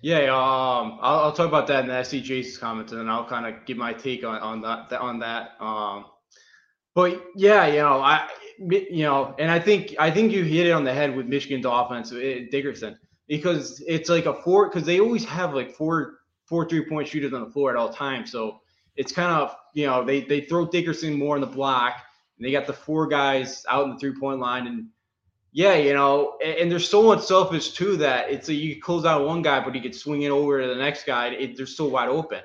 Yeah, 0.02 0.24
um, 0.24 0.98
I'll, 1.00 1.18
I'll, 1.20 1.32
talk 1.32 1.48
about 1.48 1.66
that 1.68 1.80
in 1.80 1.88
the 1.88 2.02
SC 2.02 2.16
Jason's 2.22 2.58
comments, 2.58 2.92
and 2.92 3.00
then 3.00 3.08
I'll 3.08 3.26
kind 3.26 3.46
of 3.46 3.64
give 3.64 3.76
my 3.76 3.92
take 3.92 4.24
on, 4.24 4.38
on 4.40 4.60
that 4.60 4.92
on 4.92 5.18
that. 5.20 5.52
Um, 5.60 6.04
but 6.94 7.24
yeah, 7.34 7.66
you 7.66 7.78
know, 7.78 8.00
I 8.00 8.28
you 8.58 9.04
know, 9.04 9.34
and 9.38 9.50
I 9.50 9.58
think 9.58 9.94
I 9.98 10.10
think 10.10 10.32
you 10.32 10.44
hit 10.44 10.66
it 10.66 10.72
on 10.72 10.84
the 10.84 10.92
head 10.92 11.14
with 11.14 11.26
Michigan's 11.26 11.66
offense, 11.66 12.12
eh, 12.12 12.46
Dickerson, 12.50 12.98
because 13.28 13.82
it's 13.86 14.08
like 14.08 14.26
a 14.26 14.34
four 14.34 14.68
because 14.68 14.84
they 14.84 15.00
always 15.00 15.24
have 15.24 15.54
like 15.54 15.74
four 15.74 16.18
four 16.46 16.68
three 16.68 16.84
point 16.84 17.08
shooters 17.08 17.32
on 17.32 17.44
the 17.44 17.50
floor 17.50 17.70
at 17.70 17.76
all 17.76 17.92
times. 17.92 18.30
So 18.30 18.60
it's 18.96 19.12
kind 19.12 19.32
of 19.32 19.56
you 19.74 19.86
know 19.86 20.04
they 20.04 20.22
they 20.22 20.42
throw 20.42 20.66
Dickerson 20.66 21.18
more 21.18 21.36
in 21.36 21.40
the 21.40 21.46
block, 21.46 21.96
and 22.38 22.46
they 22.46 22.52
got 22.52 22.66
the 22.66 22.72
four 22.72 23.06
guys 23.06 23.64
out 23.68 23.84
in 23.84 23.90
the 23.90 23.98
three 23.98 24.18
point 24.18 24.40
line, 24.40 24.66
and 24.66 24.86
Yeah, 25.56 25.76
you 25.76 25.94
know, 25.94 26.36
and, 26.44 26.58
and 26.58 26.70
they're 26.70 26.78
so 26.78 27.12
unselfish 27.12 27.70
too 27.70 27.96
that 27.96 28.30
it's 28.30 28.50
a, 28.50 28.54
you 28.54 28.78
close 28.78 29.06
out 29.06 29.24
one 29.24 29.40
guy, 29.40 29.64
but 29.64 29.74
he 29.74 29.80
could 29.80 29.94
swing 29.94 30.20
it 30.20 30.28
over 30.28 30.60
to 30.60 30.68
the 30.68 30.74
next 30.74 31.06
guy. 31.06 31.28
It, 31.28 31.56
they're 31.56 31.64
so 31.64 31.88
wide 31.88 32.10
open. 32.10 32.40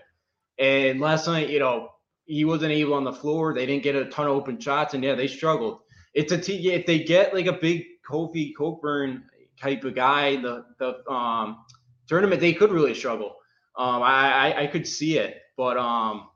And 0.58 1.02
last 1.02 1.28
night, 1.28 1.50
you 1.50 1.60
know, 1.60 1.90
he 2.24 2.46
wasn't 2.46 2.72
able 2.72 2.94
on 2.94 3.04
the 3.04 3.12
floor. 3.12 3.54
They 3.54 3.66
didn't 3.66 3.84
get 3.84 3.98
a 3.98 4.06
ton 4.06 4.28
of 4.28 4.32
open 4.32 4.58
shots, 4.62 4.94
and 4.94 5.04
yeah, 5.04 5.16
they 5.16 5.28
struggled. 5.28 5.82
It's 6.14 6.32
a 6.32 6.38
t- 6.38 6.72
if 6.72 6.86
they 6.86 7.00
get 7.04 7.34
like 7.34 7.48
a 7.48 7.52
big 7.52 7.84
Kofi 8.10 8.54
Cockburn 8.58 9.26
type 9.62 9.84
of 9.84 9.94
guy, 9.94 10.38
the 10.38 10.64
the 10.80 11.06
um, 11.12 11.66
tournament, 12.08 12.40
they 12.40 12.54
could 12.54 12.72
really 12.72 12.96
struggle. 12.96 13.36
Um, 13.78 14.04
I, 14.04 14.54
I 14.54 14.62
I 14.62 14.68
could 14.68 14.88
see 14.88 15.18
it, 15.18 15.36
but 15.58 15.78
um, 15.78 16.30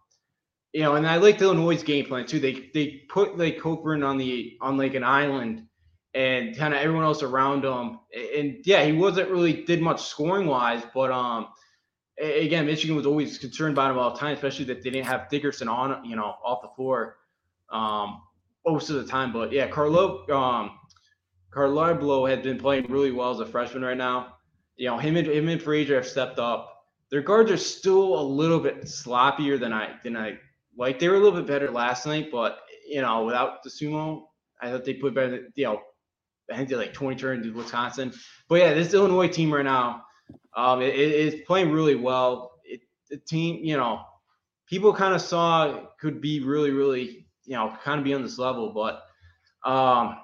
you 0.74 0.82
know, 0.82 0.96
and 0.96 1.08
I 1.08 1.16
like 1.18 1.42
Illinois' 1.42 1.82
game 1.82 2.06
plan 2.06 2.26
too. 2.26 2.42
They 2.42 2.70
they 2.74 3.04
put 3.08 3.38
like 3.38 3.62
Cockburn 3.62 4.04
on 4.04 4.18
the 4.18 4.58
on 4.60 4.78
like 4.78 4.94
an 4.94 5.06
island 5.06 5.68
and 6.16 6.57
kind 6.57 6.74
of 6.74 6.80
everyone 6.80 7.03
else 7.03 7.22
around 7.22 7.66
him. 7.66 7.99
And 8.38 8.57
yeah, 8.63 8.84
he 8.86 8.93
wasn't 8.93 9.30
really 9.30 9.66
did 9.66 9.82
much 9.82 10.01
scoring 10.01 10.47
wise, 10.47 10.82
but 10.93 11.11
um, 11.11 11.47
again, 12.20 12.66
Michigan 12.66 12.95
was 12.95 13.05
always 13.05 13.38
concerned 13.38 13.74
about 13.74 13.91
him 13.91 13.99
all 13.99 14.13
the 14.13 14.20
time, 14.20 14.34
especially 14.34 14.66
that 14.66 14.82
they 14.82 14.89
didn't 14.89 15.07
have 15.07 15.30
Dickerson 15.30 15.68
on, 15.68 16.05
you 16.05 16.16
know, 16.16 16.36
off 16.43 16.61
the 16.61 16.70
floor 16.76 17.18
um, 17.70 18.22
most 18.66 18.89
of 18.89 18.95
the 18.95 19.05
time. 19.05 19.34
But 19.34 19.51
yeah, 19.51 19.68
Carlo 19.68 20.26
um, 20.30 20.80
Carlo 21.51 22.26
had 22.26 22.43
been 22.43 22.57
playing 22.57 22.86
really 22.89 23.11
well 23.11 23.32
as 23.32 23.41
a 23.41 23.45
freshman 23.45 23.84
right 23.84 23.97
now. 23.97 24.36
You 24.78 24.88
know, 24.88 24.97
him 24.97 25.18
and 25.18 25.28
him 25.28 25.49
and 25.49 25.61
Frazier 25.61 25.95
have 25.95 26.07
stepped 26.07 26.39
up. 26.39 26.72
Their 27.11 27.22
guards 27.22 27.51
are 27.51 27.57
still 27.57 28.20
a 28.20 28.24
little 28.24 28.59
bit 28.59 28.84
sloppier 28.84 29.59
than 29.59 29.74
I 29.74 29.95
than 30.03 30.16
I 30.16 30.38
like. 30.78 30.99
They 30.99 31.09
were 31.09 31.16
a 31.16 31.20
little 31.20 31.39
bit 31.39 31.47
better 31.47 31.72
last 31.72 32.05
night, 32.05 32.30
but 32.32 32.59
you 32.88 33.01
know, 33.01 33.26
without 33.26 33.63
the 33.63 33.70
sumo, 33.70 34.24
I 34.61 34.72
thought 34.72 34.86
they 34.86 34.93
put 34.93 35.13
better. 35.13 35.47
You 35.55 35.66
know, 35.66 35.82
I 36.52 36.58
think 36.58 36.70
they're 36.70 36.78
like 36.78 36.93
20 36.93 37.16
turns 37.16 37.46
to 37.46 37.52
Wisconsin. 37.52 38.14
But 38.48 38.56
yeah, 38.56 38.74
this 38.74 38.93
Illinois 38.93 39.28
team 39.28 39.54
right 39.54 39.66
now 39.66 40.06
um, 40.56 40.82
it, 40.82 40.96
it 40.96 41.12
is 41.12 41.41
playing 41.46 41.72
really 41.72 41.96
well. 41.96 42.60
It, 42.64 42.82
the 43.10 43.18
team, 43.18 43.64
you 43.64 43.78
know, 43.78 44.02
people 44.68 44.93
kind 44.93 45.14
of 45.14 45.22
saw 45.22 45.82
could 46.00 46.22
be 46.22 46.39
really, 46.39 46.72
really, 46.72 47.28
you 47.43 47.56
know, 47.56 47.76
kind 47.84 48.00
of 48.00 48.06
be 48.06 48.14
on 48.14 48.24
this 48.24 48.39
level, 48.39 48.72
but 48.72 49.04
um, 49.70 50.18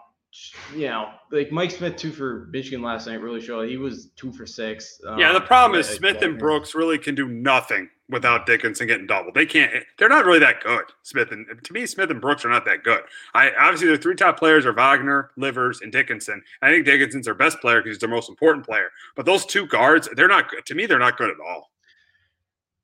you 0.73 0.87
know, 0.87 1.09
like 1.31 1.51
Mike 1.51 1.71
Smith 1.71 1.97
two 1.97 2.11
for 2.11 2.47
Michigan 2.51 2.81
last 2.81 3.07
night 3.07 3.21
really 3.21 3.41
showed 3.41 3.67
he 3.67 3.77
was 3.77 4.07
two 4.15 4.31
for 4.31 4.45
six. 4.45 5.01
Um, 5.05 5.19
yeah, 5.19 5.33
the 5.33 5.41
problem 5.41 5.79
is 5.79 5.87
Smith 5.87 6.21
and 6.21 6.39
Brooks 6.39 6.73
really 6.73 6.97
can 6.97 7.15
do 7.15 7.27
nothing 7.27 7.89
without 8.09 8.45
Dickinson 8.45 8.87
getting 8.87 9.07
doubled. 9.07 9.33
They 9.33 9.45
can't. 9.45 9.71
They're 9.97 10.09
not 10.09 10.25
really 10.25 10.39
that 10.39 10.63
good. 10.63 10.83
Smith 11.03 11.31
and 11.31 11.47
to 11.63 11.73
me, 11.73 11.85
Smith 11.85 12.11
and 12.11 12.21
Brooks 12.21 12.45
are 12.45 12.49
not 12.49 12.65
that 12.65 12.83
good. 12.83 13.01
I 13.33 13.51
obviously 13.59 13.89
the 13.89 13.97
three 13.97 14.15
top 14.15 14.39
players 14.39 14.65
are 14.65 14.73
Wagner, 14.73 15.31
Livers, 15.35 15.81
and 15.81 15.91
Dickinson. 15.91 16.41
I 16.61 16.69
think 16.69 16.85
Dickinson's 16.85 17.25
their 17.25 17.33
best 17.33 17.59
player 17.59 17.81
because 17.81 17.97
he's 17.97 17.99
their 17.99 18.09
most 18.09 18.29
important 18.29 18.65
player. 18.65 18.89
But 19.15 19.25
those 19.25 19.45
two 19.45 19.65
guards, 19.67 20.07
they're 20.15 20.27
not. 20.27 20.49
To 20.65 20.75
me, 20.75 20.85
they're 20.85 20.99
not 20.99 21.17
good 21.17 21.29
at 21.29 21.37
all. 21.45 21.71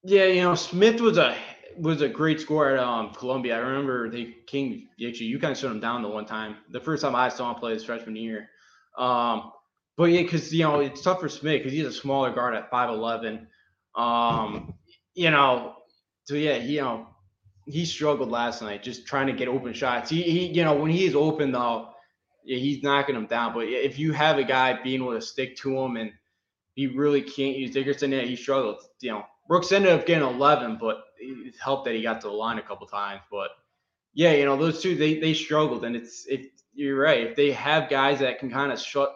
Yeah, 0.04 0.26
you 0.26 0.42
know, 0.42 0.56
Smith 0.56 1.02
was 1.02 1.18
a 1.18 1.36
was 1.80 2.02
a 2.02 2.10
great 2.10 2.40
scorer 2.40 2.78
at 2.78 2.84
um, 2.84 3.14
Columbia. 3.14 3.56
I 3.56 3.60
remember 3.60 4.10
they 4.10 4.36
came 4.48 4.88
actually 5.06 5.28
you 5.28 5.40
kind 5.40 5.52
of 5.52 5.58
shut 5.58 5.72
him 5.72 5.80
down 5.80 6.02
the 6.02 6.10
one 6.10 6.26
time. 6.26 6.58
The 6.72 6.80
first 6.80 7.02
time 7.02 7.16
I 7.16 7.30
saw 7.30 7.54
him 7.54 7.60
play 7.60 7.74
his 7.74 7.84
freshman 7.84 8.16
year. 8.16 8.50
Um, 8.98 9.52
but 9.98 10.06
yeah, 10.06 10.22
because 10.22 10.54
you 10.54 10.64
know 10.64 10.80
it's 10.80 11.02
tough 11.02 11.20
for 11.20 11.30
Smith 11.30 11.60
because 11.60 11.74
he's 11.74 11.86
a 11.86 11.92
smaller 11.92 12.34
guard 12.34 12.56
at 12.56 12.70
five 12.70 12.90
eleven. 12.90 13.48
Um, 13.96 14.76
you 15.16 15.32
know, 15.32 15.76
so 16.26 16.36
yeah, 16.36 16.60
he, 16.60 16.76
you 16.76 16.82
know, 16.82 17.08
he 17.66 17.86
struggled 17.86 18.30
last 18.30 18.62
night 18.62 18.84
just 18.84 19.08
trying 19.08 19.28
to 19.28 19.34
get 19.34 19.48
open 19.48 19.74
shots. 19.74 20.10
He, 20.10 20.22
he 20.22 20.48
you 20.48 20.64
know, 20.64 20.76
when 20.76 20.92
he 20.92 21.06
is 21.06 21.16
open 21.16 21.52
though, 21.52 21.90
yeah, 22.46 22.58
he's 22.58 22.84
knocking 22.84 23.16
them 23.16 23.26
down. 23.26 23.54
But 23.54 23.68
if 23.68 23.98
you 23.98 24.14
have 24.14 24.38
a 24.38 24.44
guy 24.44 24.82
being 24.82 25.02
able 25.02 25.14
to 25.14 25.22
stick 25.22 25.58
to 25.58 25.78
him 25.80 25.98
and 25.98 26.12
he 26.76 26.88
really 26.88 27.22
can't 27.22 27.58
use 27.58 27.72
Dickerson, 27.72 28.12
yeah, 28.12 28.22
he 28.22 28.36
struggled. 28.36 28.82
You 29.02 29.12
know, 29.12 29.24
Brooks 29.48 29.72
ended 29.72 29.92
up 29.92 30.06
getting 30.06 30.28
11, 30.28 30.78
but 30.80 31.04
it 31.20 31.56
helped 31.62 31.86
that 31.86 31.96
he 31.96 32.02
got 32.02 32.22
to 32.22 32.28
the 32.28 32.34
line 32.34 32.58
a 32.58 32.62
couple 32.62 32.88
times. 32.88 33.22
But 33.32 33.50
yeah, 34.14 34.34
you 34.34 34.46
know, 34.46 34.58
those 34.58 34.82
two 34.82 34.96
they 34.96 35.20
they 35.20 35.34
struggled, 35.34 35.86
and 35.86 35.96
it's 35.96 36.26
it. 36.28 36.52
You're 36.74 37.00
right. 37.00 37.28
If 37.28 37.36
they 37.36 37.52
have 37.52 37.90
guys 37.90 38.20
that 38.20 38.40
can 38.40 38.52
kind 38.52 38.72
of 38.72 38.80
shut 38.80 39.16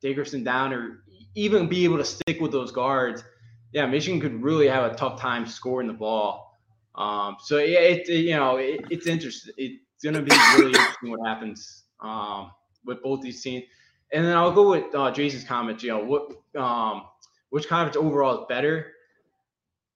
Dickerson 0.00 0.44
down 0.44 0.72
or 0.72 1.02
even 1.34 1.68
be 1.68 1.84
able 1.84 1.98
to 1.98 2.04
stick 2.04 2.40
with 2.40 2.52
those 2.52 2.70
guards, 2.70 3.24
yeah, 3.72 3.86
Michigan 3.86 4.20
could 4.20 4.42
really 4.42 4.68
have 4.68 4.90
a 4.90 4.94
tough 4.94 5.20
time 5.20 5.46
scoring 5.46 5.86
the 5.86 5.92
ball. 5.92 6.58
Um, 6.94 7.36
so 7.40 7.58
yeah, 7.58 7.80
it, 7.80 8.08
it 8.08 8.24
you 8.24 8.36
know 8.36 8.56
it, 8.56 8.80
it's 8.90 9.06
interesting. 9.06 9.54
It's 9.56 10.04
gonna 10.04 10.22
be 10.22 10.34
really 10.56 10.66
interesting 10.78 11.10
what 11.10 11.26
happens 11.26 11.84
um, 12.00 12.50
with 12.84 13.02
both 13.02 13.22
these 13.22 13.42
teams. 13.42 13.64
And 14.12 14.24
then 14.24 14.36
I'll 14.36 14.52
go 14.52 14.70
with 14.70 14.92
uh, 14.94 15.10
Jason's 15.12 15.44
comment. 15.44 15.82
You 15.82 15.90
know 15.90 16.04
what 16.04 16.60
um, 16.60 17.04
which 17.50 17.68
conference 17.68 17.96
overall 17.96 18.40
is 18.40 18.46
better? 18.48 18.92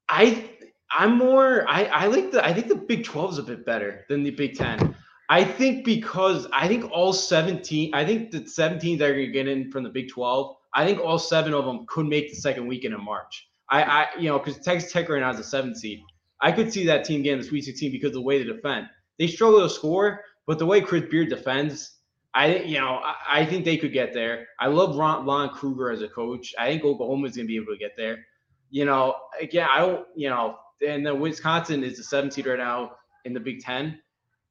I 0.09 0.51
I'm 0.91 1.19
more 1.19 1.69
I, 1.69 1.85
I 1.85 2.07
like 2.07 2.31
the 2.31 2.45
I 2.45 2.53
think 2.53 2.69
the 2.69 2.77
Big 2.77 3.05
12 3.05 3.33
is 3.33 3.39
a 3.39 3.43
bit 3.43 3.67
better 3.67 4.05
than 4.09 4.23
the 4.23 4.31
Big 4.31 4.57
10. 4.57 4.95
I 5.31 5.43
think 5.43 5.85
because 5.85 6.47
I 6.53 6.69
think 6.69 6.91
all 6.91 7.13
17 7.13 7.95
I 7.95 8.05
think 8.05 8.31
the 8.31 8.47
17 8.47 8.99
that 8.99 9.11
are 9.11 9.15
going 9.15 9.27
to 9.27 9.33
get 9.33 9.49
in 9.49 9.71
from 9.71 9.85
the 9.85 9.91
Big 9.91 10.09
12, 10.09 10.57
I 10.75 10.87
think 10.87 11.01
all 11.01 11.19
seven 11.19 11.55
of 11.55 11.65
them 11.65 11.87
could 11.89 12.07
make 12.07 12.31
the 12.31 12.37
second 12.37 12.67
weekend 12.67 12.95
in 12.95 13.05
March. 13.05 13.49
I, 13.71 13.83
I 13.83 14.07
you 14.19 14.29
know 14.29 14.39
because 14.39 14.59
Texas 14.59 14.93
Tech 14.93 15.09
right 15.09 15.21
now 15.21 15.31
is 15.31 15.41
a 15.41 15.45
seven 15.45 15.75
seed. 15.75 16.01
I 16.41 16.53
could 16.53 16.73
see 16.73 16.85
that 16.87 17.05
team 17.05 17.23
getting 17.23 17.41
the 17.41 17.47
Sweet 17.47 17.65
16 17.65 17.91
because 17.91 18.09
of 18.09 18.15
the 18.15 18.23
way 18.23 18.39
they 18.39 18.45
defend. 18.45 18.89
They 19.19 19.27
struggle 19.27 19.61
to 19.61 19.71
score, 19.71 20.21
but 20.47 20.59
the 20.59 20.67
way 20.67 20.81
Chris 20.81 21.05
Beard 21.11 21.31
defends, 21.31 21.99
I 22.35 22.57
you 22.59 22.79
know 22.79 23.01
I, 23.03 23.41
I 23.41 23.47
think 23.47 23.65
they 23.65 23.79
could 23.79 23.93
get 23.93 24.13
there. 24.13 24.49
I 24.61 24.67
love 24.67 24.95
Lon, 24.95 25.49
Kruger 25.51 25.91
as 25.91 26.03
a 26.03 26.09
coach. 26.09 26.55
I 26.59 26.67
think 26.67 26.85
Oklahoma 26.85 27.29
is 27.29 27.37
going 27.37 27.47
to 27.47 27.49
be 27.49 27.57
able 27.57 27.73
to 27.73 27.79
get 27.79 27.97
there 27.97 28.27
you 28.75 28.85
know, 28.85 29.15
again, 29.41 29.69
I 29.73 29.79
don't, 29.79 30.05
you 30.17 30.29
know, 30.29 30.59
and 30.87 31.07
then 31.07 31.21
Wisconsin 31.21 31.83
is 31.83 31.97
the 31.97 32.05
seven 32.05 32.31
seed 32.31 32.47
right 32.47 32.59
now 32.59 32.93
in 33.25 33.33
the 33.33 33.41
Big 33.41 33.61
Ten. 33.61 33.99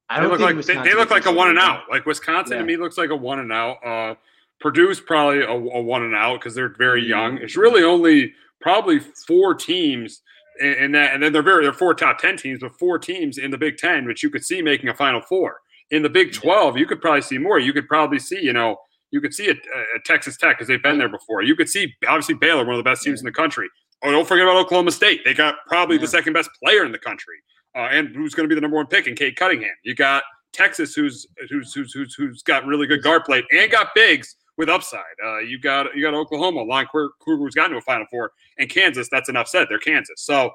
I 0.09 0.19
don't 0.19 0.25
they 0.25 0.31
look 0.31 0.55
like 0.55 0.65
they, 0.65 0.89
they, 0.89 0.95
look 0.95 1.09
like 1.09 1.25
a 1.25 1.31
one 1.31 1.49
and 1.49 1.59
out. 1.59 1.83
Like 1.89 2.05
Wisconsin 2.05 2.53
yeah. 2.53 2.59
to 2.59 2.65
me 2.65 2.77
looks 2.77 2.97
like 2.97 3.09
a 3.09 3.15
one 3.15 3.39
and 3.39 3.51
out. 3.51 3.77
Uh, 3.85 4.15
Purdue's 4.59 4.99
probably 4.99 5.41
a, 5.41 5.49
a 5.49 5.81
one 5.81 6.03
and 6.03 6.15
out 6.15 6.39
because 6.39 6.55
they're 6.55 6.75
very 6.77 7.01
mm-hmm. 7.01 7.09
young. 7.09 7.37
It's 7.37 7.57
really 7.57 7.83
only 7.83 8.33
probably 8.61 8.99
four 8.99 9.55
teams 9.55 10.21
and 10.61 10.93
that, 10.93 11.13
and 11.13 11.23
then 11.23 11.33
they're 11.33 11.41
very 11.41 11.63
they're 11.63 11.73
four 11.73 11.93
top 11.93 12.19
ten 12.19 12.37
teams, 12.37 12.59
but 12.61 12.77
four 12.77 12.99
teams 12.99 13.37
in 13.37 13.51
the 13.51 13.57
Big 13.57 13.77
Ten, 13.77 14.05
which 14.05 14.23
you 14.23 14.29
could 14.29 14.45
see 14.45 14.61
making 14.61 14.89
a 14.89 14.93
Final 14.93 15.21
Four. 15.21 15.61
In 15.91 16.03
the 16.03 16.09
Big 16.09 16.33
Twelve, 16.33 16.77
you 16.77 16.85
could 16.85 17.01
probably 17.01 17.21
see 17.21 17.37
more. 17.37 17.59
You 17.59 17.73
could 17.73 17.87
probably 17.87 18.19
see, 18.19 18.41
you 18.41 18.53
know, 18.53 18.77
you 19.11 19.19
could 19.21 19.33
see 19.33 19.49
a, 19.49 19.53
a 19.53 19.99
Texas 20.05 20.37
Tech 20.37 20.57
because 20.57 20.67
they've 20.67 20.81
been 20.81 20.97
there 20.97 21.09
before. 21.09 21.41
You 21.41 21.55
could 21.55 21.69
see 21.69 21.93
obviously 22.07 22.35
Baylor, 22.35 22.65
one 22.65 22.75
of 22.75 22.83
the 22.83 22.89
best 22.89 23.03
teams 23.03 23.19
in 23.19 23.25
the 23.25 23.31
country. 23.31 23.67
Oh, 24.03 24.11
don't 24.11 24.27
forget 24.27 24.43
about 24.43 24.57
Oklahoma 24.57 24.91
State. 24.91 25.21
They 25.23 25.33
got 25.33 25.55
probably 25.67 25.95
yeah. 25.95 26.01
the 26.01 26.07
second 26.07 26.33
best 26.33 26.49
player 26.61 26.85
in 26.85 26.91
the 26.91 26.99
country, 26.99 27.37
uh, 27.75 27.87
and 27.91 28.09
who's 28.15 28.33
going 28.33 28.47
to 28.47 28.49
be 28.49 28.55
the 28.55 28.61
number 28.61 28.77
one 28.77 28.87
pick 28.87 29.07
in 29.07 29.15
Cade 29.15 29.35
Cunningham. 29.37 29.73
You 29.83 29.95
got 29.95 30.23
Texas, 30.51 30.93
who's 30.93 31.25
who's 31.49 31.73
who's 31.73 31.93
who's, 31.93 32.13
who's 32.13 32.43
got 32.43 32.65
really 32.65 32.85
good 32.85 33.01
guard 33.01 33.23
play 33.23 33.43
and 33.51 33.71
got 33.71 33.89
bigs 33.95 34.35
with 34.57 34.69
upside. 34.69 35.01
Uh, 35.23 35.39
you 35.39 35.59
got 35.59 35.95
you 35.95 36.01
got 36.01 36.13
Oklahoma, 36.13 36.63
Lon 36.63 36.85
Kruger, 36.85 37.13
who's 37.25 37.55
gotten 37.55 37.71
to 37.71 37.77
a 37.77 37.81
Final 37.81 38.05
Four, 38.11 38.31
and 38.57 38.69
Kansas. 38.69 39.07
That's 39.09 39.29
enough 39.29 39.47
said. 39.47 39.67
They're 39.69 39.79
Kansas. 39.79 40.21
So 40.21 40.51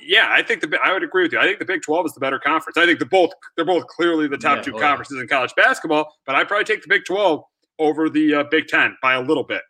yeah, 0.00 0.28
I 0.30 0.42
think 0.42 0.60
the 0.60 0.78
I 0.84 0.92
would 0.92 1.02
agree 1.02 1.22
with 1.22 1.32
you. 1.32 1.38
I 1.38 1.44
think 1.44 1.58
the 1.58 1.64
Big 1.64 1.82
Twelve 1.82 2.06
is 2.06 2.12
the 2.12 2.20
better 2.20 2.38
conference. 2.38 2.76
I 2.76 2.86
think 2.86 2.98
the 2.98 3.06
both 3.06 3.30
they're 3.56 3.64
both 3.64 3.86
clearly 3.86 4.28
the 4.28 4.38
top 4.38 4.58
yeah, 4.58 4.62
two 4.62 4.76
oh, 4.76 4.78
conferences 4.78 5.16
yeah. 5.16 5.22
in 5.22 5.28
college 5.28 5.54
basketball. 5.56 6.12
But 6.26 6.34
I 6.36 6.44
probably 6.44 6.64
take 6.64 6.82
the 6.82 6.88
Big 6.88 7.04
Twelve 7.04 7.44
over 7.78 8.10
the 8.10 8.34
uh, 8.34 8.44
Big 8.50 8.68
Ten 8.68 8.96
by 9.02 9.14
a 9.14 9.20
little 9.20 9.44
bit. 9.44 9.62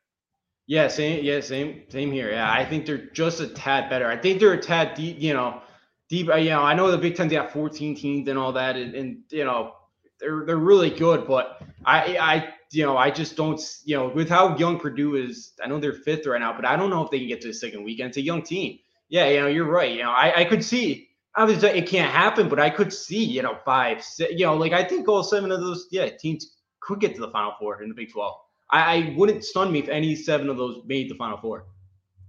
Yeah, 0.70 0.86
same. 0.86 1.24
Yeah, 1.24 1.40
same. 1.40 1.82
Same 1.88 2.12
here. 2.12 2.30
Yeah, 2.30 2.48
I 2.48 2.64
think 2.64 2.86
they're 2.86 3.06
just 3.06 3.40
a 3.40 3.48
tad 3.48 3.90
better. 3.90 4.06
I 4.06 4.16
think 4.16 4.38
they're 4.38 4.52
a 4.52 4.62
tad 4.62 4.94
deep. 4.94 5.16
You 5.18 5.34
know, 5.34 5.62
deep. 6.08 6.28
Uh, 6.28 6.36
you 6.36 6.50
know, 6.50 6.62
I 6.62 6.74
know 6.74 6.92
the 6.92 6.96
Big 6.96 7.16
Ten's 7.16 7.32
got 7.32 7.52
14 7.52 7.96
teams 7.96 8.28
and 8.28 8.38
all 8.38 8.52
that, 8.52 8.76
and, 8.76 8.94
and 8.94 9.18
you 9.30 9.44
know, 9.44 9.72
they're 10.20 10.44
they're 10.46 10.58
really 10.58 10.90
good. 10.90 11.26
But 11.26 11.60
I 11.84 12.16
I 12.18 12.54
you 12.70 12.86
know 12.86 12.96
I 12.96 13.10
just 13.10 13.36
don't 13.36 13.60
you 13.84 13.96
know 13.96 14.10
with 14.10 14.28
how 14.28 14.56
young 14.58 14.78
Purdue 14.78 15.16
is. 15.16 15.54
I 15.60 15.66
know 15.66 15.80
they're 15.80 15.92
fifth 15.92 16.24
right 16.24 16.38
now, 16.38 16.52
but 16.52 16.64
I 16.64 16.76
don't 16.76 16.90
know 16.90 17.04
if 17.04 17.10
they 17.10 17.18
can 17.18 17.26
get 17.26 17.40
to 17.40 17.48
the 17.48 17.54
second 17.54 17.82
weekend. 17.82 18.10
It's 18.10 18.18
a 18.18 18.22
young 18.22 18.42
team. 18.42 18.78
Yeah, 19.08 19.28
you 19.28 19.40
know, 19.40 19.48
you're 19.48 19.68
right. 19.68 19.90
You 19.90 20.04
know, 20.04 20.12
I 20.12 20.42
I 20.42 20.44
could 20.44 20.62
see. 20.64 21.08
Obviously, 21.36 21.70
it 21.70 21.88
can't 21.88 22.12
happen, 22.12 22.48
but 22.48 22.60
I 22.60 22.70
could 22.70 22.92
see, 22.92 23.24
you 23.24 23.42
know, 23.42 23.58
five, 23.64 24.04
six, 24.04 24.32
you 24.34 24.46
know, 24.46 24.54
like 24.54 24.72
I 24.72 24.84
think 24.84 25.08
all 25.08 25.24
seven 25.24 25.50
of 25.50 25.60
those, 25.60 25.88
yeah, 25.90 26.08
teams 26.08 26.58
could 26.78 27.00
get 27.00 27.16
to 27.16 27.20
the 27.20 27.30
Final 27.32 27.54
Four 27.58 27.82
in 27.82 27.88
the 27.88 27.94
Big 27.94 28.12
12. 28.12 28.34
I, 28.72 28.96
I 28.96 29.14
wouldn't 29.16 29.44
stun 29.44 29.72
me 29.72 29.80
if 29.80 29.88
any 29.88 30.14
seven 30.14 30.48
of 30.48 30.56
those 30.56 30.82
made 30.86 31.10
the 31.10 31.14
Final 31.16 31.38
Four. 31.38 31.66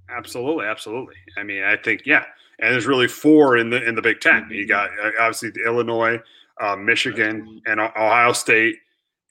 Absolutely, 0.09 0.65
absolutely. 0.65 1.15
I 1.37 1.43
mean, 1.43 1.63
I 1.63 1.77
think 1.77 2.01
yeah, 2.05 2.25
and 2.59 2.73
there's 2.73 2.85
really 2.85 3.07
four 3.07 3.57
in 3.57 3.69
the 3.69 3.83
in 3.87 3.95
the 3.95 4.01
Big 4.01 4.19
10 4.19 4.49
You 4.51 4.67
got 4.67 4.89
uh, 5.03 5.11
obviously 5.19 5.51
Illinois, 5.65 6.19
uh, 6.59 6.75
Michigan, 6.75 7.61
and 7.65 7.79
Ohio 7.79 8.33
State, 8.33 8.75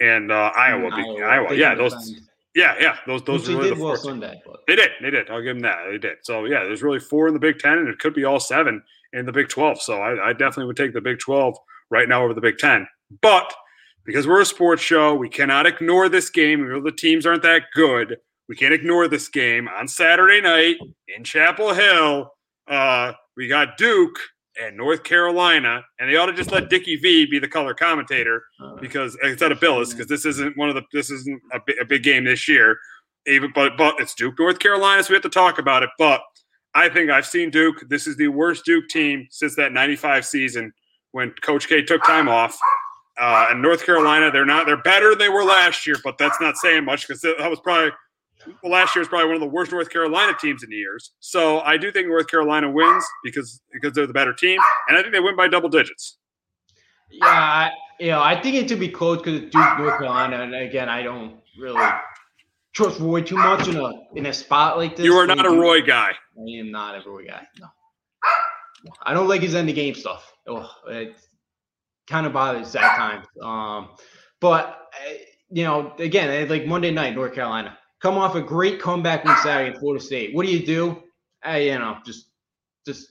and 0.00 0.32
uh, 0.32 0.52
Iowa. 0.56 0.90
Iowa, 0.92 1.20
Iowa. 1.20 1.54
yeah, 1.54 1.74
those. 1.74 2.20
Yeah, 2.56 2.74
yeah, 2.80 2.96
those 3.06 3.22
those 3.22 3.48
are 3.48 3.56
really 3.56 3.70
the 3.70 3.76
four. 3.76 3.96
Sunday, 3.96 4.42
but. 4.44 4.62
They 4.66 4.74
did, 4.74 4.90
they 5.00 5.10
did. 5.10 5.30
I'll 5.30 5.40
give 5.40 5.54
them 5.54 5.62
that. 5.62 5.84
They 5.88 5.98
did. 5.98 6.18
So 6.22 6.46
yeah, 6.46 6.64
there's 6.64 6.82
really 6.82 6.98
four 6.98 7.28
in 7.28 7.34
the 7.34 7.40
Big 7.40 7.60
Ten, 7.60 7.78
and 7.78 7.88
it 7.88 8.00
could 8.00 8.12
be 8.12 8.24
all 8.24 8.40
seven 8.40 8.82
in 9.12 9.24
the 9.24 9.32
Big 9.32 9.48
Twelve. 9.48 9.80
So 9.80 10.00
I, 10.00 10.30
I 10.30 10.32
definitely 10.32 10.64
would 10.64 10.76
take 10.76 10.92
the 10.92 11.00
Big 11.00 11.20
Twelve 11.20 11.56
right 11.90 12.08
now 12.08 12.24
over 12.24 12.34
the 12.34 12.40
Big 12.40 12.58
Ten. 12.58 12.88
But 13.22 13.54
because 14.04 14.26
we're 14.26 14.40
a 14.40 14.46
sports 14.46 14.82
show, 14.82 15.14
we 15.14 15.28
cannot 15.28 15.66
ignore 15.66 16.08
this 16.08 16.30
game. 16.30 16.82
The 16.82 16.92
teams 16.92 17.26
aren't 17.26 17.42
that 17.42 17.64
good. 17.74 18.16
We 18.48 18.56
can't 18.56 18.74
ignore 18.74 19.06
this 19.06 19.28
game 19.28 19.68
on 19.68 19.86
Saturday 19.86 20.40
night 20.40 20.76
in 21.08 21.22
Chapel 21.22 21.72
Hill. 21.72 22.32
Uh, 22.68 23.12
we 23.36 23.46
got 23.48 23.78
Duke 23.78 24.18
and 24.60 24.76
North 24.76 25.04
Carolina, 25.04 25.82
and 25.98 26.10
they 26.10 26.16
ought 26.16 26.26
to 26.26 26.32
just 26.32 26.50
let 26.50 26.68
Dickie 26.68 26.96
V 26.96 27.26
be 27.26 27.38
the 27.38 27.48
color 27.48 27.74
commentator 27.74 28.42
because 28.80 29.16
instead 29.22 29.52
of 29.52 29.60
Bilas, 29.60 29.90
because 29.92 30.08
this 30.08 30.24
isn't 30.24 30.56
one 30.56 30.68
of 30.68 30.74
the 30.74 30.82
this 30.92 31.10
isn't 31.10 31.40
a, 31.52 31.60
a 31.80 31.84
big 31.84 32.02
game 32.02 32.24
this 32.24 32.48
year. 32.48 32.78
Even 33.26 33.52
but 33.54 33.76
but 33.76 34.00
it's 34.00 34.14
Duke, 34.14 34.38
North 34.38 34.58
Carolina, 34.58 35.02
so 35.02 35.10
we 35.10 35.14
have 35.14 35.22
to 35.22 35.28
talk 35.28 35.58
about 35.58 35.82
it. 35.82 35.90
But 35.98 36.20
I 36.74 36.88
think 36.88 37.10
I've 37.10 37.26
seen 37.26 37.50
Duke. 37.50 37.84
This 37.88 38.06
is 38.06 38.16
the 38.16 38.28
worst 38.28 38.64
Duke 38.64 38.88
team 38.88 39.26
since 39.30 39.54
that 39.56 39.72
'95 39.72 40.24
season 40.24 40.72
when 41.12 41.32
Coach 41.42 41.68
K 41.68 41.82
took 41.82 42.04
time 42.04 42.28
off. 42.28 42.58
Uh, 43.20 43.48
and 43.50 43.60
North 43.60 43.84
Carolina, 43.84 44.30
they're 44.30 44.46
not 44.46 44.66
they're 44.66 44.80
better 44.82 45.10
than 45.10 45.18
they 45.18 45.28
were 45.28 45.44
last 45.44 45.86
year, 45.86 45.96
but 46.02 46.16
that's 46.16 46.40
not 46.40 46.56
saying 46.56 46.84
much 46.84 47.06
because 47.06 47.20
that 47.20 47.50
was 47.50 47.60
probably 47.60 47.90
last 48.64 48.94
year 48.94 49.00
was 49.00 49.08
probably 49.08 49.26
one 49.26 49.34
of 49.34 49.40
the 49.40 49.46
worst 49.46 49.72
North 49.72 49.90
Carolina 49.90 50.34
teams 50.40 50.62
in 50.62 50.70
years. 50.70 51.12
So 51.20 51.60
I 51.60 51.76
do 51.76 51.92
think 51.92 52.08
North 52.08 52.28
Carolina 52.28 52.70
wins 52.70 53.04
because 53.22 53.60
because 53.72 53.92
they're 53.92 54.06
the 54.06 54.14
better 54.14 54.32
team, 54.32 54.58
and 54.88 54.96
I 54.96 55.02
think 55.02 55.12
they 55.12 55.20
win 55.20 55.36
by 55.36 55.48
double 55.48 55.68
digits. 55.68 56.16
Yeah, 57.10 57.26
I, 57.26 57.70
you 57.98 58.08
know, 58.08 58.22
I 58.22 58.40
think 58.40 58.56
it 58.56 58.68
to 58.68 58.76
be 58.76 58.88
close 58.88 59.18
because 59.18 59.40
Duke, 59.40 59.78
North 59.78 59.98
Carolina, 59.98 60.42
and 60.42 60.54
again, 60.54 60.88
I 60.88 61.02
don't 61.02 61.40
really 61.58 61.86
trust 62.72 63.00
Roy 63.00 63.20
too 63.20 63.36
much 63.36 63.68
in 63.68 63.76
a 63.76 63.92
in 64.14 64.26
a 64.26 64.32
spot 64.32 64.78
like 64.78 64.96
this. 64.96 65.04
You 65.04 65.14
are 65.16 65.26
not 65.26 65.44
a 65.44 65.50
Roy 65.50 65.82
guy. 65.82 66.12
I 66.38 66.58
am 66.58 66.70
not 66.70 66.94
a 66.94 67.08
Roy 67.08 67.26
guy. 67.26 67.46
No, 67.58 67.66
I 69.02 69.12
don't 69.12 69.28
like 69.28 69.42
his 69.42 69.54
end 69.54 69.68
of 69.68 69.74
game 69.74 69.94
stuff. 69.94 70.32
Oh, 70.46 70.70
it 70.88 71.16
kind 72.10 72.26
of 72.26 72.32
bothers 72.32 72.74
at 72.74 72.96
times. 72.96 73.26
Um, 73.40 73.90
but 74.40 74.88
eh, 75.06 75.18
you 75.50 75.64
know, 75.64 75.94
again, 75.98 76.48
like 76.48 76.66
Monday 76.66 76.90
night, 76.90 77.14
North 77.14 77.34
Carolina 77.34 77.78
come 78.00 78.18
off 78.18 78.34
a 78.34 78.40
great 78.40 78.80
comeback 78.80 79.24
win 79.24 79.36
Saturday 79.42 79.70
at 79.70 79.78
Florida 79.78 80.02
State. 80.02 80.34
What 80.34 80.44
do 80.44 80.52
you 80.52 80.64
do? 80.64 81.02
Uh, 81.46 81.52
you 81.52 81.78
know, 81.78 81.98
just 82.04 82.26
just 82.86 83.08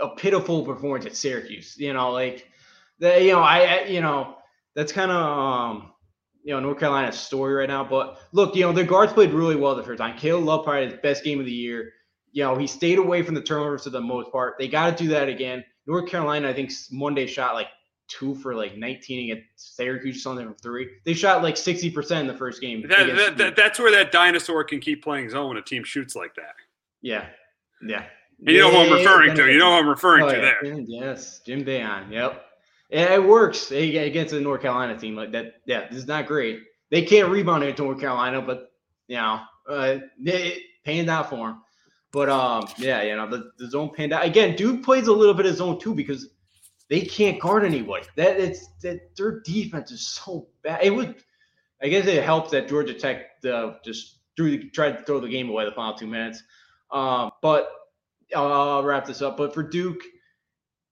a 0.00 0.08
pitiful 0.08 0.64
performance 0.64 1.06
at 1.06 1.16
Syracuse. 1.16 1.76
You 1.78 1.92
know, 1.92 2.10
like 2.10 2.48
the 2.98 3.22
you 3.22 3.32
know 3.32 3.40
I, 3.40 3.58
I 3.60 3.84
you 3.84 4.00
know 4.00 4.36
that's 4.74 4.92
kind 4.92 5.10
of 5.10 5.16
um 5.16 5.92
you 6.42 6.52
know 6.52 6.60
North 6.60 6.78
Carolina's 6.78 7.18
story 7.18 7.54
right 7.54 7.68
now. 7.68 7.84
But 7.84 8.18
look, 8.32 8.56
you 8.56 8.62
know 8.62 8.72
the 8.72 8.84
guards 8.84 9.12
played 9.12 9.32
really 9.32 9.56
well 9.56 9.74
the 9.74 9.82
first 9.82 9.98
time. 9.98 10.18
Caleb 10.18 10.44
Love 10.44 10.64
probably 10.64 10.90
his 10.90 11.00
best 11.02 11.24
game 11.24 11.38
of 11.38 11.46
the 11.46 11.52
year. 11.52 11.92
You 12.32 12.44
know 12.44 12.56
he 12.56 12.66
stayed 12.66 12.98
away 12.98 13.22
from 13.22 13.34
the 13.34 13.42
turnovers 13.42 13.84
for 13.84 13.90
the 13.90 14.00
most 14.00 14.32
part. 14.32 14.56
They 14.58 14.68
got 14.68 14.96
to 14.96 15.04
do 15.04 15.10
that 15.10 15.28
again. 15.28 15.64
North 15.86 16.08
Carolina, 16.08 16.48
I 16.48 16.52
think 16.52 16.70
Monday 16.90 17.26
shot 17.26 17.54
like 17.54 17.68
two 18.12 18.34
for 18.34 18.54
like 18.54 18.76
19 18.76 19.30
against 19.30 19.76
Syracuse, 19.76 20.22
something 20.22 20.46
from 20.46 20.54
three. 20.56 20.90
They 21.04 21.14
shot 21.14 21.42
like 21.42 21.54
60% 21.54 22.20
in 22.20 22.26
the 22.26 22.34
first 22.34 22.60
game. 22.60 22.86
That, 22.88 23.14
that, 23.16 23.36
that, 23.38 23.56
that's 23.56 23.78
where 23.78 23.90
that 23.92 24.12
dinosaur 24.12 24.64
can 24.64 24.80
keep 24.80 25.02
playing 25.02 25.30
zone 25.30 25.48
when 25.48 25.56
a 25.56 25.62
team 25.62 25.84
shoots 25.84 26.14
like 26.14 26.34
that. 26.34 26.54
Yeah. 27.00 27.26
Yeah. 27.86 28.04
And 28.38 28.48
you 28.48 28.60
know 28.60 28.70
who 28.70 28.76
I'm 28.78 28.92
referring 28.92 29.34
to. 29.36 29.50
You 29.50 29.58
know 29.58 29.70
who 29.70 29.78
I'm 29.78 29.88
referring 29.88 30.24
oh, 30.24 30.30
to 30.30 30.36
yeah. 30.36 30.54
there. 30.62 30.80
Yes, 30.80 31.40
Jim 31.46 31.64
Boeheim. 31.64 32.10
Yep. 32.10 32.44
And 32.90 33.14
it 33.14 33.24
works 33.24 33.70
against 33.70 34.32
the 34.34 34.40
North 34.40 34.62
Carolina 34.62 34.98
team 34.98 35.14
like 35.16 35.32
that. 35.32 35.54
Yeah, 35.64 35.88
this 35.88 35.98
is 35.98 36.06
not 36.06 36.26
great. 36.26 36.62
They 36.90 37.02
can't 37.02 37.30
rebound 37.30 37.62
against 37.62 37.80
North 37.80 38.00
Carolina, 38.00 38.42
but 38.42 38.72
you 39.06 39.16
know, 39.16 39.40
uh, 39.68 39.98
it 40.24 40.62
panned 40.84 41.08
out 41.08 41.30
for 41.30 41.48
them. 41.48 41.62
But 42.12 42.28
um, 42.28 42.68
yeah, 42.76 43.02
you 43.02 43.16
know, 43.16 43.28
the, 43.28 43.50
the 43.58 43.70
zone 43.70 43.90
panned 43.96 44.12
out 44.12 44.24
again. 44.24 44.56
Duke 44.56 44.82
plays 44.82 45.06
a 45.06 45.12
little 45.12 45.34
bit 45.34 45.46
of 45.46 45.56
zone 45.56 45.78
too 45.78 45.94
because 45.94 46.28
they 46.92 47.00
can't 47.00 47.40
guard 47.40 47.64
anybody. 47.64 48.04
That 48.16 48.38
it's 48.38 48.66
that 48.82 49.16
their 49.16 49.40
defense 49.40 49.90
is 49.90 50.06
so 50.06 50.48
bad. 50.62 50.80
It 50.82 50.90
would, 50.90 51.14
I 51.82 51.88
guess, 51.88 52.06
it 52.06 52.22
helps 52.22 52.50
that 52.50 52.68
Georgia 52.68 52.92
Tech 52.92 53.42
uh, 53.50 53.76
just 53.82 54.18
threw 54.36 54.50
the, 54.50 54.68
tried 54.68 54.98
to 54.98 55.04
throw 55.04 55.18
the 55.18 55.28
game 55.30 55.48
away 55.48 55.64
the 55.64 55.72
final 55.72 55.94
two 55.94 56.06
minutes. 56.06 56.42
Um, 56.90 57.30
but 57.40 57.70
I'll, 58.36 58.82
wrap 58.82 59.06
this 59.06 59.22
up. 59.22 59.38
But 59.38 59.54
for 59.54 59.62
Duke, 59.62 60.02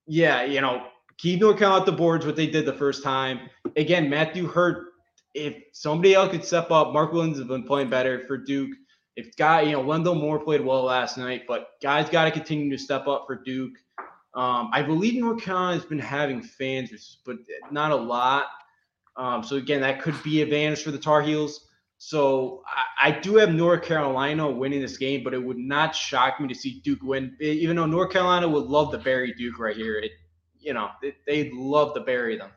yeah, 0.06 0.42
you 0.42 0.62
know, 0.62 0.86
keep 1.18 1.40
Carolina 1.40 1.80
at 1.80 1.84
the 1.84 1.92
boards 1.92 2.24
what 2.24 2.34
they 2.34 2.46
did 2.46 2.64
the 2.64 2.72
first 2.72 3.02
time. 3.02 3.50
Again, 3.76 4.08
Matthew 4.08 4.46
Hurt. 4.46 4.86
If 5.34 5.54
somebody 5.72 6.14
else 6.14 6.30
could 6.30 6.46
step 6.46 6.70
up, 6.70 6.94
Mark 6.94 7.12
Williams 7.12 7.36
has 7.36 7.46
been 7.46 7.64
playing 7.64 7.90
better 7.90 8.24
for 8.26 8.38
Duke. 8.38 8.70
If 9.16 9.36
guy, 9.36 9.60
you 9.60 9.72
know, 9.72 9.80
Wendell 9.80 10.14
Moore 10.14 10.38
played 10.38 10.62
well 10.62 10.82
last 10.82 11.18
night, 11.18 11.42
but 11.46 11.72
guys 11.82 12.08
got 12.08 12.24
to 12.24 12.30
continue 12.30 12.70
to 12.70 12.82
step 12.82 13.06
up 13.06 13.24
for 13.26 13.36
Duke. 13.36 13.74
Um, 14.34 14.70
I 14.72 14.82
believe 14.82 15.20
North 15.20 15.42
Carolina 15.42 15.74
has 15.74 15.84
been 15.84 15.98
having 15.98 16.42
fans, 16.42 17.18
but 17.24 17.36
not 17.70 17.90
a 17.90 17.96
lot. 17.96 18.46
Um, 19.16 19.42
so 19.42 19.56
again, 19.56 19.80
that 19.80 20.00
could 20.00 20.20
be 20.22 20.40
advantage 20.40 20.82
for 20.82 20.92
the 20.92 20.98
Tar 20.98 21.20
Heels. 21.20 21.66
So 21.98 22.62
I, 22.66 23.08
I, 23.08 23.10
do 23.10 23.36
have 23.36 23.50
North 23.50 23.82
Carolina 23.82 24.50
winning 24.50 24.80
this 24.80 24.96
game, 24.96 25.22
but 25.22 25.34
it 25.34 25.42
would 25.42 25.58
not 25.58 25.94
shock 25.94 26.40
me 26.40 26.48
to 26.48 26.54
see 26.54 26.80
Duke 26.82 27.02
win. 27.02 27.36
Even 27.40 27.76
though 27.76 27.84
North 27.84 28.10
Carolina 28.10 28.48
would 28.48 28.64
love 28.64 28.90
to 28.92 28.98
bury 28.98 29.34
Duke 29.34 29.58
right 29.58 29.76
here, 29.76 29.98
it 29.98 30.12
you 30.58 30.72
know 30.72 30.90
it, 31.02 31.16
they'd 31.26 31.52
love 31.52 31.92
to 31.94 32.00
bury 32.00 32.38
them. 32.38 32.50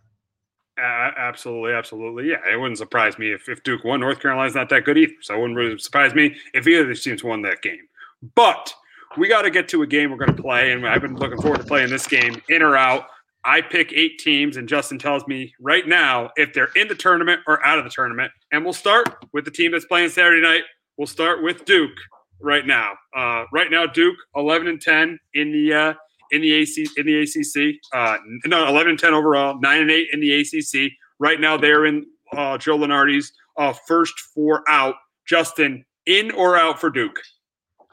Uh, 0.78 1.12
absolutely, 1.18 1.74
absolutely. 1.74 2.30
Yeah, 2.30 2.38
it 2.50 2.58
wouldn't 2.58 2.78
surprise 2.78 3.20
me 3.20 3.34
if, 3.34 3.50
if 3.50 3.62
Duke 3.64 3.84
won. 3.84 4.00
North 4.00 4.22
Carolina's 4.22 4.56
not 4.56 4.70
that 4.70 4.86
good 4.86 4.98
either, 4.98 5.14
so 5.22 5.36
it 5.36 5.40
wouldn't 5.40 5.58
really 5.58 5.78
surprise 5.78 6.16
me 6.16 6.36
if 6.54 6.66
either 6.66 6.84
of 6.84 6.88
these 6.88 7.04
teams 7.04 7.24
won 7.24 7.42
that 7.42 7.62
game. 7.62 7.88
But 8.36 8.74
we 9.18 9.28
got 9.28 9.44
to 9.44 9.50
get 9.50 9.68
to 9.70 9.82
a 9.82 9.88
game 9.88 10.12
we're 10.12 10.18
going 10.18 10.36
to 10.36 10.42
play, 10.42 10.72
and 10.72 10.88
I've 10.88 11.02
been 11.02 11.16
looking 11.16 11.42
forward 11.42 11.60
to 11.60 11.66
playing 11.66 11.90
this 11.90 12.08
game 12.08 12.42
in 12.50 12.62
or 12.62 12.76
out. 12.76 13.06
I 13.46 13.62
pick 13.62 13.92
eight 13.94 14.20
teams, 14.20 14.58
and 14.58 14.68
Justin 14.68 14.98
tells 14.98 15.28
me 15.28 15.54
right 15.60 15.88
now 15.88 16.30
if 16.38 16.54
they're 16.54 16.70
in 16.76 16.88
the 16.88 16.96
tournament 16.96 17.42
or 17.46 17.66
out 17.66 17.78
of 17.78 17.84
the 17.84 17.90
tournament. 17.90 18.32
And 18.52 18.64
we'll 18.64 18.74
start 18.74 19.26
with 19.34 19.46
the 19.46 19.52
team 19.52 19.72
that's 19.72 19.86
playing 19.86 20.10
Saturday 20.10 20.42
night. 20.42 20.64
We'll 20.98 21.08
start 21.08 21.44
with 21.44 21.66
Duke 21.66 21.98
right 22.40 22.66
now. 22.66 22.94
Uh, 23.16 23.46
right 23.52 23.70
now, 23.70 23.86
Duke 23.86 24.16
eleven 24.36 24.68
and 24.68 24.82
ten 24.82 25.20
in 25.34 25.52
the 25.52 25.74
uh, 25.74 25.94
in 26.32 26.42
the 26.42 26.54
AC 26.54 26.88
in 26.98 27.06
the 27.06 27.22
ACC. 27.22 27.76
Uh, 27.94 28.18
no, 28.46 28.68
eleven 28.68 28.92
and 28.92 29.00
ten 29.00 29.14
overall, 29.14 29.60
nine 29.60 29.82
and 29.82 29.92
eight 29.92 30.08
in 30.14 30.20
the 30.20 30.40
ACC. 30.40 30.92
Right 31.20 31.40
now, 31.40 31.58
they're 31.58 31.86
in 31.86 32.06
uh, 32.36 32.58
Joe 32.58 32.78
Lunardi's 32.78 33.34
uh, 33.58 33.74
first 33.88 34.18
four 34.20 34.64
out. 34.70 34.96
Justin, 35.26 35.86
in 36.06 36.32
or 36.32 36.58
out 36.58 36.80
for 36.80 36.90
Duke? 36.90 37.20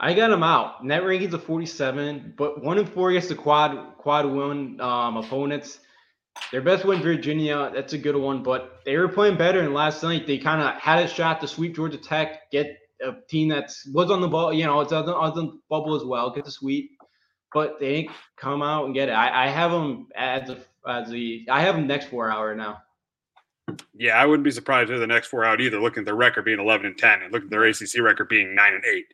I 0.02 0.14
got 0.14 0.28
them 0.28 0.42
out. 0.42 0.82
Net 0.82 1.02
rankings 1.02 1.34
of 1.34 1.44
47, 1.44 2.32
but 2.36 2.64
one 2.64 2.78
and 2.78 2.88
four 2.88 3.10
against 3.10 3.28
the 3.28 3.34
quad 3.34 3.98
quad 3.98 4.24
win 4.24 4.80
um, 4.80 5.18
opponents. 5.18 5.80
Their 6.50 6.62
best 6.62 6.86
win, 6.86 7.02
Virginia. 7.02 7.70
That's 7.74 7.92
a 7.92 7.98
good 7.98 8.16
one, 8.16 8.42
but 8.42 8.80
they 8.86 8.96
were 8.96 9.08
playing 9.08 9.36
better. 9.36 9.60
And 9.60 9.74
last 9.74 10.02
night 10.02 10.26
they 10.26 10.38
kind 10.38 10.62
of 10.62 10.80
had 10.80 11.04
a 11.04 11.06
shot 11.06 11.40
to 11.42 11.48
sweep 11.48 11.76
Georgia 11.76 11.98
Tech, 11.98 12.50
get 12.50 12.78
a 13.06 13.12
team 13.28 13.48
that 13.48 13.70
was 13.92 14.10
on 14.10 14.22
the 14.22 14.28
ball. 14.28 14.54
You 14.54 14.64
know, 14.64 14.80
it's 14.80 14.92
on 14.92 15.04
the, 15.04 15.14
on 15.14 15.34
the 15.34 15.60
bubble 15.68 15.94
as 15.94 16.04
well, 16.04 16.30
get 16.30 16.46
the 16.46 16.50
sweep. 16.50 16.92
But 17.52 17.78
they 17.78 17.94
ain't 17.96 18.10
come 18.36 18.62
out 18.62 18.86
and 18.86 18.94
get 18.94 19.10
it. 19.10 19.12
I, 19.12 19.44
I 19.44 19.48
have 19.48 19.70
them 19.70 20.08
as 20.16 20.48
a 20.48 20.58
as 20.88 21.10
the 21.10 21.46
I 21.50 21.60
have 21.60 21.74
them 21.74 21.86
next 21.86 22.06
four 22.06 22.30
hour 22.30 22.54
now. 22.54 22.80
Yeah, 23.94 24.14
I 24.14 24.24
wouldn't 24.24 24.44
be 24.44 24.50
surprised 24.50 24.90
if 24.90 24.98
the 24.98 25.06
next 25.06 25.28
four 25.28 25.44
out 25.44 25.60
either. 25.60 25.78
Looking 25.78 26.00
at 26.02 26.06
their 26.06 26.14
record 26.14 26.44
being 26.44 26.58
11 26.58 26.86
and 26.86 26.98
10, 26.98 27.22
and 27.22 27.32
looking 27.32 27.48
at 27.48 27.50
their 27.50 27.64
ACC 27.64 28.00
record 28.00 28.28
being 28.28 28.54
nine 28.54 28.74
and 28.74 28.84
eight. 28.84 29.06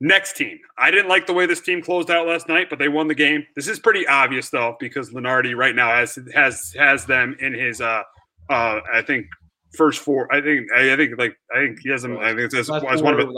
Next 0.00 0.36
team. 0.36 0.58
I 0.76 0.90
didn't 0.90 1.08
like 1.08 1.26
the 1.26 1.32
way 1.32 1.46
this 1.46 1.60
team 1.60 1.80
closed 1.80 2.10
out 2.10 2.26
last 2.26 2.48
night, 2.48 2.68
but 2.68 2.78
they 2.78 2.88
won 2.88 3.08
the 3.08 3.14
game. 3.14 3.46
This 3.54 3.66
is 3.66 3.78
pretty 3.78 4.06
obvious 4.06 4.50
though, 4.50 4.76
because 4.78 5.10
Lunardi 5.10 5.56
right 5.56 5.74
now 5.74 5.88
has 5.88 6.18
has 6.34 6.74
has 6.78 7.06
them 7.06 7.34
in 7.40 7.54
his 7.54 7.80
uh 7.80 8.02
uh 8.50 8.80
I 8.92 9.00
think 9.00 9.26
first 9.74 10.00
four. 10.00 10.32
I 10.32 10.42
think 10.42 10.70
I 10.72 10.96
think 10.96 11.18
like 11.18 11.36
I 11.54 11.60
think 11.60 11.78
he 11.82 11.88
has 11.90 12.02
them. 12.02 12.18
I 12.18 12.34
think 12.34 12.52
it's 12.52 12.68
one 12.68 12.84
of 12.84 13.18
his 13.18 13.28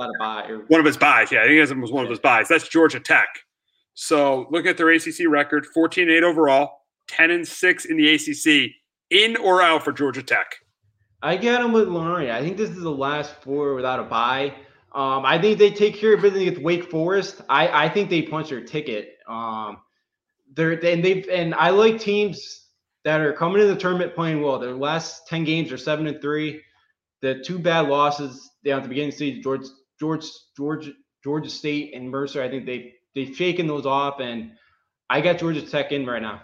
one 0.69 0.81
of 0.81 0.87
his 0.87 0.97
buys. 0.97 1.31
Yeah, 1.31 1.41
I 1.41 1.43
think 1.43 1.53
he 1.53 1.59
has 1.59 1.69
them 1.69 1.85
as 1.85 1.93
one 1.93 2.05
of 2.05 2.11
his 2.11 2.19
buys. 2.19 2.49
That's 2.49 2.69
Georgia 2.69 2.99
Tech. 2.99 3.29
So 3.95 4.47
look 4.51 4.67
at 4.67 4.77
their 4.77 4.91
ACC 4.91 5.29
record: 5.29 5.67
14-8 5.77 6.23
overall, 6.23 6.83
10 7.09 7.31
and 7.31 7.47
six 7.47 7.85
in 7.85 7.97
the 7.97 8.15
ACC. 8.15 8.73
In 9.11 9.37
or 9.37 9.63
out 9.63 9.85
for 9.85 9.93
Georgia 9.93 10.23
Tech? 10.23 10.55
I 11.23 11.37
get 11.37 11.61
them 11.61 11.73
with 11.73 11.89
Lunardi. 11.89 12.31
I 12.31 12.41
think 12.43 12.57
this 12.57 12.71
is 12.71 12.83
the 12.83 12.91
last 12.91 13.33
four 13.43 13.75
without 13.75 13.99
a 13.99 14.05
buy. 14.05 14.55
Um, 14.99 15.25
I 15.25 15.41
think 15.41 15.61
they 15.61 15.71
take 15.71 15.95
care 15.95 16.15
of 16.15 16.23
business 16.23 16.51
with 16.51 16.59
Wake 16.59 16.91
Forest. 16.91 17.43
I, 17.49 17.85
I 17.85 17.89
think 17.89 18.11
they 18.11 18.21
punch 18.21 18.49
their 18.49 18.65
ticket. 18.65 19.11
Um, 19.29 19.79
they're 20.57 20.73
and 20.73 21.05
they've 21.05 21.25
and 21.29 21.55
I 21.55 21.71
like 21.71 22.01
teams 22.01 22.67
that 23.05 23.21
are 23.21 23.33
coming 23.33 23.63
in 23.63 23.69
the 23.69 23.77
tournament 23.77 24.17
playing 24.17 24.43
well. 24.43 24.59
Their 24.59 24.75
last 24.75 25.29
ten 25.29 25.45
games 25.45 25.71
are 25.71 25.77
seven 25.77 26.09
and 26.09 26.21
three. 26.21 26.63
The 27.23 27.39
two 27.45 27.61
bad 27.61 27.87
losses 27.87 28.51
down 28.65 28.79
at 28.79 28.83
the 28.83 28.89
beginning 28.89 29.11
of 29.11 29.15
the 29.15 29.19
season, 29.19 29.43
George 29.43 29.67
George 30.01 30.25
Georgia 30.57 30.91
Georgia 31.23 31.51
State 31.51 31.95
and 31.95 32.11
Mercer. 32.11 32.43
I 32.43 32.49
think 32.49 32.67
they 32.67 32.95
they've 33.15 33.37
shaken 33.37 33.69
those 33.69 33.87
off, 33.87 34.19
and 34.19 34.51
I 35.09 35.21
got 35.21 35.39
Georgia 35.39 35.63
Tech 35.63 35.93
in 35.93 36.07
right 36.07 36.23
now. 36.23 36.43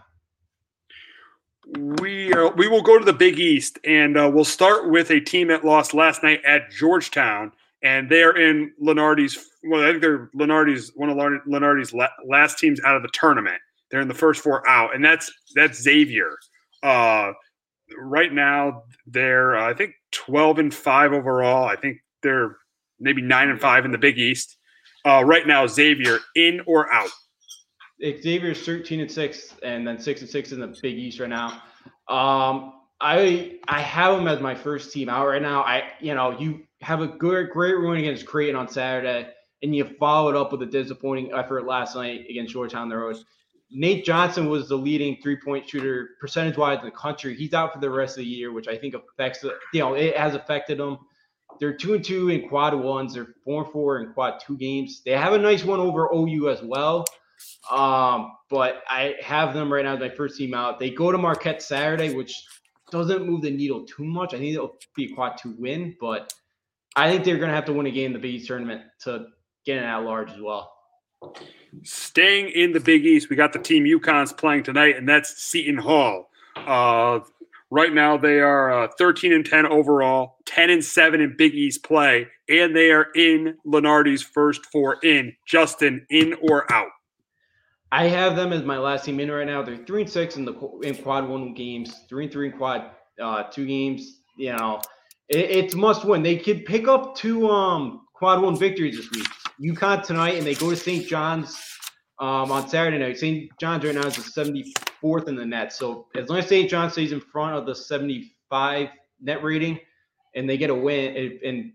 We 1.67 2.33
uh, 2.33 2.51
we 2.51 2.69
will 2.69 2.83
go 2.83 3.01
to 3.01 3.05
the 3.05 3.13
Big 3.13 3.41
East, 3.41 3.81
and 3.83 4.17
uh, 4.17 4.31
we'll 4.33 4.45
start 4.45 4.91
with 4.91 5.11
a 5.11 5.19
team 5.19 5.49
that 5.49 5.65
lost 5.65 5.93
last 5.93 6.23
night 6.23 6.41
at 6.45 6.71
Georgetown 6.71 7.51
and 7.85 8.11
they're 8.11 8.37
in 8.37 8.73
Lunardi's. 8.83 9.39
Well, 9.63 9.83
I 9.83 9.91
think 9.91 10.01
they're 10.03 10.31
Lunardi's 10.37 10.91
one 10.97 11.11
of 11.11 11.17
Lunardi's 11.17 11.95
last 12.27 12.59
teams 12.59 12.81
out 12.85 12.97
of 12.97 13.03
the 13.03 13.11
tournament. 13.13 13.61
They're 13.91 14.01
in 14.01 14.09
the 14.09 14.15
first 14.15 14.43
four 14.43 14.69
out, 14.69 14.95
and 14.95 15.05
that's 15.05 15.31
that's 15.55 15.81
Xavier. 15.81 16.37
Uh, 16.83 17.33
right 17.97 18.33
now 18.33 18.83
they're 19.07 19.57
uh, 19.57 19.71
I 19.71 19.75
think 19.75 19.93
12 20.13 20.59
and 20.59 20.75
5 20.75 21.13
overall. 21.13 21.69
I 21.69 21.77
think 21.77 21.99
they're 22.23 22.57
maybe 22.99 23.23
9 23.23 23.51
and 23.51 23.61
5 23.61 23.85
in 23.85 23.93
the 23.93 23.99
Big 23.99 24.19
East. 24.19 24.57
Uh, 25.07 25.23
right 25.25 25.47
now 25.47 25.67
Xavier 25.67 26.19
in 26.35 26.61
or 26.67 26.93
out? 26.93 27.11
Xavier's 28.03 28.65
13 28.65 29.01
and 29.01 29.11
6 29.11 29.55
and 29.63 29.87
then 29.87 29.99
6 29.99 30.21
and 30.23 30.31
6 30.31 30.53
in 30.53 30.61
the 30.61 30.79
Big 30.83 30.99
East 30.99 31.21
right 31.21 31.29
now. 31.29 31.63
Um, 32.09 32.73
I 33.01 33.59
I 33.69 33.81
have 33.81 34.17
them 34.17 34.29
as 34.29 34.41
my 34.41 34.55
first 34.55 34.93
team 34.93 35.09
out 35.09 35.27
right 35.27 35.43
now. 35.43 35.63
I 35.63 35.85
you 36.01 36.15
know, 36.15 36.39
you 36.39 36.63
have 36.85 37.01
a 37.01 37.07
good 37.07 37.51
great 37.51 37.75
run 37.75 37.97
against 37.97 38.27
Creighton 38.27 38.57
on 38.57 38.69
Saturday 38.69 39.29
and 39.63 39.75
you 39.75 39.85
follow 39.99 40.29
it 40.29 40.37
up 40.37 40.53
with 40.53 40.63
a 40.63 40.67
disappointing 40.67 41.33
effort 41.33 41.65
last 41.65 41.97
night 41.97 42.27
against 42.29 42.53
Georgetown 42.53 42.89
the 42.89 42.97
road. 42.97 43.17
Nate 43.71 44.05
Johnson 44.05 44.49
was 44.49 44.69
the 44.69 44.77
leading 44.77 45.17
three 45.23 45.37
point 45.37 45.69
shooter 45.69 46.11
percentage 46.21 46.59
wise 46.59 46.79
in 46.81 46.85
the 46.85 46.91
country. 46.91 47.35
He's 47.35 47.55
out 47.55 47.73
for 47.73 47.81
the 47.81 47.91
rest 47.91 48.19
of 48.19 48.25
the 48.25 48.29
year, 48.29 48.53
which 48.53 48.69
I 48.69 48.77
think 48.77 48.95
affects 48.95 49.41
the, 49.41 49.57
you 49.73 49.81
know, 49.81 49.95
it 49.95 50.17
has 50.17 50.35
affected 50.35 50.79
them. 50.79 50.99
They're 51.59 51.77
two 51.77 51.95
and 51.95 52.05
two 52.05 52.29
in 52.29 52.49
quad 52.49 52.75
ones. 52.75 53.15
They're 53.15 53.35
four 53.45 53.65
and 53.65 53.73
four 53.73 54.01
in 54.01 54.13
quad 54.13 54.41
two 54.47 54.59
games. 54.59 55.03
They 55.05 55.13
have 55.13 55.33
a 55.33 55.39
nice 55.39 55.65
one 55.65 55.81
over 55.81 56.11
OU 56.15 56.51
as 56.51 56.63
well. 56.63 57.07
Um, 57.71 58.33
but 58.51 58.83
I 58.89 59.15
have 59.23 59.55
them 59.55 59.73
right 59.73 59.85
now 59.85 59.95
as 59.95 60.01
my 60.01 60.11
first 60.11 60.37
team 60.37 60.53
out. 60.53 60.79
They 60.79 60.91
go 60.91 61.11
to 61.11 61.19
Marquette 61.19 61.63
Saturday, 61.63 62.15
which 62.15 62.45
doesn't 62.91 63.27
move 63.27 63.43
the 63.43 63.51
needle 63.51 63.87
too 63.87 64.05
much. 64.05 64.35
I 64.35 64.39
think 64.39 64.55
it'll 64.55 64.77
be 64.95 65.11
a 65.11 65.15
quad 65.15 65.39
two 65.39 65.55
win, 65.59 65.97
but 66.01 66.33
I 66.97 67.11
think 67.11 67.25
they're 67.25 67.39
going 67.39 67.49
to 67.49 67.55
have 67.55 67.65
to 67.67 67.73
win 67.73 67.87
a 67.87 67.91
game 67.91 68.07
in 68.07 68.13
the 68.13 68.19
Big 68.19 68.35
East 68.35 68.47
tournament 68.47 68.83
to 69.01 69.27
get 69.67 69.79
an 69.79 69.85
at 69.85 69.99
large 69.99 70.31
as 70.31 70.41
well. 70.41 70.73
Staying 71.83 72.51
in 72.51 72.73
the 72.73 72.81
Big 72.81 73.05
East, 73.05 73.31
we 73.31 73.37
got 73.37 73.53
the 73.53 73.59
team 73.59 73.85
UConn's 73.85 74.33
playing 74.33 74.63
tonight, 74.63 74.97
and 74.97 75.09
that's 75.09 75.43
Seton 75.43 75.79
Hall. 75.79 76.31
Uh, 76.57 77.21
right 77.71 77.93
now, 77.93 78.17
they 78.17 78.39
are 78.41 78.85
uh, 78.85 78.89
13 78.97 79.33
and 79.33 79.45
10 79.45 79.67
overall, 79.67 80.37
10 80.47 80.71
and 80.71 80.85
7 80.85 81.21
in 81.21 81.35
Big 81.37 81.55
East 81.55 81.83
play, 81.83 82.29
and 82.49 82.77
they 82.77 82.91
are 82.91 83.09
in 83.15 83.57
Lunardi's 83.67 84.23
first 84.23 84.67
four 84.67 84.99
in. 85.03 85.35
Justin, 85.47 86.07
in 86.11 86.35
or 86.43 86.71
out? 86.73 86.91
I 87.91 88.09
have 88.09 88.35
them 88.37 88.53
as 88.53 88.65
my 88.65 88.79
last 88.79 89.05
team 89.05 89.21
in 89.21 89.31
right 89.31 89.47
now. 89.47 89.63
They're 89.63 89.77
three 89.77 90.03
and 90.03 90.11
six 90.11 90.37
in 90.37 90.45
the 90.45 90.55
in 90.83 90.97
quad 90.97 91.29
one 91.29 91.55
games, 91.55 92.01
three 92.09 92.25
and 92.25 92.33
three 92.33 92.51
in 92.51 92.57
quad 92.57 92.91
uh, 93.23 93.45
two 93.45 93.67
games. 93.67 94.21
You 94.37 94.57
know, 94.57 94.81
it, 95.29 95.51
it's 95.51 95.75
must 95.75 96.05
win. 96.05 96.23
They 96.23 96.37
could 96.37 96.65
pick 96.65 96.89
up 96.89 97.17
two 97.17 97.49
um 97.49 98.07
quad 98.15 98.43
one 98.43 98.57
victories 98.57 98.97
this 98.97 99.11
week. 99.11 99.29
UConn 99.61 100.05
tonight, 100.05 100.35
and 100.37 100.47
they 100.47 100.55
go 100.55 100.71
to 100.71 100.77
St. 100.77 101.07
John's 101.07 101.57
um, 102.19 102.51
on 102.51 102.69
Saturday 102.69 102.99
night. 102.99 103.19
St. 103.19 103.51
John's 103.61 103.85
right 103.85 103.95
now 103.95 104.07
is 104.07 104.17
the 104.17 104.73
74th 105.03 105.29
in 105.29 105.37
the 105.37 105.45
net. 105.45 105.73
So 105.73 106.07
as 106.17 106.29
long 106.29 106.39
as 106.39 106.49
St. 106.49 106.69
John 106.69 106.91
stays 106.91 107.13
in 107.13 107.21
front 107.21 107.57
of 107.57 107.67
the 107.67 107.75
75 107.75 108.89
net 109.21 109.43
rating, 109.43 109.79
and 110.35 110.49
they 110.49 110.57
get 110.57 110.71
a 110.71 110.75
win, 110.75 111.39
and 111.45 111.73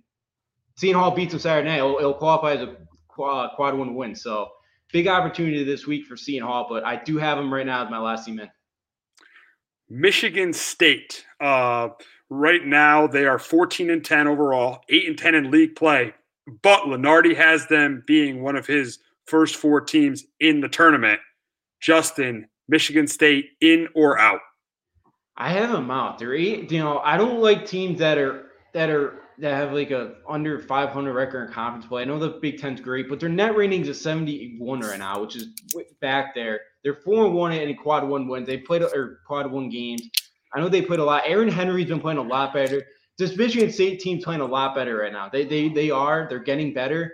Seton 0.76 1.00
Hall 1.00 1.12
beats 1.12 1.32
them 1.32 1.40
Saturday 1.40 1.70
night, 1.70 1.78
it'll, 1.78 1.98
it'll 1.98 2.14
qualify 2.14 2.54
as 2.54 2.62
a 2.62 2.76
quad, 3.08 3.78
one 3.78 3.96
win. 3.96 4.16
So 4.16 4.50
big 4.92 5.08
opportunity 5.08 5.64
this 5.64 5.86
week 5.88 6.06
for 6.06 6.18
Seton 6.18 6.48
Hall, 6.48 6.68
but 6.70 6.84
I 6.84 7.02
do 7.02 7.18
have 7.18 7.38
them 7.38 7.54
right 7.54 7.66
now 7.66 7.84
as 7.84 7.92
my 7.92 8.00
last 8.00 8.26
team 8.26 8.40
in. 8.40 8.50
Michigan 9.90 10.54
State. 10.54 11.26
Uh, 11.40 11.90
right 12.30 12.66
now, 12.66 13.08
they 13.08 13.26
are 13.26 13.40
14 13.40 13.90
and 13.90 14.04
10 14.04 14.28
overall, 14.28 14.82
8 14.90 15.08
and 15.08 15.18
10 15.18 15.36
in 15.36 15.52
league 15.52 15.76
play. 15.76 16.14
But 16.62 16.84
Lunardi 16.84 17.36
has 17.36 17.68
them 17.68 18.04
being 18.08 18.42
one 18.42 18.56
of 18.56 18.66
his 18.66 19.00
first 19.26 19.56
four 19.56 19.82
teams 19.82 20.24
in 20.40 20.62
the 20.62 20.70
tournament. 20.70 21.20
Justin, 21.80 22.48
Michigan 22.68 23.08
State 23.08 23.52
in 23.62 23.88
or 23.94 24.20
out? 24.20 24.42
I 25.38 25.52
have 25.54 25.72
them 25.72 25.90
out. 25.90 26.20
They're 26.20 26.36
eight. 26.36 26.72
You 26.72 26.80
know, 26.80 27.00
I 27.00 27.18
don't 27.18 27.40
like 27.40 27.66
teams 27.66 28.00
that 28.00 28.18
are 28.18 28.48
that 28.74 28.90
are 28.90 29.22
that 29.38 29.56
have 29.56 29.72
like 29.72 29.92
a 29.92 30.16
under 30.28 30.60
500 30.60 31.14
record 31.14 31.48
in 31.48 31.54
conference 31.54 31.86
play. 31.86 32.02
I 32.02 32.06
know 32.06 32.20
the 32.20 32.40
Big 32.42 32.60
Ten's 32.60 32.82
great, 32.82 33.08
but 33.08 33.22
their 33.22 33.30
net 33.30 33.56
ratings 33.56 33.88
is 33.88 34.02
71 34.02 34.82
right 34.82 35.00
now, 35.00 35.22
which 35.22 35.38
is 35.38 35.48
back 36.02 36.36
there. 36.36 36.60
They're 36.84 36.96
four 37.06 37.26
and 37.26 37.34
one 37.34 37.54
in 37.54 37.76
quad 37.78 38.08
one 38.08 38.28
wins. 38.28 38.48
They 38.48 38.58
played 38.58 38.84
or 38.84 39.20
quad 39.26 39.50
one 39.50 39.70
games. 39.70 40.02
I 40.54 40.60
know 40.60 40.70
they 40.70 40.82
played 40.82 41.00
a 41.00 41.06
lot. 41.06 41.24
Aaron 41.26 41.50
Henry's 41.50 41.88
been 41.88 42.00
playing 42.00 42.18
a 42.18 42.24
lot 42.24 42.54
better 42.54 42.84
this 43.20 43.36
Michigan 43.36 43.70
State 43.70 44.00
team 44.00 44.22
playing 44.22 44.42
a 44.42 44.46
lot 44.46 44.74
better 44.74 44.98
right 44.98 45.12
now. 45.12 45.30
They 45.30 45.46
they 45.46 45.68
they 45.70 45.92
are. 45.92 46.26
They're 46.28 46.40
getting 46.40 46.74
better. 46.74 47.14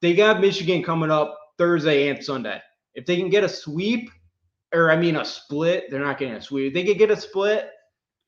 They 0.00 0.14
got 0.14 0.40
Michigan 0.40 0.82
coming 0.82 1.10
up 1.10 1.36
Thursday 1.58 2.08
and 2.08 2.24
Sunday. 2.24 2.60
If 2.94 3.04
they 3.06 3.16
can 3.16 3.28
get 3.28 3.44
a 3.44 3.48
sweep, 3.48 4.08
or 4.72 4.90
I 4.90 4.96
mean 4.96 5.16
a 5.16 5.24
split, 5.24 5.90
they're 5.90 6.00
not 6.00 6.18
getting 6.18 6.34
a 6.34 6.40
sweep. 6.40 6.68
If 6.68 6.74
they 6.74 6.84
could 6.84 6.98
get 6.98 7.10
a 7.10 7.16
split, 7.16 7.70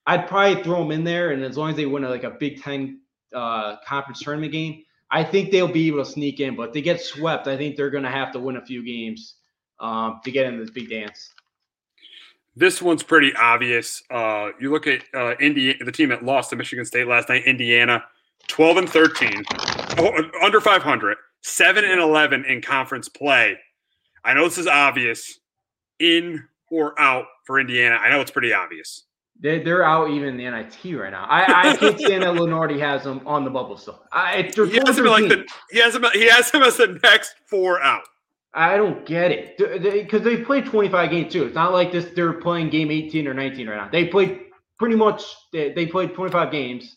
I'd 0.07 0.27
probably 0.27 0.63
throw 0.63 0.81
them 0.81 0.91
in 0.91 1.05
there. 1.05 1.31
And 1.31 1.43
as 1.45 1.57
long 1.57 1.71
as 1.71 1.77
they 1.77 1.87
win 1.87 2.05
a, 2.05 2.11
like 2.11 2.25
a 2.25 2.33
Big 2.33 2.61
Ten 2.61 3.01
uh, 3.35 3.77
conference 3.87 4.21
tournament 4.21 4.53
game, 4.53 4.83
I 5.11 5.23
think 5.23 5.53
they'll 5.53 5.69
be 5.69 5.87
able 5.87 6.05
to 6.05 6.11
sneak 6.11 6.41
in. 6.41 6.57
But 6.57 6.69
if 6.69 6.75
they 6.75 6.83
get 6.83 7.01
swept, 7.01 7.47
I 7.47 7.57
think 7.57 7.77
they're 7.77 7.91
going 7.91 8.05
to 8.05 8.11
have 8.11 8.33
to 8.33 8.41
win 8.41 8.57
a 8.57 8.65
few 8.65 8.85
games 8.85 9.37
um, 9.79 10.21
to 10.25 10.33
get 10.33 10.47
in 10.47 10.59
this 10.59 10.71
big 10.71 10.91
dance. 10.91 11.33
This 12.57 12.81
one's 12.81 13.03
pretty 13.03 13.35
obvious. 13.35 14.03
Uh, 14.11 14.51
you 14.61 14.71
look 14.71 14.87
at 14.87 15.05
uh, 15.13 15.35
Indiana, 15.41 15.85
the 15.85 15.93
team 15.93 16.11
that 16.11 16.25
lost 16.25 16.51
to 16.51 16.57
Michigan 16.57 16.85
State 16.85 17.09
last 17.09 17.29
night, 17.29 17.45
Indiana, 17.45 18.05
12 18.49 18.77
and 18.77 18.89
13, 18.89 19.45
oh, 19.99 20.23
under 20.43 20.61
500, 20.61 21.17
7 21.43 21.85
and 21.85 22.01
11 22.01 22.45
in 22.45 22.63
conference 22.63 23.09
play. 23.09 23.59
I 24.25 24.35
know 24.35 24.45
this 24.45 24.59
is 24.59 24.67
obvious. 24.67 25.41
In 25.99 26.45
or 26.71 26.99
out 27.01 27.27
for 27.45 27.59
Indiana? 27.61 27.97
I 27.97 28.11
know 28.11 28.21
it's 28.21 28.31
pretty 28.31 28.53
obvious. 28.53 29.05
They're, 29.41 29.63
they're 29.63 29.85
out 29.85 30.11
even 30.11 30.29
in 30.29 30.37
the 30.37 30.49
NIT 30.49 30.99
right 30.99 31.11
now. 31.11 31.27
I, 31.29 31.71
I 31.71 31.77
can't 31.77 31.99
stand 31.99 32.23
that 32.23 32.35
Lunardi 32.35 32.79
has 32.79 33.03
them 33.03 33.21
on 33.27 33.45
the 33.45 33.51
bubble 33.51 33.77
still. 33.77 34.03
I, 34.13 34.43
he, 34.55 34.81
has 34.87 34.99
him 34.99 35.07
like 35.07 35.29
the, 35.29 35.47
he, 35.71 35.81
has 35.81 35.95
him, 35.95 36.05
he 36.13 36.29
has 36.29 36.51
him 36.51 36.63
as 36.63 36.77
the 36.77 36.99
next 37.03 37.35
four 37.47 37.83
out. 37.83 38.05
I 38.55 38.77
don't 38.77 39.05
get 39.05 39.33
it 39.33 39.59
because 39.59 40.23
they, 40.23 40.37
played 40.37 40.67
25 40.67 41.11
games 41.11 41.33
too. 41.33 41.45
It's 41.45 41.57
not 41.57 41.73
like 41.73 41.91
this; 41.91 42.07
they're 42.15 42.35
playing 42.35 42.71
game 42.71 42.91
18 42.91 43.27
or 43.27 43.35
19 43.35 43.69
right 43.69 43.77
now. 43.77 43.89
They 43.91 44.07
played 44.07 44.41
pretty 44.79 44.95
much. 44.95 45.25
They, 45.53 45.73
they 45.73 45.87
played 45.87 46.15
25 46.15 46.53
games, 46.53 46.97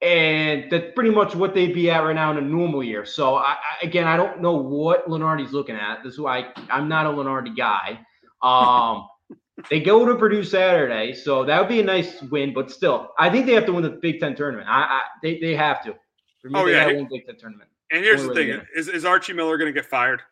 and 0.00 0.70
that's 0.70 0.94
pretty 0.94 1.10
much 1.10 1.34
what 1.34 1.54
they'd 1.54 1.74
be 1.74 1.90
at 1.90 2.02
right 2.02 2.14
now 2.14 2.30
in 2.30 2.38
a 2.38 2.40
normal 2.40 2.82
year. 2.82 3.04
So 3.04 3.34
I, 3.34 3.52
I, 3.52 3.86
again, 3.86 4.06
I 4.06 4.16
don't 4.16 4.40
know 4.40 4.54
what 4.54 5.06
Lunardi's 5.08 5.52
looking 5.52 5.76
at. 5.76 6.02
This 6.02 6.14
is 6.14 6.20
why 6.20 6.52
I'm 6.70 6.88
not 6.88 7.04
a 7.04 7.10
Lunardi 7.10 7.54
guy. 7.54 8.00
Um, 8.42 9.06
they 9.70 9.80
go 9.80 10.06
to 10.06 10.14
Purdue 10.14 10.42
Saturday, 10.42 11.12
so 11.12 11.44
that 11.44 11.60
would 11.60 11.68
be 11.68 11.80
a 11.80 11.84
nice 11.84 12.22
win. 12.22 12.54
But 12.54 12.70
still, 12.70 13.10
I 13.18 13.28
think 13.28 13.44
they 13.44 13.52
have 13.52 13.66
to 13.66 13.72
win 13.72 13.82
the 13.82 13.90
Big 13.90 14.20
Ten 14.20 14.34
tournament. 14.34 14.68
I, 14.70 14.82
I 14.84 15.00
they 15.22 15.38
they 15.38 15.54
have 15.54 15.82
to. 15.84 15.94
For 16.40 16.48
me, 16.48 16.58
oh 16.58 16.64
yeah, 16.64 16.86
win 16.86 17.08
Big 17.10 17.26
Ten 17.26 17.36
tournament. 17.36 17.68
And 17.90 18.02
here's 18.02 18.22
the 18.22 18.32
thing: 18.32 18.60
is, 18.74 18.88
is 18.88 19.04
Archie 19.04 19.34
Miller 19.34 19.58
going 19.58 19.72
to 19.72 19.78
get 19.78 19.88
fired? 19.88 20.22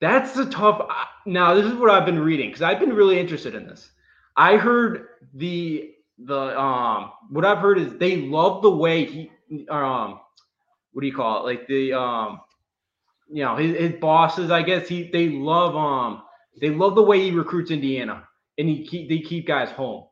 That's 0.00 0.34
the 0.34 0.46
tough. 0.46 0.80
Uh, 0.80 1.04
now, 1.26 1.54
this 1.54 1.66
is 1.66 1.74
what 1.74 1.90
I've 1.90 2.06
been 2.06 2.20
reading 2.20 2.48
because 2.50 2.62
I've 2.62 2.80
been 2.80 2.92
really 2.92 3.18
interested 3.18 3.54
in 3.54 3.66
this. 3.66 3.90
I 4.36 4.56
heard 4.56 5.08
the 5.34 5.92
the 6.18 6.58
um 6.60 7.12
what 7.30 7.44
I've 7.44 7.58
heard 7.58 7.78
is 7.78 7.94
they 7.98 8.16
love 8.22 8.62
the 8.62 8.70
way 8.70 9.04
he 9.04 9.30
um 9.68 10.20
what 10.92 11.02
do 11.02 11.06
you 11.06 11.14
call 11.14 11.40
it 11.40 11.50
like 11.50 11.66
the 11.68 11.92
um 11.92 12.40
you 13.30 13.44
know 13.44 13.56
his, 13.56 13.76
his 13.76 14.00
bosses 14.00 14.50
I 14.50 14.62
guess 14.62 14.88
he 14.88 15.10
they 15.10 15.28
love 15.28 15.76
um 15.76 16.22
they 16.60 16.70
love 16.70 16.94
the 16.94 17.02
way 17.02 17.20
he 17.20 17.30
recruits 17.30 17.70
Indiana 17.70 18.24
and 18.58 18.68
he 18.68 18.86
keep 18.86 19.08
they 19.08 19.20
keep 19.20 19.46
guys 19.46 19.70
home. 19.70 20.06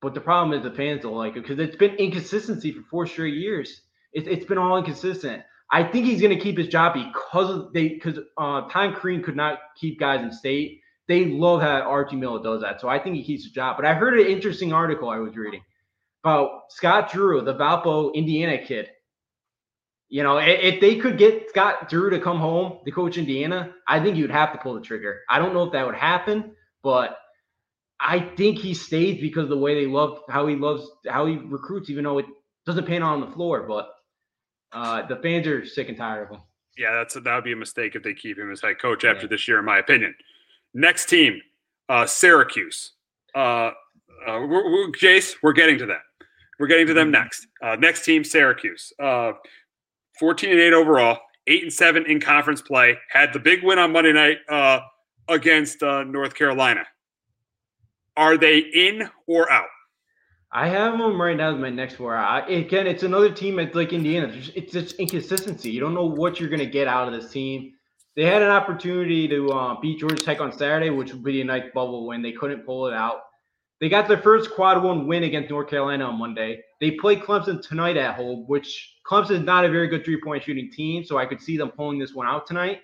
But 0.00 0.14
the 0.14 0.20
problem 0.20 0.56
is 0.58 0.64
the 0.64 0.76
fans 0.76 1.02
don't 1.02 1.14
like 1.14 1.36
it 1.36 1.42
because 1.42 1.58
it's 1.58 1.76
been 1.76 1.94
inconsistency 1.96 2.72
for 2.72 2.82
four 2.90 3.06
straight 3.06 3.34
years. 3.34 3.82
It's 4.12 4.28
it's 4.28 4.46
been 4.46 4.58
all 4.58 4.78
inconsistent. 4.78 5.42
I 5.72 5.82
think 5.82 6.04
he's 6.04 6.20
going 6.20 6.36
to 6.36 6.42
keep 6.42 6.58
his 6.58 6.68
job 6.68 6.94
because 6.94 7.50
of 7.50 7.72
they 7.72 7.88
because 7.88 8.18
uh, 8.36 8.68
Tom 8.68 8.94
Crean 8.94 9.22
could 9.22 9.36
not 9.36 9.58
keep 9.74 9.98
guys 9.98 10.22
in 10.22 10.30
state. 10.30 10.80
They 11.08 11.24
love 11.24 11.62
how 11.62 11.80
Archie 11.80 12.16
Miller 12.16 12.42
does 12.42 12.60
that, 12.60 12.80
so 12.80 12.88
I 12.88 12.98
think 12.98 13.16
he 13.16 13.24
keeps 13.24 13.44
his 13.44 13.52
job. 13.52 13.76
But 13.76 13.86
I 13.86 13.94
heard 13.94 14.20
an 14.20 14.26
interesting 14.26 14.72
article 14.72 15.08
I 15.08 15.18
was 15.18 15.34
reading 15.34 15.62
about 16.22 16.64
Scott 16.68 17.10
Drew, 17.10 17.40
the 17.40 17.54
Valpo, 17.54 18.14
Indiana 18.14 18.58
kid. 18.64 18.90
You 20.10 20.22
know, 20.22 20.36
if 20.36 20.78
they 20.80 20.96
could 20.96 21.16
get 21.16 21.48
Scott 21.48 21.88
Drew 21.88 22.10
to 22.10 22.20
come 22.20 22.38
home 22.38 22.80
to 22.84 22.90
coach 22.92 23.16
Indiana, 23.16 23.72
I 23.88 23.98
think 23.98 24.16
you'd 24.16 24.30
have 24.30 24.52
to 24.52 24.58
pull 24.58 24.74
the 24.74 24.80
trigger. 24.82 25.20
I 25.30 25.38
don't 25.38 25.54
know 25.54 25.64
if 25.64 25.72
that 25.72 25.86
would 25.86 25.94
happen, 25.94 26.54
but 26.82 27.16
I 27.98 28.20
think 28.36 28.58
he 28.58 28.74
stays 28.74 29.22
because 29.22 29.44
of 29.44 29.48
the 29.48 29.56
way 29.56 29.74
they 29.74 29.90
love 29.90 30.18
how 30.28 30.46
he 30.46 30.54
loves 30.54 30.86
how 31.08 31.24
he 31.24 31.36
recruits, 31.36 31.88
even 31.88 32.04
though 32.04 32.18
it 32.18 32.26
doesn't 32.66 32.86
pan 32.86 33.02
on 33.02 33.22
the 33.22 33.28
floor. 33.28 33.62
But 33.66 33.88
uh, 34.72 35.06
the 35.06 35.16
fans 35.16 35.46
are 35.46 35.64
sick 35.64 35.88
and 35.88 35.96
tired 35.96 36.24
of 36.24 36.30
him. 36.30 36.40
Yeah, 36.76 36.94
that's 36.94 37.14
that 37.14 37.34
would 37.34 37.44
be 37.44 37.52
a 37.52 37.56
mistake 37.56 37.94
if 37.94 38.02
they 38.02 38.14
keep 38.14 38.38
him 38.38 38.50
as 38.50 38.62
head 38.62 38.80
coach 38.80 39.04
after 39.04 39.22
yeah. 39.22 39.28
this 39.28 39.46
year, 39.46 39.58
in 39.58 39.64
my 39.64 39.78
opinion. 39.78 40.14
Next 40.74 41.08
team, 41.08 41.40
uh, 41.88 42.06
Syracuse. 42.06 42.92
Uh, 43.34 43.38
uh, 44.26 44.40
we're, 44.40 44.70
we're, 44.70 44.92
Jace, 44.92 45.34
we're 45.42 45.52
getting 45.52 45.78
to 45.78 45.86
that. 45.86 46.02
We're 46.58 46.66
getting 46.66 46.86
to 46.86 46.94
them 46.94 47.08
mm-hmm. 47.12 47.22
next. 47.22 47.46
Uh, 47.62 47.76
next 47.76 48.04
team, 48.04 48.24
Syracuse. 48.24 48.92
Uh, 49.02 49.32
14 50.18 50.50
and 50.50 50.60
8 50.60 50.72
overall, 50.72 51.18
8 51.46 51.62
and 51.64 51.72
7 51.72 52.06
in 52.06 52.20
conference 52.20 52.62
play. 52.62 52.96
Had 53.10 53.32
the 53.32 53.38
big 53.38 53.62
win 53.62 53.78
on 53.78 53.92
Monday 53.92 54.12
night 54.12 54.38
uh, 54.48 54.80
against 55.28 55.82
uh, 55.82 56.04
North 56.04 56.34
Carolina. 56.34 56.84
Are 58.16 58.36
they 58.36 58.58
in 58.58 59.08
or 59.26 59.50
out? 59.50 59.68
I 60.54 60.68
have 60.68 60.98
them 60.98 61.20
right 61.20 61.36
now 61.36 61.54
as 61.54 61.58
my 61.58 61.70
next 61.70 61.94
four. 61.94 62.14
I, 62.14 62.40
again, 62.46 62.86
it's 62.86 63.04
another 63.04 63.30
team 63.30 63.58
at 63.58 63.74
like 63.74 63.94
Indiana. 63.94 64.30
It's 64.54 64.72
just 64.72 64.96
inconsistency. 64.96 65.70
You 65.70 65.80
don't 65.80 65.94
know 65.94 66.04
what 66.04 66.38
you're 66.38 66.50
going 66.50 66.60
to 66.60 66.66
get 66.66 66.86
out 66.86 67.08
of 67.08 67.18
this 67.18 67.32
team. 67.32 67.72
They 68.16 68.26
had 68.26 68.42
an 68.42 68.50
opportunity 68.50 69.26
to 69.28 69.48
uh, 69.48 69.80
beat 69.80 70.00
Georgia 70.00 70.22
Tech 70.22 70.42
on 70.42 70.52
Saturday, 70.52 70.90
which 70.90 71.12
would 71.12 71.24
be 71.24 71.40
a 71.40 71.44
nice 71.44 71.64
bubble 71.72 72.06
win. 72.06 72.20
They 72.20 72.32
couldn't 72.32 72.66
pull 72.66 72.86
it 72.86 72.92
out. 72.92 73.22
They 73.80 73.88
got 73.88 74.06
their 74.06 74.20
first 74.20 74.50
quad 74.50 74.82
one 74.82 75.08
win 75.08 75.24
against 75.24 75.48
North 75.48 75.70
Carolina 75.70 76.04
on 76.04 76.18
Monday. 76.18 76.60
They 76.80 76.92
play 76.92 77.16
Clemson 77.16 77.66
tonight 77.66 77.96
at 77.96 78.14
home, 78.14 78.44
which 78.46 78.96
Clemson 79.10 79.30
is 79.30 79.40
not 79.40 79.64
a 79.64 79.70
very 79.70 79.88
good 79.88 80.04
three 80.04 80.20
point 80.20 80.44
shooting 80.44 80.70
team, 80.70 81.02
so 81.02 81.16
I 81.16 81.24
could 81.24 81.40
see 81.40 81.56
them 81.56 81.70
pulling 81.70 81.98
this 81.98 82.14
one 82.14 82.26
out 82.26 82.46
tonight. 82.46 82.82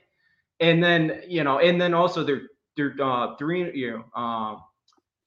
And 0.61 0.83
then 0.83 1.23
you 1.29 1.45
know, 1.45 1.59
and 1.59 1.79
then 1.79 1.93
also 1.93 2.25
they're 2.25 2.43
they're 2.77 2.95
uh, 3.01 3.37
three 3.37 3.71
you 3.79 3.91
know 3.91 4.21
um, 4.21 4.62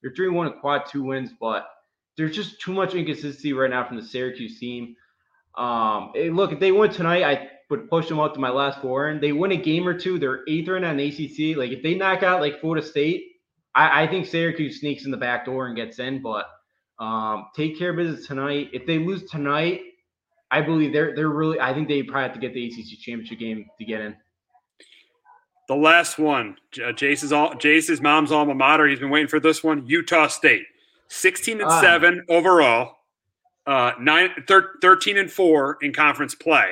they're 0.01 0.11
three 0.15 0.27
one 0.27 0.59
quad 0.59 0.87
two 0.87 1.03
wins, 1.03 1.31
but 1.39 1.67
there's 2.17 2.35
just 2.35 2.61
too 2.61 2.73
much 2.73 2.93
inconsistency 2.93 3.53
right 3.53 3.69
now 3.69 3.87
from 3.87 3.97
the 3.97 4.03
Syracuse 4.03 4.59
team. 4.59 4.95
Um, 5.55 6.11
look, 6.15 6.51
if 6.51 6.59
they 6.59 6.71
win 6.71 6.91
tonight, 6.91 7.23
I 7.23 7.49
would 7.69 7.89
push 7.89 8.07
them 8.07 8.19
up 8.19 8.33
to 8.33 8.39
my 8.39 8.49
last 8.49 8.81
four. 8.81 9.07
And 9.07 9.21
they 9.21 9.31
win 9.31 9.51
a 9.53 9.57
game 9.57 9.87
or 9.87 9.97
two, 9.97 10.19
they're 10.19 10.43
eighth 10.47 10.67
in 10.67 10.97
the 10.97 11.07
ACC. 11.07 11.57
Like 11.57 11.71
if 11.71 11.81
they 11.81 11.95
knock 11.95 12.21
out 12.23 12.41
like 12.41 12.59
Florida 12.59 12.85
State, 12.85 13.25
I, 13.73 14.03
I 14.03 14.07
think 14.07 14.27
Syracuse 14.27 14.79
sneaks 14.79 15.05
in 15.05 15.11
the 15.11 15.17
back 15.17 15.45
door 15.45 15.67
and 15.67 15.75
gets 15.75 15.99
in. 15.99 16.21
But 16.21 16.45
um, 16.99 17.47
take 17.55 17.79
care 17.79 17.91
of 17.91 17.95
business 17.95 18.27
tonight. 18.27 18.69
If 18.73 18.85
they 18.85 18.99
lose 18.99 19.23
tonight, 19.29 19.81
I 20.51 20.61
believe 20.61 20.91
they're 20.91 21.15
they're 21.15 21.29
really. 21.29 21.59
I 21.59 21.73
think 21.73 21.87
they 21.87 22.03
probably 22.03 22.23
have 22.23 22.33
to 22.33 22.39
get 22.39 22.53
the 22.53 22.67
ACC 22.67 22.99
championship 22.99 23.39
game 23.39 23.65
to 23.79 23.85
get 23.85 24.01
in. 24.01 24.15
The 25.69 25.75
last 25.75 26.19
one, 26.19 26.57
Jace's 26.95 27.31
all 27.31 27.55
Jace's 27.55 28.01
mom's 28.01 28.33
alma 28.33 28.53
mater. 28.53 28.85
He's 28.87 28.99
been 28.99 29.09
waiting 29.09 29.29
for 29.29 29.39
this 29.39 29.63
one. 29.63 29.87
Utah 29.87 30.27
State. 30.27 30.65
16 31.11 31.59
and 31.59 31.69
uh, 31.69 31.81
7 31.81 32.25
overall, 32.29 32.95
uh, 33.67 33.91
nine, 33.99 34.29
thir- 34.47 34.71
13 34.81 35.17
and 35.17 35.31
4 35.31 35.77
in 35.81 35.91
conference 35.91 36.33
play. 36.35 36.71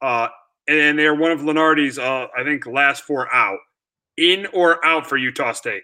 Uh, 0.00 0.28
and 0.66 0.98
they're 0.98 1.14
one 1.14 1.30
of 1.30 1.40
Lunardi's, 1.40 1.98
uh, 1.98 2.26
I 2.36 2.42
think, 2.42 2.66
last 2.66 3.04
four 3.04 3.32
out. 3.32 3.58
In 4.16 4.46
or 4.54 4.84
out 4.84 5.06
for 5.06 5.18
Utah 5.18 5.52
State? 5.52 5.82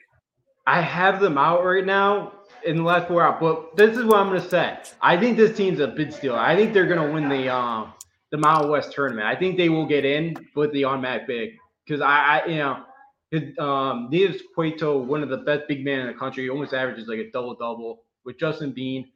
I 0.66 0.80
have 0.80 1.20
them 1.20 1.36
out 1.36 1.64
right 1.64 1.84
now 1.84 2.32
in 2.64 2.76
the 2.76 2.82
last 2.82 3.08
four 3.08 3.22
out, 3.22 3.40
but 3.40 3.76
this 3.76 3.96
is 3.96 4.04
what 4.04 4.16
I'm 4.16 4.30
going 4.30 4.40
to 4.40 4.48
say. 4.48 4.78
I 5.02 5.18
think 5.18 5.36
this 5.36 5.54
team's 5.56 5.80
a 5.80 5.88
bid 5.88 6.14
steal. 6.14 6.34
I 6.34 6.56
think 6.56 6.72
they're 6.72 6.86
going 6.86 7.06
to 7.06 7.12
win 7.12 7.28
the 7.28 7.54
um, 7.54 7.92
the 8.30 8.38
Mountain 8.38 8.70
West 8.70 8.92
tournament. 8.92 9.26
I 9.26 9.36
think 9.36 9.58
they 9.58 9.68
will 9.68 9.86
get 9.86 10.06
in 10.06 10.34
with 10.56 10.72
the 10.72 10.86
automatic 10.86 11.26
big 11.26 11.50
because 11.84 12.00
I, 12.00 12.40
I, 12.40 12.46
you 12.46 12.56
know, 12.56 12.84
his, 13.32 13.58
um, 13.58 14.10
Neemias 14.12 14.40
Queta, 14.54 14.92
one 14.92 15.22
of 15.22 15.30
the 15.30 15.38
best 15.38 15.62
big 15.66 15.84
men 15.84 16.00
in 16.00 16.06
the 16.06 16.12
country, 16.12 16.44
He 16.44 16.50
almost 16.50 16.74
averages 16.74 17.08
like 17.08 17.18
a 17.18 17.30
double 17.30 17.54
double 17.54 18.04
with 18.24 18.38
Justin 18.38 18.72
Bean. 18.72 19.10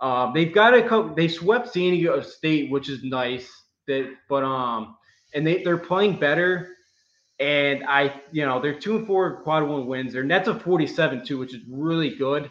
Um, 0.00 0.32
they've 0.32 0.54
got 0.54 0.72
a 0.72 0.82
couple. 0.82 1.14
They 1.14 1.26
swept 1.28 1.72
San 1.72 1.90
Diego 1.90 2.22
State, 2.22 2.70
which 2.70 2.88
is 2.88 3.02
nice. 3.02 3.50
That, 3.88 4.14
but 4.28 4.44
um, 4.44 4.96
and 5.34 5.46
they 5.46 5.64
they're 5.64 5.78
playing 5.78 6.18
better. 6.18 6.68
And 7.38 7.84
I, 7.84 8.22
you 8.32 8.46
know, 8.46 8.60
they're 8.60 8.78
two 8.78 8.96
and 8.96 9.06
four 9.06 9.42
quad 9.42 9.64
one 9.64 9.86
wins. 9.86 10.12
Their 10.12 10.24
net's 10.24 10.48
a 10.48 10.58
47 10.58 11.26
too, 11.26 11.38
which 11.38 11.52
is 11.52 11.60
really 11.68 12.14
good. 12.14 12.50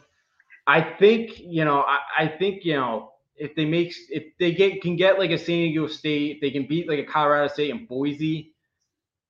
I 0.68 0.82
think, 0.82 1.40
you 1.40 1.66
know, 1.66 1.82
I, 1.82 2.00
I 2.20 2.28
think, 2.28 2.64
you 2.64 2.76
know, 2.76 3.14
if 3.36 3.56
they 3.56 3.66
make 3.66 3.94
if 4.10 4.26
they 4.40 4.52
get 4.52 4.82
can 4.82 4.96
get 4.96 5.18
like 5.18 5.32
a 5.32 5.38
San 5.38 5.56
Diego 5.56 5.88
State, 5.88 6.40
they 6.42 6.52
can 6.52 6.68
beat 6.68 6.88
like 6.88 7.00
a 7.00 7.04
Colorado 7.04 7.48
State 7.52 7.72
and 7.72 7.88
Boise 7.88 8.54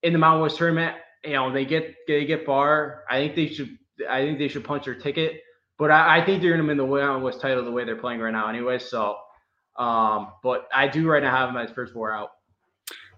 in 0.04 0.14
the 0.14 0.20
Mountain 0.20 0.42
West 0.42 0.58
tournament 0.58 0.96
you 1.26 1.34
know 1.34 1.52
they 1.52 1.66
get 1.66 1.96
they 2.08 2.26
get 2.26 2.46
far. 2.46 3.04
I 3.10 3.20
think 3.20 3.36
they 3.36 3.48
should. 3.48 3.78
I 4.10 4.22
think 4.22 4.40
they 4.40 4.48
should 4.48 4.64
punch 4.64 4.86
their 4.86 4.96
ticket. 4.96 5.42
But 5.78 5.92
I, 5.92 6.20
I 6.20 6.26
think 6.26 6.42
they're 6.42 6.56
to 6.56 6.64
win 6.64 6.78
the 6.78 6.86
Mountain 6.86 7.24
West 7.24 7.42
title 7.42 7.64
the 7.64 7.72
way 7.72 7.84
they're 7.84 7.96
playing 7.96 8.20
right 8.22 8.32
now, 8.32 8.48
anyway. 8.48 8.80
So, 8.80 9.18
um, 9.78 10.32
but 10.42 10.68
I 10.74 10.88
do 10.88 11.08
right 11.08 11.22
now 11.22 11.36
have 11.36 11.50
them 11.54 11.58
as 11.58 11.72
first 11.72 11.94
four 11.94 12.14
out. 12.14 12.30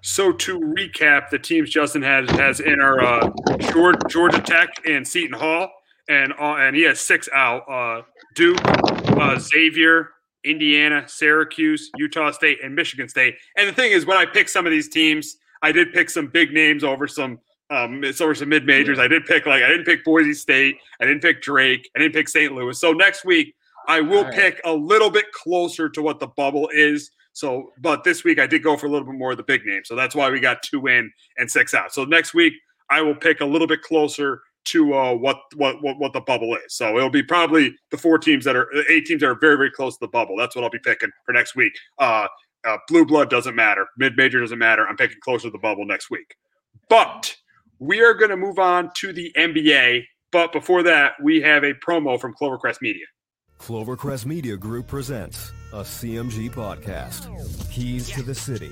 So 0.02 0.32
to 0.32 0.60
recap, 0.60 1.30
the 1.30 1.40
teams 1.40 1.70
Justin 1.70 2.02
has 2.02 2.30
has 2.32 2.60
in 2.60 2.80
our 2.82 3.02
uh, 3.02 3.30
Georgia, 3.72 4.00
Georgia 4.08 4.42
Tech 4.42 4.70
and 4.88 5.08
Seton 5.08 5.38
Hall, 5.38 5.70
and 6.10 6.34
uh, 6.40 6.56
and 6.56 6.76
he 6.76 6.84
has 6.84 7.00
six 7.00 7.28
out: 7.34 7.64
uh, 7.70 8.04
Duke, 8.36 8.60
uh, 8.66 9.38
Xavier, 9.40 10.10
Indiana, 10.44 11.04
Syracuse, 11.08 11.90
Utah 11.98 12.32
State, 12.32 12.60
and 12.64 12.76
Michigan 12.76 13.10
State. 13.10 13.36
And 13.56 13.68
the 13.68 13.74
thing 13.74 13.92
is, 13.92 14.06
when 14.06 14.18
I 14.18 14.26
pick 14.26 14.50
some 14.50 14.66
of 14.66 14.72
these 14.72 14.90
teams, 14.90 15.38
I 15.62 15.72
did 15.72 15.94
pick 15.94 16.10
some 16.10 16.28
big 16.28 16.54
names 16.54 16.84
over 16.84 17.08
some 17.08 17.40
um, 17.70 18.04
so 18.14 18.28
were 18.28 18.36
some 18.36 18.50
mid 18.50 18.66
majors. 18.66 19.00
I 19.00 19.08
did 19.08 19.26
pick 19.26 19.46
like 19.46 19.64
I 19.64 19.68
didn't 19.68 19.86
pick 19.86 20.06
Boise 20.06 20.34
State. 20.34 20.78
I 21.02 21.06
didn't 21.06 21.22
pick 21.22 21.42
Drake. 21.42 21.90
I 21.96 22.00
didn't 22.00 22.14
pick 22.14 22.30
St. 22.30 22.54
Louis. 22.54 22.80
So 22.80 22.94
next 22.94 23.26
week 23.26 23.56
I 23.88 24.02
will 24.02 24.24
right. 24.24 24.34
pick 24.34 24.62
a 24.64 24.74
little 24.74 25.10
bit 25.10 25.32
closer 25.34 25.90
to 25.90 26.02
what 26.02 26.20
the 26.20 26.28
bubble 26.28 26.70
is. 26.74 27.12
So, 27.34 27.72
but 27.80 28.04
this 28.04 28.24
week 28.24 28.40
I 28.40 28.48
did 28.48 28.64
go 28.64 28.78
for 28.78 28.88
a 28.88 28.90
little 28.90 29.06
bit 29.06 29.18
more 29.18 29.32
of 29.32 29.38
the 29.38 29.44
big 29.44 29.66
name. 29.66 29.82
So 29.84 29.96
that's 29.96 30.16
why 30.16 30.30
we 30.30 30.40
got 30.40 30.64
two 30.64 30.88
in 30.88 31.12
and 31.38 31.50
six 31.50 31.74
out. 31.74 31.94
So 31.94 32.06
next 32.06 32.34
week 32.34 32.54
I 32.90 33.02
will 33.02 33.16
pick 33.16 33.42
a 33.42 33.46
little 33.46 33.68
bit 33.68 33.82
closer 33.82 34.42
to 34.66 34.94
uh, 34.94 35.14
what, 35.14 35.38
what 35.56 35.82
what 35.82 35.98
what 35.98 36.14
the 36.14 36.22
bubble 36.22 36.56
is. 36.56 36.74
So 36.74 36.98
it'll 36.98 37.10
be 37.10 37.24
probably 37.24 37.76
the 37.92 37.98
four 37.98 38.18
teams 38.18 38.46
that 38.46 38.56
are 38.56 38.70
eight 38.90 39.06
teams 39.06 39.22
that 39.22 39.30
are 39.30 39.40
very 39.40 39.58
very 39.58 39.72
close 39.72 39.96
to 39.96 40.06
the 40.06 40.10
bubble. 40.10 40.36
That's 40.38 40.56
what 40.56 40.64
I'll 40.64 40.70
be 40.70 40.80
picking 40.80 41.10
for 41.26 41.34
next 41.34 41.56
week. 41.56 41.74
Uh, 41.98 42.28
uh, 42.66 42.78
blue 42.88 43.06
blood 43.06 43.30
doesn't 43.30 43.56
matter. 43.56 43.88
Mid 43.98 44.18
major 44.18 44.40
doesn't 44.40 44.60
matter. 44.60 44.88
I'm 44.88 44.98
picking 44.98 45.20
closer 45.22 45.48
to 45.48 45.52
the 45.52 45.58
bubble 45.58 45.86
next 45.86 46.10
week. 46.10 46.36
But 46.90 47.36
we 47.80 48.02
are 48.02 48.14
going 48.14 48.32
to 48.32 48.38
move 48.38 48.60
on 48.60 48.92
to 48.98 49.14
the 49.14 49.32
NBA, 49.38 50.04
but 50.32 50.52
before 50.52 50.84
that, 50.84 51.14
we 51.22 51.42
have 51.42 51.64
a 51.64 51.74
promo 51.74 52.20
from 52.20 52.34
Clovercrest 52.34 52.82
Media. 52.82 53.06
Clovercrest 53.60 54.26
Media 54.26 54.56
Group 54.56 54.88
presents 54.88 55.52
a 55.74 55.82
CMG 55.82 56.50
podcast, 56.52 57.28
Keys 57.72 58.10
to 58.10 58.24
the 58.24 58.36
City. 58.36 58.72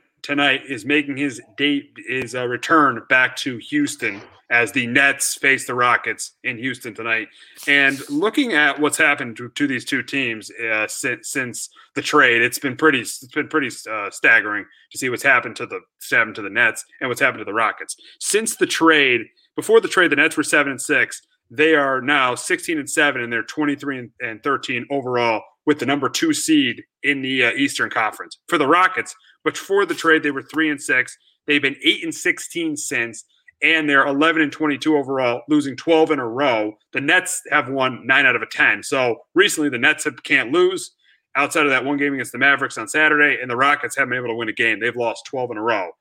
tonight 0.23 0.61
is 0.67 0.85
making 0.85 1.17
his 1.17 1.41
date 1.57 1.91
his 2.07 2.35
uh, 2.35 2.47
return 2.47 3.01
back 3.09 3.35
to 3.37 3.57
Houston 3.57 4.21
as 4.51 4.73
the 4.73 4.85
Nets 4.85 5.35
face 5.35 5.65
the 5.65 5.73
Rockets 5.73 6.33
in 6.43 6.57
Houston 6.57 6.93
tonight. 6.93 7.29
And 7.67 7.97
looking 8.09 8.51
at 8.51 8.77
what's 8.79 8.97
happened 8.97 9.37
to, 9.37 9.47
to 9.47 9.65
these 9.65 9.85
two 9.85 10.03
teams 10.03 10.51
uh, 10.51 10.87
since 10.87 11.29
since 11.29 11.69
the 11.95 12.01
trade, 12.01 12.41
it's 12.41 12.59
been 12.59 12.75
pretty 12.75 12.99
it's 12.99 13.25
been 13.27 13.47
pretty 13.47 13.69
uh, 13.89 14.09
staggering 14.11 14.65
to 14.91 14.97
see 14.97 15.09
what's 15.09 15.23
happened 15.23 15.55
to 15.55 15.65
the 15.65 15.79
happened 16.11 16.35
to 16.35 16.41
the 16.41 16.49
Nets 16.49 16.85
and 16.99 17.09
what's 17.09 17.21
happened 17.21 17.39
to 17.39 17.45
the 17.45 17.53
Rockets 17.53 17.95
since 18.19 18.55
the 18.57 18.67
trade. 18.67 19.21
Before 19.55 19.81
the 19.81 19.87
trade, 19.87 20.11
the 20.11 20.15
Nets 20.15 20.37
were 20.37 20.43
seven 20.43 20.71
and 20.71 20.81
six. 20.81 21.21
They 21.53 21.75
are 21.75 22.01
now 22.01 22.33
16 22.33 22.79
and 22.79 22.89
seven, 22.89 23.21
and 23.21 23.31
they're 23.31 23.43
23 23.43 24.09
and 24.21 24.41
13 24.41 24.87
overall 24.89 25.43
with 25.65 25.79
the 25.79 25.85
number 25.85 26.09
two 26.09 26.33
seed 26.33 26.81
in 27.03 27.21
the 27.21 27.43
uh, 27.43 27.51
Eastern 27.51 27.89
Conference. 27.89 28.39
For 28.47 28.57
the 28.57 28.67
Rockets, 28.67 29.13
but 29.43 29.57
for 29.57 29.85
the 29.85 29.93
trade, 29.93 30.23
they 30.23 30.31
were 30.31 30.41
three 30.41 30.71
and 30.71 30.81
six. 30.81 31.17
They've 31.45 31.61
been 31.61 31.75
eight 31.83 32.03
and 32.03 32.15
16 32.15 32.77
since, 32.77 33.25
and 33.61 33.89
they're 33.89 34.07
11 34.07 34.41
and 34.41 34.51
22 34.51 34.95
overall, 34.95 35.41
losing 35.49 35.75
12 35.75 36.11
in 36.11 36.19
a 36.19 36.27
row. 36.27 36.73
The 36.93 37.01
Nets 37.01 37.41
have 37.51 37.67
won 37.67 38.07
nine 38.07 38.25
out 38.25 38.37
of 38.37 38.41
a 38.41 38.47
10. 38.47 38.83
So 38.83 39.17
recently, 39.35 39.69
the 39.69 39.77
Nets 39.77 40.05
have, 40.05 40.23
can't 40.23 40.51
lose 40.51 40.91
outside 41.35 41.65
of 41.65 41.71
that 41.71 41.83
one 41.83 41.97
game 41.97 42.13
against 42.13 42.31
the 42.31 42.37
Mavericks 42.37 42.77
on 42.77 42.87
Saturday, 42.87 43.39
and 43.41 43.51
the 43.51 43.57
Rockets 43.57 43.97
haven't 43.97 44.11
been 44.11 44.19
able 44.19 44.29
to 44.29 44.35
win 44.35 44.49
a 44.49 44.53
game. 44.53 44.79
They've 44.79 44.95
lost 44.95 45.25
12 45.25 45.51
in 45.51 45.57
a 45.57 45.61
row. 45.61 45.91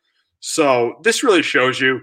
So 0.40 0.94
this 1.02 1.22
really 1.22 1.42
shows 1.42 1.80
you 1.80 2.00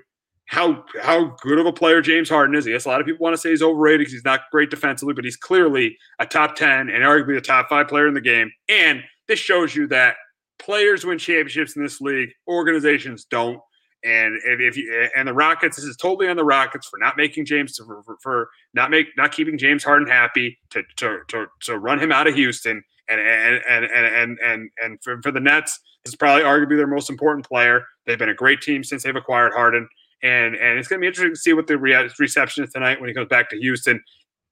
how 0.48 0.86
how 1.02 1.36
good 1.42 1.60
of 1.60 1.66
a 1.66 1.74
player 1.74 2.02
James 2.02 2.30
Harden 2.30 2.56
is. 2.56 2.66
Yes, 2.66 2.86
a 2.86 2.90
lot 2.90 3.02
of 3.02 3.06
people 3.06 3.24
want 3.24 3.34
to 3.34 3.38
say 3.38 3.50
he's 3.52 3.62
overrated 3.62 4.00
because 4.00 4.14
he's 4.14 4.26
not 4.26 4.42
great 4.50 4.70
defensively, 4.70 5.14
but 5.14 5.26
he's 5.26 5.36
clearly 5.36 5.98
a 6.20 6.26
top 6.26 6.56
10 6.56 6.90
and 6.90 7.04
arguably 7.04 7.38
a 7.38 7.42
top 7.42 7.70
five 7.70 7.88
player 7.88 8.08
in 8.08 8.14
the 8.14 8.22
game. 8.22 8.50
And 8.70 9.04
this 9.28 9.40
shows 9.40 9.76
you 9.76 9.88
that 9.88 10.16
players 10.58 11.06
win 11.06 11.18
championships 11.18 11.76
in 11.76 11.84
this 11.84 12.00
league, 12.00 12.30
organizations 12.48 13.26
don't. 13.26 13.60
And 14.06 14.40
if, 14.46 14.60
if 14.60 14.78
you, 14.78 15.10
and 15.18 15.28
the 15.28 15.34
Rockets, 15.34 15.76
this 15.76 15.86
is 15.86 15.98
totally 15.98 16.30
on 16.30 16.38
the 16.38 16.46
Rockets 16.46 16.88
for 16.88 16.98
not 16.98 17.18
making 17.18 17.46
James 17.46 17.78
for, 17.78 18.18
for, 18.24 18.50
not 18.74 18.90
make 18.90 19.08
not 19.18 19.34
keeping 19.34 19.58
James 19.58 19.84
Harden 19.84 20.08
happy 20.08 20.58
to 20.70 20.84
to 20.96 21.20
to, 21.28 21.48
to 21.64 21.78
run 21.78 22.00
him 22.00 22.14
out 22.14 22.28
of 22.28 22.36
Houston 22.36 22.82
and 23.10 23.20
and 23.20 23.62
and 23.68 23.86
and 23.86 24.06
and 24.06 24.40
and, 24.40 24.70
and 24.82 25.04
for, 25.04 25.22
for 25.22 25.32
the 25.32 25.42
Nets, 25.42 25.78
this 26.06 26.14
is 26.14 26.16
probably 26.16 26.44
arguably 26.44 26.78
their 26.78 26.88
most 26.88 27.10
important 27.10 27.46
player. 27.46 27.84
They've 28.06 28.20
been 28.20 28.30
a 28.30 28.36
great 28.36 28.62
team 28.62 28.84
since 28.84 29.04
they've 29.04 29.16
acquired 29.16 29.52
Harden 29.54 29.90
and 30.24 30.56
and 30.56 30.80
it's 30.80 30.88
going 30.88 31.00
to 31.00 31.04
be 31.04 31.08
interesting 31.08 31.34
to 31.34 31.40
see 31.40 31.54
what 31.54 31.68
the 31.68 31.78
re- 31.78 32.10
reception 32.20 32.64
is 32.64 32.72
tonight 32.72 33.00
when 33.00 33.10
he 33.10 33.14
comes 33.14 33.28
back 33.28 33.50
to 33.50 33.58
Houston. 33.58 34.02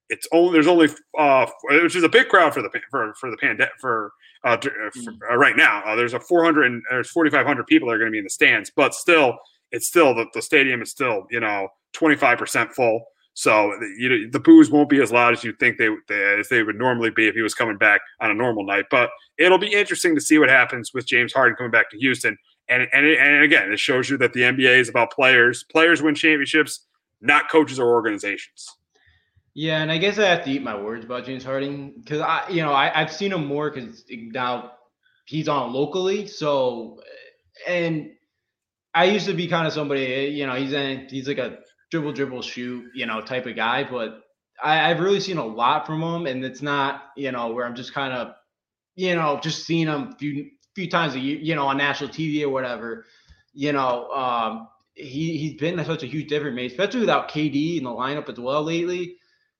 It's 0.08 0.28
only 0.32 0.52
there's 0.52 0.68
only 0.68 0.88
uh, 1.18 1.46
which 1.64 1.96
is 1.96 2.04
a 2.04 2.08
big 2.08 2.28
crowd 2.28 2.54
for 2.54 2.62
the 2.62 2.70
for 2.90 3.14
for 3.14 3.30
the 3.30 3.36
pandemic 3.36 3.72
for 3.80 4.12
uh, 4.44 4.56
uh, 5.30 5.36
right 5.36 5.56
now. 5.56 5.82
Uh, 5.84 5.96
there's 5.96 6.14
a 6.14 6.20
400 6.20 6.66
and 6.66 6.82
there's 6.90 7.10
4,500 7.10 7.66
people 7.66 7.88
that 7.88 7.94
are 7.94 7.98
going 7.98 8.10
to 8.10 8.12
be 8.12 8.18
in 8.18 8.24
the 8.24 8.30
stands, 8.30 8.70
but 8.74 8.94
still, 8.94 9.36
it's 9.72 9.88
still 9.88 10.14
the, 10.14 10.26
the 10.34 10.42
stadium 10.42 10.82
is 10.82 10.90
still 10.90 11.26
you 11.30 11.40
know 11.40 11.68
25% 11.96 12.72
full. 12.72 13.04
So 13.34 13.72
you 13.98 14.08
know, 14.08 14.30
the 14.30 14.40
boos 14.40 14.70
won't 14.70 14.88
be 14.88 15.02
as 15.02 15.12
loud 15.12 15.34
as 15.34 15.44
you 15.44 15.52
think 15.52 15.76
they, 15.76 15.88
they, 16.08 16.38
as 16.38 16.48
they 16.48 16.62
would 16.62 16.76
normally 16.76 17.10
be 17.10 17.28
if 17.28 17.34
he 17.34 17.42
was 17.42 17.54
coming 17.54 17.76
back 17.76 18.00
on 18.20 18.30
a 18.30 18.34
normal 18.34 18.64
night. 18.64 18.86
But 18.90 19.10
it'll 19.36 19.58
be 19.58 19.74
interesting 19.74 20.14
to 20.14 20.20
see 20.20 20.38
what 20.38 20.48
happens 20.48 20.94
with 20.94 21.06
James 21.06 21.34
Harden 21.34 21.56
coming 21.56 21.70
back 21.70 21.90
to 21.90 21.98
Houston. 21.98 22.38
And 22.68 22.88
and 22.92 23.06
and 23.06 23.44
again, 23.44 23.72
it 23.72 23.78
shows 23.78 24.10
you 24.10 24.16
that 24.18 24.32
the 24.32 24.40
NBA 24.40 24.78
is 24.78 24.88
about 24.88 25.12
players. 25.12 25.64
Players 25.64 26.02
win 26.02 26.14
championships, 26.14 26.86
not 27.20 27.50
coaches 27.50 27.78
or 27.78 27.92
organizations. 27.92 28.66
Yeah, 29.54 29.80
and 29.80 29.90
I 29.90 29.96
guess 29.96 30.18
I 30.18 30.26
have 30.26 30.44
to 30.44 30.50
eat 30.50 30.62
my 30.62 30.78
words 30.78 31.04
about 31.06 31.24
James 31.24 31.42
Harden 31.42 31.94
because 31.96 32.20
I, 32.20 32.46
you 32.50 32.60
know, 32.60 32.72
I, 32.72 33.00
I've 33.00 33.10
seen 33.10 33.32
him 33.32 33.46
more 33.46 33.70
because 33.70 34.04
now 34.10 34.72
he's 35.24 35.48
on 35.48 35.72
locally. 35.72 36.26
So, 36.26 37.00
and 37.66 38.10
I 38.94 39.04
used 39.04 39.26
to 39.26 39.32
be 39.32 39.46
kind 39.46 39.66
of 39.66 39.72
somebody, 39.72 40.32
you 40.34 40.46
know, 40.46 40.56
he's 40.56 40.74
in, 40.74 41.06
he's 41.08 41.26
like 41.26 41.38
a 41.38 41.60
dribble, 41.90 42.12
dribble, 42.12 42.42
shoot, 42.42 42.84
you 42.94 43.06
know, 43.06 43.22
type 43.22 43.46
of 43.46 43.56
guy. 43.56 43.82
But 43.84 44.20
I, 44.62 44.90
I've 44.90 45.00
really 45.00 45.20
seen 45.20 45.38
a 45.38 45.46
lot 45.46 45.86
from 45.86 46.02
him, 46.02 46.26
and 46.26 46.44
it's 46.44 46.60
not, 46.60 47.04
you 47.16 47.32
know, 47.32 47.48
where 47.48 47.64
I'm 47.64 47.74
just 47.74 47.94
kind 47.94 48.12
of, 48.12 48.34
you 48.94 49.14
know, 49.14 49.40
just 49.42 49.64
seeing 49.64 49.86
him 49.86 50.16
few 50.18 50.50
few 50.76 50.88
times 50.88 51.14
a 51.14 51.18
year, 51.18 51.38
you 51.38 51.54
know, 51.56 51.66
on 51.66 51.78
national 51.78 52.10
TV 52.10 52.42
or 52.42 52.50
whatever. 52.50 53.06
You 53.54 53.72
know, 53.72 54.10
um, 54.10 54.68
he 54.94 55.38
he's 55.38 55.54
been 55.54 55.82
such 55.84 56.02
a 56.02 56.06
huge 56.06 56.28
difference, 56.28 56.54
mate, 56.54 56.70
especially 56.70 57.00
without 57.00 57.30
KD 57.30 57.78
in 57.78 57.84
the 57.84 57.90
lineup 57.90 58.28
as 58.28 58.38
well 58.38 58.62
lately. 58.62 59.16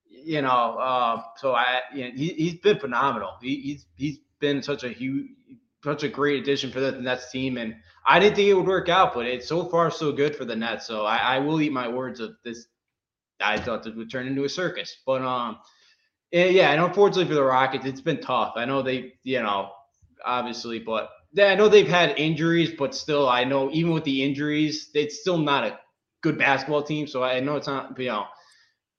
You 0.09 0.43
know, 0.43 0.77
uh, 0.79 1.23
so 1.37 1.55
I, 1.55 1.81
you 1.95 2.05
know, 2.05 2.11
he 2.15 2.29
he's 2.35 2.57
been 2.57 2.79
phenomenal. 2.79 3.33
He, 3.41 3.57
he's 3.61 3.87
he's 3.97 4.19
been 4.41 4.63
such 4.63 4.85
a 4.85 4.91
huge, 4.91 5.31
such 5.83 6.05
a 6.05 6.09
great 6.09 6.43
addition 6.43 6.71
for 6.71 6.81
the 6.81 6.93
Nets 6.93 7.31
team, 7.33 7.57
and 7.57 7.75
I 8.07 8.21
didn't 8.21 8.37
think 8.37 8.49
it 8.49 8.55
would 8.55 8.67
work 8.67 8.91
out, 8.91 9.15
but 9.15 9.27
it's 9.27 9.49
so 9.49 9.65
far 9.65 9.91
so 9.91 10.13
good 10.13 10.37
for 10.37 10.45
the 10.45 10.55
Nets. 10.55 10.87
So 10.87 11.07
I, 11.07 11.17
I 11.17 11.39
will 11.39 11.61
eat 11.63 11.73
my 11.73 11.89
words 11.89 12.21
of 12.21 12.37
this. 12.45 12.67
I 13.41 13.59
thought 13.59 13.83
this 13.83 13.95
would 13.95 14.11
turn 14.11 14.27
into 14.27 14.45
a 14.45 14.49
circus, 14.49 14.99
but 15.07 15.23
um, 15.23 15.59
yeah, 16.31 16.73
and 16.73 16.83
unfortunately 16.83 17.27
for 17.27 17.35
the 17.35 17.43
Rockets, 17.43 17.87
it's 17.87 18.01
been 18.01 18.21
tough. 18.21 18.55
I 18.57 18.67
know 18.67 18.83
they, 18.83 19.15
you 19.23 19.43
know, 19.43 19.71
obviously, 20.27 20.79
but 20.79 21.11
I 21.39 21.55
know 21.55 21.69
they've 21.69 21.89
had 21.89 22.19
injuries, 22.19 22.73
but 22.79 22.95
still, 22.95 23.29
I 23.29 23.45
know 23.45 23.71
even 23.73 23.93
with 23.93 24.05
the 24.05 24.23
injuries, 24.23 24.91
it's 24.95 25.21
still 25.21 25.39
not 25.39 25.65
a 25.65 25.79
good 26.23 26.39
basketball 26.39 26.83
team. 26.83 27.07
So 27.07 27.23
I 27.23 27.41
know 27.41 27.57
it's 27.57 27.67
not, 27.67 27.99
you 27.99 28.09
know, 28.09 28.27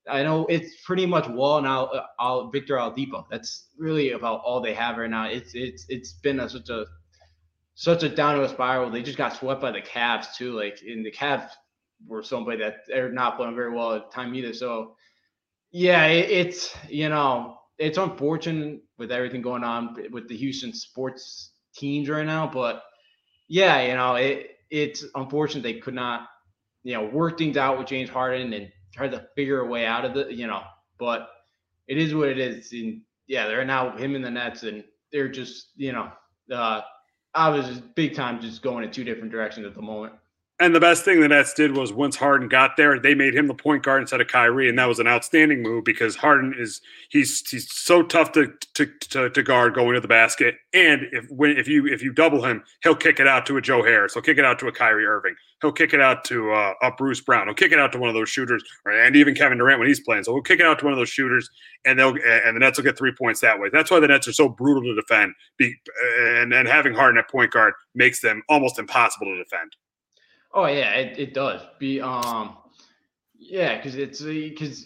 I 0.09 0.23
know 0.23 0.45
it's 0.47 0.81
pretty 0.85 1.05
much 1.05 1.27
Wall 1.27 1.57
and 1.57 1.65
now, 1.65 1.91
uh, 2.19 2.47
Victor 2.49 2.75
Oladipo. 2.75 3.25
That's 3.29 3.67
really 3.77 4.11
about 4.11 4.41
all 4.45 4.61
they 4.61 4.73
have 4.73 4.97
right 4.97 5.09
now. 5.09 5.27
It's 5.27 5.53
it's 5.53 5.85
it's 5.89 6.13
been 6.13 6.39
a, 6.39 6.49
such 6.49 6.69
a 6.69 6.85
such 7.75 8.03
a 8.03 8.09
downward 8.09 8.49
spiral. 8.49 8.89
They 8.89 9.03
just 9.03 9.17
got 9.17 9.35
swept 9.35 9.61
by 9.61 9.71
the 9.71 9.81
Cavs 9.81 10.35
too. 10.35 10.53
Like 10.53 10.81
in 10.81 11.03
the 11.03 11.11
Cavs 11.11 11.49
were 12.07 12.23
somebody 12.23 12.59
that 12.59 12.77
they're 12.87 13.11
not 13.11 13.37
playing 13.37 13.55
very 13.55 13.73
well 13.73 13.93
at 13.93 14.09
the 14.09 14.15
time 14.15 14.33
either. 14.35 14.53
So 14.53 14.95
yeah, 15.71 16.05
it, 16.05 16.29
it's 16.29 16.75
you 16.89 17.09
know 17.09 17.57
it's 17.77 17.97
unfortunate 17.97 18.81
with 18.97 19.11
everything 19.11 19.41
going 19.41 19.63
on 19.63 19.95
with 20.11 20.27
the 20.27 20.35
Houston 20.37 20.73
sports 20.73 21.51
teams 21.75 22.09
right 22.09 22.25
now, 22.25 22.49
but 22.51 22.83
yeah, 23.47 23.81
you 23.81 23.93
know 23.93 24.15
it 24.15 24.57
it's 24.69 25.05
unfortunate 25.15 25.63
they 25.63 25.79
could 25.79 25.93
not 25.93 26.27
you 26.83 26.93
know 26.93 27.05
work 27.05 27.37
things 27.37 27.57
out 27.57 27.77
with 27.77 27.87
James 27.87 28.09
Harden 28.09 28.53
and 28.53 28.71
try 28.93 29.07
to 29.07 29.27
figure 29.35 29.61
a 29.61 29.67
way 29.67 29.85
out 29.85 30.05
of 30.05 30.13
the 30.13 30.33
you 30.33 30.47
know, 30.47 30.63
but 30.99 31.29
it 31.87 31.97
is 31.97 32.13
what 32.13 32.29
it 32.29 32.39
is. 32.39 32.71
And 32.73 33.01
yeah, 33.27 33.47
they're 33.47 33.65
now 33.65 33.95
him 33.95 34.15
in 34.15 34.21
the 34.21 34.31
Nets 34.31 34.63
and 34.63 34.83
they're 35.11 35.29
just 35.29 35.71
you 35.75 35.91
know 35.91 36.11
uh 36.51 36.81
I 37.33 37.49
was 37.49 37.81
big 37.95 38.15
time 38.15 38.41
just 38.41 38.63
going 38.63 38.83
in 38.83 38.91
two 38.91 39.03
different 39.03 39.31
directions 39.31 39.65
at 39.65 39.75
the 39.75 39.81
moment. 39.81 40.13
And 40.59 40.73
the 40.73 40.79
best 40.79 41.05
thing 41.05 41.21
the 41.21 41.27
Nets 41.27 41.53
did 41.53 41.77
was 41.77 41.93
once 41.93 42.15
Harden 42.15 42.47
got 42.47 42.77
there, 42.77 42.99
they 42.99 43.13
made 43.13 43.35
him 43.35 43.45
the 43.45 43.53
point 43.53 43.83
guard 43.83 44.01
instead 44.01 44.21
of 44.21 44.27
Kyrie, 44.27 44.67
and 44.67 44.79
that 44.79 44.87
was 44.87 44.97
an 44.97 45.05
outstanding 45.05 45.61
move 45.61 45.83
because 45.83 46.15
Harden 46.15 46.55
is 46.57 46.81
he's 47.09 47.47
he's 47.47 47.71
so 47.71 48.01
tough 48.01 48.31
to 48.31 48.51
to, 48.73 48.87
to, 49.09 49.29
to 49.29 49.43
guard 49.43 49.75
going 49.75 49.93
to 49.93 50.01
the 50.01 50.07
basket, 50.07 50.55
and 50.73 51.03
if 51.11 51.29
when 51.29 51.51
if 51.51 51.67
you 51.67 51.85
if 51.85 52.01
you 52.01 52.11
double 52.11 52.43
him, 52.43 52.63
he'll 52.81 52.95
kick 52.95 53.19
it 53.19 53.27
out 53.27 53.45
to 53.45 53.57
a 53.57 53.61
Joe 53.61 53.83
Harris, 53.83 54.15
he'll 54.15 54.23
kick 54.23 54.39
it 54.39 54.45
out 54.45 54.57
to 54.57 54.67
a 54.67 54.71
Kyrie 54.71 55.05
Irving, 55.05 55.35
he'll 55.61 55.71
kick 55.71 55.93
it 55.93 56.01
out 56.01 56.25
to 56.25 56.51
uh, 56.51 56.73
a 56.81 56.91
Bruce 56.91 57.21
Brown, 57.21 57.45
he'll 57.45 57.53
kick 57.53 57.71
it 57.71 57.77
out 57.77 57.91
to 57.91 57.99
one 57.99 58.09
of 58.09 58.15
those 58.15 58.29
shooters, 58.29 58.63
and 58.85 59.15
even 59.15 59.35
Kevin 59.35 59.59
Durant 59.59 59.77
when 59.77 59.87
he's 59.87 59.99
playing. 59.99 60.23
So 60.23 60.33
he'll 60.33 60.41
kick 60.41 60.59
it 60.59 60.65
out 60.65 60.79
to 60.79 60.85
one 60.85 60.93
of 60.93 60.97
those 60.97 61.09
shooters, 61.09 61.47
and 61.85 61.99
they'll 61.99 62.15
and 62.45 62.55
the 62.55 62.59
Nets 62.59 62.79
will 62.79 62.83
get 62.83 62.97
three 62.97 63.13
points 63.15 63.41
that 63.41 63.59
way. 63.59 63.69
That's 63.71 63.91
why 63.91 63.99
the 63.99 64.07
Nets 64.07 64.27
are 64.27 64.33
so 64.33 64.49
brutal 64.49 64.81
to 64.81 64.95
defend, 64.95 65.35
and 65.59 66.51
and 66.51 66.67
having 66.67 66.95
Harden 66.95 67.19
at 67.19 67.29
point 67.29 67.51
guard 67.51 67.75
makes 67.93 68.21
them 68.21 68.41
almost 68.49 68.79
impossible 68.79 69.27
to 69.27 69.37
defend. 69.37 69.75
Oh 70.53 70.65
yeah, 70.65 70.91
it, 70.93 71.19
it 71.19 71.33
does. 71.33 71.61
Be 71.79 72.01
um, 72.01 72.57
yeah, 73.37 73.77
because 73.77 73.95
it's 73.95 74.21
because 74.21 74.85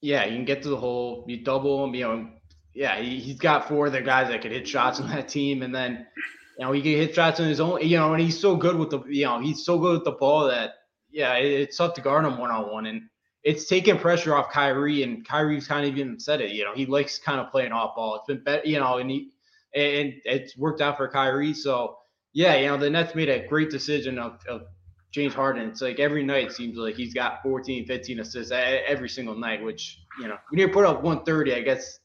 yeah, 0.00 0.24
you 0.24 0.36
can 0.36 0.44
get 0.44 0.62
to 0.62 0.68
the 0.68 0.76
hole, 0.76 1.24
you 1.28 1.44
double 1.44 1.84
him, 1.84 1.94
you 1.94 2.04
know, 2.04 2.28
yeah, 2.74 3.00
he, 3.00 3.20
he's 3.20 3.38
got 3.38 3.68
four 3.68 3.86
of 3.86 3.92
the 3.92 4.00
guys 4.00 4.28
that 4.28 4.42
could 4.42 4.52
hit 4.52 4.66
shots 4.66 5.00
on 5.00 5.08
that 5.08 5.28
team, 5.28 5.62
and 5.62 5.74
then 5.74 6.06
you 6.58 6.64
know 6.64 6.72
he 6.72 6.82
can 6.82 6.92
hit 6.92 7.14
shots 7.14 7.40
on 7.40 7.48
his 7.48 7.60
own, 7.60 7.80
you 7.82 7.96
know, 7.96 8.12
and 8.12 8.22
he's 8.22 8.38
so 8.38 8.56
good 8.56 8.76
with 8.76 8.90
the 8.90 9.02
you 9.08 9.24
know 9.24 9.40
he's 9.40 9.64
so 9.64 9.78
good 9.78 9.94
with 9.94 10.04
the 10.04 10.12
ball 10.12 10.48
that 10.48 10.74
yeah, 11.10 11.34
it, 11.34 11.60
it's 11.60 11.76
tough 11.76 11.94
to 11.94 12.00
guard 12.00 12.24
him 12.24 12.38
one 12.38 12.50
on 12.50 12.70
one, 12.70 12.86
and 12.86 13.02
it's 13.42 13.66
taking 13.66 13.98
pressure 13.98 14.34
off 14.34 14.50
Kyrie, 14.50 15.02
and 15.02 15.26
Kyrie's 15.26 15.66
kind 15.66 15.86
of 15.86 15.96
even 15.96 16.18
said 16.18 16.40
it, 16.40 16.52
you 16.52 16.64
know, 16.64 16.74
he 16.74 16.86
likes 16.86 17.18
kind 17.18 17.40
of 17.40 17.50
playing 17.50 17.72
off 17.72 17.96
ball. 17.96 18.16
It's 18.16 18.26
been 18.26 18.42
better, 18.42 18.66
you 18.66 18.80
know, 18.80 18.98
and 18.98 19.10
he 19.10 19.30
and 19.74 20.14
it's 20.24 20.56
worked 20.56 20.80
out 20.80 20.96
for 20.96 21.08
Kyrie, 21.08 21.54
so 21.54 21.98
yeah, 22.32 22.56
you 22.56 22.66
know, 22.66 22.78
the 22.78 22.88
Nets 22.88 23.14
made 23.14 23.28
a 23.28 23.46
great 23.46 23.70
decision 23.70 24.18
of, 24.18 24.38
of 24.48 24.62
James 25.12 25.34
Harden, 25.34 25.68
it's 25.68 25.82
like 25.82 26.00
every 26.00 26.24
night 26.24 26.52
seems 26.52 26.76
like 26.76 26.94
he's 26.94 27.12
got 27.12 27.42
14, 27.42 27.86
15 27.86 28.20
assists 28.20 28.50
every 28.50 29.08
single 29.08 29.34
night, 29.34 29.62
which, 29.62 30.00
you 30.18 30.26
know, 30.26 30.38
when 30.48 30.58
you 30.58 30.68
put 30.68 30.86
up 30.86 31.02
130, 31.02 31.54
I 31.54 31.60
guess 31.60 32.00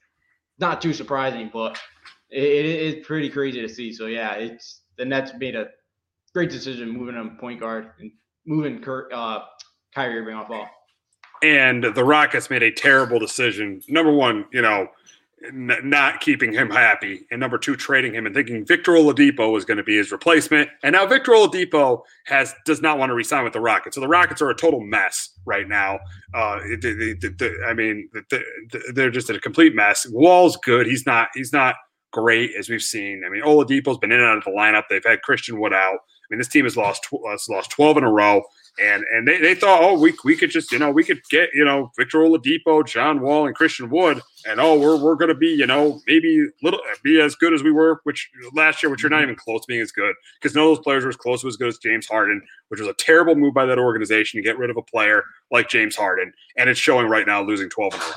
not 0.60 0.82
too 0.82 0.94
surprising, 0.94 1.50
but 1.52 1.80
it, 2.30 2.44
it 2.44 2.66
is 2.66 3.06
pretty 3.06 3.30
crazy 3.30 3.62
to 3.62 3.70
see. 3.70 3.94
So, 3.94 4.08
yeah, 4.08 4.34
it's 4.34 4.82
the 4.98 5.06
Nets 5.06 5.32
made 5.40 5.56
a 5.56 5.68
great 6.34 6.50
decision 6.50 6.90
moving 6.90 7.16
him 7.16 7.38
point 7.40 7.62
guard 7.62 7.92
and 8.00 8.12
moving 8.46 8.82
Kurt, 8.82 9.12
uh, 9.14 9.46
Kyrie 9.96 10.20
Irving 10.20 10.36
off 10.36 10.50
ball. 10.50 10.68
And 11.42 11.84
the 11.84 12.04
Rockets 12.04 12.50
made 12.50 12.64
a 12.64 12.72
terrible 12.72 13.20
decision. 13.20 13.82
Number 13.88 14.12
one, 14.12 14.46
you 14.52 14.62
know, 14.62 14.88
not 15.54 16.20
keeping 16.20 16.52
him 16.52 16.70
happy, 16.70 17.26
and 17.30 17.40
number 17.40 17.58
two, 17.58 17.76
trading 17.76 18.14
him 18.14 18.26
and 18.26 18.34
thinking 18.34 18.66
Victor 18.66 18.94
Oladipo 18.94 19.52
was 19.52 19.66
going 19.66 19.78
to 19.78 19.84
be 19.84 19.96
his 19.96 20.12
replacement. 20.12 20.70
And 20.84 20.94
now 20.94 21.06
Victor 21.06 21.32
Oladipo 21.32 22.02
has 22.26 22.56
does 22.66 22.82
not 22.82 22.98
want 22.98 23.12
to 23.12 23.14
resign 23.14 23.44
with 23.44 23.54
the 23.54 23.60
Rockets, 23.60 23.96
so 23.96 24.02
the 24.02 24.08
Rockets 24.08 24.42
are 24.42 24.50
a 24.50 24.56
total 24.56 24.80
mess 24.80 25.30
right 25.46 25.68
now. 25.68 26.00
Uh, 26.34 26.60
I 27.68 27.74
mean, 27.76 28.10
they're 28.94 29.12
just 29.12 29.30
a 29.30 29.40
complete 29.40 29.76
mess. 29.76 30.08
Wall's 30.10 30.58
good. 30.58 30.88
He's 30.88 31.06
not. 31.06 31.30
He's 31.34 31.54
not 31.54 31.76
great 32.12 32.52
as 32.58 32.70
we've 32.70 32.82
seen. 32.82 33.22
I 33.26 33.30
mean, 33.30 33.44
Oladipo's 33.44 34.00
been 34.00 34.12
in 34.12 34.20
and 34.20 34.28
out 34.28 34.38
of 34.38 34.44
the 34.44 34.52
lineup. 34.52 34.84
They've 34.90 35.04
had 35.06 35.22
Christian 35.22 35.60
Wood 35.60 35.74
out. 35.74 36.00
I 36.00 36.28
mean, 36.32 36.40
this 36.40 36.48
team 36.48 36.66
has 36.66 36.76
lost 36.76 37.08
has 37.30 37.48
lost 37.48 37.70
twelve 37.70 37.98
in 37.98 38.04
a 38.04 38.12
row 38.12 38.42
and 38.80 39.04
and 39.12 39.28
they, 39.28 39.40
they 39.40 39.56
thought, 39.56 39.82
oh, 39.82 40.00
we 40.00 40.14
we 40.24 40.36
could 40.36 40.50
just 40.50 40.72
you 40.72 40.80
know 40.80 40.92
we 40.92 41.04
could 41.04 41.22
get 41.30 41.50
you 41.54 41.66
know 41.66 41.92
Victor 41.98 42.20
Oladipo, 42.20 42.86
John 42.86 43.22
Wall, 43.22 43.48
and 43.48 43.56
Christian 43.56 43.90
Wood, 43.90 44.22
and 44.48 44.60
oh, 44.60 44.80
we're 44.80 45.02
we're 45.02 45.16
going 45.16 45.30
to 45.30 45.36
be 45.36 45.48
you 45.48 45.66
know 45.66 46.02
maybe 46.08 46.46
little 46.62 46.80
be 47.04 47.20
as 47.20 47.36
good 47.36 47.54
as 47.54 47.64
we 47.64 47.72
were 47.72 48.00
which 48.04 48.30
last 48.54 48.82
year, 48.84 48.90
which 48.90 49.02
you're 49.02 49.10
not 49.10 49.18
mm-hmm. 49.18 49.32
even 49.32 49.36
close 49.36 49.62
to 49.62 49.68
being 49.68 49.82
as 49.82 49.92
good 49.92 50.14
because 50.40 50.56
none 50.56 50.66
of 50.66 50.70
those 50.70 50.84
players 50.84 51.04
were 51.04 51.10
as 51.10 51.16
close 51.16 51.42
to 51.42 51.48
as 51.48 51.58
good 51.58 51.68
as 51.68 51.78
James 51.78 52.08
Harden, 52.08 52.42
which 52.70 52.80
was 52.80 52.90
a 52.90 52.94
terrible 52.94 53.36
move 53.36 53.54
by 53.54 53.66
that 53.66 53.80
organization 53.80 54.38
to 54.38 54.44
get 54.44 54.58
rid 54.58 54.70
of 54.70 54.78
a 54.78 54.82
player 54.82 55.24
like 55.52 55.70
James 55.70 55.96
Harden, 55.96 56.34
and 56.58 56.70
it's 56.70 56.80
showing 56.80 57.08
right 57.08 57.26
now, 57.26 57.42
losing 57.42 57.70
12 57.70 57.94
in 57.94 58.00
a 58.00 58.04
row. 58.04 58.12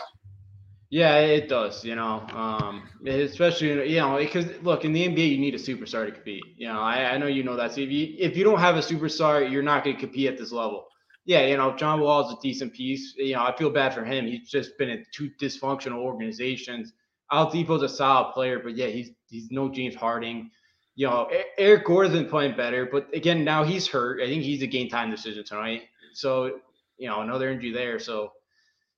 Yeah, 0.91 1.19
it 1.19 1.49
does. 1.49 1.85
You 1.85 1.95
know, 1.95 2.27
um, 2.33 2.83
especially 3.07 3.91
you 3.93 4.01
know 4.01 4.17
because 4.19 4.47
look 4.63 4.85
in 4.85 4.93
the 4.93 5.05
NBA 5.05 5.31
you 5.31 5.39
need 5.39 5.55
a 5.55 5.59
superstar 5.59 6.07
to 6.07 6.13
compete. 6.13 6.43
You 6.57 6.67
know, 6.69 6.81
I, 6.81 7.13
I 7.13 7.19
know 7.19 7.27
you 7.29 7.45
know 7.45 7.57
that. 7.57 7.73
So 7.73 7.81
if 7.83 7.91
you 7.91 8.17
if 8.19 8.37
you 8.37 8.43
don't 8.43 8.59
have 8.59 8.75
a 8.77 8.81
superstar, 8.81 9.49
you're 9.51 9.63
not 9.63 9.85
going 9.85 9.95
to 9.97 10.01
compete 10.01 10.29
at 10.29 10.37
this 10.37 10.51
level. 10.51 10.87
Yeah, 11.27 11.47
you 11.47 11.57
know, 11.57 11.77
John 11.77 12.01
Wall 12.01 12.27
is 12.27 12.33
a 12.37 12.41
decent 12.43 12.73
piece. 12.75 13.15
You 13.17 13.35
know, 13.35 13.43
I 13.45 13.57
feel 13.57 13.71
bad 13.71 13.95
for 13.95 14.05
him. 14.05 14.27
He's 14.27 14.51
just 14.51 14.77
been 14.79 14.89
in 14.89 15.05
two 15.13 15.31
dysfunctional 15.41 15.99
organizations. 15.99 16.93
Oladipo's 17.31 17.83
a 17.85 17.89
solid 17.89 18.33
player, 18.33 18.59
but 18.59 18.75
yeah, 18.75 18.87
he's 18.89 19.11
he's 19.29 19.53
no 19.53 19.69
James 19.69 19.95
Harden. 19.95 20.51
You 20.97 21.07
know, 21.07 21.31
Eric 21.57 21.85
Gordon's 21.85 22.29
playing 22.29 22.57
better, 22.57 22.85
but 22.91 23.07
again, 23.15 23.45
now 23.45 23.63
he's 23.63 23.87
hurt. 23.87 24.21
I 24.21 24.27
think 24.27 24.43
he's 24.43 24.63
a 24.63 24.67
game 24.67 24.89
time 24.89 25.09
decision 25.11 25.45
tonight. 25.45 25.83
So, 26.15 26.59
you 26.99 27.09
know, 27.09 27.21
another 27.21 27.49
injury 27.49 27.71
there. 27.71 28.01
So, 28.01 28.33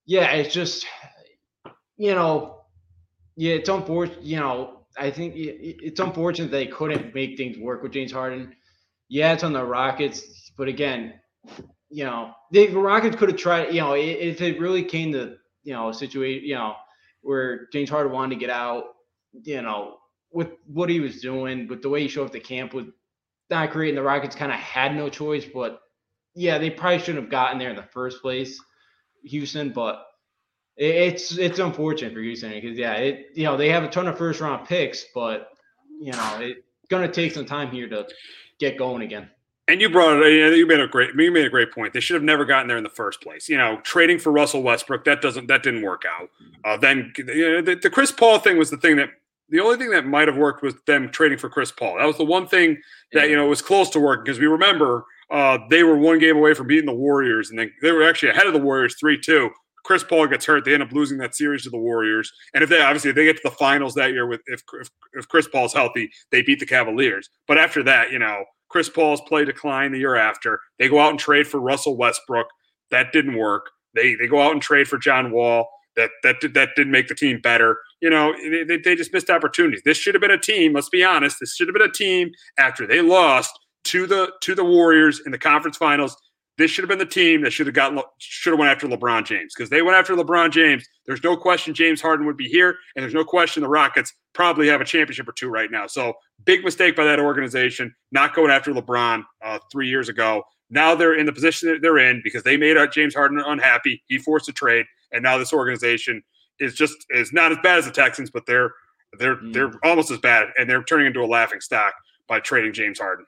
yeah, 0.06 0.30
it's 0.32 0.54
just 0.54 0.86
you 2.02 2.16
know, 2.16 2.62
yeah, 3.36 3.54
it's 3.54 3.68
unfortunate. 3.68 4.24
You 4.24 4.38
know, 4.40 4.80
I 4.98 5.08
think 5.12 5.34
it's 5.36 6.00
unfortunate 6.00 6.50
they 6.50 6.66
couldn't 6.66 7.14
make 7.14 7.36
things 7.36 7.56
work 7.58 7.84
with 7.84 7.92
James 7.92 8.10
Harden. 8.10 8.56
Yeah, 9.08 9.34
it's 9.34 9.44
on 9.44 9.52
the 9.52 9.64
Rockets, 9.64 10.50
but 10.56 10.66
again, 10.66 11.14
you 11.90 12.02
know, 12.02 12.32
the 12.50 12.66
Rockets 12.74 13.14
could 13.14 13.28
have 13.28 13.38
tried. 13.38 13.72
You 13.72 13.82
know, 13.82 13.94
if 13.94 14.40
it 14.40 14.58
really 14.58 14.82
came 14.82 15.12
to 15.12 15.36
you 15.62 15.74
know 15.74 15.90
a 15.90 15.94
situation, 15.94 16.44
you 16.44 16.56
know, 16.56 16.74
where 17.20 17.68
James 17.72 17.88
Harden 17.88 18.12
wanted 18.12 18.34
to 18.34 18.40
get 18.40 18.50
out, 18.50 18.82
you 19.44 19.62
know, 19.62 19.98
with 20.32 20.48
what 20.66 20.90
he 20.90 20.98
was 20.98 21.20
doing, 21.20 21.68
with 21.68 21.82
the 21.82 21.88
way 21.88 22.02
he 22.02 22.08
showed 22.08 22.26
up 22.26 22.32
to 22.32 22.40
camp, 22.40 22.74
with 22.74 22.88
not 23.48 23.70
creating 23.70 23.94
the 23.94 24.02
Rockets 24.02 24.34
kind 24.34 24.50
of 24.50 24.58
had 24.58 24.96
no 24.96 25.08
choice. 25.08 25.44
But 25.44 25.80
yeah, 26.34 26.58
they 26.58 26.70
probably 26.70 26.98
shouldn't 26.98 27.22
have 27.22 27.30
gotten 27.30 27.60
there 27.60 27.70
in 27.70 27.76
the 27.76 27.86
first 27.92 28.22
place, 28.22 28.58
Houston. 29.22 29.70
But 29.70 30.02
it's 30.76 31.36
it's 31.36 31.58
unfortunate 31.58 32.14
for 32.14 32.20
Houston 32.20 32.50
because 32.50 32.78
yeah, 32.78 32.94
it 32.94 33.30
you 33.34 33.44
know 33.44 33.56
they 33.56 33.68
have 33.68 33.84
a 33.84 33.88
ton 33.88 34.08
of 34.08 34.16
first 34.16 34.40
round 34.40 34.66
picks, 34.66 35.06
but 35.14 35.50
you 36.00 36.12
know 36.12 36.38
it's 36.40 36.60
gonna 36.88 37.10
take 37.10 37.32
some 37.32 37.46
time 37.46 37.70
here 37.70 37.88
to 37.88 38.06
get 38.58 38.78
going 38.78 39.02
again. 39.02 39.28
And 39.68 39.80
you 39.80 39.88
brought 39.88 40.22
it. 40.22 40.56
You 40.56 40.66
made 40.66 40.80
a 40.80 40.88
great. 40.88 41.14
You 41.16 41.30
made 41.30 41.46
a 41.46 41.50
great 41.50 41.72
point. 41.72 41.92
They 41.92 42.00
should 42.00 42.14
have 42.14 42.22
never 42.22 42.44
gotten 42.44 42.66
there 42.66 42.76
in 42.76 42.82
the 42.82 42.90
first 42.90 43.20
place. 43.20 43.48
You 43.48 43.56
know, 43.56 43.80
trading 43.82 44.18
for 44.18 44.32
Russell 44.32 44.62
Westbrook 44.62 45.04
that 45.04 45.22
doesn't 45.22 45.46
that 45.46 45.62
didn't 45.62 45.82
work 45.82 46.02
out. 46.04 46.30
Uh, 46.64 46.76
then 46.76 47.12
you 47.16 47.24
know, 47.24 47.62
the, 47.62 47.76
the 47.76 47.90
Chris 47.90 48.10
Paul 48.10 48.38
thing 48.38 48.58
was 48.58 48.70
the 48.70 48.76
thing 48.76 48.96
that 48.96 49.10
the 49.50 49.60
only 49.60 49.76
thing 49.76 49.90
that 49.90 50.06
might 50.06 50.26
have 50.26 50.36
worked 50.36 50.62
was 50.62 50.74
them 50.86 51.10
trading 51.10 51.38
for 51.38 51.48
Chris 51.48 51.70
Paul. 51.70 51.98
That 51.98 52.06
was 52.06 52.16
the 52.16 52.24
one 52.24 52.48
thing 52.48 52.78
that 53.12 53.28
you 53.28 53.36
know 53.36 53.46
was 53.46 53.62
close 53.62 53.88
to 53.90 54.00
working 54.00 54.24
because 54.24 54.40
we 54.40 54.46
remember 54.46 55.04
uh, 55.30 55.58
they 55.70 55.82
were 55.84 55.96
one 55.96 56.18
game 56.18 56.36
away 56.36 56.54
from 56.54 56.66
beating 56.66 56.86
the 56.86 56.94
Warriors, 56.94 57.50
and 57.50 57.58
they, 57.58 57.70
they 57.80 57.92
were 57.92 58.02
actually 58.02 58.30
ahead 58.30 58.46
of 58.46 58.52
the 58.52 58.58
Warriors 58.58 58.96
three 58.98 59.18
two. 59.18 59.50
Chris 59.84 60.04
Paul 60.04 60.26
gets 60.28 60.46
hurt, 60.46 60.64
they 60.64 60.74
end 60.74 60.82
up 60.82 60.92
losing 60.92 61.18
that 61.18 61.34
series 61.34 61.64
to 61.64 61.70
the 61.70 61.78
Warriors. 61.78 62.32
And 62.54 62.62
if 62.62 62.70
they 62.70 62.80
obviously 62.80 63.10
if 63.10 63.16
they 63.16 63.24
get 63.24 63.36
to 63.36 63.42
the 63.44 63.50
finals 63.50 63.94
that 63.94 64.12
year 64.12 64.26
with 64.26 64.40
if 64.46 64.62
if, 64.80 64.88
if 65.14 65.28
Chris 65.28 65.48
Paul's 65.48 65.72
healthy, 65.72 66.10
they 66.30 66.42
beat 66.42 66.60
the 66.60 66.66
Cavaliers. 66.66 67.28
But 67.48 67.58
after 67.58 67.82
that, 67.84 68.12
you 68.12 68.18
know, 68.18 68.44
Chris 68.68 68.88
Paul's 68.88 69.20
play 69.22 69.44
decline 69.44 69.92
the 69.92 69.98
year 69.98 70.16
after. 70.16 70.60
They 70.78 70.88
go 70.88 71.00
out 71.00 71.10
and 71.10 71.18
trade 71.18 71.46
for 71.46 71.60
Russell 71.60 71.96
Westbrook. 71.96 72.46
That 72.90 73.12
didn't 73.12 73.36
work. 73.36 73.70
They 73.94 74.14
they 74.14 74.26
go 74.26 74.40
out 74.40 74.52
and 74.52 74.62
trade 74.62 74.88
for 74.88 74.98
John 74.98 75.32
Wall. 75.32 75.68
That 75.96 76.10
that 76.22 76.36
that 76.54 76.70
didn't 76.76 76.92
make 76.92 77.08
the 77.08 77.14
team 77.14 77.40
better. 77.40 77.78
You 78.00 78.10
know, 78.10 78.34
they, 78.66 78.78
they 78.78 78.96
just 78.96 79.12
missed 79.12 79.30
opportunities. 79.30 79.82
This 79.84 79.98
should 79.98 80.14
have 80.14 80.22
been 80.22 80.30
a 80.30 80.38
team. 80.38 80.72
Let's 80.72 80.88
be 80.88 81.04
honest. 81.04 81.36
This 81.38 81.54
should 81.54 81.68
have 81.68 81.74
been 81.74 81.82
a 81.82 81.92
team 81.92 82.30
after 82.58 82.86
they 82.86 83.02
lost 83.02 83.52
to 83.84 84.06
the 84.06 84.32
to 84.40 84.54
the 84.54 84.64
Warriors 84.64 85.20
in 85.24 85.32
the 85.32 85.38
conference 85.38 85.76
finals. 85.76 86.16
This 86.58 86.70
should 86.70 86.82
have 86.82 86.88
been 86.88 86.98
the 86.98 87.06
team 87.06 87.42
that 87.42 87.52
should 87.52 87.66
have 87.66 87.74
gotten 87.74 88.00
should 88.18 88.52
have 88.52 88.58
went 88.58 88.70
after 88.70 88.86
LeBron 88.86 89.24
James 89.24 89.54
because 89.56 89.70
they 89.70 89.80
went 89.80 89.96
after 89.96 90.14
LeBron 90.14 90.50
James. 90.50 90.86
There's 91.06 91.22
no 91.24 91.36
question 91.36 91.72
James 91.72 92.00
Harden 92.00 92.26
would 92.26 92.36
be 92.36 92.48
here, 92.48 92.76
and 92.94 93.02
there's 93.02 93.14
no 93.14 93.24
question 93.24 93.62
the 93.62 93.68
Rockets 93.68 94.12
probably 94.34 94.68
have 94.68 94.80
a 94.80 94.84
championship 94.84 95.28
or 95.28 95.32
two 95.32 95.48
right 95.48 95.70
now. 95.70 95.86
So 95.86 96.14
big 96.44 96.64
mistake 96.64 96.96
by 96.96 97.04
that 97.04 97.18
organization 97.18 97.94
not 98.10 98.34
going 98.34 98.50
after 98.50 98.72
LeBron 98.72 99.24
uh, 99.42 99.58
three 99.70 99.88
years 99.88 100.08
ago. 100.08 100.42
Now 100.70 100.94
they're 100.94 101.14
in 101.18 101.26
the 101.26 101.32
position 101.32 101.70
that 101.70 101.82
they're 101.82 101.98
in 101.98 102.20
because 102.24 102.42
they 102.42 102.56
made 102.56 102.76
uh, 102.76 102.86
James 102.86 103.14
Harden 103.14 103.38
unhappy. 103.38 104.02
He 104.06 104.18
forced 104.18 104.48
a 104.48 104.52
trade, 104.52 104.86
and 105.12 105.22
now 105.22 105.38
this 105.38 105.52
organization 105.52 106.22
is 106.60 106.74
just 106.74 106.96
is 107.10 107.32
not 107.32 107.52
as 107.52 107.58
bad 107.62 107.78
as 107.78 107.86
the 107.86 107.90
Texans, 107.90 108.30
but 108.30 108.46
they're 108.46 108.72
they're 109.18 109.36
mm. 109.36 109.52
they're 109.52 109.72
almost 109.84 110.10
as 110.10 110.18
bad, 110.18 110.48
and 110.58 110.68
they're 110.68 110.82
turning 110.82 111.06
into 111.06 111.20
a 111.20 111.26
laughing 111.26 111.60
stock 111.60 111.94
by 112.26 112.40
trading 112.40 112.72
James 112.72 112.98
Harden. 112.98 113.26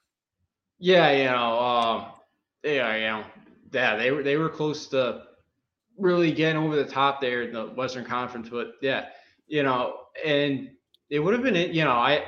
Yeah, 0.78 1.10
you 1.12 1.24
know, 1.24 1.60
um, 1.60 2.06
yeah, 2.64 2.96
you 2.96 3.02
know, 3.02 3.24
yeah, 3.72 3.96
they 3.96 4.10
were 4.10 4.22
they 4.22 4.36
were 4.36 4.48
close 4.48 4.86
to 4.88 5.22
really 5.98 6.32
getting 6.32 6.60
over 6.62 6.76
the 6.76 6.84
top 6.84 7.20
there 7.20 7.42
in 7.42 7.52
the 7.52 7.66
Western 7.66 8.04
Conference, 8.04 8.48
but 8.48 8.72
yeah, 8.80 9.06
you 9.46 9.62
know, 9.62 9.98
and 10.24 10.70
it 11.10 11.18
would 11.18 11.34
have 11.34 11.42
been, 11.42 11.54
you 11.72 11.84
know, 11.84 11.92
I 11.92 12.24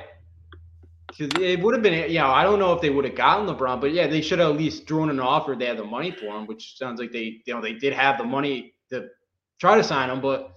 it 1.19 1.61
would 1.61 1.73
have 1.73 1.81
been, 1.81 2.11
you 2.11 2.19
know, 2.19 2.27
I 2.27 2.43
don't 2.43 2.59
know 2.59 2.73
if 2.73 2.81
they 2.81 2.89
would 2.89 3.05
have 3.05 3.15
gotten 3.15 3.47
LeBron, 3.47 3.81
but 3.81 3.91
yeah, 3.91 4.07
they 4.07 4.21
should 4.21 4.39
have 4.39 4.51
at 4.51 4.57
least 4.57 4.85
drawn 4.85 5.09
an 5.09 5.19
offer. 5.19 5.55
They 5.55 5.65
had 5.65 5.77
the 5.77 5.83
money 5.83 6.11
for 6.11 6.25
him, 6.25 6.45
which 6.45 6.77
sounds 6.77 6.99
like 6.99 7.11
they, 7.11 7.41
you 7.45 7.53
know, 7.53 7.61
they 7.61 7.73
did 7.73 7.93
have 7.93 8.17
the 8.17 8.23
money 8.23 8.75
to 8.91 9.07
try 9.59 9.75
to 9.75 9.83
sign 9.83 10.09
him. 10.09 10.21
But 10.21 10.51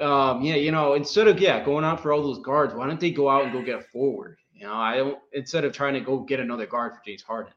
um, 0.00 0.42
yeah, 0.42 0.56
you 0.56 0.72
know, 0.72 0.94
instead 0.94 1.28
of 1.28 1.38
yeah 1.38 1.64
going 1.64 1.84
out 1.84 2.00
for 2.00 2.12
all 2.12 2.22
those 2.22 2.40
guards, 2.40 2.74
why 2.74 2.86
don't 2.86 2.98
they 2.98 3.10
go 3.10 3.28
out 3.28 3.44
and 3.44 3.52
go 3.52 3.62
get 3.62 3.78
a 3.78 3.82
forward? 3.82 4.38
You 4.52 4.66
know, 4.66 4.74
I 4.74 4.96
don't 4.96 5.18
instead 5.32 5.64
of 5.64 5.72
trying 5.72 5.94
to 5.94 6.00
go 6.00 6.20
get 6.20 6.40
another 6.40 6.66
guard 6.66 6.94
for 6.94 7.00
James 7.06 7.22
Harden, 7.22 7.52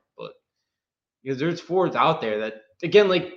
because 1.23 1.39
there's 1.39 1.61
forwards 1.61 1.95
out 1.95 2.21
there 2.21 2.39
that 2.39 2.61
again, 2.83 3.07
like 3.07 3.33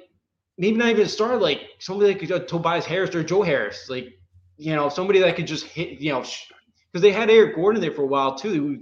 maybe 0.59 0.77
not 0.77 0.89
even 0.89 1.09
start 1.09 1.41
like 1.41 1.61
somebody 1.79 2.15
like 2.15 2.31
uh, 2.31 2.41
Tobias 2.41 2.85
Harris 2.85 3.15
or 3.15 3.23
Joe 3.23 3.43
Harris, 3.43 3.89
like 3.89 4.09
you 4.57 4.75
know, 4.75 4.89
somebody 4.89 5.21
that 5.21 5.37
could 5.37 5.47
just 5.47 5.65
hit, 5.67 6.01
you 6.01 6.13
know, 6.13 6.21
because 6.21 7.03
they 7.03 7.13
had 7.13 7.31
Eric 7.31 7.55
Gordon 7.57 7.81
there 7.81 7.93
for 7.93 8.03
a 8.03 8.07
while 8.07 8.37
too. 8.37 8.81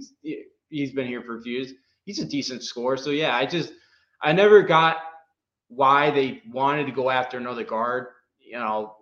He's 0.69 0.91
been 0.93 1.07
here 1.07 1.21
for 1.21 1.37
a 1.37 1.41
few 1.41 1.53
years. 1.53 1.73
He's 2.05 2.19
a 2.19 2.25
decent 2.25 2.63
scorer. 2.63 2.97
So 2.97 3.09
yeah, 3.09 3.35
I 3.35 3.45
just 3.45 3.73
I 4.21 4.31
never 4.31 4.61
got 4.63 4.97
why 5.67 6.11
they 6.11 6.41
wanted 6.51 6.85
to 6.85 6.91
go 6.91 7.09
after 7.09 7.37
another 7.37 7.63
guard. 7.63 8.07
You 8.39 8.59
know, 8.59 8.95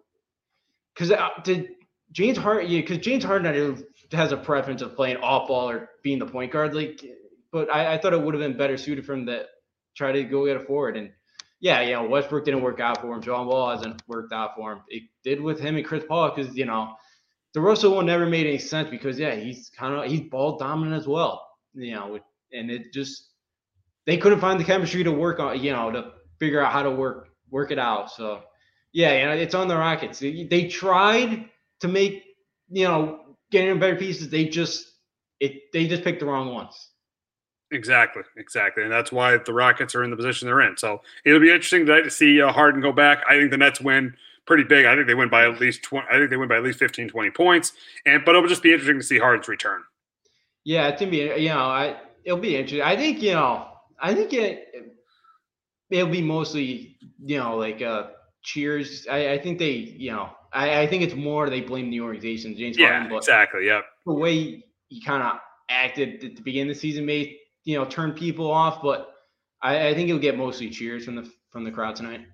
because 0.93 1.11
uh, 1.11 1.29
did 1.43 1.69
James 2.11 2.37
Harden? 2.37 2.71
Yeah, 2.71 2.81
because 2.81 2.99
James 2.99 3.23
Harden 3.23 3.83
has 4.11 4.31
a 4.31 4.37
preference 4.37 4.81
of 4.81 4.95
playing 4.95 5.17
off 5.17 5.47
ball 5.47 5.69
or 5.69 5.89
being 6.03 6.19
the 6.19 6.25
point 6.25 6.51
guard. 6.51 6.73
Like, 6.73 7.03
but 7.51 7.69
I, 7.73 7.93
I 7.93 7.97
thought 7.97 8.13
it 8.13 8.21
would 8.21 8.33
have 8.33 8.41
been 8.41 8.57
better 8.57 8.77
suited 8.77 9.05
for 9.05 9.13
him 9.13 9.25
to 9.27 9.45
try 9.95 10.11
to 10.11 10.23
go 10.23 10.45
get 10.45 10.57
a 10.57 10.59
forward. 10.59 10.97
And 10.97 11.11
yeah, 11.59 11.81
you 11.81 11.93
know, 11.93 12.03
Westbrook 12.03 12.45
didn't 12.45 12.61
work 12.61 12.79
out 12.79 13.01
for 13.01 13.13
him. 13.13 13.21
John 13.21 13.47
Wall 13.47 13.69
hasn't 13.69 14.01
worked 14.07 14.33
out 14.33 14.55
for 14.55 14.73
him. 14.73 14.81
It 14.87 15.03
did 15.23 15.41
with 15.41 15.59
him 15.59 15.75
and 15.77 15.85
Chris 15.85 16.03
Paul 16.07 16.31
because 16.35 16.55
you 16.55 16.65
know 16.65 16.95
the 17.53 17.61
Russell 17.61 17.95
one 17.95 18.05
never 18.05 18.25
made 18.25 18.45
any 18.45 18.57
sense 18.57 18.89
because 18.89 19.17
yeah, 19.17 19.35
he's 19.35 19.69
kind 19.69 19.93
of 19.95 20.11
he's 20.11 20.21
ball 20.21 20.57
dominant 20.57 20.99
as 20.99 21.07
well. 21.07 21.47
You 21.73 21.93
know, 21.93 22.19
and 22.51 22.69
it 22.69 22.93
just 22.93 23.29
they 24.05 24.17
couldn't 24.17 24.39
find 24.41 24.59
the 24.59 24.65
chemistry 24.65 25.03
to 25.03 25.11
work 25.11 25.39
on. 25.39 25.63
You 25.63 25.71
know, 25.71 25.91
to 25.91 26.11
figure 26.39 26.61
out 26.61 26.73
how 26.73 26.83
to 26.83 26.91
work 26.91 27.29
work 27.49 27.71
it 27.71 27.79
out. 27.79 28.11
So 28.11 28.41
yeah, 28.91 29.19
you 29.19 29.25
know, 29.25 29.31
it's 29.31 29.55
on 29.55 29.67
the 29.67 29.77
Rockets. 29.77 30.19
They, 30.19 30.43
they 30.43 30.67
tried 30.67 31.45
to 31.79 31.87
make 31.87 32.23
you 32.69 32.87
know 32.87 33.19
getting 33.51 33.79
better 33.79 33.95
pieces. 33.95 34.29
They 34.29 34.45
just 34.45 34.85
it 35.39 35.71
they 35.71 35.87
just 35.87 36.03
picked 36.03 36.19
the 36.19 36.25
wrong 36.25 36.53
ones. 36.53 36.89
Exactly, 37.71 38.23
exactly, 38.37 38.83
and 38.83 38.91
that's 38.91 39.11
why 39.11 39.37
the 39.37 39.53
Rockets 39.53 39.95
are 39.95 40.03
in 40.03 40.11
the 40.11 40.15
position 40.15 40.47
they're 40.47 40.61
in. 40.61 40.77
So 40.77 41.01
it'll 41.25 41.39
be 41.39 41.49
interesting 41.49 41.85
to 41.87 42.09
see 42.09 42.41
uh, 42.41 42.51
Harden 42.51 42.81
go 42.81 42.91
back. 42.91 43.23
I 43.27 43.33
think 43.37 43.51
the 43.51 43.57
Nets 43.57 43.81
win 43.81 44.15
pretty 44.45 44.63
big. 44.63 44.85
I 44.85 44.95
think 44.95 45.07
they 45.07 45.15
win 45.15 45.29
by 45.29 45.45
at 45.45 45.59
least 45.59 45.83
20, 45.83 46.07
I 46.09 46.17
think 46.17 46.29
they 46.29 46.37
win 46.37 46.49
by 46.49 46.57
at 46.57 46.63
least 46.63 46.79
15, 46.79 47.09
20 47.09 47.31
points. 47.31 47.73
And 48.05 48.23
but 48.25 48.35
it'll 48.35 48.47
just 48.47 48.63
be 48.63 48.71
interesting 48.71 48.99
to 48.99 49.05
see 49.05 49.17
Harden's 49.17 49.47
return. 49.47 49.83
Yeah, 50.65 50.87
it's 50.87 50.99
gonna 50.99 51.11
be 51.11 51.17
you 51.17 51.49
know, 51.49 51.59
I 51.59 51.97
it'll 52.23 52.39
be 52.39 52.55
interesting. 52.55 52.81
I 52.81 52.95
think, 52.95 53.21
you 53.21 53.33
know, 53.33 53.67
I 53.99 54.13
think 54.13 54.33
it 54.33 54.67
it'll 55.89 56.11
be 56.11 56.21
mostly, 56.21 56.97
you 57.23 57.37
know, 57.37 57.57
like 57.57 57.81
uh 57.81 58.07
cheers. 58.43 59.07
I, 59.09 59.33
I 59.33 59.39
think 59.39 59.59
they, 59.59 59.71
you 59.71 60.11
know, 60.11 60.29
I, 60.51 60.81
I 60.81 60.87
think 60.87 61.03
it's 61.03 61.15
more 61.15 61.49
they 61.49 61.61
blame 61.61 61.89
the 61.89 62.01
organization, 62.01 62.55
James 62.55 62.77
yeah, 62.77 62.89
Harden. 62.89 63.09
But 63.09 63.17
exactly. 63.17 63.65
Yep. 63.65 63.83
The 64.05 64.13
way 64.13 64.63
he 64.89 65.01
kind 65.01 65.23
of 65.23 65.39
acted 65.69 66.23
at 66.23 66.35
the 66.35 66.41
beginning 66.41 66.69
of 66.69 66.75
the 66.75 66.79
season 66.79 67.05
may, 67.05 67.37
you 67.63 67.77
know, 67.77 67.85
turn 67.85 68.11
people 68.11 68.51
off, 68.51 68.81
but 68.81 69.13
I, 69.61 69.89
I 69.89 69.93
think 69.93 70.07
he'll 70.07 70.19
get 70.19 70.37
mostly 70.37 70.69
cheers 70.69 71.05
from 71.05 71.15
the 71.15 71.31
from 71.51 71.63
the 71.63 71.71
crowd 71.71 71.95
tonight 71.95 72.25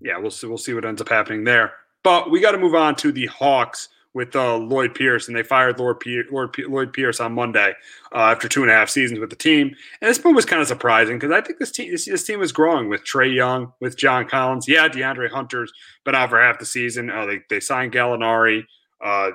yeah, 0.00 0.18
we'll 0.18 0.30
see. 0.30 0.46
We'll 0.46 0.58
see 0.58 0.74
what 0.74 0.84
ends 0.84 1.00
up 1.00 1.08
happening 1.08 1.44
there. 1.44 1.72
But 2.02 2.30
we 2.30 2.40
got 2.40 2.52
to 2.52 2.58
move 2.58 2.74
on 2.74 2.94
to 2.96 3.12
the 3.12 3.26
Hawks 3.26 3.88
with 4.14 4.34
uh, 4.34 4.56
Lloyd 4.56 4.94
Pierce, 4.94 5.28
and 5.28 5.36
they 5.36 5.42
fired 5.42 5.78
Lloyd, 5.78 6.02
Lloyd, 6.30 6.56
Lloyd 6.58 6.92
Pierce 6.92 7.20
on 7.20 7.32
Monday 7.32 7.74
uh, 8.14 8.18
after 8.18 8.48
two 8.48 8.62
and 8.62 8.70
a 8.70 8.74
half 8.74 8.88
seasons 8.88 9.20
with 9.20 9.30
the 9.30 9.36
team. 9.36 9.74
And 10.00 10.08
this 10.08 10.22
move 10.24 10.34
was 10.34 10.46
kind 10.46 10.62
of 10.62 10.68
surprising 10.68 11.18
because 11.18 11.32
I 11.32 11.40
think 11.40 11.58
this 11.58 11.72
team 11.72 11.90
this, 11.90 12.06
this, 12.06 12.24
team 12.24 12.40
is 12.40 12.52
growing 12.52 12.88
with 12.88 13.04
Trae 13.04 13.34
Young, 13.34 13.72
with 13.80 13.96
John 13.96 14.26
Collins. 14.26 14.68
Yeah, 14.68 14.88
DeAndre 14.88 15.30
Hunter's 15.30 15.72
been 16.04 16.14
out 16.14 16.30
for 16.30 16.40
half 16.40 16.58
the 16.58 16.64
season. 16.64 17.10
Uh, 17.10 17.26
they 17.26 17.40
they 17.50 17.60
signed 17.60 17.92
Gallinari. 17.92 18.64
Uh, 19.04 19.30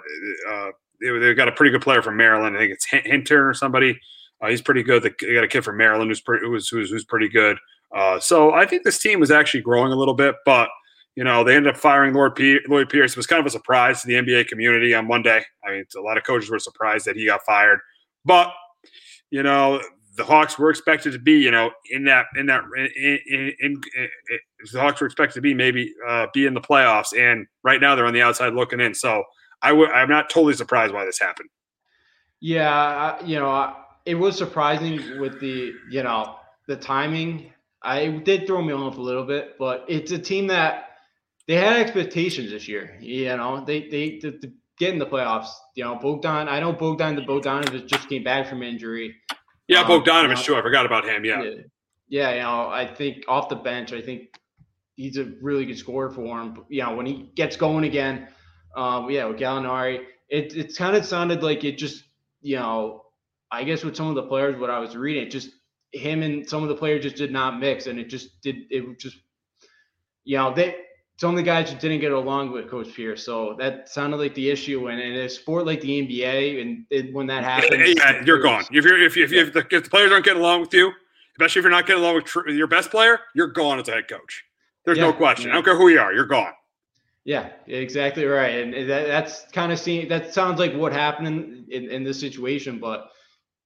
uh, 0.50 0.70
they, 1.00 1.18
they 1.20 1.34
got 1.34 1.48
a 1.48 1.52
pretty 1.52 1.72
good 1.72 1.82
player 1.82 2.02
from 2.02 2.18
Maryland. 2.18 2.56
I 2.56 2.60
think 2.62 2.74
it's 2.74 2.86
Hinton 2.86 3.38
or 3.38 3.54
somebody. 3.54 4.00
Uh, 4.42 4.50
he's 4.50 4.62
pretty 4.62 4.84
good. 4.84 5.04
They 5.04 5.34
got 5.34 5.44
a 5.44 5.48
kid 5.48 5.64
from 5.64 5.78
Maryland 5.78 6.10
who's 6.10 6.22
pretty 6.22 6.46
who's, 6.46 6.68
who's, 6.68 6.90
who's 6.90 7.06
pretty 7.06 7.30
good. 7.30 7.58
Uh, 7.94 8.20
so 8.20 8.54
I 8.54 8.66
think 8.66 8.84
this 8.84 9.00
team 9.00 9.20
was 9.20 9.32
actually 9.32 9.62
growing 9.62 9.92
a 9.92 9.96
little 9.96 10.14
bit, 10.14 10.36
but 10.46 10.70
you 11.16 11.24
know 11.24 11.44
they 11.44 11.56
ended 11.56 11.74
up 11.74 11.80
firing 11.80 12.14
Lord 12.14 12.36
P- 12.36 12.60
Lloyd 12.68 12.90
Pierce. 12.90 13.12
It 13.12 13.18
was 13.18 13.28
kind 13.28 13.40
of 13.40 13.46
a 13.46 13.50
surprise 13.50 14.02
to 14.02 14.08
the 14.08 14.14
NBA 14.14 14.48
community 14.48 14.94
on 14.94 15.08
Monday. 15.08 15.44
I 15.66 15.72
mean, 15.72 15.86
a 15.96 16.02
lot 16.02 16.18
of 16.18 16.24
coaches 16.24 16.50
were 16.50 16.60
surprised 16.60 17.06
that 17.06 17.16
he 17.16 17.26
got 17.26 17.42
fired, 17.46 17.80
but 18.26 18.54
you 19.30 19.44
know 19.44 19.82
the 20.16 20.24
Hawks 20.24 20.60
were 20.60 20.70
expected 20.70 21.14
to 21.14 21.20
be, 21.20 21.34
you 21.34 21.52
know, 21.52 21.72
in 21.90 22.04
that 22.06 22.26
in 22.36 22.46
that 22.48 22.64
in, 22.78 23.20
in, 23.28 23.54
in, 23.60 23.82
in 23.96 24.12
the 24.72 24.80
Hawks 24.80 25.00
were 25.00 25.08
expected 25.08 25.36
to 25.36 25.42
be 25.42 25.54
maybe 25.54 25.94
uh, 26.08 26.28
be 26.34 26.46
in 26.46 26.54
the 26.54 26.62
playoffs, 26.62 27.18
and 27.18 27.48
right 27.64 27.80
now 27.80 27.96
they're 27.96 28.06
on 28.06 28.14
the 28.14 28.22
outside 28.22 28.54
looking 28.54 28.80
in. 28.80 28.94
So 28.94 29.24
I 29.62 29.72
would 29.72 29.90
I'm 29.92 30.10
not 30.10 30.30
totally 30.30 30.54
surprised 30.54 30.94
why 30.94 31.06
this 31.06 31.20
happened. 31.20 31.50
Yeah, 32.40 33.24
you 33.24 33.40
know, 33.40 33.76
it 34.06 34.16
was 34.16 34.38
surprising 34.38 35.20
with 35.20 35.40
the 35.40 35.74
you 35.90 36.04
know 36.04 36.36
the 36.68 36.76
timing 36.76 37.52
I 37.82 38.08
did 38.08 38.46
throw 38.46 38.62
me 38.62 38.74
off 38.74 38.98
a 38.98 39.02
little 39.02 39.26
bit, 39.26 39.58
but 39.58 39.86
it's 39.88 40.12
a 40.12 40.20
team 40.20 40.48
that 40.48 40.90
they 41.48 41.56
had 41.56 41.78
expectations 41.78 42.52
this 42.52 42.68
year. 42.68 42.96
You 43.00 43.36
know, 43.38 43.64
they 43.66 43.88
they 43.88 44.18
to, 44.20 44.32
to 44.32 44.52
get 44.78 44.94
in 44.94 45.00
the 45.00 45.06
playoffs. 45.06 45.50
You 45.76 45.86
know, 45.86 45.96
Bogdan. 45.96 46.48
I 46.48 46.60
know 46.60 46.74
Bogdan 46.74 47.16
the 47.16 47.24
Bogdanovich 47.24 47.88
just 47.88 48.08
came 48.08 48.24
back 48.24 48.48
from 48.48 48.62
injury. 48.62 49.16
Yeah, 49.68 49.82
um, 49.82 49.88
Bogdanovich 49.88 50.24
you 50.24 50.36
know, 50.36 50.42
too. 50.42 50.56
I 50.58 50.62
forgot 50.62 50.86
about 50.86 51.06
him. 51.06 51.26
Yeah. 51.26 51.42
yeah. 51.42 51.62
Yeah, 52.08 52.34
you 52.34 52.42
know, 52.42 52.68
I 52.68 52.94
think 52.94 53.24
off 53.30 53.48
the 53.48 53.56
bench, 53.56 53.94
I 53.94 54.02
think 54.02 54.38
he's 54.98 55.16
a 55.16 55.32
really 55.42 55.66
good 55.66 55.78
scorer 55.78 56.10
for 56.10 56.42
him. 56.42 56.54
But, 56.54 56.66
you 56.68 56.84
know, 56.84 56.94
when 56.94 57.06
he 57.06 57.32
gets 57.36 57.56
going 57.56 57.86
again, 57.86 58.28
um, 58.76 59.10
yeah, 59.10 59.24
with 59.26 59.38
Gallinari, 59.38 60.02
it 60.28 60.56
it 60.56 60.76
kind 60.76 60.98
of 60.98 61.06
sounded 61.06 61.42
like 61.42 61.64
it 61.64 61.78
just 61.78 62.04
you 62.42 62.58
know, 62.58 63.01
I 63.52 63.64
guess 63.64 63.84
with 63.84 63.96
some 63.96 64.08
of 64.08 64.16
the 64.16 64.24
players, 64.24 64.60
what 64.60 64.70
I 64.70 64.80
was 64.80 64.96
reading, 64.96 65.30
just 65.30 65.50
him 65.92 66.24
and 66.24 66.48
some 66.48 66.64
of 66.64 66.70
the 66.70 66.76
players 66.76 67.04
just 67.04 67.18
did 67.18 67.32
not 67.32 67.60
mix, 67.60 67.88
and 67.88 68.00
it 68.00 68.10
just 68.10 68.42
did. 68.42 68.64
It 68.70 69.00
just, 69.00 69.18
you 70.24 70.38
know, 70.38 70.54
they 70.54 70.76
some 71.22 71.30
of 71.30 71.36
the 71.36 71.44
guys 71.44 71.70
just 71.70 71.80
didn't 71.80 72.00
get 72.00 72.12
along 72.12 72.52
with 72.52 72.68
Coach 72.68 72.94
Pierce. 72.96 73.24
So 73.24 73.56
that 73.60 73.88
sounded 73.88 74.18
like 74.18 74.34
the 74.34 74.50
issue. 74.50 74.88
And 74.88 75.00
in 75.00 75.14
a 75.14 75.30
sport 75.30 75.68
like 75.68 75.80
the 75.82 76.02
NBA, 76.02 76.62
and 76.62 76.86
it, 76.90 77.14
when 77.14 77.28
that 77.28 77.44
happens, 77.44 77.96
yeah, 77.96 78.24
you're 78.26 78.42
gone. 78.42 78.64
If 78.72 78.84
you're 78.84 79.00
if 79.00 79.16
if, 79.18 79.32
if, 79.32 79.54
the, 79.54 79.60
if 79.70 79.84
the 79.84 79.90
players 79.90 80.12
aren't 80.12 80.26
getting 80.26 80.42
along 80.42 80.62
with 80.62 80.74
you, 80.74 80.92
especially 81.36 81.60
if 81.60 81.64
you're 81.64 81.72
not 81.72 81.86
getting 81.86 82.02
along 82.02 82.16
with 82.16 82.26
tr- 82.26 82.50
your 82.50 82.68
best 82.68 82.90
player, 82.90 83.20
you're 83.36 83.48
gone 83.48 83.80
as 83.80 83.88
a 83.88 83.92
head 83.92 84.08
coach. 84.08 84.44
There's 84.84 84.98
yeah, 84.98 85.04
no 85.04 85.14
question. 85.14 85.48
Yeah. 85.48 85.52
I 85.52 85.56
don't 85.56 85.64
care 85.64 85.76
who 85.76 85.90
you 85.90 86.00
are, 86.00 86.12
you're 86.12 86.26
gone. 86.26 86.54
Yeah, 87.24 87.50
exactly 87.68 88.26
right. 88.26 88.60
And 88.64 88.90
that, 88.90 89.06
that's 89.06 89.46
kind 89.52 89.72
of 89.72 89.78
seen. 89.78 90.08
That 90.08 90.34
sounds 90.34 90.58
like 90.58 90.74
what 90.74 90.92
happened 90.92 91.28
in, 91.28 91.66
in, 91.70 91.92
in 91.92 92.04
this 92.04 92.20
situation. 92.20 92.80
But 92.80 93.12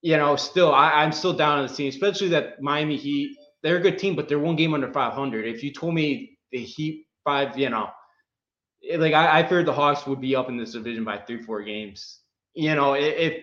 you 0.06 0.18
know, 0.18 0.36
still, 0.36 0.72
I, 0.72 0.92
I'm 1.02 1.12
still 1.12 1.34
down 1.34 1.58
on 1.58 1.66
the 1.66 1.74
team, 1.74 1.90
especially 1.90 2.28
that 2.28 2.62
Miami 2.62 2.96
Heat. 2.96 3.36
They're 3.64 3.78
a 3.78 3.82
good 3.82 3.98
team, 3.98 4.16
but 4.16 4.30
they're 4.30 4.38
one 4.38 4.56
game 4.56 4.76
under 4.76 4.94
500. 4.94 5.48
If 5.48 5.64
you 5.64 5.74
told 5.74 5.96
me 5.96 6.38
the 6.52 6.60
Heat 6.60 7.08
five, 7.24 7.58
you 7.58 7.72
know, 7.72 7.90
like 8.98 9.16
I, 9.16 9.40
I 9.40 9.48
feared 9.48 9.66
the 9.66 9.74
Hawks 9.74 10.06
would 10.06 10.22
be 10.22 10.36
up 10.36 10.48
in 10.48 10.58
this 10.58 10.74
division 10.74 11.04
by 11.06 11.18
three, 11.18 11.42
four 11.42 11.64
games. 11.64 12.20
You 12.54 12.76
know, 12.76 12.94
if 12.94 13.42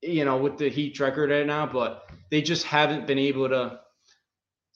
you 0.00 0.24
know 0.24 0.38
with 0.38 0.56
the 0.56 0.70
Heat 0.70 0.98
record 0.98 1.28
right 1.28 1.46
now, 1.46 1.66
but 1.66 2.10
they 2.30 2.40
just 2.40 2.64
haven't 2.64 3.06
been 3.06 3.18
able 3.18 3.50
to 3.50 3.78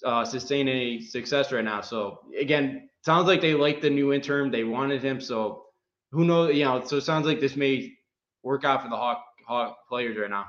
uh, 0.05 0.27
sustain 0.27 0.69
any 0.69 1.01
success 1.01 1.53
right 1.53 1.65
now. 1.65 1.81
So 1.81 2.19
again, 2.39 2.91
sounds 3.03 3.27
like 3.27 3.41
they 3.41 3.55
like 3.55 3.81
the 3.81 3.89
new 3.89 4.13
interim. 4.13 4.51
They 4.51 4.65
wanted 4.65 5.03
him. 5.03 5.23
So 5.23 5.65
who 6.13 6.27
knows? 6.27 6.55
You 6.55 6.67
know, 6.67 6.85
so 6.85 6.99
it 6.99 7.05
sounds 7.05 7.25
like 7.25 7.41
this 7.41 7.57
may 7.57 7.95
work 8.43 8.67
out 8.67 8.83
for 8.83 8.91
the 8.91 8.97
Hawk 8.97 9.25
Hawk 9.47 9.79
players 9.89 10.19
right 10.19 10.29
now. 10.29 10.45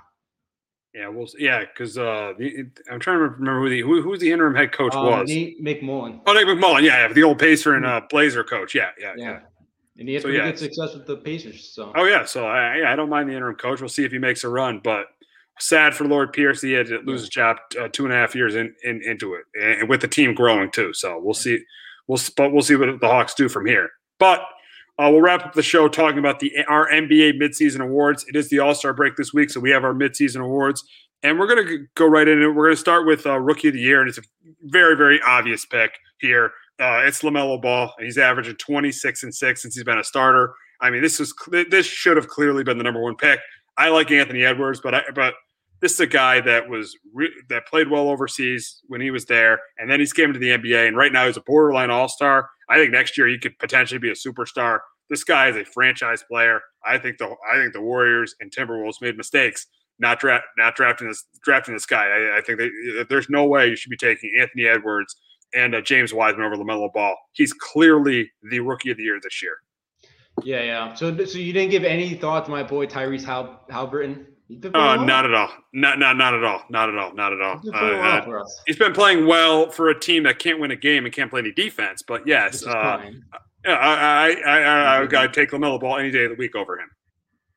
Yeah, 0.97 1.09
well, 1.09 1.27
yeah, 1.37 1.59
because 1.59 1.95
uh, 1.99 2.33
I'm 2.89 2.99
trying 2.99 3.17
to 3.17 3.29
remember 3.29 3.61
who 3.61 3.69
the 3.69 3.81
who, 3.81 4.01
who 4.01 4.17
the 4.17 4.31
interim 4.31 4.55
head 4.55 4.71
coach 4.71 4.95
uh, 4.95 5.01
was. 5.01 5.27
Nate 5.29 5.63
McMillan. 5.63 6.21
Oh, 6.25 6.33
Nate 6.33 6.47
McMillan. 6.47 6.81
Yeah, 6.81 7.07
yeah, 7.07 7.13
the 7.13 7.21
old 7.21 7.37
Pacer 7.37 7.75
and 7.75 7.85
uh, 7.85 8.01
Blazer 8.09 8.43
coach. 8.43 8.73
Yeah, 8.73 8.89
yeah, 8.99 9.13
yeah. 9.15 9.23
yeah. 9.23 9.39
And 9.99 10.07
he 10.07 10.15
had 10.15 10.23
so, 10.23 10.29
pretty 10.29 10.39
yeah. 10.39 10.45
good 10.45 10.57
success 10.57 10.95
with 10.95 11.05
the 11.05 11.17
Pacers. 11.17 11.71
So. 11.71 11.91
Oh 11.95 12.05
yeah, 12.05 12.25
so 12.25 12.47
I, 12.47 12.79
yeah, 12.79 12.91
I 12.91 12.95
don't 12.95 13.09
mind 13.09 13.29
the 13.29 13.35
interim 13.35 13.57
coach. 13.57 13.79
We'll 13.79 13.89
see 13.89 14.05
if 14.05 14.11
he 14.11 14.17
makes 14.17 14.43
a 14.43 14.49
run, 14.49 14.81
but 14.83 15.05
sad 15.59 15.93
for 15.93 16.05
Lord 16.05 16.33
Pierce. 16.33 16.63
He 16.63 16.71
had 16.71 16.87
to 16.87 16.97
lose 16.99 17.21
his 17.21 17.29
job 17.29 17.57
uh, 17.79 17.89
two 17.89 18.05
and 18.05 18.13
a 18.13 18.17
half 18.17 18.33
years 18.33 18.55
in, 18.55 18.73
in 18.83 19.03
into 19.03 19.35
it, 19.35 19.43
and 19.61 19.87
with 19.87 20.01
the 20.01 20.07
team 20.07 20.33
growing 20.33 20.71
too. 20.71 20.95
So 20.95 21.19
we'll 21.19 21.35
see. 21.35 21.59
We'll 22.07 22.19
but 22.35 22.51
we'll 22.51 22.63
see 22.63 22.75
what 22.75 22.99
the 22.99 23.07
Hawks 23.07 23.35
do 23.35 23.49
from 23.49 23.67
here. 23.67 23.91
But 24.17 24.41
uh, 24.99 25.09
we'll 25.11 25.21
wrap 25.21 25.45
up 25.45 25.53
the 25.53 25.63
show 25.63 25.87
talking 25.87 26.19
about 26.19 26.39
the 26.39 26.51
our 26.67 26.89
NBA 26.89 27.39
midseason 27.39 27.81
awards. 27.81 28.25
It 28.27 28.35
is 28.35 28.49
the 28.49 28.59
All 28.59 28.73
Star 28.73 28.93
break 28.93 29.15
this 29.15 29.33
week, 29.33 29.49
so 29.49 29.59
we 29.59 29.69
have 29.71 29.83
our 29.83 29.93
midseason 29.93 30.43
awards, 30.43 30.83
and 31.23 31.39
we're 31.39 31.47
gonna 31.47 31.77
go 31.95 32.07
right 32.07 32.27
in. 32.27 32.39
We're 32.55 32.65
gonna 32.65 32.75
start 32.75 33.05
with 33.05 33.25
uh, 33.25 33.39
Rookie 33.39 33.67
of 33.67 33.73
the 33.75 33.79
Year, 33.79 34.01
and 34.01 34.09
it's 34.09 34.17
a 34.17 34.23
very 34.63 34.95
very 34.95 35.21
obvious 35.21 35.65
pick 35.65 35.91
here. 36.19 36.51
Uh, 36.79 37.01
it's 37.05 37.21
LaMelo 37.21 37.59
Ball, 37.61 37.91
he's 37.99 38.19
averaging 38.19 38.55
26 38.55 39.23
and 39.23 39.33
six 39.33 39.63
since 39.63 39.75
he's 39.75 39.83
been 39.83 39.97
a 39.97 40.03
starter. 40.03 40.53
I 40.79 40.91
mean, 40.91 41.01
this 41.01 41.19
is 41.19 41.33
this 41.69 41.85
should 41.85 42.17
have 42.17 42.27
clearly 42.27 42.63
been 42.63 42.77
the 42.77 42.83
number 42.83 43.01
one 43.01 43.15
pick. 43.15 43.39
I 43.77 43.89
like 43.89 44.11
Anthony 44.11 44.43
Edwards, 44.43 44.79
but 44.81 44.93
I, 44.93 45.03
but 45.13 45.33
this 45.81 45.93
is 45.93 45.99
a 45.99 46.07
guy 46.07 46.41
that 46.41 46.69
was 46.69 46.97
re- 47.13 47.33
that 47.49 47.67
played 47.67 47.89
well 47.89 48.09
overseas 48.09 48.81
when 48.87 49.01
he 49.01 49.11
was 49.11 49.25
there, 49.25 49.59
and 49.77 49.89
then 49.89 49.99
he's 49.99 50.13
came 50.13 50.33
to 50.33 50.39
the 50.39 50.49
NBA, 50.49 50.87
and 50.87 50.97
right 50.97 51.11
now 51.11 51.27
he's 51.27 51.37
a 51.37 51.41
borderline 51.41 51.91
All 51.91 52.09
Star. 52.09 52.49
I 52.69 52.77
think 52.77 52.91
next 52.91 53.17
year 53.17 53.27
he 53.27 53.37
could 53.37 53.57
potentially 53.59 53.99
be 53.99 54.09
a 54.09 54.13
superstar. 54.13 54.79
This 55.09 55.23
guy 55.23 55.49
is 55.49 55.55
a 55.55 55.65
franchise 55.65 56.23
player. 56.29 56.61
I 56.85 56.97
think 56.97 57.17
the 57.17 57.33
I 57.51 57.57
think 57.57 57.73
the 57.73 57.81
Warriors 57.81 58.35
and 58.39 58.51
Timberwolves 58.51 59.01
made 59.01 59.17
mistakes 59.17 59.67
not 59.99 60.19
draft 60.19 60.45
not 60.57 60.75
drafting 60.75 61.07
this 61.07 61.25
drafting 61.43 61.73
this 61.73 61.85
guy. 61.85 62.05
I, 62.05 62.37
I 62.37 62.41
think 62.41 62.59
they, 62.59 62.69
there's 63.09 63.29
no 63.29 63.45
way 63.45 63.67
you 63.67 63.75
should 63.75 63.89
be 63.89 63.97
taking 63.97 64.31
Anthony 64.39 64.65
Edwards 64.67 65.15
and 65.53 65.75
uh, 65.75 65.81
James 65.81 66.13
Wiseman 66.13 66.45
over 66.45 66.55
LaMelo 66.55 66.91
Ball. 66.91 67.15
He's 67.31 67.53
clearly 67.53 68.31
the 68.49 68.59
rookie 68.59 68.91
of 68.91 68.97
the 68.97 69.03
year 69.03 69.19
this 69.21 69.41
year. 69.41 69.57
Yeah, 70.43 70.61
yeah. 70.63 70.93
So, 70.93 71.25
so 71.25 71.37
you 71.39 71.51
didn't 71.51 71.71
give 71.71 71.83
any 71.83 72.13
thought 72.13 72.45
to 72.45 72.51
my 72.51 72.63
boy 72.63 72.85
Tyrese 72.85 73.23
Hal 73.23 73.65
Haliburton? 73.71 74.25
Uh, 74.49 75.03
not 75.03 75.25
at 75.25 75.33
all. 75.33 75.49
Not 75.73 75.99
not 75.99 76.15
not 76.15 76.33
at 76.33 76.43
all. 76.43 76.63
Not 76.69 76.89
at 76.89 76.97
all. 76.97 77.13
Not 77.13 77.33
at 77.33 77.41
all. 77.41 77.61
Uh, 77.73 78.23
well 78.27 78.45
he's 78.65 78.77
been 78.77 78.93
playing 78.93 79.27
well 79.27 79.69
for 79.71 79.89
a 79.89 79.99
team 79.99 80.23
that 80.23 80.39
can't 80.39 80.59
win 80.59 80.71
a 80.71 80.75
game 80.75 81.05
and 81.05 81.13
can't 81.13 81.29
play 81.29 81.41
any 81.41 81.51
defense. 81.51 82.01
But 82.01 82.25
yes, 82.25 82.65
uh, 82.65 82.71
I, 82.71 83.11
I 83.65 84.35
I 84.45 84.59
I, 84.59 85.01
I 85.01 85.05
gotta 85.05 85.29
take 85.29 85.51
LaMelo 85.51 85.79
Ball 85.81 85.97
any 85.97 86.11
day 86.11 86.25
of 86.25 86.31
the 86.31 86.37
week 86.37 86.55
over 86.55 86.79
him. 86.79 86.89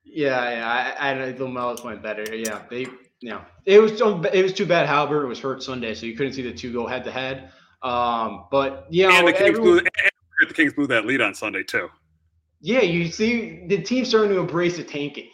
Yeah, 0.04 0.50
yeah. 0.50 0.96
I, 0.98 1.12
I 1.12 1.32
LaMelo's 1.32 1.80
playing 1.80 2.02
better. 2.02 2.34
Yeah, 2.34 2.62
they. 2.68 2.86
Know, 3.22 3.42
it 3.66 3.78
was 3.78 4.00
it 4.32 4.42
was 4.42 4.54
too 4.54 4.64
bad. 4.64 4.88
Halbert 4.88 5.28
was 5.28 5.38
hurt 5.38 5.62
Sunday, 5.62 5.94
so 5.94 6.06
you 6.06 6.16
couldn't 6.16 6.32
see 6.32 6.40
the 6.40 6.54
two 6.54 6.72
go 6.72 6.86
head 6.86 7.04
to 7.04 7.12
head. 7.12 7.52
Um, 7.82 8.46
but 8.50 8.86
yeah, 8.88 9.10
and 9.10 9.28
the 9.28 9.32
Kings 9.32 9.58
everyone, 9.58 9.80
blew 9.80 10.46
the 10.48 10.54
Kings 10.54 10.72
blew 10.72 10.86
that 10.86 11.04
lead 11.04 11.20
on 11.20 11.34
Sunday 11.34 11.62
too. 11.62 11.90
Yeah, 12.62 12.80
you 12.80 13.10
see 13.10 13.66
the 13.66 13.82
team 13.82 14.06
starting 14.06 14.30
to 14.30 14.38
embrace 14.38 14.78
the 14.78 14.84
tanking. 14.84 15.28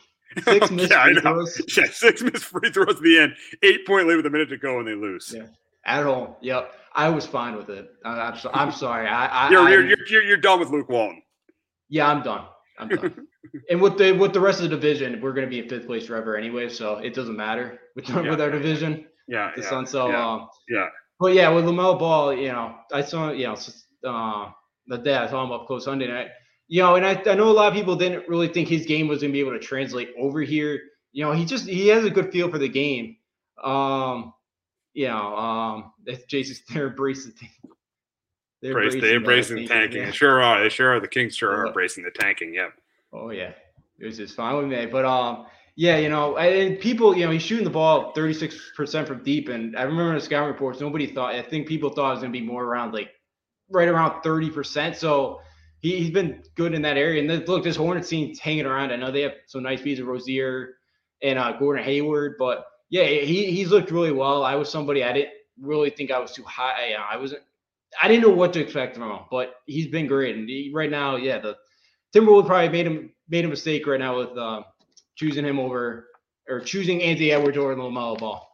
Six 0.45 0.71
missed 0.71 0.91
yeah, 0.91 1.05
free 1.05 1.21
throws. 1.21 1.63
Yeah, 1.77 1.87
six 1.91 2.23
missed 2.23 2.45
free 2.45 2.71
throws 2.71 2.97
at 2.97 3.03
the 3.03 3.19
end. 3.19 3.35
Eight 3.63 3.87
point 3.87 4.07
lead 4.07 4.17
with 4.17 4.27
a 4.27 4.31
minute 4.31 4.49
to 4.51 4.59
go, 4.59 4.79
and 4.79 4.87
they 4.87 4.95
lose. 4.95 5.35
Yeah, 5.35 5.47
at 5.85 6.05
home. 6.05 6.35
Yep, 6.41 6.73
I 6.95 7.09
was 7.09 7.27
fine 7.27 7.57
with 7.57 7.69
it. 7.71 7.91
I'm, 8.05 8.37
so, 8.37 8.51
I'm 8.53 8.73
sorry. 8.73 9.07
I, 9.07 9.27
I 9.27 9.51
you're, 9.51 9.69
you're, 9.69 10.07
you're 10.09 10.23
you're 10.23 10.37
done 10.37 10.61
with 10.61 10.71
Luke 10.71 10.89
Walton. 10.89 11.23
Yeah, 11.89 12.09
I'm 12.09 12.23
done. 12.23 12.45
I'm 12.79 12.89
done. 12.89 13.27
and 13.71 13.81
with 13.81 13.97
the 13.99 14.13
with 14.13 14.33
the 14.33 14.41
rest 14.41 14.61
of 14.61 14.71
the 14.71 14.77
division, 14.77 15.21
we're 15.21 15.33
going 15.33 15.47
to 15.47 15.51
be 15.51 15.61
in 15.61 15.69
fifth 15.69 15.87
place 15.87 16.07
forever 16.07 16.37
anyway, 16.37 16.69
so 16.69 16.99
it 16.99 17.15
doesn't 17.15 17.37
matter 17.37 17.79
with, 17.95 18.09
yeah, 18.09 18.29
with 18.29 18.41
our 18.41 18.51
division. 18.51 19.07
Yeah, 19.29 19.53
the 19.57 19.63
yeah, 19.63 19.69
Sun. 19.69 19.87
So 19.87 20.09
yeah, 20.09 20.33
um, 20.33 20.49
yeah. 20.69 20.87
But 21.19 21.33
yeah, 21.33 21.49
with 21.49 21.65
LaMelo 21.65 21.99
Ball, 21.99 22.35
you 22.35 22.49
know, 22.49 22.77
I 22.93 23.03
saw 23.03 23.31
you 23.31 23.47
know 23.47 23.57
uh, 24.05 24.51
the 24.87 24.99
day 24.99 25.15
I 25.15 25.29
saw 25.29 25.45
him 25.45 25.53
up 25.53 25.67
close 25.67 25.85
Sunday 25.85 26.09
night. 26.09 26.29
You 26.69 26.83
know, 26.83 26.97
and 26.97 27.07
I, 27.07 27.23
I 27.27 27.35
know 27.35 27.49
a 27.49 27.51
lot 27.51 27.69
of 27.69 27.75
people 27.75 27.95
didn't 27.95 28.29
really 28.29 28.49
think 28.49 28.69
his 28.69 28.87
game 28.87 29.07
was 29.07 29.21
going 29.21 29.31
to 29.31 29.33
be 29.33 29.41
able 29.41 29.53
to 29.53 29.59
translate 29.59 30.13
over 30.19 30.41
here 30.41 30.81
you 31.17 31.25
know, 31.25 31.33
he 31.33 31.47
just 31.47 31.67
he 31.67 31.89
has 31.89 32.05
a 32.05 32.11
good 32.11 32.31
feel 32.31 32.51
for 32.51 32.59
the 32.59 32.69
game. 32.69 33.17
Um, 33.65 34.35
you 34.93 35.09
know, 35.09 35.35
um, 35.35 35.93
that's 36.05 36.25
Jason's 36.25 36.61
they're 36.69 36.89
embracing. 36.89 37.33
They're 38.61 38.73
embracing, 38.73 39.01
they 39.01 39.15
embracing 39.15 39.57
the 39.57 39.67
tanking. 39.67 40.03
Yeah. 40.03 40.11
Sure 40.11 40.43
are. 40.43 40.63
They 40.63 40.69
sure 40.69 40.95
are. 40.95 41.01
The 41.01 41.09
Kings 41.09 41.35
sure 41.35 41.53
are 41.57 41.69
embracing 41.69 42.05
the 42.05 42.11
tanking. 42.11 42.53
Yep. 42.53 42.73
Oh 43.15 43.31
yeah, 43.31 43.53
it 43.99 44.05
was 44.05 44.19
just 44.19 44.37
fine 44.37 44.59
with 44.59 44.67
me. 44.67 44.85
But 44.85 45.07
um, 45.07 45.47
yeah, 45.75 45.97
you 45.97 46.11
know, 46.11 46.37
and 46.37 46.79
people, 46.79 47.17
you 47.17 47.25
know, 47.25 47.31
he's 47.31 47.41
shooting 47.41 47.65
the 47.65 47.71
ball 47.71 48.13
36% 48.13 49.07
from 49.07 49.23
deep. 49.23 49.49
And 49.49 49.75
I 49.75 49.85
remember 49.85 50.11
in 50.11 50.17
the 50.17 50.21
scouting 50.21 50.53
reports, 50.53 50.83
nobody 50.83 51.07
thought, 51.07 51.35
I 51.35 51.41
think 51.41 51.67
people 51.67 51.89
thought 51.89 52.09
it 52.09 52.15
was 52.17 52.21
going 52.21 52.33
to 52.33 52.39
be 52.39 52.45
more 52.45 52.65
around 52.65 52.93
like 52.93 53.11
right 53.71 53.89
around 53.89 54.23
30%. 54.23 54.95
So 54.95 55.41
he, 55.81 55.99
he's 55.99 56.11
been 56.11 56.43
good 56.55 56.75
in 56.75 56.83
that 56.83 56.97
area. 56.97 57.21
And 57.21 57.29
then, 57.29 57.45
look, 57.47 57.65
this 57.65 57.77
Hornets 57.77 58.09
team's 58.09 58.39
hanging 58.39 58.67
around. 58.67 58.93
I 58.93 58.97
know 58.97 59.11
they 59.11 59.23
have 59.23 59.35
some 59.47 59.63
nice 59.63 59.83
pieces 59.83 60.01
of 60.01 60.09
Rozier, 60.09 60.77
and 61.23 61.39
uh, 61.39 61.53
Gordon 61.59 61.85
Hayward. 61.85 62.37
But 62.39 62.67
yeah, 62.91 63.05
he 63.05 63.51
he's 63.51 63.71
looked 63.71 63.91
really 63.91 64.13
well. 64.13 64.45
I 64.45 64.55
was 64.55 64.71
somebody 64.71 65.05
I 65.05 65.13
didn't 65.13 65.35
really 65.61 65.91
think 65.91 66.11
I 66.11 66.19
was 66.19 66.33
too 66.33 66.45
high. 66.45 66.93
I 66.93 67.17
wasn't. 67.17 67.43
I 68.03 68.09
didn't 68.09 68.23
know 68.23 68.35
what 68.35 68.53
to 68.55 68.61
expect 68.61 68.97
from 68.97 69.11
him, 69.11 69.21
but 69.31 69.55
he's 69.67 69.87
been 69.87 70.07
great. 70.07 70.37
And 70.37 70.49
he, 70.49 70.71
right 70.75 70.91
now, 70.91 71.17
yeah, 71.17 71.39
the 71.39 71.57
Timberwolves 72.15 72.47
probably 72.47 72.69
made 72.69 72.87
him 72.87 73.11
made 73.29 73.45
a 73.45 73.49
mistake 73.49 73.87
right 73.87 74.01
now 74.01 74.19
with 74.19 74.37
uh, 74.37 74.63
choosing 75.17 75.45
him 75.45 75.59
over 75.59 76.09
or 76.49 76.61
choosing 76.61 77.03
Anthony 77.03 77.33
Edwards 77.33 77.57
over 77.57 77.75
LaMelo 77.75 78.19
Ball. 78.19 78.49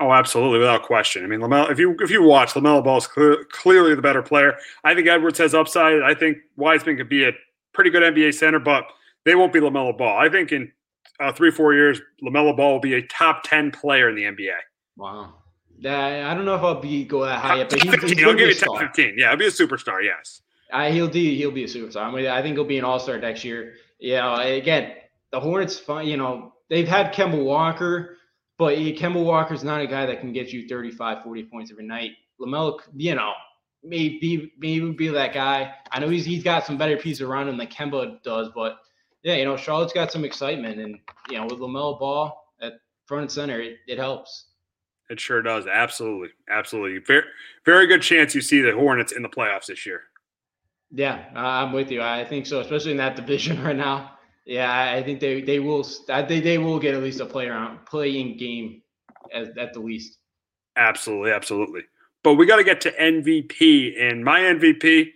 Oh, 0.00 0.12
absolutely, 0.12 0.58
without 0.58 0.82
question. 0.82 1.24
I 1.24 1.28
mean, 1.28 1.40
LaMelo. 1.40 1.70
If 1.70 1.78
you 1.78 1.96
if 2.00 2.10
you 2.10 2.22
watch 2.22 2.54
LaMelo 2.54 2.82
Ball 2.82 2.98
is 2.98 3.06
clear, 3.06 3.44
clearly 3.50 3.94
the 3.94 4.02
better 4.02 4.22
player. 4.22 4.56
I 4.82 4.94
think 4.94 5.06
Edwards 5.06 5.38
has 5.38 5.54
upside. 5.54 6.02
I 6.02 6.14
think 6.14 6.38
Wiseman 6.56 6.96
could 6.96 7.08
be 7.08 7.24
a 7.24 7.32
pretty 7.72 7.90
good 7.90 8.02
NBA 8.02 8.34
center, 8.34 8.58
but 8.58 8.84
they 9.24 9.36
won't 9.36 9.52
be 9.52 9.60
LaMelo 9.60 9.96
Ball. 9.96 10.18
I 10.18 10.28
think 10.28 10.50
in 10.50 10.72
uh, 11.20 11.32
three 11.32 11.52
four 11.52 11.74
years, 11.74 12.00
LaMelo 12.24 12.56
Ball 12.56 12.72
will 12.72 12.80
be 12.80 12.94
a 12.94 13.02
top 13.06 13.44
ten 13.44 13.70
player 13.70 14.08
in 14.08 14.16
the 14.16 14.24
NBA. 14.24 14.56
Wow. 14.96 15.34
Yeah, 15.78 16.30
I 16.30 16.34
don't 16.34 16.44
know 16.44 16.54
if 16.54 16.62
I'll 16.62 16.80
be 16.80 17.04
go 17.04 17.24
that 17.24 17.40
high 17.40 17.56
yet, 17.56 17.70
but 17.70 17.82
he's, 17.82 17.90
15, 17.90 18.16
he's 18.16 18.26
I'll 18.26 18.34
give 18.34 18.48
you 18.48 18.54
top 18.54 18.78
fifteen. 18.78 19.14
Yeah, 19.16 19.30
I'll 19.30 19.36
be 19.36 19.46
a 19.46 19.50
superstar. 19.50 20.02
Yes. 20.02 20.42
Uh, 20.72 20.90
he'll 20.90 21.08
do. 21.08 21.20
He'll 21.20 21.52
be 21.52 21.64
a 21.64 21.68
superstar. 21.68 22.04
I 22.04 22.10
mean, 22.10 22.26
I 22.26 22.42
think 22.42 22.56
he'll 22.56 22.64
be 22.64 22.78
an 22.78 22.84
all 22.84 22.98
star 22.98 23.18
next 23.18 23.44
year. 23.44 23.74
Yeah. 24.00 24.42
again, 24.42 24.94
the 25.30 25.38
Hornets. 25.38 25.82
You 25.88 26.16
know, 26.16 26.52
they've 26.68 26.88
had 26.88 27.14
Kemba 27.14 27.42
Walker, 27.42 28.16
but 28.58 28.76
Kemba 28.76 29.22
Walker's 29.22 29.64
not 29.64 29.80
a 29.80 29.86
guy 29.86 30.06
that 30.06 30.20
can 30.20 30.32
get 30.32 30.52
you 30.52 30.68
35, 30.68 31.22
40 31.22 31.42
points 31.44 31.70
every 31.70 31.86
night. 31.86 32.12
LaMelo, 32.40 32.78
you 32.96 33.14
know, 33.14 33.32
maybe 33.82 34.52
maybe 34.58 34.90
be 34.92 35.08
that 35.08 35.34
guy. 35.34 35.74
I 35.90 36.00
know 36.00 36.08
he's 36.08 36.24
he's 36.24 36.42
got 36.42 36.64
some 36.64 36.78
better 36.78 36.96
pieces 36.96 37.20
around 37.20 37.48
him 37.48 37.56
than 37.56 37.66
Kemba 37.66 38.22
does, 38.22 38.48
but 38.54 38.78
yeah, 39.22 39.36
you 39.36 39.44
know, 39.44 39.56
Charlotte's 39.56 39.92
got 39.92 40.12
some 40.12 40.24
excitement, 40.24 40.80
and 40.80 40.98
you 41.30 41.38
know, 41.38 41.44
with 41.44 41.58
LaMelo 41.58 41.98
Ball 41.98 42.52
at 42.60 42.74
front 43.06 43.22
and 43.22 43.32
center, 43.32 43.60
it, 43.60 43.78
it 43.86 43.98
helps. 43.98 44.46
It 45.10 45.20
sure 45.20 45.42
does. 45.42 45.66
Absolutely, 45.66 46.30
absolutely. 46.48 47.00
Very, 47.06 47.24
very 47.64 47.86
good 47.86 48.02
chance 48.02 48.34
you 48.34 48.40
see 48.40 48.60
the 48.60 48.72
Hornets 48.72 49.12
in 49.12 49.22
the 49.22 49.28
playoffs 49.28 49.66
this 49.66 49.84
year. 49.84 50.02
Yeah, 50.90 51.24
I'm 51.34 51.72
with 51.72 51.90
you. 51.90 52.00
I 52.00 52.24
think 52.24 52.46
so, 52.46 52.60
especially 52.60 52.92
in 52.92 52.96
that 52.98 53.16
division 53.16 53.62
right 53.64 53.76
now. 53.76 54.12
Yeah, 54.44 54.92
I 54.92 55.02
think 55.02 55.20
they 55.20 55.40
they 55.40 55.58
will. 55.58 55.86
I 56.08 56.22
think 56.22 56.44
they 56.44 56.58
will 56.58 56.78
get 56.78 56.94
at 56.94 57.02
least 57.02 57.20
a 57.20 57.26
play 57.26 57.46
around 57.48 57.84
playing 57.86 58.36
game, 58.36 58.82
at, 59.32 59.56
at 59.56 59.72
the 59.72 59.80
least. 59.80 60.18
Absolutely, 60.76 61.30
absolutely. 61.30 61.82
But 62.22 62.34
we 62.34 62.46
got 62.46 62.56
to 62.56 62.64
get 62.64 62.80
to 62.82 62.92
MVP, 62.92 64.00
and 64.00 64.24
my 64.24 64.40
MVP 64.40 65.10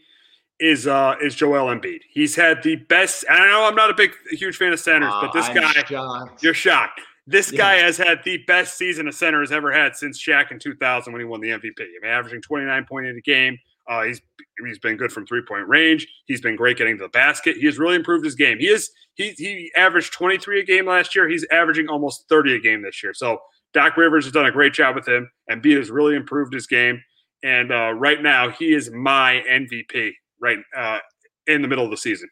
is 0.61 0.87
uh 0.87 1.17
is 1.23 1.35
Joel 1.35 1.75
Embiid. 1.75 2.01
He's 2.11 2.35
had 2.35 2.63
the 2.63 2.77
best. 2.77 3.25
I 3.29 3.47
know 3.49 3.67
I'm 3.67 3.75
not 3.75 3.91
a 3.91 3.95
big 3.95 4.13
huge 4.31 4.57
fan 4.57 4.73
of 4.73 4.81
centers, 4.81 5.13
uh, 5.13 5.21
but 5.21 5.33
this 5.33 5.47
I'm 5.49 5.57
guy, 5.57 5.73
shocked. 5.73 6.43
you're 6.43 6.55
shocked. 6.55 7.01
This 7.27 7.53
yeah. 7.53 7.59
guy 7.59 7.75
has 7.77 7.99
had 7.99 8.21
the 8.25 8.39
best 8.47 8.79
season 8.79 9.07
a 9.09 9.13
center 9.13 9.41
has 9.41 9.53
ever 9.53 9.71
had 9.71 9.95
since 9.95 10.19
Shaq 10.19 10.51
in 10.51 10.59
2000 10.59 11.13
when 11.13 11.21
he 11.21 11.27
won 11.27 11.43
the 11.43 11.49
MVP. 11.51 11.79
I 11.79 12.01
mean, 12.03 12.11
averaging 12.11 12.41
29.8 12.41 13.17
a 13.17 13.21
game. 13.21 13.59
Uh, 13.89 14.03
he's 14.03 14.21
he's 14.65 14.79
been 14.79 14.97
good 14.97 15.11
from 15.11 15.27
three 15.27 15.43
point 15.47 15.67
range. 15.67 16.07
He's 16.27 16.41
been 16.41 16.57
great 16.57 16.77
getting 16.77 16.99
to 16.99 17.05
the 17.05 17.09
basket. 17.09 17.57
He 17.57 17.67
has 17.67 17.79
really 17.79 17.97
improved 17.97 18.25
his 18.25 18.35
game. 18.35 18.59
He 18.59 18.67
is 18.67 18.91
he 19.15 19.31
he 19.31 19.73
averaged 19.77 20.13
23 20.13 20.61
a 20.61 20.65
game 20.65 20.87
last 20.87 21.15
year. 21.15 21.29
He's 21.29 21.47
averaging 21.51 21.89
almost 21.89 22.29
30 22.29 22.57
a 22.57 22.61
game 22.61 22.83
this 22.83 23.03
year. 23.03 23.15
So 23.15 23.39
Doc 23.73 23.97
Rivers 23.97 24.25
has 24.25 24.33
done 24.33 24.47
a 24.47 24.53
great 24.53 24.73
job 24.73 24.95
with 24.95 25.09
him, 25.09 25.31
and 25.49 25.63
B 25.63 25.73
has 25.73 25.91
really 25.91 26.17
improved 26.17 26.53
his 26.53 26.67
game. 26.67 27.03
And 27.43 27.73
uh, 27.73 27.93
right 27.93 28.23
now, 28.23 28.51
he 28.51 28.75
is 28.75 28.91
my 28.91 29.43
MVP 29.49 30.13
right 30.41 30.59
uh, 30.77 30.99
in 31.47 31.63
the 31.63 31.69
middle 31.69 31.85
of 31.85 31.91
the 31.91 31.97
season. 31.97 32.29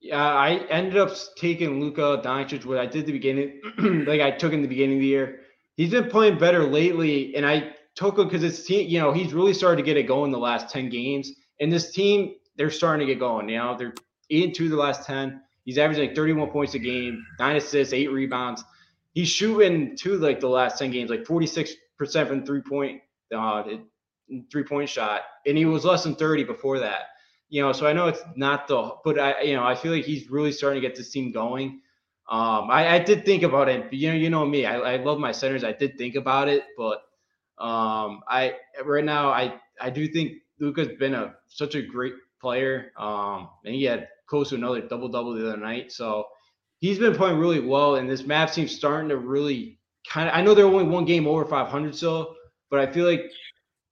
Yeah, 0.00 0.24
I 0.24 0.64
ended 0.70 0.96
up 0.96 1.10
taking 1.36 1.80
Luka 1.80 2.22
Doncic. 2.24 2.64
What 2.64 2.78
I 2.78 2.86
did 2.86 3.04
the 3.04 3.12
beginning, 3.12 3.60
like 4.06 4.20
I 4.20 4.30
took 4.30 4.52
in 4.52 4.62
the 4.62 4.68
beginning 4.68 4.96
of 4.96 5.00
the 5.02 5.06
year. 5.06 5.40
He's 5.76 5.90
been 5.90 6.08
playing 6.08 6.38
better 6.38 6.64
lately, 6.64 7.34
and 7.36 7.44
I 7.44 7.74
him 7.98 8.28
because 8.28 8.42
it's. 8.42 8.68
You 8.68 8.98
know, 9.00 9.12
he's 9.12 9.32
really 9.32 9.54
started 9.54 9.76
to 9.76 9.82
get 9.82 9.96
it 9.96 10.04
going 10.04 10.30
the 10.30 10.38
last 10.38 10.70
ten 10.70 10.88
games, 10.88 11.32
and 11.60 11.72
this 11.72 11.92
team 11.92 12.34
they're 12.56 12.70
starting 12.70 13.06
to 13.06 13.12
get 13.12 13.20
going. 13.20 13.48
You 13.48 13.58
know, 13.58 13.76
they're 13.76 13.94
eight 14.30 14.44
and 14.44 14.54
two 14.54 14.68
the 14.68 14.76
last 14.76 15.06
ten. 15.06 15.40
He's 15.64 15.78
averaging 15.78 16.08
like 16.08 16.16
31 16.16 16.50
points 16.50 16.74
a 16.74 16.78
game, 16.78 17.24
nine 17.38 17.56
assists, 17.56 17.92
eight 17.92 18.10
rebounds. 18.10 18.64
He's 19.12 19.28
shooting 19.28 19.96
to 19.98 20.18
like 20.18 20.40
the 20.40 20.48
last 20.48 20.78
10 20.78 20.90
games, 20.90 21.10
like 21.10 21.24
46% 21.24 21.74
from 22.26 22.44
three 22.44 22.62
point 22.62 23.02
uh, 23.34 23.62
three 24.50 24.64
point 24.64 24.88
shot, 24.88 25.22
and 25.46 25.56
he 25.56 25.64
was 25.66 25.84
less 25.84 26.04
than 26.04 26.14
30 26.14 26.44
before 26.44 26.78
that. 26.80 27.02
You 27.48 27.62
know, 27.62 27.72
so 27.72 27.86
I 27.86 27.92
know 27.92 28.06
it's 28.08 28.22
not 28.36 28.68
the, 28.68 28.94
but 29.04 29.18
I, 29.18 29.42
you 29.42 29.56
know, 29.56 29.64
I 29.64 29.74
feel 29.74 29.92
like 29.92 30.04
he's 30.04 30.30
really 30.30 30.52
starting 30.52 30.80
to 30.80 30.88
get 30.88 30.96
this 30.96 31.10
team 31.10 31.32
going. 31.32 31.80
Um, 32.28 32.70
I, 32.70 32.94
I 32.94 32.98
did 33.00 33.24
think 33.24 33.42
about 33.42 33.68
it. 33.68 33.92
You 33.92 34.10
know, 34.10 34.16
you 34.16 34.30
know 34.30 34.46
me. 34.46 34.66
I, 34.66 34.94
I 34.94 34.96
love 34.96 35.18
my 35.18 35.32
centers. 35.32 35.64
I 35.64 35.72
did 35.72 35.98
think 35.98 36.14
about 36.14 36.48
it, 36.48 36.64
but 36.76 37.02
um, 37.60 38.22
I 38.28 38.54
right 38.84 39.04
now 39.04 39.30
I 39.30 39.54
I 39.80 39.90
do 39.90 40.08
think 40.08 40.38
Luka's 40.58 40.88
been 40.98 41.14
a 41.14 41.34
such 41.48 41.74
a 41.74 41.82
great 41.82 42.14
player. 42.40 42.92
Um, 42.96 43.48
and 43.64 43.74
he 43.74 43.84
had 43.84 44.08
close 44.26 44.50
to 44.50 44.54
another 44.56 44.80
double 44.80 45.08
double 45.08 45.34
the 45.34 45.48
other 45.48 45.56
night. 45.56 45.92
So 45.92 46.26
he's 46.78 46.98
been 46.98 47.14
playing 47.14 47.38
really 47.38 47.60
well, 47.60 47.96
and 47.96 48.08
this 48.08 48.22
Mavs 48.22 48.54
team's 48.54 48.74
starting 48.74 49.08
to 49.10 49.18
really 49.18 49.78
kind 50.08 50.28
of. 50.28 50.34
I 50.34 50.42
know 50.42 50.54
they're 50.54 50.66
only 50.66 50.84
one 50.84 51.04
game 51.04 51.26
over 51.26 51.44
500, 51.44 51.94
so, 51.94 52.34
but 52.70 52.80
I 52.80 52.90
feel 52.90 53.06
like 53.06 53.30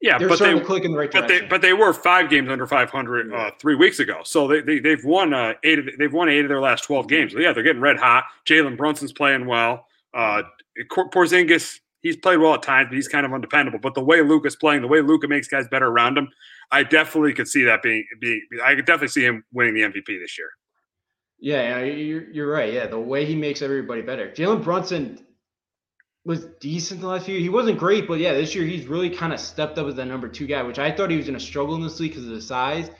yeah, 0.00 0.16
they're 0.16 0.28
but 0.28 0.36
starting 0.36 0.56
they, 0.56 0.62
to 0.62 0.66
click 0.66 0.84
in 0.84 0.92
the 0.92 0.98
right 0.98 1.10
but 1.10 1.26
direction. 1.26 1.44
They, 1.44 1.48
but 1.48 1.62
they 1.62 1.72
were 1.72 1.92
five 1.92 2.30
games 2.30 2.48
under 2.48 2.66
500 2.66 3.32
uh, 3.32 3.50
three 3.58 3.74
weeks 3.74 3.98
ago, 3.98 4.20
so 4.24 4.48
they, 4.48 4.60
they 4.60 4.78
they've 4.78 5.04
won 5.04 5.34
uh, 5.34 5.54
eight. 5.64 5.78
Of, 5.78 5.86
they've 5.98 6.12
won 6.12 6.28
eight 6.28 6.44
of 6.44 6.48
their 6.48 6.60
last 6.60 6.84
12 6.84 7.08
games. 7.08 7.32
So 7.32 7.38
yeah, 7.38 7.52
they're 7.52 7.64
getting 7.64 7.82
red 7.82 7.98
hot. 7.98 8.24
Jalen 8.46 8.76
Brunson's 8.76 9.12
playing 9.12 9.46
well. 9.46 9.86
Uh, 10.14 10.42
Porzingis 10.90 11.80
he's 12.02 12.16
played 12.16 12.38
well 12.38 12.54
at 12.54 12.62
times, 12.62 12.88
but 12.90 12.96
he's 12.96 13.08
kind 13.08 13.26
of 13.26 13.32
undependable. 13.32 13.78
But 13.80 13.94
the 13.94 14.04
way 14.04 14.22
Luka's 14.22 14.56
playing, 14.56 14.82
the 14.82 14.88
way 14.88 15.00
Luca 15.00 15.28
makes 15.28 15.48
guys 15.48 15.66
better 15.68 15.86
around 15.86 16.18
him, 16.18 16.28
I 16.70 16.82
definitely 16.82 17.34
could 17.34 17.48
see 17.48 17.64
that 17.64 17.82
being 17.82 18.04
being. 18.20 18.42
I 18.64 18.74
could 18.74 18.86
definitely 18.86 19.08
see 19.08 19.24
him 19.24 19.44
winning 19.52 19.74
the 19.74 19.82
MVP 19.82 20.06
this 20.20 20.38
year. 20.38 20.48
Yeah, 21.40 21.80
you're, 21.82 22.30
you're 22.30 22.50
right. 22.50 22.72
Yeah, 22.72 22.86
the 22.88 22.98
way 22.98 23.24
he 23.24 23.36
makes 23.36 23.62
everybody 23.62 24.02
better. 24.02 24.28
Jalen 24.30 24.64
Brunson 24.64 25.24
was 26.24 26.46
decent 26.60 27.00
the 27.00 27.06
last 27.06 27.26
few. 27.26 27.38
He 27.38 27.48
wasn't 27.48 27.78
great, 27.78 28.08
but 28.08 28.18
yeah, 28.18 28.34
this 28.34 28.54
year 28.54 28.64
he's 28.64 28.86
really 28.86 29.08
kind 29.08 29.32
of 29.32 29.38
stepped 29.38 29.78
up 29.78 29.86
as 29.86 29.94
the 29.94 30.04
number 30.04 30.28
two 30.28 30.46
guy, 30.46 30.62
which 30.62 30.78
I 30.78 30.90
thought 30.90 31.10
he 31.10 31.16
was 31.16 31.26
going 31.26 31.38
to 31.38 31.44
struggle 31.44 31.76
in 31.76 31.82
this 31.82 32.00
league 32.00 32.10
because 32.10 32.26
of 32.26 32.32
the 32.32 32.42
size. 32.42 32.90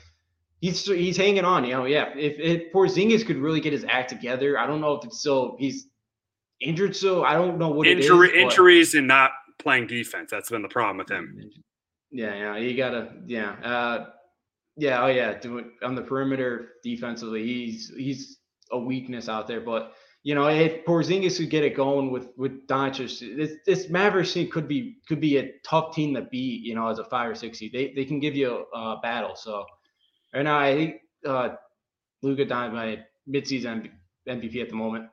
He's 0.61 0.85
he's 0.85 1.15
hanging 1.15 1.45
on, 1.45 1.63
you 1.63 1.71
know. 1.71 1.85
Yeah, 1.85 2.13
if, 2.17 2.39
if 2.39 2.73
Porzingis 2.73 3.25
could 3.25 3.37
really 3.37 3.61
get 3.61 3.71
his 3.71 3.85
act 3.87 4.09
together, 4.09 4.57
I 4.57 4.67
don't 4.67 4.81
know 4.81 4.93
if 4.93 5.05
it's 5.05 5.19
still 5.19 5.55
he's 5.59 5.88
injured. 6.61 6.95
So 6.95 7.23
I 7.23 7.33
don't 7.33 7.57
know 7.57 7.69
what 7.69 7.87
injury 7.87 8.41
injuries 8.41 8.95
and 8.95 9.07
not 9.07 9.31
playing 9.57 9.87
defense. 9.87 10.31
That's 10.31 10.49
been 10.49 10.61
the 10.61 10.69
problem 10.69 10.97
with 10.97 11.09
him. 11.09 11.51
Yeah, 12.11 12.33
yeah, 12.33 12.57
you 12.57 12.75
gotta, 12.75 13.13
yeah, 13.27 13.51
uh, 13.63 14.07
yeah, 14.75 15.03
oh 15.03 15.07
yeah, 15.07 15.37
doing 15.37 15.71
on 15.83 15.93
the 15.95 16.01
perimeter 16.01 16.73
defensively, 16.83 17.43
he's 17.43 17.91
he's 17.95 18.39
a 18.71 18.79
weakness 18.79 19.29
out 19.29 19.47
there, 19.47 19.61
but 19.61 19.93
you 20.23 20.35
know, 20.35 20.47
if 20.47 20.85
Porzingis 20.85 21.37
could 21.37 21.49
get 21.49 21.63
it 21.63 21.75
going 21.75 22.11
with 22.11 22.29
with 22.35 22.67
Doncic, 22.67 23.37
this, 23.37 23.53
this 23.65 23.89
Mavericks 23.89 24.33
team 24.33 24.49
could 24.51 24.67
be 24.67 24.97
could 25.07 25.21
be 25.21 25.37
a 25.37 25.51
tough 25.63 25.95
team 25.95 26.13
to 26.15 26.23
beat. 26.23 26.61
You 26.61 26.75
know, 26.75 26.87
as 26.87 26.99
a 26.99 27.05
five 27.05 27.29
or 27.29 27.35
six 27.35 27.59
seed, 27.59 27.71
they 27.71 27.93
they 27.95 28.05
can 28.05 28.19
give 28.19 28.35
you 28.35 28.65
a, 28.73 28.77
a 28.77 28.99
battle. 29.01 29.35
So, 29.35 29.65
right 30.33 30.43
now, 30.43 30.59
I 30.59 30.75
think 30.75 30.95
uh, 31.25 31.49
Luka 32.21 32.45
Doncic 32.45 32.73
my 32.73 32.99
midseason 33.29 33.89
MVP 34.27 34.61
at 34.61 34.69
the 34.69 34.75
moment. 34.75 35.05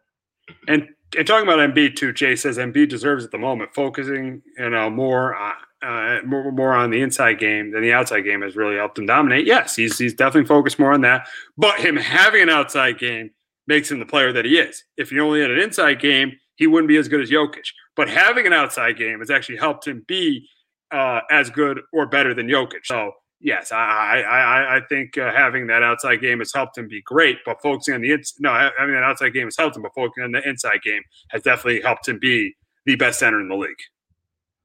And 0.69 0.89
and 1.17 1.27
talking 1.27 1.49
about 1.49 1.59
Embiid 1.59 1.97
too, 1.97 2.13
Jace 2.13 2.41
says 2.41 2.59
Embiid 2.59 2.89
deserves 2.89 3.25
at 3.25 3.31
the 3.31 3.39
moment 3.39 3.75
focusing 3.75 4.43
you 4.59 4.71
know 4.71 4.91
more 4.91 5.35
uh, 5.35 5.53
uh, 5.83 6.21
more, 6.25 6.51
more 6.53 6.73
on 6.73 6.91
the 6.91 7.01
inside 7.01 7.39
game 7.39 7.73
than 7.73 7.83
the 7.83 7.93
outside 7.93 8.23
game 8.23 8.43
has 8.43 8.57
really 8.57 8.77
helped 8.77 8.99
him 8.99 9.07
dominate. 9.07 9.47
Yes, 9.47 9.77
he's 9.77 9.99
he's 9.99 10.15
definitely 10.15 10.49
focused 10.49 10.79
more 10.79 10.93
on 10.93 11.03
that, 11.03 11.29
but 11.57 11.79
him 11.79 11.97
having 11.97 12.43
an 12.43 12.51
outside 12.51 12.99
game 12.99 13.31
makes 13.67 13.91
him 13.91 13.99
the 13.99 14.07
player 14.07 14.33
that 14.33 14.45
he 14.45 14.59
is. 14.59 14.85
If 14.97 15.11
he 15.11 15.21
only 15.21 15.41
had 15.41 15.51
an 15.51 15.59
inside 15.59 16.01
game, 16.01 16.39
he 16.57 16.67
wouldn't 16.67 16.89
be 16.89 16.97
as 16.97 17.09
good 17.09 17.21
as 17.21 17.31
Jokic. 17.31 17.67
But 17.95 18.09
having 18.09 18.47
an 18.47 18.53
outside 18.53 18.97
game 18.97 19.21
has 19.21 19.31
actually 19.31 19.57
helped 19.57 19.87
him 19.87 20.05
be 20.07 20.49
uh, 20.91 21.21
as 21.31 21.51
good 21.51 21.81
or 21.93 22.07
better 22.07 22.35
than 22.35 22.47
Jokic. 22.47 22.85
So 22.85 23.13
yes, 23.47 23.71
I 23.73 24.23
I 24.23 24.77
I 24.77 24.81
think 24.89 25.17
uh, 25.17 25.33
having 25.33 25.69
that 25.69 25.83
outside 25.83 26.21
game 26.21 26.41
has 26.41 26.53
helped 26.53 26.77
him 26.77 26.89
be 26.89 27.01
great. 27.01 27.39
But 27.47 27.63
focusing 27.63 27.95
on 27.95 28.03
the 28.03 28.13
ins 28.13 28.35
no 28.39 28.53
having 28.53 28.95
that 28.95 29.05
outside 29.05 29.33
game 29.33 29.47
has 29.47 29.57
helped 29.57 29.77
him, 29.77 29.83
but 29.83 29.95
focusing 29.95 30.25
on 30.25 30.33
the 30.33 30.47
inside 30.47 30.83
game 30.83 31.03
has 31.31 31.43
definitely 31.43 31.81
helped 31.81 32.09
him 32.09 32.19
be 32.19 32.55
the 32.85 32.97
best 32.97 33.21
center 33.21 33.41
in 33.41 33.49
the 33.49 33.55
league. 33.55 33.79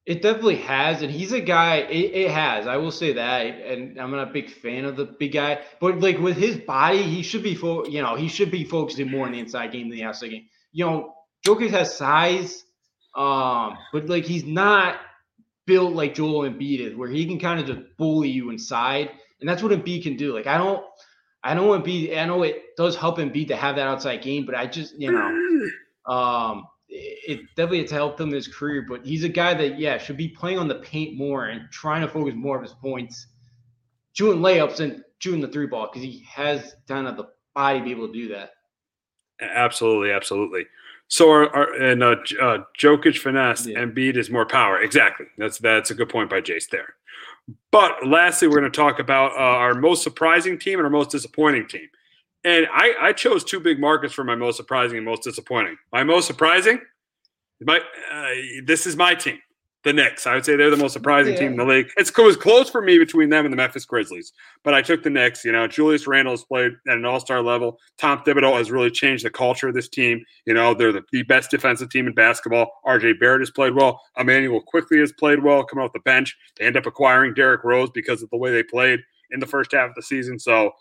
It 0.07 0.23
definitely 0.23 0.57
has, 0.57 1.03
and 1.03 1.11
he's 1.11 1.31
a 1.31 1.39
guy. 1.39 1.77
It, 1.77 2.11
it, 2.11 2.31
has, 2.31 2.65
I 2.65 2.75
will 2.77 2.91
say 2.91 3.13
that, 3.13 3.45
and 3.45 3.99
I'm 3.99 4.09
not 4.09 4.29
a 4.29 4.31
big 4.31 4.49
fan 4.49 4.83
of 4.83 4.95
the 4.95 5.05
big 5.05 5.33
guy, 5.33 5.61
but 5.79 5.99
like 5.99 6.17
with 6.17 6.37
his 6.37 6.57
body, 6.57 7.03
he 7.03 7.21
should 7.21 7.43
be, 7.43 7.53
fo- 7.53 7.85
you 7.85 8.01
know, 8.01 8.15
he 8.15 8.27
should 8.27 8.49
be 8.49 8.63
focusing 8.63 9.11
more 9.11 9.27
on 9.27 9.33
the 9.33 9.39
inside 9.39 9.71
game 9.71 9.89
than 9.89 9.99
the 9.99 10.03
outside 10.03 10.29
game. 10.29 10.47
You 10.71 10.85
know, 10.85 11.13
Jokic 11.45 11.69
has 11.69 11.95
size, 11.95 12.63
um, 13.15 13.77
but 13.93 14.09
like 14.09 14.25
he's 14.25 14.43
not 14.43 14.97
built 15.65 15.93
like 15.93 16.15
Joel 16.15 16.49
Embiid 16.49 16.79
is, 16.79 16.95
where 16.95 17.09
he 17.09 17.25
can 17.25 17.39
kind 17.39 17.59
of 17.59 17.65
just 17.65 17.79
bully 17.97 18.29
you 18.29 18.49
inside, 18.49 19.11
and 19.39 19.49
that's 19.49 19.63
what 19.63 19.71
Embiid 19.71 20.03
can 20.03 20.17
do. 20.17 20.33
Like 20.33 20.47
I 20.47 20.57
don't, 20.57 20.83
I 21.43 21.53
know 21.53 21.69
Embiid, 21.69 22.17
I 22.17 22.25
know 22.25 22.43
it 22.43 22.61
does 22.77 22.95
help 22.95 23.17
Embiid 23.17 23.47
to 23.49 23.55
have 23.55 23.75
that 23.75 23.87
outside 23.87 24.21
game, 24.21 24.45
but 24.45 24.55
I 24.55 24.67
just, 24.67 24.99
you 24.99 25.11
know, 25.11 25.69
um, 26.13 26.65
it 26.87 27.41
definitely 27.55 27.81
has 27.81 27.91
helped 27.91 28.19
him 28.19 28.29
in 28.29 28.35
his 28.35 28.47
career, 28.47 28.85
but 28.87 29.05
he's 29.05 29.23
a 29.23 29.29
guy 29.29 29.53
that, 29.53 29.79
yeah, 29.79 29.97
should 29.97 30.17
be 30.17 30.27
playing 30.27 30.59
on 30.59 30.67
the 30.67 30.75
paint 30.75 31.17
more 31.17 31.45
and 31.45 31.69
trying 31.71 32.01
to 32.01 32.07
focus 32.07 32.33
more 32.35 32.57
of 32.57 32.63
his 32.63 32.73
points, 32.73 33.27
shooting 34.13 34.41
layups 34.41 34.81
and 34.81 35.03
shooting 35.19 35.41
the 35.41 35.47
three 35.47 35.67
ball 35.67 35.87
because 35.87 36.03
he 36.03 36.25
has 36.29 36.75
kind 36.87 37.07
of 37.07 37.17
the 37.17 37.29
body 37.55 37.79
to 37.79 37.85
be 37.85 37.91
able 37.91 38.07
to 38.07 38.13
do 38.13 38.27
that. 38.29 38.51
Absolutely, 39.39 40.11
absolutely. 40.11 40.65
So, 41.11 41.29
our, 41.29 41.53
our 41.53 41.73
and 41.73 42.01
uh, 42.01 42.15
uh, 42.41 42.59
Jokic 42.79 43.17
finesse, 43.17 43.67
yeah. 43.67 43.79
Embiid 43.79 44.15
is 44.15 44.29
more 44.29 44.45
power. 44.45 44.81
Exactly. 44.81 45.25
That's 45.37 45.57
that's 45.59 45.91
a 45.91 45.93
good 45.93 46.07
point 46.07 46.29
by 46.29 46.39
Jace 46.39 46.69
there. 46.69 46.95
But 47.69 48.07
lastly, 48.07 48.47
we're 48.47 48.61
going 48.61 48.71
to 48.71 48.75
talk 48.75 48.99
about 48.99 49.33
uh, 49.33 49.35
our 49.35 49.73
most 49.73 50.03
surprising 50.03 50.57
team 50.57 50.79
and 50.79 50.85
our 50.85 50.89
most 50.89 51.09
disappointing 51.09 51.67
team. 51.67 51.89
And 52.45 52.65
I, 52.71 52.93
I 53.01 53.13
chose 53.13 53.43
two 53.43 53.59
big 53.59 53.77
markets 53.77 54.13
for 54.13 54.23
my 54.23 54.35
most 54.35 54.55
surprising 54.55 54.97
and 54.97 55.05
most 55.05 55.23
disappointing. 55.23 55.75
My 55.91 56.05
most 56.05 56.27
surprising, 56.27 56.79
my 57.59 57.79
uh, 57.79 58.27
this 58.63 58.87
is 58.87 58.95
my 58.95 59.13
team, 59.13 59.39
the 59.83 59.93
Knicks. 59.93 60.27
I 60.27 60.35
would 60.35 60.45
say 60.45 60.55
they're 60.55 60.69
the 60.69 60.77
most 60.77 60.93
surprising 60.93 61.33
yeah. 61.33 61.39
team 61.39 61.51
in 61.53 61.57
the 61.57 61.65
league. 61.65 61.87
It's, 61.97 62.11
it 62.11 62.21
was 62.21 62.37
close 62.37 62.69
for 62.69 62.81
me 62.81 62.99
between 62.99 63.29
them 63.29 63.45
and 63.45 63.51
the 63.51 63.57
Memphis 63.57 63.85
Grizzlies, 63.85 64.31
but 64.63 64.73
I 64.73 64.81
took 64.81 65.01
the 65.01 65.09
Knicks. 65.09 65.43
You 65.43 65.51
know, 65.51 65.67
Julius 65.67 66.05
Randle 66.05 66.33
has 66.33 66.43
played 66.43 66.73
at 66.87 66.97
an 66.97 67.05
All 67.05 67.19
Star 67.19 67.41
level. 67.41 67.79
Tom 67.97 68.19
Thibodeau 68.19 68.57
has 68.57 68.69
really 68.69 68.91
changed 68.91 69.25
the 69.25 69.29
culture 69.31 69.67
of 69.67 69.73
this 69.73 69.89
team. 69.89 70.23
You 70.45 70.53
know, 70.53 70.73
they're 70.73 70.91
the, 70.91 71.03
the 71.11 71.23
best 71.23 71.49
defensive 71.49 71.89
team 71.89 72.07
in 72.07 72.13
basketball. 72.13 72.71
R.J. 72.85 73.13
Barrett 73.13 73.41
has 73.41 73.51
played 73.51 73.73
well. 73.73 74.01
Immanuel 74.19 74.61
Quickley 74.61 74.99
has 74.99 75.11
played 75.13 75.43
well, 75.43 75.63
coming 75.63 75.83
off 75.83 75.93
the 75.93 75.99
bench. 75.99 76.37
They 76.57 76.65
end 76.65 76.77
up 76.77 76.85
acquiring 76.85 77.33
Derrick 77.33 77.63
Rose 77.63 77.89
because 77.89 78.21
of 78.21 78.29
the 78.29 78.37
way 78.37 78.51
they 78.51 78.63
played 78.63 78.99
in 79.31 79.39
the 79.39 79.47
first 79.47 79.71
half 79.71 79.89
of 79.89 79.95
the 79.95 80.03
season. 80.03 80.37
So 80.37 80.71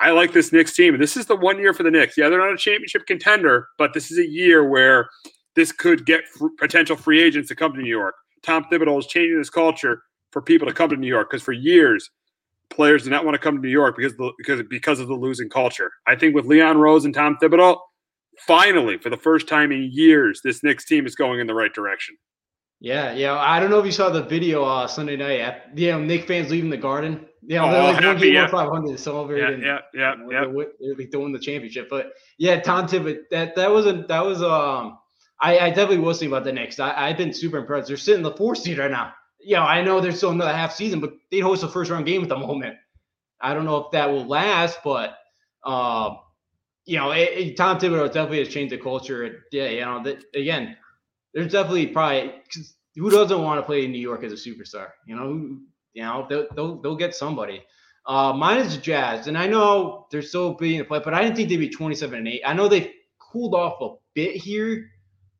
I 0.00 0.10
like 0.10 0.32
this 0.32 0.52
Knicks 0.52 0.74
team. 0.74 0.98
This 0.98 1.16
is 1.16 1.26
the 1.26 1.36
one 1.36 1.58
year 1.58 1.72
for 1.72 1.82
the 1.82 1.90
Knicks. 1.90 2.16
Yeah, 2.16 2.28
they're 2.28 2.40
not 2.40 2.52
a 2.52 2.58
championship 2.58 3.06
contender, 3.06 3.68
but 3.78 3.94
this 3.94 4.10
is 4.10 4.18
a 4.18 4.26
year 4.26 4.68
where 4.68 5.08
this 5.56 5.72
could 5.72 6.06
get 6.06 6.24
f- 6.40 6.48
potential 6.58 6.96
free 6.96 7.22
agents 7.22 7.48
to 7.48 7.54
come 7.54 7.72
to 7.72 7.80
New 7.80 7.88
York. 7.88 8.14
Tom 8.42 8.64
Thibodeau 8.64 8.98
is 8.98 9.06
changing 9.06 9.38
this 9.38 9.50
culture 9.50 10.02
for 10.32 10.40
people 10.40 10.66
to 10.66 10.74
come 10.74 10.90
to 10.90 10.96
New 10.96 11.08
York 11.08 11.30
because 11.30 11.42
for 11.42 11.52
years, 11.52 12.10
players 12.70 13.02
did 13.02 13.10
not 13.10 13.24
want 13.24 13.34
to 13.34 13.38
come 13.38 13.56
to 13.56 13.62
New 13.62 13.68
York 13.68 13.96
because 13.96 14.16
the, 14.16 14.32
because 14.38 14.62
because 14.68 15.00
of 15.00 15.08
the 15.08 15.14
losing 15.14 15.48
culture. 15.48 15.90
I 16.06 16.16
think 16.16 16.34
with 16.34 16.46
Leon 16.46 16.78
Rose 16.78 17.04
and 17.04 17.14
Tom 17.14 17.36
Thibodeau, 17.42 17.78
finally 18.46 18.96
for 18.98 19.10
the 19.10 19.16
first 19.16 19.48
time 19.48 19.72
in 19.72 19.90
years, 19.92 20.40
this 20.42 20.62
Knicks 20.62 20.84
team 20.84 21.06
is 21.06 21.14
going 21.14 21.40
in 21.40 21.46
the 21.46 21.54
right 21.54 21.72
direction. 21.74 22.16
Yeah, 22.82 23.12
yeah. 23.12 23.36
I 23.36 23.60
don't 23.60 23.68
know 23.68 23.78
if 23.78 23.84
you 23.84 23.92
saw 23.92 24.08
the 24.08 24.22
video 24.22 24.64
uh, 24.64 24.86
Sunday 24.86 25.16
night. 25.16 25.40
At, 25.40 25.78
you 25.78 25.90
know, 25.90 26.00
Knick 26.00 26.26
fans 26.26 26.50
leaving 26.50 26.70
the 26.70 26.78
Garden. 26.78 27.26
Yeah, 27.42 27.64
you 27.66 27.70
know, 27.70 27.76
oh, 27.76 27.92
like 27.92 28.04
one 28.04 28.18
game, 28.18 28.32
yeah. 28.32 28.46
five 28.46 28.70
hundred 28.70 28.96
to 28.96 28.98
celebrate. 28.98 29.40
Yeah, 29.40 29.50
yeah, 29.50 29.78
yeah, 29.92 30.14
yeah. 30.30 30.94
They, 30.96 31.04
they 31.04 31.18
win 31.18 31.32
the 31.32 31.38
championship. 31.38 31.88
But 31.90 32.12
yeah, 32.38 32.60
Tom 32.60 32.86
Thibodeau. 32.86 33.18
That 33.30 33.54
that 33.56 33.70
wasn't 33.70 34.08
that 34.08 34.24
was 34.24 34.42
um. 34.42 34.98
I, 35.40 35.58
I 35.58 35.68
definitely 35.70 35.98
will 35.98 36.14
see 36.14 36.26
about 36.26 36.44
the 36.44 36.52
Knicks. 36.52 36.78
I, 36.78 37.08
I've 37.08 37.16
been 37.16 37.32
super 37.32 37.58
impressed. 37.58 37.88
They're 37.88 37.96
sitting 37.96 38.22
the 38.22 38.32
fourth 38.32 38.58
seed 38.58 38.78
right 38.78 38.90
now. 38.90 39.14
You 39.40 39.56
know, 39.56 39.62
I 39.62 39.82
know 39.82 40.00
there's 40.00 40.18
still 40.18 40.30
another 40.30 40.52
half 40.52 40.74
season, 40.74 41.00
but 41.00 41.14
they 41.30 41.38
host 41.38 41.62
a 41.62 41.68
first 41.68 41.90
round 41.90 42.06
game 42.06 42.22
at 42.22 42.28
the 42.28 42.36
moment. 42.36 42.76
I 43.40 43.54
don't 43.54 43.64
know 43.64 43.78
if 43.78 43.90
that 43.92 44.10
will 44.10 44.26
last, 44.26 44.80
but 44.84 45.16
um, 45.64 46.18
you 46.84 46.98
know, 46.98 47.12
it, 47.12 47.30
it, 47.32 47.56
Tom 47.56 47.78
Thibodeau 47.78 48.06
definitely 48.06 48.40
has 48.40 48.48
changed 48.48 48.72
the 48.72 48.78
culture. 48.78 49.44
Yeah, 49.50 49.68
you 49.68 49.80
know, 49.80 50.02
that 50.02 50.24
again, 50.34 50.76
there's 51.32 51.52
definitely 51.52 51.86
probably 51.86 52.34
who 52.96 53.10
doesn't 53.10 53.42
want 53.42 53.58
to 53.58 53.62
play 53.62 53.84
in 53.86 53.92
New 53.92 53.98
York 53.98 54.24
as 54.24 54.32
a 54.32 54.36
superstar? 54.36 54.88
You 55.06 55.16
know, 55.16 55.58
you 55.94 56.02
know 56.02 56.26
they'll 56.28 56.46
they'll, 56.54 56.80
they'll 56.82 56.96
get 56.96 57.14
somebody. 57.14 57.62
Uh, 58.06 58.32
mine 58.34 58.58
is 58.58 58.76
Jazz, 58.76 59.26
and 59.26 59.38
I 59.38 59.46
know 59.46 60.06
they're 60.10 60.22
still 60.22 60.54
being 60.54 60.80
a 60.80 60.84
play, 60.84 61.00
but 61.02 61.14
I 61.14 61.22
didn't 61.22 61.36
think 61.36 61.48
they'd 61.48 61.56
be 61.56 61.68
27 61.68 62.18
and 62.18 62.28
eight. 62.28 62.42
I 62.44 62.52
know 62.52 62.68
they've 62.68 62.90
cooled 63.18 63.54
off 63.54 63.80
a 63.80 63.94
bit 64.14 64.36
here 64.36 64.90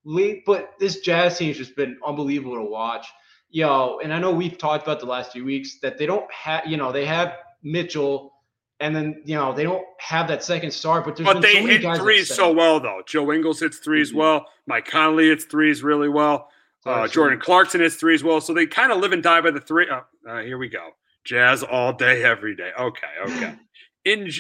late, 0.05 0.45
but 0.45 0.73
this 0.79 1.01
Jazz 1.01 1.39
team 1.39 1.49
has 1.49 1.57
just 1.57 1.77
been 1.77 1.99
unbelievable 2.07 2.57
to 2.57 2.65
watch. 2.65 3.07
Yo, 3.51 3.67
know, 3.67 4.01
and 4.03 4.13
I 4.13 4.19
know 4.19 4.31
we've 4.31 4.59
talked 4.59 4.85
about 4.85 5.01
the 5.01 5.07
last 5.07 5.33
few 5.33 5.45
weeks 5.45 5.81
that 5.81 5.99
they 5.99 6.07
don't 6.07 6.31
have, 6.33 6.67
you 6.67 6.77
know, 6.77 6.93
they 6.93 7.05
have 7.07 7.35
Mitchell, 7.63 8.33
and 8.79 8.95
then 8.95 9.23
you 9.25 9.35
know 9.35 9.53
they 9.53 9.65
don't 9.65 9.85
have 9.99 10.29
that 10.29 10.43
second 10.45 10.71
star, 10.71 11.03
but 11.03 11.17
there's 11.17 11.27
but 11.27 11.43
they 11.43 11.55
so 11.55 11.67
hit 11.67 11.97
threes 11.97 12.35
so 12.35 12.53
well 12.53 12.81
though. 12.81 13.03
Joe 13.07 13.33
Ingles 13.33 13.61
hits 13.61 13.81
3s 13.81 14.09
mm-hmm. 14.09 14.19
well. 14.19 14.47
Mike 14.67 14.87
Conley 14.87 15.29
hits 15.29 15.45
threes 15.45 15.83
really 15.83 16.09
well. 16.09 16.49
Uh, 16.87 17.07
Jordan 17.07 17.39
Clarkson 17.39 17.81
hits 17.81 17.97
three 17.97 18.15
as 18.15 18.25
well. 18.25 18.41
So 18.41 18.55
they 18.55 18.67
kind 18.67 18.91
of 18.91 19.01
live 19.01 19.13
and 19.13 19.23
die 19.23 19.41
by 19.41 19.51
the 19.51 19.61
three. 19.61 19.87
Oh, 19.91 20.03
uh, 20.29 20.43
here 20.43 20.57
we 20.57 20.69
go. 20.69 20.91
Jazz 21.25 21.63
all 21.63 21.93
day, 21.93 22.25
every 22.25 22.57
day. 22.57 22.71
Okay, 22.79 23.07
okay. 23.27 23.55
In, 24.07 24.31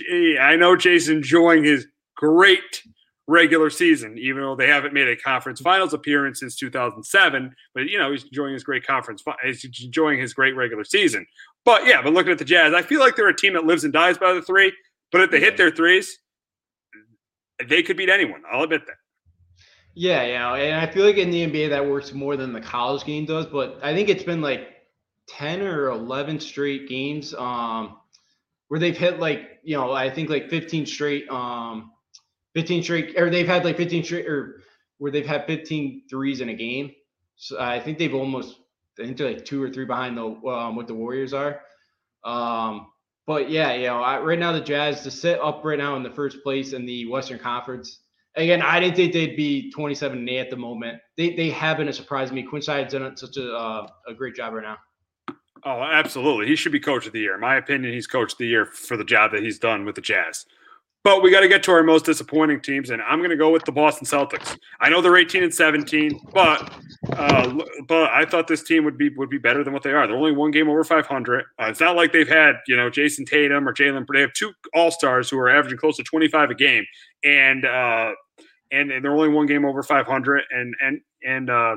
I 0.40 0.56
know 0.56 0.74
Jason 0.74 1.18
enjoying 1.18 1.64
his 1.64 1.86
great 2.16 2.82
regular 3.30 3.70
season, 3.70 4.18
even 4.18 4.42
though 4.42 4.56
they 4.56 4.66
haven't 4.66 4.92
made 4.92 5.08
a 5.08 5.16
conference 5.16 5.60
finals 5.60 5.94
appearance 5.94 6.40
since 6.40 6.56
2007. 6.56 7.54
But 7.74 7.88
you 7.88 7.98
know 7.98 8.10
he's 8.10 8.24
enjoying 8.24 8.52
his 8.52 8.64
great 8.64 8.86
conference. 8.86 9.22
He's 9.44 9.64
enjoying 9.64 10.20
his 10.20 10.34
great 10.34 10.56
regular 10.56 10.84
season. 10.84 11.26
But 11.64 11.86
yeah, 11.86 12.02
but 12.02 12.12
looking 12.12 12.32
at 12.32 12.38
the 12.38 12.44
Jazz, 12.44 12.74
I 12.74 12.82
feel 12.82 13.00
like 13.00 13.16
they're 13.16 13.28
a 13.28 13.36
team 13.36 13.54
that 13.54 13.64
lives 13.64 13.84
and 13.84 13.92
dies 13.92 14.18
by 14.18 14.32
the 14.32 14.42
three. 14.42 14.72
But 15.12 15.22
if 15.22 15.30
they 15.30 15.40
hit 15.40 15.56
their 15.56 15.70
threes, 15.70 16.18
they 17.68 17.82
could 17.82 17.96
beat 17.96 18.08
anyone. 18.08 18.42
I'll 18.50 18.64
admit 18.64 18.86
that. 18.86 18.96
Yeah, 19.94 20.22
yeah, 20.22 20.54
and 20.54 20.80
I 20.80 20.92
feel 20.92 21.04
like 21.04 21.16
in 21.16 21.30
the 21.30 21.46
NBA 21.46 21.70
that 21.70 21.84
works 21.84 22.12
more 22.12 22.36
than 22.36 22.52
the 22.52 22.60
college 22.60 23.04
game 23.04 23.26
does. 23.26 23.46
But 23.46 23.78
I 23.82 23.94
think 23.94 24.08
it's 24.08 24.22
been 24.22 24.40
like 24.40 24.68
ten 25.28 25.62
or 25.62 25.90
eleven 25.90 26.40
straight 26.40 26.88
games 26.88 27.34
um, 27.34 27.98
where 28.68 28.80
they've 28.80 28.96
hit 28.96 29.20
like 29.20 29.60
you 29.62 29.76
know 29.76 29.92
I 29.92 30.10
think 30.10 30.30
like 30.30 30.48
fifteen 30.48 30.86
straight, 30.86 31.28
um, 31.28 31.92
fifteen 32.54 32.82
straight, 32.82 33.18
or 33.18 33.30
they've 33.30 33.46
had 33.46 33.64
like 33.64 33.76
fifteen 33.76 34.04
straight, 34.04 34.26
or 34.26 34.62
where 34.98 35.10
they've 35.10 35.26
had 35.26 35.46
15 35.46 36.02
threes 36.10 36.42
in 36.42 36.50
a 36.50 36.54
game. 36.54 36.92
So 37.36 37.58
I 37.58 37.80
think 37.80 37.98
they've 37.98 38.14
almost 38.14 38.56
I 38.98 39.04
think 39.04 39.16
they're 39.16 39.32
like 39.32 39.46
two 39.46 39.62
or 39.62 39.70
three 39.70 39.86
behind 39.86 40.16
the 40.16 40.24
um, 40.24 40.76
what 40.76 40.86
the 40.86 40.94
Warriors 40.94 41.32
are. 41.32 41.60
Um, 42.22 42.88
but 43.26 43.48
yeah, 43.48 43.72
you 43.72 43.86
know, 43.86 44.02
I, 44.02 44.20
right 44.20 44.38
now 44.38 44.52
the 44.52 44.60
Jazz 44.60 45.02
to 45.02 45.10
sit 45.10 45.40
up 45.40 45.64
right 45.64 45.78
now 45.78 45.96
in 45.96 46.02
the 46.02 46.10
first 46.10 46.42
place 46.42 46.74
in 46.74 46.84
the 46.84 47.06
Western 47.06 47.38
Conference 47.38 48.00
again, 48.36 48.62
I 48.62 48.80
didn't 48.80 48.96
think 48.96 49.12
they'd 49.12 49.36
be 49.36 49.70
27 49.70 50.18
and 50.18 50.28
8 50.28 50.38
at 50.38 50.50
the 50.50 50.56
moment. 50.56 51.00
They 51.16 51.34
they 51.34 51.50
have 51.50 51.76
been 51.76 51.88
a 51.88 51.92
surprise 51.92 52.28
to 52.28 52.34
me. 52.34 52.42
Quin 52.42 52.62
Snyder's 52.62 52.92
done 52.92 53.16
such 53.16 53.36
a 53.36 53.52
uh, 53.52 53.86
a 54.08 54.14
great 54.14 54.34
job 54.34 54.54
right 54.54 54.64
now. 54.64 54.78
Oh, 55.64 55.82
absolutely. 55.82 56.46
He 56.46 56.56
should 56.56 56.72
be 56.72 56.80
coach 56.80 57.06
of 57.06 57.12
the 57.12 57.20
year. 57.20 57.34
In 57.34 57.40
my 57.40 57.56
opinion, 57.56 57.92
he's 57.92 58.06
coach 58.06 58.32
of 58.32 58.38
the 58.38 58.46
year 58.46 58.64
for 58.64 58.96
the 58.96 59.04
job 59.04 59.32
that 59.32 59.42
he's 59.42 59.58
done 59.58 59.84
with 59.84 59.94
the 59.94 60.00
Jazz. 60.00 60.46
But 61.02 61.22
we 61.22 61.30
got 61.30 61.40
to 61.40 61.48
get 61.48 61.62
to 61.62 61.72
our 61.72 61.82
most 61.82 62.04
disappointing 62.04 62.60
teams, 62.60 62.90
and 62.90 63.00
I'm 63.00 63.20
going 63.20 63.30
to 63.30 63.36
go 63.36 63.50
with 63.50 63.64
the 63.64 63.72
Boston 63.72 64.06
Celtics. 64.06 64.58
I 64.80 64.90
know 64.90 65.00
they're 65.00 65.16
18 65.16 65.42
and 65.42 65.54
17, 65.54 66.20
but 66.34 66.74
uh, 67.16 67.58
but 67.88 68.10
I 68.10 68.26
thought 68.26 68.46
this 68.46 68.62
team 68.62 68.84
would 68.84 68.98
be 68.98 69.08
would 69.16 69.30
be 69.30 69.38
better 69.38 69.64
than 69.64 69.72
what 69.72 69.82
they 69.82 69.92
are. 69.92 70.06
They're 70.06 70.16
only 70.16 70.32
one 70.32 70.50
game 70.50 70.68
over 70.68 70.84
500. 70.84 71.40
Uh, 71.40 71.64
it's 71.64 71.80
not 71.80 71.96
like 71.96 72.12
they've 72.12 72.28
had 72.28 72.56
you 72.68 72.76
know 72.76 72.90
Jayson 72.90 73.24
Tatum 73.24 73.66
or 73.66 73.72
Jaylen. 73.72 74.06
They 74.12 74.20
have 74.20 74.34
two 74.34 74.52
All 74.74 74.90
Stars 74.90 75.30
who 75.30 75.38
are 75.38 75.48
averaging 75.48 75.78
close 75.78 75.96
to 75.96 76.02
25 76.02 76.50
a 76.50 76.54
game, 76.54 76.84
and 77.24 77.64
uh, 77.64 78.12
and 78.70 78.90
they're 78.90 79.14
only 79.14 79.30
one 79.30 79.46
game 79.46 79.64
over 79.64 79.82
500. 79.82 80.42
And 80.50 80.74
and 80.82 81.00
and 81.24 81.48
uh, 81.48 81.76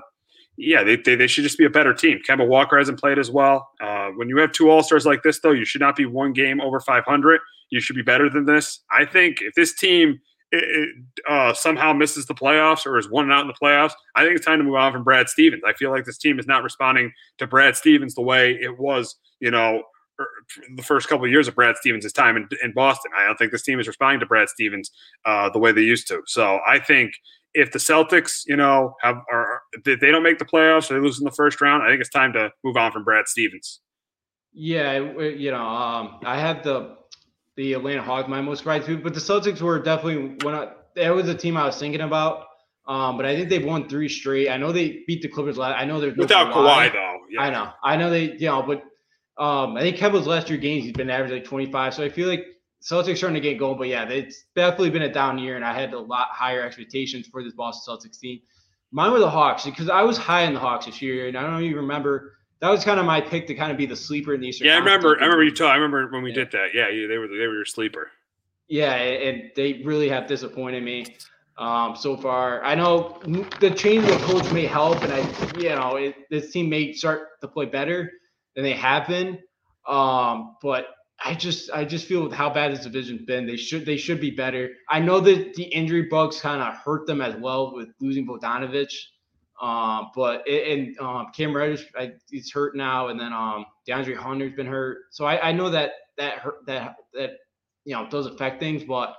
yeah, 0.57 0.83
they, 0.83 0.97
they, 0.97 1.15
they 1.15 1.27
should 1.27 1.43
just 1.43 1.57
be 1.57 1.65
a 1.65 1.69
better 1.69 1.93
team. 1.93 2.19
Kemba 2.27 2.47
Walker 2.47 2.77
hasn't 2.77 2.99
played 2.99 3.17
as 3.17 3.31
well. 3.31 3.69
Uh, 3.81 4.09
when 4.09 4.29
you 4.29 4.37
have 4.37 4.51
two 4.51 4.69
All 4.69 4.83
Stars 4.83 5.05
like 5.05 5.23
this, 5.23 5.39
though, 5.39 5.51
you 5.51 5.65
should 5.65 5.81
not 5.81 5.95
be 5.95 6.05
one 6.05 6.33
game 6.33 6.61
over 6.61 6.79
500. 6.79 7.39
You 7.73 7.81
should 7.81 7.95
be 7.95 8.03
better 8.03 8.29
than 8.29 8.45
this. 8.45 8.81
I 8.91 9.03
think 9.03 9.37
if 9.41 9.55
this 9.55 9.73
team 9.73 10.19
it, 10.51 10.63
it, 10.63 10.89
uh, 11.27 11.53
somehow 11.55 11.91
misses 11.93 12.27
the 12.27 12.35
playoffs 12.35 12.85
or 12.85 12.99
is 12.99 13.09
one 13.09 13.31
out 13.31 13.41
in 13.41 13.47
the 13.47 13.55
playoffs, 13.59 13.93
I 14.15 14.23
think 14.23 14.35
it's 14.35 14.45
time 14.45 14.59
to 14.59 14.63
move 14.63 14.75
on 14.75 14.93
from 14.93 15.03
Brad 15.03 15.27
Stevens. 15.27 15.63
I 15.65 15.73
feel 15.73 15.89
like 15.89 16.05
this 16.05 16.19
team 16.19 16.37
is 16.37 16.45
not 16.45 16.61
responding 16.61 17.11
to 17.39 17.47
Brad 17.47 17.75
Stevens 17.75 18.13
the 18.13 18.21
way 18.21 18.51
it 18.61 18.77
was, 18.77 19.15
you 19.39 19.49
know, 19.49 19.81
er, 20.19 20.27
the 20.75 20.83
first 20.83 21.09
couple 21.09 21.25
of 21.25 21.31
years 21.31 21.47
of 21.47 21.55
Brad 21.55 21.75
Stevens' 21.77 22.13
time 22.13 22.37
in, 22.37 22.47
in, 22.61 22.71
Boston. 22.73 23.11
I 23.17 23.25
don't 23.25 23.35
think 23.37 23.51
this 23.51 23.63
team 23.63 23.79
is 23.79 23.87
responding 23.87 24.19
to 24.19 24.27
Brad 24.27 24.47
Stevens 24.47 24.91
uh, 25.25 25.49
the 25.49 25.57
way 25.57 25.71
they 25.71 25.81
used 25.81 26.07
to. 26.09 26.21
So 26.27 26.59
I 26.67 26.77
think 26.77 27.13
if 27.55 27.71
the 27.71 27.79
Celtics, 27.79 28.43
you 28.45 28.55
know, 28.55 28.93
have 29.01 29.17
are 29.31 29.63
they 29.85 29.95
don't 29.95 30.21
make 30.21 30.37
the 30.37 30.45
playoffs 30.45 30.91
or 30.91 30.93
they 30.93 30.99
lose 30.99 31.19
in 31.19 31.25
the 31.25 31.31
first 31.31 31.61
round, 31.61 31.81
I 31.81 31.89
think 31.89 31.99
it's 32.01 32.11
time 32.11 32.33
to 32.33 32.51
move 32.63 32.77
on 32.77 32.91
from 32.91 33.03
Brad 33.03 33.27
Stevens. 33.27 33.79
Yeah, 34.53 34.99
you 35.19 35.49
know, 35.49 35.65
um, 35.65 36.19
I 36.23 36.37
have 36.37 36.63
the 36.63 36.95
the 37.55 37.73
Atlanta 37.73 38.01
Hawks 38.01 38.27
my 38.27 38.41
most 38.41 38.59
surprised 38.59 38.85
too, 38.85 38.97
but 38.97 39.13
the 39.13 39.19
Celtics 39.19 39.61
were 39.61 39.79
definitely 39.79 40.37
one. 40.43 40.55
Of, 40.55 40.69
that 40.95 41.09
was 41.09 41.27
a 41.27 41.35
team 41.35 41.57
I 41.57 41.65
was 41.65 41.77
thinking 41.77 42.01
about. 42.01 42.45
Um, 42.85 43.15
but 43.15 43.25
I 43.25 43.35
think 43.35 43.49
they've 43.49 43.63
won 43.63 43.87
three 43.87 44.09
straight. 44.09 44.49
I 44.49 44.57
know 44.57 44.71
they 44.71 45.03
beat 45.07 45.21
the 45.21 45.29
Clippers 45.29 45.57
last. 45.57 45.79
I 45.79 45.85
know 45.85 46.01
they're 46.01 46.13
without 46.13 46.49
no 46.49 46.55
Kawhi, 46.55 46.89
Kawhi 46.89 46.93
though. 46.93 47.17
Yeah. 47.29 47.41
I 47.41 47.49
know. 47.49 47.71
I 47.83 47.97
know 47.97 48.09
they. 48.09 48.33
You 48.33 48.47
know, 48.47 48.63
but 48.63 48.83
um, 49.41 49.77
I 49.77 49.81
think 49.81 49.97
Kevin's 49.97 50.27
last 50.27 50.49
year 50.49 50.59
games 50.59 50.83
he's 50.83 50.93
been 50.93 51.09
averaging 51.09 51.37
like 51.37 51.45
25. 51.45 51.93
So 51.93 52.03
I 52.03 52.09
feel 52.09 52.27
like 52.27 52.45
Celtics 52.81 53.17
starting 53.17 53.35
to 53.35 53.39
get 53.41 53.57
going. 53.57 53.77
But 53.77 53.87
yeah, 53.87 54.07
it's 54.09 54.45
definitely 54.55 54.89
been 54.89 55.03
a 55.03 55.13
down 55.13 55.37
year, 55.37 55.55
and 55.55 55.63
I 55.63 55.73
had 55.73 55.93
a 55.93 55.99
lot 55.99 56.27
higher 56.31 56.61
expectations 56.61 57.27
for 57.27 57.43
this 57.43 57.53
Boston 57.53 57.95
Celtics 57.95 58.19
team. 58.19 58.39
Mine 58.91 59.11
were 59.11 59.19
the 59.19 59.29
Hawks 59.29 59.63
because 59.63 59.89
I 59.89 60.01
was 60.03 60.17
high 60.17 60.41
in 60.41 60.53
the 60.53 60.59
Hawks 60.59 60.85
this 60.85 61.01
year, 61.01 61.27
and 61.27 61.37
I 61.37 61.41
don't 61.43 61.63
even 61.63 61.77
remember 61.77 62.33
that 62.63 62.69
was 62.69 62.85
kind 62.85 62.97
of 62.97 63.05
my 63.05 63.19
pick 63.19 63.45
to 63.47 63.53
kind 63.53 63.73
of 63.73 63.77
be 63.77 63.85
the 63.85 63.95
sleeper 63.95 64.33
in 64.33 64.39
the 64.39 64.47
Eastern. 64.47 64.67
Yeah, 64.67 64.75
I 64.75 64.77
remember. 64.77 65.17
I 65.19 65.23
remember 65.23 65.43
you 65.43 65.51
told. 65.51 65.69
I 65.69 65.75
remember 65.75 66.07
when 66.07 66.23
we 66.23 66.29
yeah. 66.29 66.35
did 66.35 66.51
that. 66.51 66.73
Yeah, 66.73 66.85
they 67.07 67.17
were 67.17 67.27
they 67.27 67.45
were 67.45 67.55
your 67.55 67.65
sleeper. 67.65 68.09
Yeah, 68.69 68.93
and 68.93 69.51
they 69.57 69.81
really 69.83 70.07
have 70.07 70.27
disappointed 70.27 70.81
me 70.81 71.17
um, 71.57 71.93
so 71.97 72.15
far. 72.15 72.63
I 72.63 72.73
know 72.73 73.19
the 73.59 73.69
change 73.69 74.09
of 74.09 74.21
coach 74.21 74.49
may 74.53 74.65
help, 74.65 75.03
and 75.03 75.11
I, 75.11 75.59
you 75.59 75.75
know, 75.75 75.97
it, 75.97 76.15
this 76.29 76.53
team 76.53 76.69
may 76.69 76.93
start 76.93 77.41
to 77.41 77.49
play 77.49 77.65
better 77.65 78.09
than 78.55 78.63
they 78.63 78.71
have 78.71 79.09
been. 79.09 79.39
Um, 79.85 80.55
but 80.61 80.87
I 81.23 81.33
just, 81.33 81.69
I 81.71 81.83
just 81.83 82.07
feel 82.07 82.23
with 82.23 82.31
how 82.31 82.49
bad 82.49 82.71
this 82.71 82.83
division's 82.83 83.23
been, 83.23 83.45
they 83.45 83.57
should, 83.57 83.85
they 83.85 83.97
should 83.97 84.21
be 84.21 84.31
better. 84.31 84.69
I 84.89 84.99
know 84.99 85.19
that 85.19 85.53
the 85.55 85.63
injury 85.63 86.03
bugs 86.03 86.39
kind 86.39 86.61
of 86.61 86.75
hurt 86.77 87.07
them 87.07 87.19
as 87.19 87.35
well 87.35 87.75
with 87.75 87.89
losing 87.99 88.25
Bogdanovich. 88.25 88.93
Um, 89.63 90.11
but 90.13 90.43
it, 90.45 90.77
and 90.77 90.99
um, 90.99 91.27
Cam 91.33 91.55
Reddish, 91.55 91.85
I, 91.97 92.11
he's 92.29 92.51
hurt 92.51 92.75
now, 92.75 93.07
and 93.07 93.17
then 93.17 93.31
um, 93.31 93.65
DeAndre 93.87 94.17
Hunter's 94.17 94.51
been 94.51 94.67
hurt. 94.67 95.03
So 95.11 95.23
I, 95.23 95.49
I 95.49 95.51
know 95.53 95.69
that 95.69 95.91
that 96.17 96.39
hurt, 96.39 96.65
that 96.67 96.97
that 97.13 97.37
you 97.85 97.95
know 97.95 98.05
does 98.09 98.25
affect 98.25 98.59
things, 98.59 98.83
but 98.83 99.15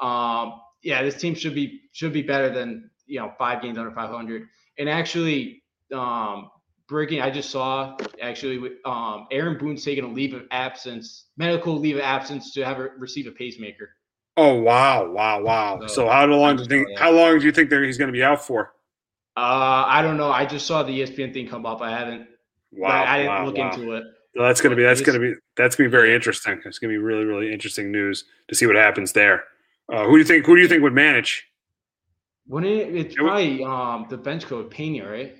um, 0.00 0.60
yeah, 0.84 1.02
this 1.02 1.20
team 1.20 1.34
should 1.34 1.54
be 1.54 1.80
should 1.90 2.12
be 2.12 2.22
better 2.22 2.48
than 2.48 2.88
you 3.06 3.18
know 3.18 3.32
five 3.38 3.60
games 3.60 3.76
under 3.76 3.90
500. 3.90 4.46
And 4.78 4.88
actually, 4.88 5.64
um, 5.92 6.48
breaking, 6.88 7.20
I 7.20 7.28
just 7.28 7.50
saw 7.50 7.96
actually 8.22 8.76
um, 8.84 9.26
Aaron 9.32 9.58
Boone's 9.58 9.84
taking 9.84 10.04
a 10.04 10.08
leave 10.08 10.32
of 10.32 10.42
absence, 10.52 11.24
medical 11.36 11.76
leave 11.76 11.96
of 11.96 12.02
absence 12.02 12.52
to 12.52 12.64
have 12.64 12.78
a, 12.78 12.90
receive 12.98 13.26
a 13.26 13.32
pacemaker. 13.32 13.90
Oh 14.36 14.60
wow, 14.60 15.10
wow, 15.10 15.42
wow! 15.42 15.80
So, 15.80 15.86
so 15.88 16.08
how 16.08 16.24
long 16.26 16.54
do 16.54 16.62
you 16.62 16.68
think? 16.68 16.96
How 16.96 17.10
long 17.10 17.40
do 17.40 17.44
you 17.44 17.50
think 17.50 17.68
that 17.70 17.82
he's 17.82 17.98
going 17.98 18.06
to 18.06 18.16
be 18.16 18.22
out 18.22 18.40
for? 18.40 18.74
Uh, 19.38 19.84
I 19.86 20.02
don't 20.02 20.16
know. 20.16 20.32
I 20.32 20.44
just 20.44 20.66
saw 20.66 20.82
the 20.82 21.00
ESPN 21.00 21.32
thing 21.32 21.46
come 21.46 21.64
up. 21.64 21.80
I 21.80 21.90
haven't. 21.90 22.26
Wow. 22.72 22.88
I, 22.88 23.14
I 23.14 23.18
didn't 23.18 23.32
wow, 23.32 23.46
look 23.46 23.56
wow. 23.56 23.72
into 23.72 23.92
it. 23.92 24.04
Well, 24.34 24.46
that's 24.48 24.60
gonna 24.60 24.74
be 24.74 24.82
that's 24.82 25.00
gonna 25.00 25.20
be 25.20 25.34
that's 25.56 25.76
gonna 25.76 25.88
be 25.88 25.92
very 25.92 26.12
interesting. 26.12 26.60
It's 26.64 26.78
gonna 26.80 26.92
be 26.92 26.98
really 26.98 27.24
really 27.24 27.52
interesting 27.52 27.92
news 27.92 28.24
to 28.48 28.54
see 28.56 28.66
what 28.66 28.74
happens 28.74 29.12
there. 29.12 29.44
Uh, 29.92 30.04
who 30.04 30.12
do 30.12 30.18
you 30.18 30.24
think? 30.24 30.44
Who 30.44 30.56
do 30.56 30.62
you 30.62 30.68
think 30.68 30.82
would 30.82 30.92
manage? 30.92 31.46
Wouldn't 32.48 32.72
it? 32.72 32.96
It's 32.96 33.14
probably 33.14 33.62
um, 33.62 34.06
the 34.10 34.16
bench 34.16 34.46
coach 34.46 34.70
Pena, 34.70 35.08
right? 35.08 35.36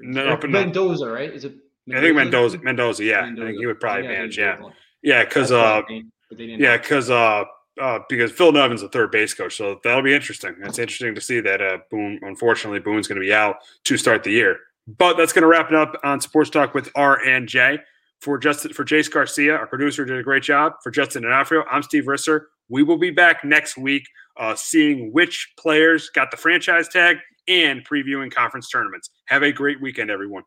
No, 0.00 0.38
Mendoza, 0.46 1.10
right? 1.10 1.30
Is 1.30 1.44
it? 1.44 1.54
Mendoza? 1.86 1.98
I 1.98 2.00
think 2.00 2.16
Mendoza. 2.16 2.58
Mendoza, 2.62 3.04
yeah. 3.04 3.20
Mendoza. 3.22 3.42
I 3.42 3.46
think 3.48 3.58
he 3.60 3.66
would 3.66 3.80
probably 3.80 4.04
yeah, 4.04 4.12
manage. 4.12 4.38
Yeah. 4.38 4.56
Yeah, 5.02 5.24
because 5.24 5.52
uh, 5.52 5.82
yeah, 6.30 6.78
because 6.78 7.10
uh, 7.10 7.44
uh, 7.80 8.00
because 8.08 8.30
Phil 8.30 8.52
Nevin's 8.52 8.80
the 8.80 8.88
third 8.88 9.10
base 9.10 9.34
coach, 9.34 9.56
so 9.56 9.80
that'll 9.82 10.02
be 10.02 10.14
interesting. 10.14 10.54
It's 10.62 10.78
interesting 10.78 11.14
to 11.14 11.20
see 11.20 11.40
that 11.40 11.60
uh, 11.60 11.78
Boone. 11.90 12.20
Unfortunately, 12.22 12.80
Boone's 12.80 13.08
going 13.08 13.20
to 13.20 13.26
be 13.26 13.32
out 13.32 13.56
to 13.84 13.96
start 13.96 14.22
the 14.24 14.30
year. 14.30 14.58
But 14.86 15.16
that's 15.16 15.32
going 15.32 15.42
to 15.42 15.48
wrap 15.48 15.70
it 15.70 15.74
up 15.74 15.98
on 16.04 16.20
Sports 16.20 16.50
Talk 16.50 16.74
with 16.74 16.90
R 16.94 17.24
and 17.24 17.48
J. 17.48 17.78
For 18.20 18.38
Justin, 18.38 18.72
for 18.72 18.84
Jace 18.84 19.10
Garcia, 19.10 19.54
our 19.54 19.66
producer 19.66 20.04
did 20.04 20.18
a 20.18 20.22
great 20.22 20.42
job. 20.42 20.74
For 20.82 20.90
Justin 20.90 21.22
D'Onofrio, 21.22 21.64
I'm 21.70 21.82
Steve 21.82 22.04
Risser. 22.04 22.46
We 22.68 22.82
will 22.82 22.96
be 22.96 23.10
back 23.10 23.44
next 23.44 23.76
week, 23.76 24.06
uh, 24.38 24.54
seeing 24.54 25.12
which 25.12 25.52
players 25.58 26.10
got 26.10 26.30
the 26.30 26.36
franchise 26.36 26.88
tag 26.88 27.18
and 27.48 27.86
previewing 27.86 28.32
conference 28.32 28.70
tournaments. 28.70 29.10
Have 29.26 29.42
a 29.42 29.52
great 29.52 29.80
weekend, 29.80 30.10
everyone. 30.10 30.44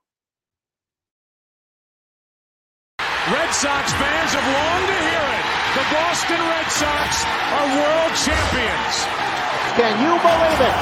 Red 3.00 3.52
Sox 3.52 3.92
fans 3.94 4.34
have 4.34 4.54
longed 4.54 4.88
to 4.88 5.10
hear. 5.10 5.27
The 5.78 5.86
Boston 5.94 6.42
Red 6.42 6.66
Sox 6.74 7.22
are 7.54 7.68
world 7.78 8.10
champions. 8.18 8.96
Can 9.78 9.94
you 10.02 10.10
believe 10.26 10.58
it? 10.58 10.74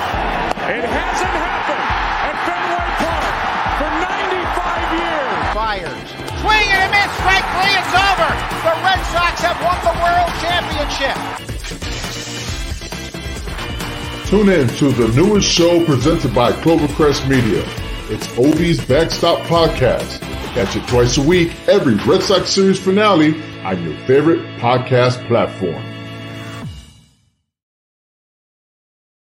It 0.71 0.87
hasn't 0.87 1.35
happened 1.35 1.83
at 2.23 2.35
Fenway 2.47 2.95
Park 3.03 3.27
for 3.75 3.91
95 3.91 4.95
years. 4.95 5.51
Fires. 5.51 6.07
Swing 6.39 6.67
and 6.71 6.79
a 6.79 6.95
miss. 6.95 7.11
Strike 7.19 7.43
three. 7.59 7.75
It's 7.75 7.91
over. 7.91 8.31
The 8.63 8.71
Red 8.87 9.03
Sox 9.11 9.35
have 9.43 9.59
won 9.67 9.83
the 9.83 9.91
world 9.99 10.31
championship. 10.39 11.19
Tune 14.29 14.47
in 14.47 14.71
to 14.77 14.93
the 14.93 15.11
newest 15.13 15.51
show 15.51 15.83
presented 15.83 16.33
by 16.33 16.53
Clovercrest 16.53 17.27
Media. 17.27 17.67
It's 18.09 18.29
Obie's 18.37 18.79
Backstop 18.85 19.39
Podcast 19.39 20.21
Catch 20.55 20.77
it 20.77 20.87
twice 20.87 21.17
a 21.17 21.21
week, 21.21 21.53
every 21.67 21.95
Red 21.95 22.23
Sox 22.23 22.49
series 22.49 22.79
finale 22.79 23.33
on 23.65 23.83
your 23.83 23.93
favorite 24.07 24.39
podcast 24.57 25.27
platform. 25.27 25.94